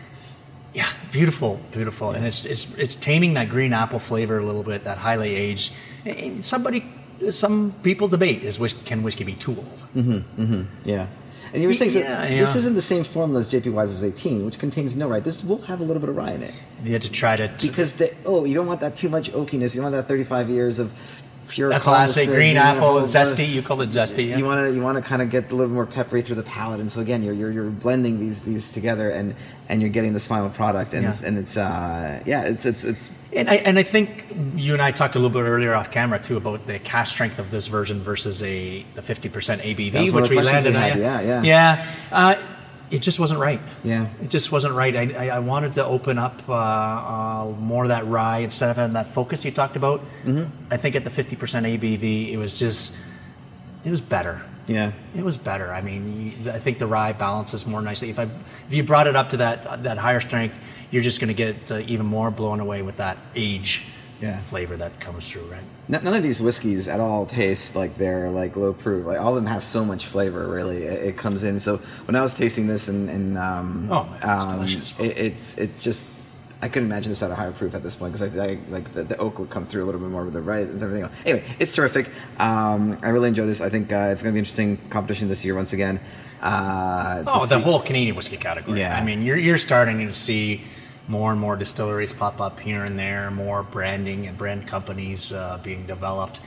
yeah, 0.74 0.88
beautiful, 1.10 1.58
beautiful, 1.72 2.10
and 2.10 2.24
it's 2.24 2.44
it's 2.44 2.72
it's 2.76 2.94
taming 2.94 3.34
that 3.34 3.48
green 3.48 3.72
apple 3.72 3.98
flavor 3.98 4.38
a 4.38 4.44
little 4.44 4.62
bit. 4.62 4.84
That 4.84 4.98
highly 4.98 5.34
aged. 5.34 5.72
And 6.04 6.44
Somebody, 6.44 6.84
some 7.30 7.74
people 7.82 8.08
debate 8.08 8.42
is 8.42 8.58
can 8.84 9.02
whiskey 9.02 9.24
be 9.24 9.34
too 9.34 9.52
old? 9.52 9.86
Mm-hmm, 9.94 10.42
mm-hmm, 10.42 10.62
yeah. 10.84 11.06
And 11.52 11.62
you 11.62 11.68
were 11.68 11.74
saying 11.74 11.92
so 11.92 12.00
Yeah, 12.00 12.26
this 12.28 12.56
isn't 12.56 12.74
the 12.74 12.82
same 12.82 13.04
formula 13.04 13.40
as 13.40 13.50
JP 13.50 13.72
Wiser's 13.72 14.04
18, 14.04 14.44
which 14.44 14.58
contains 14.58 14.96
no 14.96 15.08
rye. 15.08 15.20
This 15.20 15.42
will 15.42 15.62
have 15.62 15.80
a 15.80 15.84
little 15.84 16.00
bit 16.00 16.10
of 16.10 16.16
rye 16.16 16.32
in 16.32 16.42
it. 16.42 16.54
You 16.84 16.92
had 16.92 17.02
to 17.02 17.10
try 17.10 17.36
to. 17.36 17.50
Because 17.60 17.94
the, 17.94 18.14
oh, 18.24 18.44
you 18.44 18.54
don't 18.54 18.66
want 18.66 18.80
that 18.80 18.96
too 18.96 19.08
much 19.08 19.30
oakiness. 19.32 19.74
You 19.74 19.80
don't 19.80 19.92
want 19.92 19.94
that 19.94 20.08
35 20.08 20.50
years 20.50 20.78
of 20.78 20.92
that 21.46 21.82
classic 21.82 21.82
Coniston, 21.82 22.26
green 22.26 22.56
apple, 22.56 22.94
zesty. 23.02 23.48
You 23.48 23.62
call 23.62 23.80
it 23.80 23.90
zesty. 23.90 24.28
Yeah. 24.28 24.38
You 24.38 24.44
want 24.44 24.68
to 24.68 24.74
you 24.74 24.82
want 24.82 24.96
to 25.02 25.08
kind 25.08 25.22
of 25.22 25.30
get 25.30 25.50
a 25.50 25.54
little 25.54 25.72
more 25.72 25.86
peppery 25.86 26.22
through 26.22 26.36
the 26.36 26.42
palate, 26.42 26.80
and 26.80 26.90
so 26.90 27.00
again, 27.00 27.22
you're 27.22 27.34
you're, 27.34 27.50
you're 27.50 27.70
blending 27.70 28.20
these 28.20 28.40
these 28.40 28.70
together, 28.70 29.10
and 29.10 29.34
and 29.68 29.80
you're 29.80 29.90
getting 29.90 30.12
this 30.12 30.26
final 30.26 30.50
product, 30.50 30.94
and 30.94 31.02
Yeah. 31.04 31.10
it's, 31.10 31.22
and 31.22 31.38
it's 31.38 31.56
uh 31.56 32.22
yeah, 32.26 32.42
it's 32.42 32.66
it's 32.66 32.84
it's 32.84 33.10
And 33.32 33.50
I, 33.50 33.56
and 33.56 33.78
I 33.78 33.82
think 33.82 34.26
you 34.54 34.72
and 34.72 34.80
I 34.82 34.90
talked 34.92 35.14
a 35.14 35.18
little 35.18 35.30
bit 35.30 35.46
earlier 35.48 35.74
off 35.74 35.90
camera 35.90 36.18
too 36.18 36.36
about 36.36 36.66
the 36.66 36.78
cask 36.78 37.12
strength 37.12 37.38
of 37.38 37.50
this 37.50 37.66
version 37.66 38.00
versus 38.00 38.42
a 38.42 38.84
the 38.94 39.02
fifty 39.02 39.28
percent 39.28 39.62
ABV, 39.62 40.12
which 40.12 40.30
we 40.30 40.40
landed 40.40 40.74
we 40.74 40.80
had, 40.80 40.98
yeah, 40.98 41.20
yeah. 41.20 41.42
yeah. 41.42 41.90
Uh, 42.12 42.34
it 42.90 43.00
just 43.02 43.18
wasn't 43.18 43.40
right. 43.40 43.60
Yeah. 43.84 44.08
it 44.22 44.30
just 44.30 44.52
wasn't 44.52 44.74
right. 44.74 44.94
I, 44.96 45.26
I, 45.26 45.36
I 45.36 45.38
wanted 45.40 45.72
to 45.74 45.84
open 45.84 46.18
up 46.18 46.40
uh, 46.48 46.52
uh, 46.54 47.52
more 47.58 47.82
of 47.84 47.88
that 47.88 48.06
rye 48.06 48.38
instead 48.38 48.70
of 48.70 48.76
having 48.76 48.94
that 48.94 49.08
focus 49.08 49.44
you 49.44 49.50
talked 49.50 49.76
about. 49.76 50.00
Mm-hmm. 50.24 50.44
I 50.72 50.76
think 50.76 50.94
at 50.96 51.04
the 51.04 51.10
fifty 51.10 51.36
percent 51.36 51.66
ABV, 51.66 52.30
it 52.32 52.36
was 52.36 52.58
just 52.58 52.94
it 53.84 53.90
was 53.90 54.00
better. 54.00 54.40
yeah 54.66 54.92
It 55.16 55.24
was 55.24 55.36
better. 55.36 55.72
I 55.72 55.80
mean, 55.80 56.34
you- 56.44 56.50
I 56.50 56.58
think 56.58 56.78
the 56.78 56.86
rye 56.86 57.12
balances 57.12 57.66
more 57.66 57.80
nicely. 57.82 58.10
If 58.10 58.18
I, 58.18 58.24
if 58.68 58.72
you 58.72 58.82
brought 58.82 59.06
it 59.06 59.16
up 59.16 59.30
to 59.30 59.36
that 59.38 59.82
that 59.84 59.98
higher 59.98 60.20
strength, 60.20 60.56
you're 60.90 61.02
just 61.02 61.20
going 61.20 61.28
to 61.28 61.34
get 61.34 61.70
uh, 61.72 61.78
even 61.92 62.06
more 62.06 62.30
blown 62.30 62.60
away 62.60 62.82
with 62.82 62.96
that 62.98 63.16
age 63.34 63.82
Yeah. 64.20 64.38
flavor 64.40 64.76
that 64.76 64.98
comes 65.00 65.30
through, 65.30 65.42
right? 65.42 65.60
N- 65.92 66.02
None 66.04 66.14
of 66.14 66.22
these 66.22 66.40
whiskeys 66.40 66.88
at 66.88 67.00
all 67.00 67.26
taste 67.26 67.76
like 67.76 67.96
they're 67.96 68.30
like 68.30 68.56
low 68.56 68.72
proof. 68.72 69.06
Like 69.06 69.20
all 69.20 69.36
of 69.36 69.42
them 69.42 69.46
have 69.52 69.62
so 69.62 69.84
much 69.84 70.06
flavor. 70.06 70.46
Really, 70.48 70.84
it, 70.84 71.02
it 71.08 71.16
comes 71.16 71.44
in. 71.44 71.60
So 71.60 71.76
when 72.06 72.16
I 72.16 72.22
was 72.22 72.32
tasting 72.34 72.66
this 72.66 72.88
and, 72.88 73.10
and 73.10 73.36
um, 73.38 73.88
Oh, 73.90 74.04
man, 74.04 74.14
it's 74.16 74.24
um, 74.44 74.50
delicious. 74.52 74.94
It, 74.98 75.16
it's 75.18 75.58
it's 75.58 75.82
just 75.82 76.06
I 76.62 76.68
couldn't 76.68 76.88
imagine 76.88 77.10
this 77.10 77.22
at 77.22 77.30
a 77.30 77.34
higher 77.34 77.52
proof 77.52 77.74
at 77.74 77.82
this 77.82 77.94
point 77.96 78.14
because 78.14 78.34
I, 78.38 78.42
I 78.52 78.58
like 78.70 78.90
the, 78.94 79.02
the 79.04 79.18
oak 79.18 79.38
would 79.38 79.50
come 79.50 79.66
through 79.66 79.84
a 79.84 79.86
little 79.86 80.00
bit 80.00 80.08
more 80.08 80.24
with 80.24 80.32
the 80.32 80.40
rice 80.40 80.66
and 80.68 80.82
everything 80.82 81.02
else. 81.04 81.12
Anyway, 81.26 81.44
it's 81.60 81.72
terrific. 81.74 82.08
Um, 82.38 82.96
I 83.02 83.10
really 83.10 83.28
enjoy 83.28 83.44
this. 83.46 83.60
I 83.60 83.68
think 83.68 83.92
uh, 83.92 84.08
it's 84.12 84.22
going 84.22 84.32
to 84.32 84.34
be 84.34 84.38
interesting 84.38 84.78
competition 84.88 85.28
this 85.28 85.44
year 85.44 85.54
once 85.54 85.74
again. 85.74 86.00
Uh, 86.40 87.22
Oh, 87.26 87.44
the 87.46 87.56
see- 87.56 87.62
whole 87.62 87.80
Canadian 87.80 88.16
whiskey 88.16 88.36
category. 88.38 88.80
Yeah. 88.80 88.96
I 88.96 89.04
mean, 89.04 89.22
you're 89.22 89.36
you're 89.36 89.58
starting 89.58 89.98
to 90.06 90.14
see 90.14 90.62
more 91.08 91.30
and 91.32 91.40
more 91.40 91.56
distilleries 91.56 92.12
pop 92.12 92.40
up 92.40 92.58
here 92.58 92.84
and 92.84 92.98
there, 92.98 93.30
more 93.30 93.62
branding 93.62 94.26
and 94.26 94.36
brand 94.36 94.66
companies 94.66 95.32
uh, 95.32 95.58
being 95.62 95.86
developed. 95.86 96.40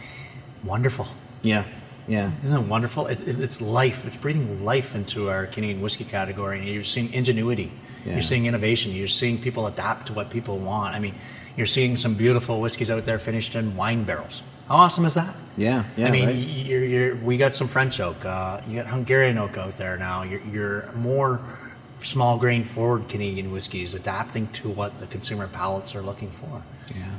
Wonderful. 0.64 1.07
Yeah, 1.41 1.64
yeah. 2.07 2.32
Isn't 2.43 2.64
it 2.64 2.68
wonderful? 2.68 3.07
It, 3.07 3.22
it, 3.28 3.39
it's 3.39 3.62
life. 3.62 4.05
It's 4.05 4.18
breathing 4.18 4.66
life 4.66 4.95
into 4.95 5.30
our 5.30 5.45
Canadian 5.45 5.82
whiskey 5.82 6.03
category. 6.03 6.60
And 6.60 6.68
you're 6.68 6.84
seeing 6.84 7.14
ingenuity. 7.14 7.72
Yeah. 8.05 8.14
You're 8.14 8.22
seeing 8.22 8.45
innovation. 8.45 8.91
You're 8.91 9.07
seeing 9.07 9.38
people 9.38 9.68
adapt 9.68 10.07
to 10.07 10.14
what 10.14 10.30
people 10.30 10.57
want. 10.57 10.95
I 10.95 10.99
mean, 10.99 11.16
you're 11.55 11.68
seeing 11.68 11.97
some 11.97 12.16
beautiful 12.16 12.62
whiskeys 12.62 12.89
out 12.89 13.05
there 13.05 13.20
finished 13.20 13.55
in 13.55 13.76
wine 13.76 14.03
barrels. 14.03 14.43
How 14.68 14.76
awesome 14.76 15.05
is 15.05 15.16
that? 15.16 15.34
Yeah, 15.57 15.84
yeah, 15.97 16.07
I 16.07 16.12
mean, 16.12 16.26
right. 16.28 16.36
you're, 16.36 16.86
you're, 16.86 17.16
we 17.16 17.38
got 17.38 17.55
some 17.55 17.68
French 17.68 17.99
oak. 17.99 18.24
Uh, 18.24 18.62
you 18.68 18.76
got 18.78 18.88
Hungarian 18.88 19.38
oak 19.38 19.57
out 19.57 19.76
there 19.78 19.97
now. 19.97 20.24
You're, 20.24 20.41
you're 20.41 20.91
more 20.93 21.41
small 22.02 22.38
grain 22.38 22.64
forward 22.64 23.08
Canadian 23.10 23.52
whiskeys, 23.52 23.93
adapting 23.93 24.47
to 24.54 24.70
what 24.70 25.00
the 25.00 25.08
consumer 25.08 25.47
palates 25.47 25.95
are 25.95 26.02
looking 26.02 26.30
for. 26.30 26.62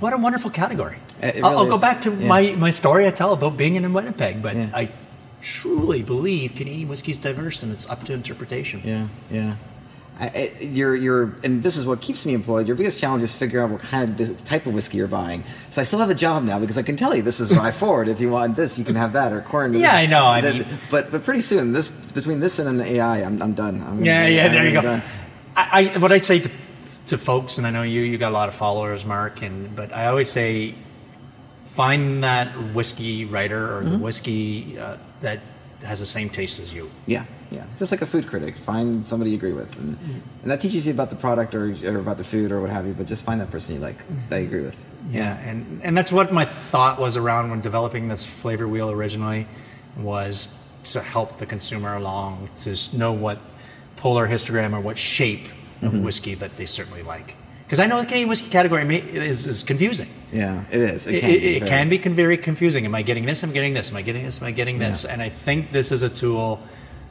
What 0.01 0.13
a 0.13 0.17
wonderful 0.17 0.51
category. 0.51 0.97
It 1.23 1.45
I'll, 1.45 1.59
I'll 1.59 1.67
go 1.69 1.79
back 1.79 2.01
to 2.03 2.11
Yeah. 2.11 2.27
my, 2.27 2.53
my 2.53 2.71
story 2.71 3.07
I 3.07 3.11
tell 3.11 3.33
about 3.33 3.57
being 3.57 3.77
in 3.77 3.93
Winnipeg, 3.93 4.43
but 4.43 4.57
Yeah. 4.57 4.71
I 4.75 4.89
truly 5.43 6.03
believe 6.03 6.55
Canadian 6.55 6.89
whiskey 6.89 7.13
is 7.13 7.19
diverse 7.19 7.63
and 7.63 7.71
it's 7.73 7.89
up 7.89 8.05
to 8.05 8.13
interpretation. 8.13 8.81
Yeah, 8.85 9.07
yeah. 9.31 9.55
I, 10.21 10.27
I, 10.27 10.63
you're, 10.63 10.95
you're, 10.95 11.35
and 11.43 11.63
this 11.63 11.79
is 11.79 11.87
what 11.87 12.03
keeps 12.03 12.27
me 12.27 12.35
employed. 12.35 12.67
Your 12.67 12.77
biggest 12.77 13.01
challenge 13.01 13.23
is 13.23 13.35
figure 13.35 13.63
out 13.63 13.71
what 13.71 13.81
kind 13.81 14.21
of 14.21 14.45
type 14.45 14.67
of 14.67 14.75
whiskey 14.75 14.99
you're 14.99 15.07
buying. 15.09 15.43
So 15.71 15.81
I 15.81 15.85
still 15.85 15.99
have 15.99 16.11
a 16.11 16.15
job 16.15 16.45
now 16.45 16.59
because 16.59 16.77
I 16.77 16.83
can 16.83 16.97
tell 16.97 17.17
you 17.17 17.23
this 17.23 17.41
is 17.41 17.51
rye 17.57 17.71
forward. 17.83 18.07
If 18.09 18.21
you 18.21 18.31
want 18.31 18.55
this, 18.55 18.79
you 18.79 18.85
can 18.85 18.97
have 18.97 19.15
that 19.15 19.33
or 19.33 19.41
corn. 19.41 19.73
Yeah, 19.73 19.95
I 19.97 20.05
know, 20.07 20.27
I 20.27 20.41
Then- 20.43 20.59
mean- 20.59 20.67
but 20.91 21.11
but 21.11 21.25
pretty 21.25 21.41
soon, 21.41 21.73
this 21.73 21.89
between 21.91 22.39
this 22.41 22.59
and 22.59 22.69
an 22.69 22.81
AI, 22.87 23.23
I'm, 23.23 23.41
I'm 23.41 23.55
done. 23.55 23.83
I'm, 23.83 24.05
Yeah, 24.05 24.27
yeah, 24.27 24.49
there 24.49 24.67
you 24.69 24.81
go. 24.83 25.01
I, 25.57 25.93
I 25.95 25.99
what 25.99 26.13
I'd 26.13 26.25
say 26.25 26.41
to, 26.41 26.51
to 27.07 27.17
folks, 27.19 27.57
and 27.59 27.67
I 27.67 27.71
know 27.71 27.83
you 27.83 28.03
you 28.03 28.19
got 28.19 28.29
a 28.31 28.37
lot 28.37 28.49
of 28.49 28.55
followers, 28.55 29.05
Mark, 29.07 29.41
and 29.43 29.75
but 29.75 29.91
I 29.93 30.07
always 30.09 30.31
say, 30.31 30.75
find 31.67 32.25
that 32.25 32.75
whiskey 32.75 33.25
writer 33.25 33.79
or 33.79 33.85
the 33.85 33.91
Mm-hmm. 33.91 34.03
whiskey 34.03 34.79
uh, 34.79 34.97
that 35.21 35.41
has 35.83 36.01
the 36.01 36.07
same 36.07 36.29
taste 36.29 36.61
as 36.61 36.75
you. 36.75 36.91
Yeah, 37.07 37.25
yeah. 37.51 37.65
Just 37.79 37.91
like 37.93 38.03
a 38.03 38.07
food 38.07 38.27
critic, 38.29 38.57
find 38.57 39.07
somebody 39.07 39.31
you 39.33 39.37
agree 39.37 39.53
with, 39.53 39.77
and, 39.79 39.99
and 40.43 40.51
that 40.51 40.61
teaches 40.61 40.87
you 40.87 40.93
about 40.93 41.11
the 41.11 41.17
product 41.17 41.55
or, 41.55 41.75
or 41.85 41.99
about 41.99 42.17
the 42.19 42.25
food 42.25 42.53
or 42.53 42.61
what 42.61 42.71
have 42.71 42.87
you. 42.87 42.93
But 42.95 43.07
just 43.07 43.25
find 43.25 43.41
that 43.41 43.51
person 43.51 43.75
you 43.75 43.81
like 43.81 43.97
that 44.29 44.39
you 44.39 44.47
agree 44.47 44.63
with. 44.63 44.83
Yeah, 45.11 45.37
and 45.39 45.81
and 45.83 45.97
that's 45.97 46.13
what 46.13 46.33
my 46.33 46.45
thought 46.45 47.01
was 47.01 47.17
around 47.17 47.51
when 47.51 47.61
developing 47.61 48.09
this 48.09 48.25
flavor 48.25 48.69
wheel 48.69 48.91
originally, 48.91 49.47
was 49.99 50.49
to 50.85 51.01
help 51.01 51.39
the 51.39 51.47
consumer 51.47 51.95
along 51.97 52.49
to 52.59 52.77
know 52.97 53.13
what 53.13 53.39
polar 53.97 54.27
histogram 54.29 54.73
or 54.73 54.81
what 54.81 54.97
shape 54.99 55.47
of 55.83 55.93
Mm-hmm. 55.93 56.05
whiskey 56.05 56.35
that 56.35 56.55
they 56.59 56.67
certainly 56.67 57.03
like. 57.03 57.35
Because 57.65 57.81
I 57.81 57.87
know 57.87 57.99
the 58.01 58.07
Canadian 58.07 58.29
whiskey 58.29 58.51
category 58.51 58.85
may, 58.85 58.99
is, 58.99 59.47
is 59.47 59.63
confusing. 59.63 60.09
Yeah, 60.33 60.65
it 60.71 60.81
is. 60.81 61.07
It 61.07 61.21
can 61.21 61.31
it, 61.31 61.41
be. 61.41 61.57
it 61.57 61.59
very- 61.61 61.69
can 61.71 61.89
be 61.89 61.99
con- 61.99 62.15
very 62.15 62.37
confusing. 62.37 62.85
Am 62.85 62.95
I 62.95 63.01
getting 63.03 63.25
this? 63.25 63.43
Am 63.43 63.51
I 63.51 63.53
getting 63.55 63.73
this? 63.75 63.91
Am 63.91 63.97
I 63.97 64.03
getting 64.03 64.25
this? 64.25 64.41
Am 64.43 64.47
I 64.49 64.51
getting 64.51 64.79
this? 64.79 65.05
And 65.07 65.23
I 65.23 65.29
think 65.31 65.73
this 65.73 65.91
is 65.91 66.03
a 66.03 66.11
tool 66.11 66.61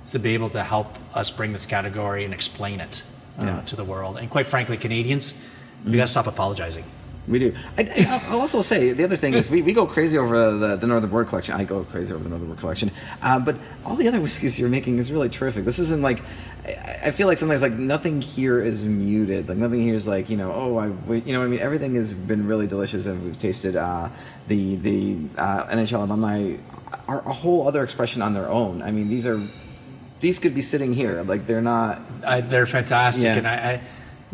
to 0.07 0.19
be 0.19 0.33
able 0.33 0.49
to 0.49 0.63
help 0.63 0.87
us 1.13 1.29
bring 1.31 1.53
this 1.53 1.65
category 1.65 2.25
and 2.25 2.33
explain 2.33 2.79
it 2.79 3.03
uh, 3.39 3.43
Yeah. 3.45 3.61
to 3.61 3.75
the 3.75 3.83
world. 3.83 4.17
And 4.17 4.29
quite 4.29 4.47
frankly, 4.47 4.77
Canadians, 4.77 5.39
we 5.85 5.93
got 5.93 6.05
to 6.05 6.07
stop 6.07 6.27
apologizing. 6.27 6.83
We 7.27 7.37
do. 7.37 7.53
I, 7.77 7.83
I, 7.83 8.21
I'll 8.29 8.39
also 8.39 8.61
say 8.61 8.91
the 8.91 9.03
other 9.03 9.15
thing 9.15 9.35
is 9.35 9.51
we, 9.51 9.61
we 9.61 9.71
go 9.71 9.85
crazy 9.85 10.17
over 10.17 10.51
the, 10.57 10.75
the 10.77 10.87
Northern 10.87 11.11
Border 11.11 11.29
collection. 11.29 11.53
I 11.53 11.63
go 11.63 11.83
crazy 11.83 12.11
over 12.11 12.23
the 12.23 12.29
Northern 12.29 12.47
Border 12.47 12.59
collection. 12.61 12.89
Uh, 13.21 13.39
but 13.39 13.55
all 13.85 13.95
the 13.95 14.07
other 14.07 14.19
whiskeys 14.19 14.59
you're 14.59 14.69
making 14.69 14.97
is 14.97 15.11
really 15.11 15.29
terrific. 15.29 15.63
This 15.63 15.77
isn't 15.77 16.01
like 16.01 16.21
I, 16.65 16.99
I 17.05 17.11
feel 17.11 17.27
like 17.27 17.37
sometimes 17.37 17.61
like 17.61 17.73
nothing 17.73 18.19
here 18.21 18.59
is 18.59 18.83
muted. 18.83 19.47
Like 19.47 19.59
nothing 19.59 19.81
here 19.81 19.93
is 19.93 20.07
like 20.07 20.31
you 20.31 20.37
know 20.37 20.51
oh 20.51 20.77
I 20.77 20.87
you 21.13 21.33
know 21.33 21.39
what 21.39 21.45
I 21.45 21.49
mean 21.49 21.59
everything 21.59 21.93
has 21.95 22.15
been 22.15 22.47
really 22.47 22.65
delicious 22.65 23.05
and 23.05 23.23
we've 23.23 23.37
tasted 23.37 23.75
uh, 23.75 24.09
the 24.47 24.77
the 24.77 25.17
uh, 25.37 25.65
NHL 25.67 26.01
alumni 26.01 26.55
are 27.07 27.19
a 27.27 27.33
whole 27.33 27.67
other 27.67 27.83
expression 27.83 28.23
on 28.23 28.33
their 28.33 28.49
own. 28.49 28.81
I 28.81 28.89
mean 28.89 29.07
these 29.07 29.27
are 29.27 29.39
these 30.19 30.39
could 30.39 30.53
be 30.55 30.61
sitting 30.61 30.93
here 30.93 31.21
like 31.23 31.47
they're 31.47 31.61
not 31.61 32.01
I, 32.25 32.41
they're 32.41 32.65
fantastic, 32.65 33.23
Yeah. 33.25 33.37
and 33.37 33.47
I, 33.47 33.53
I 33.73 33.81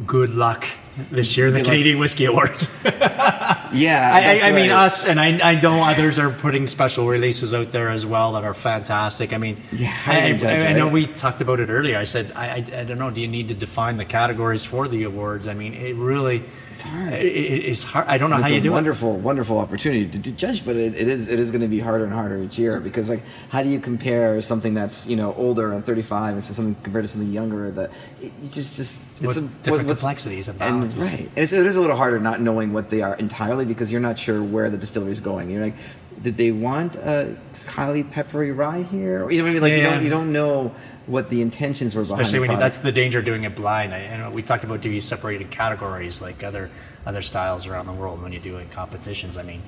good 0.06 0.32
luck 0.32 0.66
this 1.12 1.36
year 1.36 1.48
in 1.48 1.54
the 1.54 1.60
Good 1.60 1.66
luck. 1.68 1.72
Canadian 1.74 2.00
Whiskey 2.00 2.26
Awards. 2.26 2.74
yeah 2.86 4.12
I, 4.14 4.40
I, 4.46 4.48
I 4.50 4.52
mean, 4.52 4.70
right. 4.70 4.86
us, 4.86 5.06
and 5.06 5.20
I, 5.20 5.52
I 5.52 5.60
know 5.60 5.84
others 5.84 6.20
are 6.20 6.30
putting 6.32 6.68
special 6.68 7.08
releases 7.08 7.54
out 7.54 7.72
there 7.72 7.90
as 7.90 8.06
well 8.06 8.34
that 8.34 8.44
are 8.44 8.54
fantastic. 8.54 9.34
I 9.34 9.38
mean, 9.38 9.58
Yeah, 9.72 9.94
I, 10.06 10.22
do 10.22 10.28
you 10.28 10.34
I, 10.36 10.38
judge 10.38 10.78
know 10.78 10.88
we 10.88 11.06
talked 11.08 11.42
about 11.42 11.60
it 11.60 11.70
earlier. 11.70 11.98
I 11.98 12.06
said, 12.06 12.32
I, 12.36 12.56
I 12.58 12.84
don't 12.86 12.98
know, 12.98 13.12
do 13.12 13.20
you 13.22 13.28
need 13.28 13.50
to 13.50 13.54
define 13.54 13.98
the 13.98 14.06
categories 14.06 14.64
for 14.66 14.88
the 14.88 15.04
awards? 15.04 15.48
I 15.48 15.54
mean, 15.54 15.74
it 15.74 15.96
really, 15.96 16.44
It's 16.76 16.84
hard. 16.84 17.14
It, 17.14 17.26
it- 17.26 17.66
it's 17.72 17.84
hard. 17.84 18.06
I 18.08 18.18
don't 18.18 18.30
know 18.30 18.36
it's 18.36 18.50
how 18.50 18.50
you 18.50 18.56
do 18.56 18.56
it. 18.56 18.60
It's 18.60 18.66
a 18.66 18.70
do 18.70 18.74
wonderful, 18.74 19.18
wonderful 19.18 19.60
opportunity 19.60 20.08
to, 20.08 20.22
to 20.22 20.32
judge, 20.34 20.66
but 20.66 20.76
it, 20.76 20.94
it 20.94 21.08
is 21.08 21.30
it 21.30 21.40
is 21.40 21.50
going 21.52 21.62
to 21.62 21.70
be 21.70 21.80
harder 21.80 22.04
and 22.04 22.12
harder 22.14 22.38
each 22.44 22.60
year 22.60 22.82
because 22.82 23.10
like 23.10 23.22
how 23.50 23.64
do 23.64 23.70
you 23.70 23.80
compare 23.80 24.42
something 24.42 24.74
that's 24.74 25.08
you 25.08 25.16
know 25.16 25.34
older 25.36 25.72
and 25.72 25.86
35 25.86 26.34
and 26.34 26.44
something 26.44 26.76
compared 26.84 27.06
to 27.06 27.08
something 27.08 27.32
younger 27.32 27.72
that 27.72 27.92
it, 28.22 28.34
it 28.44 28.52
just 28.52 28.76
just 28.76 29.02
it's 29.22 29.22
With 29.22 29.38
a, 29.38 29.42
different 29.64 29.88
with- 29.88 29.98
complexities 29.98 30.50
and 30.50 30.62
and 30.62 30.94
right 30.98 31.20
and 31.20 31.38
it's, 31.38 31.54
it 31.54 31.66
is 31.66 31.78
a 31.78 31.82
little 31.82 31.96
harder 31.96 32.20
not 32.20 32.42
knowing 32.42 32.74
what 32.74 32.90
they 32.90 33.02
are 33.02 33.16
entirely 33.16 33.64
because 33.64 33.90
you're 33.90 34.02
not 34.02 34.20
sure 34.20 34.44
where 34.44 34.70
the 34.70 34.78
distillery 34.78 35.14
is 35.14 35.22
going. 35.22 35.50
You're 35.50 35.64
like, 35.64 35.76
did 36.22 36.36
they 36.36 36.52
want 36.52 36.96
a 36.98 37.38
highly 37.68 38.04
peppery 38.04 38.52
rye 38.52 38.84
here? 38.84 39.24
Or, 39.24 39.32
you 39.32 39.38
know 39.38 39.46
what 39.46 39.50
I 39.52 39.54
mean? 39.54 39.62
Like 39.62 39.72
you 39.74 39.78
Yeah. 39.80 39.94
don't 39.94 40.04
you 40.04 40.10
don't 40.10 40.34
know 40.34 40.76
what 41.08 41.30
the 41.30 41.42
intentions 41.42 41.96
were 41.96 42.04
behind 42.04 42.22
Especially 42.22 42.40
when 42.40 42.52
you, 42.52 42.58
that's 42.58 42.80
the 42.80 42.92
danger 42.92 43.20
of 43.20 43.26
doing 43.26 43.44
it 43.44 43.56
blind. 43.56 43.94
I, 43.94 44.18
know 44.18 44.32
we 44.32 44.42
talked 44.42 44.64
about 44.64 44.82
doing 44.82 45.00
separated 45.02 45.52
categories 45.52 46.22
like 46.22 46.44
other 46.44 46.70
other 47.06 47.22
styles 47.22 47.68
around 47.68 47.86
the 47.86 47.94
world 47.94 48.22
when 48.22 48.32
you 48.32 48.40
do 48.40 48.58
in 48.58 48.68
competitions. 48.70 49.38
I 49.38 49.44
mean, 49.44 49.62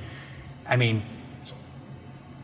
I 0.68 0.76
mean, 0.76 1.04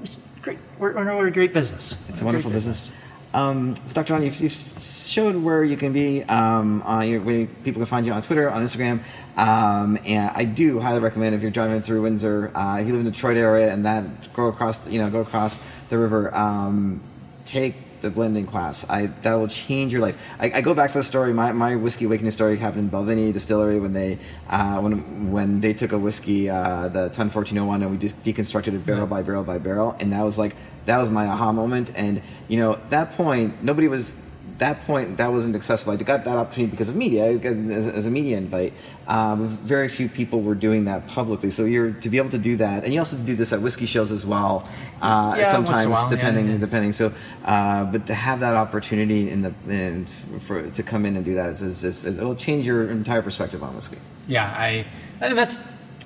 it's 0.02 0.20
great. 0.42 0.60
We're, 0.78 0.94
we're 0.94 1.28
a 1.28 1.32
great 1.32 1.54
business. 1.54 1.96
It's 2.10 2.22
a 2.22 2.26
wonderful 2.26 2.52
business. 2.52 2.92
Um, 3.34 3.76
so 3.76 3.96
Dr. 3.96 4.10
Don, 4.10 4.24
you've, 4.24 4.40
you've 4.40 4.52
showed 4.52 5.36
where 5.36 5.64
you 5.64 5.76
can 5.76 5.92
be, 5.92 6.22
um, 6.24 6.84
on 6.84 7.10
your, 7.10 7.20
where 7.22 7.48
people 7.48 7.80
can 7.80 7.88
find 7.88 8.06
you 8.06 8.14
on 8.14 8.22
Twitter, 8.22 8.50
on 8.50 8.64
Instagram, 8.64 9.00
um, 9.38 9.98
and 10.06 10.32
I 10.36 10.46
do 10.46 10.80
highly 10.80 11.00
recommend 11.00 11.34
if 11.34 11.42
you're 11.42 11.50
driving 11.50 11.82
through 11.82 12.04
Windsor, 12.04 12.56
uh, 12.56 12.78
if 12.80 12.86
you 12.86 12.94
live 12.94 13.00
in 13.00 13.06
the 13.06 13.12
Detroit 13.12 13.38
area, 13.38 13.74
and 13.74 13.86
that 13.86 14.34
go 14.34 14.48
across, 14.48 14.88
you 14.88 15.00
know, 15.00 15.10
go 15.10 15.22
across 15.22 15.60
the 15.90 15.98
river, 15.98 16.36
um, 16.36 17.02
take 17.46 17.76
the 18.02 18.10
blending 18.10 18.46
class. 18.46 18.86
I 18.88 19.08
that 19.24 19.34
will 19.34 19.48
change 19.48 19.92
your 19.92 20.02
life. 20.02 20.16
I, 20.40 20.52
I 20.52 20.62
go 20.62 20.74
back 20.74 20.92
to 20.92 21.00
the 21.00 21.04
story. 21.04 21.34
My, 21.34 21.52
my 21.54 21.76
whiskey 21.76 22.06
awakening 22.06 22.32
story 22.32 22.58
happened 22.58 22.84
in 22.84 22.90
Balvenie 22.92 23.34
Distillery 23.34 23.80
when 23.80 23.94
they 23.94 24.20
uh, 24.50 24.80
when 24.80 25.32
when 25.32 25.62
they 25.62 25.74
took 25.74 25.92
a 25.92 25.98
whiskey, 25.98 26.50
uh, 26.50 26.90
the 26.90 27.10
Tun 27.10 27.30
1401, 27.32 27.82
and 27.82 27.92
we 27.92 27.98
just 27.98 28.22
deconstructed 28.24 28.76
it 28.76 28.86
barrel 28.86 29.08
by 29.08 29.24
barrel 29.24 29.44
by 29.44 29.58
barrel, 29.58 29.96
and 30.00 30.14
that 30.14 30.24
was 30.24 30.38
like 30.38 30.56
that 30.86 30.98
was 31.00 31.10
my 31.10 31.26
aha 31.26 31.52
moment. 31.52 31.92
And 31.96 32.22
you 32.48 32.60
know, 32.60 32.80
that 32.90 33.14
point, 33.14 33.64
nobody 33.64 33.88
was. 33.88 34.16
That 34.60 34.82
point, 34.86 35.18
that 35.18 35.32
wasn't 35.32 35.56
accessible. 35.56 35.94
I 35.94 35.98
got 35.98 36.26
that 36.26 36.38
opportunity 36.38 36.70
because 36.72 36.88
of 36.88 36.96
media, 36.96 37.26
as, 37.26 37.88
as 37.88 38.06
a 38.06 38.12
media 38.12 38.38
invite. 38.38 38.74
Um, 39.08 39.48
very 39.48 39.90
few 39.90 40.08
people 40.08 40.42
were 40.42 40.56
doing 40.56 40.86
that 40.86 41.08
publicly. 41.08 41.50
So 41.50 41.66
you're 41.66 41.92
to 41.92 42.10
be 42.10 42.18
able 42.18 42.30
to 42.30 42.38
do 42.38 42.56
that, 42.58 42.84
and 42.84 42.94
you 42.94 43.00
also 43.00 43.18
do 43.18 43.36
this 43.36 43.52
at 43.52 43.62
whiskey 43.62 43.88
shows 43.88 44.12
as 44.12 44.26
well. 44.26 44.70
Uh, 45.02 45.36
Yeah, 45.38 45.38
once 45.38 45.38
in 45.38 45.44
a 45.44 45.52
sometimes, 45.52 45.88
while, 45.88 46.10
depending 46.10 46.48
yeah. 46.50 46.58
depending. 46.58 46.94
So, 46.94 47.12
uh, 47.46 47.86
but 47.86 48.06
to 48.08 48.14
have 48.14 48.40
that 48.42 48.54
opportunity 48.54 49.30
in 49.30 49.42
the 49.42 49.54
and 49.68 50.10
for 50.42 50.70
to 50.70 50.84
come 50.84 51.06
in 51.06 51.16
and 51.16 51.26
do 51.26 51.34
that 51.34 51.50
is, 51.50 51.62
is, 51.62 51.84
is 51.84 52.06
it'll 52.06 52.36
change 52.36 52.66
your 52.66 52.90
entire 52.90 53.22
perspective 53.22 53.64
on 53.64 53.76
whiskey. 53.76 53.98
Yeah, 54.28 54.46
I, 54.46 54.86
I 55.20 55.34
that's 55.34 55.58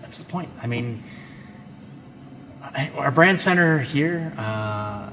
that's 0.02 0.18
the 0.20 0.26
point. 0.26 0.50
I 0.64 0.68
mean, 0.68 1.04
I, 2.64 2.92
our 2.96 3.12
brand 3.12 3.40
center 3.42 3.80
here 3.80 4.34
uh, 4.38 5.10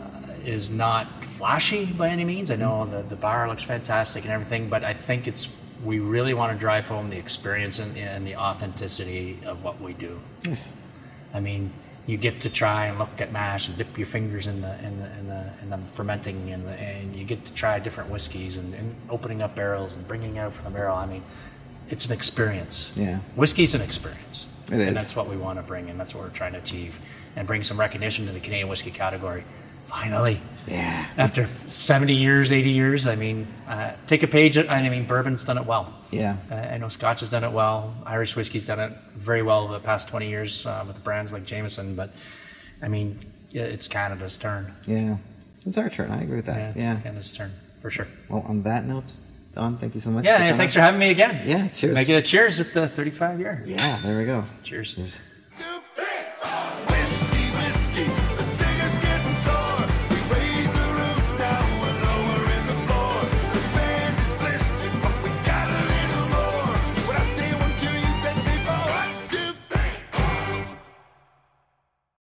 is 0.47 0.71
not 0.71 1.25
flashy 1.25 1.87
by 1.87 2.09
any 2.09 2.25
means. 2.25 2.51
I 2.51 2.57
know 2.57 2.83
mm-hmm. 2.83 2.93
the 2.93 3.03
the 3.03 3.17
bar 3.17 3.49
looks 3.49 3.63
fantastic 3.63 4.25
and 4.25 4.33
everything, 4.33 4.69
but 4.69 4.85
I 4.85 4.95
think 4.95 5.27
it's 5.27 5.49
we 5.85 5.99
really 5.99 6.35
want 6.35 6.53
to 6.53 6.59
drive 6.59 6.87
home 6.89 7.11
the 7.11 7.19
experience 7.19 7.79
and, 7.79 7.97
and 7.99 8.27
the 8.27 8.37
authenticity 8.37 9.39
of 9.45 9.63
what 9.63 9.81
we 9.81 9.93
do. 9.93 10.19
Yes. 10.45 10.73
I 11.35 11.41
mean, 11.41 11.71
you 12.07 12.17
get 12.17 12.41
to 12.41 12.51
try 12.51 12.87
and 12.87 12.99
look 12.99 13.21
at 13.21 13.33
mash 13.33 13.69
and 13.69 13.77
dip 13.77 13.97
your 13.99 14.07
fingers 14.07 14.47
in 14.47 14.61
the 14.61 14.79
in 14.85 14.99
the 14.99 15.19
in 15.19 15.27
the, 15.29 15.53
in 15.63 15.71
the 15.71 15.79
fermenting 15.93 16.51
and 16.51 16.67
the, 16.67 16.73
and 16.73 17.15
you 17.17 17.25
get 17.25 17.45
to 17.45 17.55
try 17.55 17.79
different 17.79 18.11
whiskeys 18.11 18.57
and, 18.57 18.75
and 18.75 18.95
opening 19.11 19.43
up 19.43 19.55
barrels 19.55 19.97
and 19.97 20.07
bringing 20.07 20.39
out 20.39 20.53
from 20.53 20.65
the 20.65 20.71
barrel. 20.71 20.97
I 20.97 21.07
mean, 21.07 21.23
it's 21.91 22.07
an 22.07 22.13
experience. 22.13 22.93
Yeah. 22.95 23.19
whiskey's 23.37 23.75
an 23.75 23.81
experience. 23.81 24.49
It 24.69 24.81
is. 24.81 24.89
and 24.89 24.97
that's 24.97 25.15
what 25.15 25.29
we 25.29 25.37
want 25.37 25.59
to 25.59 25.63
bring, 25.63 25.91
and 25.91 26.01
that's 26.01 26.15
what 26.15 26.25
we're 26.25 26.31
trying 26.31 26.53
to 26.53 26.59
achieve, 26.59 26.99
and 27.37 27.47
bring 27.47 27.63
some 27.63 27.79
recognition 27.79 28.27
to 28.27 28.33
the 28.33 28.41
Canadian 28.41 28.69
whiskey 28.69 28.91
category. 28.91 29.45
Finally, 29.95 30.41
Yeah. 30.67 31.07
after 31.19 31.47
70 31.67 32.15
years, 32.15 32.51
80 32.51 32.71
years, 32.71 33.07
I 33.07 33.15
mean, 33.15 33.47
uh, 33.69 33.93
take 34.09 34.25
a 34.25 34.27
page. 34.27 34.59
I 34.59 34.89
mean, 34.89 35.07
bourbon's 35.07 35.45
done 35.45 35.57
it 35.57 35.65
well. 35.67 35.95
Yeah. 36.11 36.37
Uh, 36.51 36.57
I 36.57 36.79
know 36.79 36.89
Scotch 36.89 37.21
has 37.21 37.29
done 37.29 37.45
it 37.45 37.53
well. 37.53 37.95
Irish 38.05 38.35
whiskey's 38.35 38.67
done 38.67 38.81
it 38.81 38.93
very 39.15 39.43
well 39.43 39.63
over 39.63 39.73
the 39.73 39.79
past 39.81 40.09
20 40.09 40.29
years 40.29 40.67
uh, 40.67 40.83
with 40.87 41.03
brands 41.05 41.33
like 41.33 41.45
Jameson. 41.47 41.95
But 41.95 42.11
I 42.83 42.89
mean, 42.89 43.19
it's 43.53 43.87
Canada's 43.87 44.37
turn. 44.37 44.75
Yeah. 44.85 45.17
It's 45.65 45.79
our 45.79 45.89
turn. 45.89 46.11
I 46.11 46.23
agree 46.23 46.37
with 46.37 46.47
that. 46.47 46.57
Yeah, 46.59 46.69
it's 46.71 46.77
Yeah. 46.83 46.99
Canada's 46.99 47.33
turn 47.33 47.53
for 47.81 47.91
sure. 47.91 48.09
Well, 48.29 48.45
on 48.49 48.63
that 48.65 48.85
note, 48.87 49.05
Don, 49.55 49.79
thank 49.79 49.95
you 49.95 50.01
so 50.01 50.11
much. 50.11 50.25
Yeah, 50.25 50.39
for 50.39 50.45
yeah 50.45 50.57
thanks 50.57 50.75
for 50.75 50.81
having 50.81 50.99
me 50.99 51.11
again. 51.11 51.41
Yeah, 51.47 51.69
cheers. 51.69 51.95
Make 51.95 52.09
it 52.09 52.15
a 52.15 52.23
cheers 52.23 52.59
at 52.59 52.75
the 52.75 52.89
35 52.89 53.39
year. 53.39 53.63
Yeah. 53.65 54.01
There 54.03 54.19
we 54.19 54.25
go. 54.25 54.45
Cheers. 54.65 54.95
Cheers. 54.97 55.23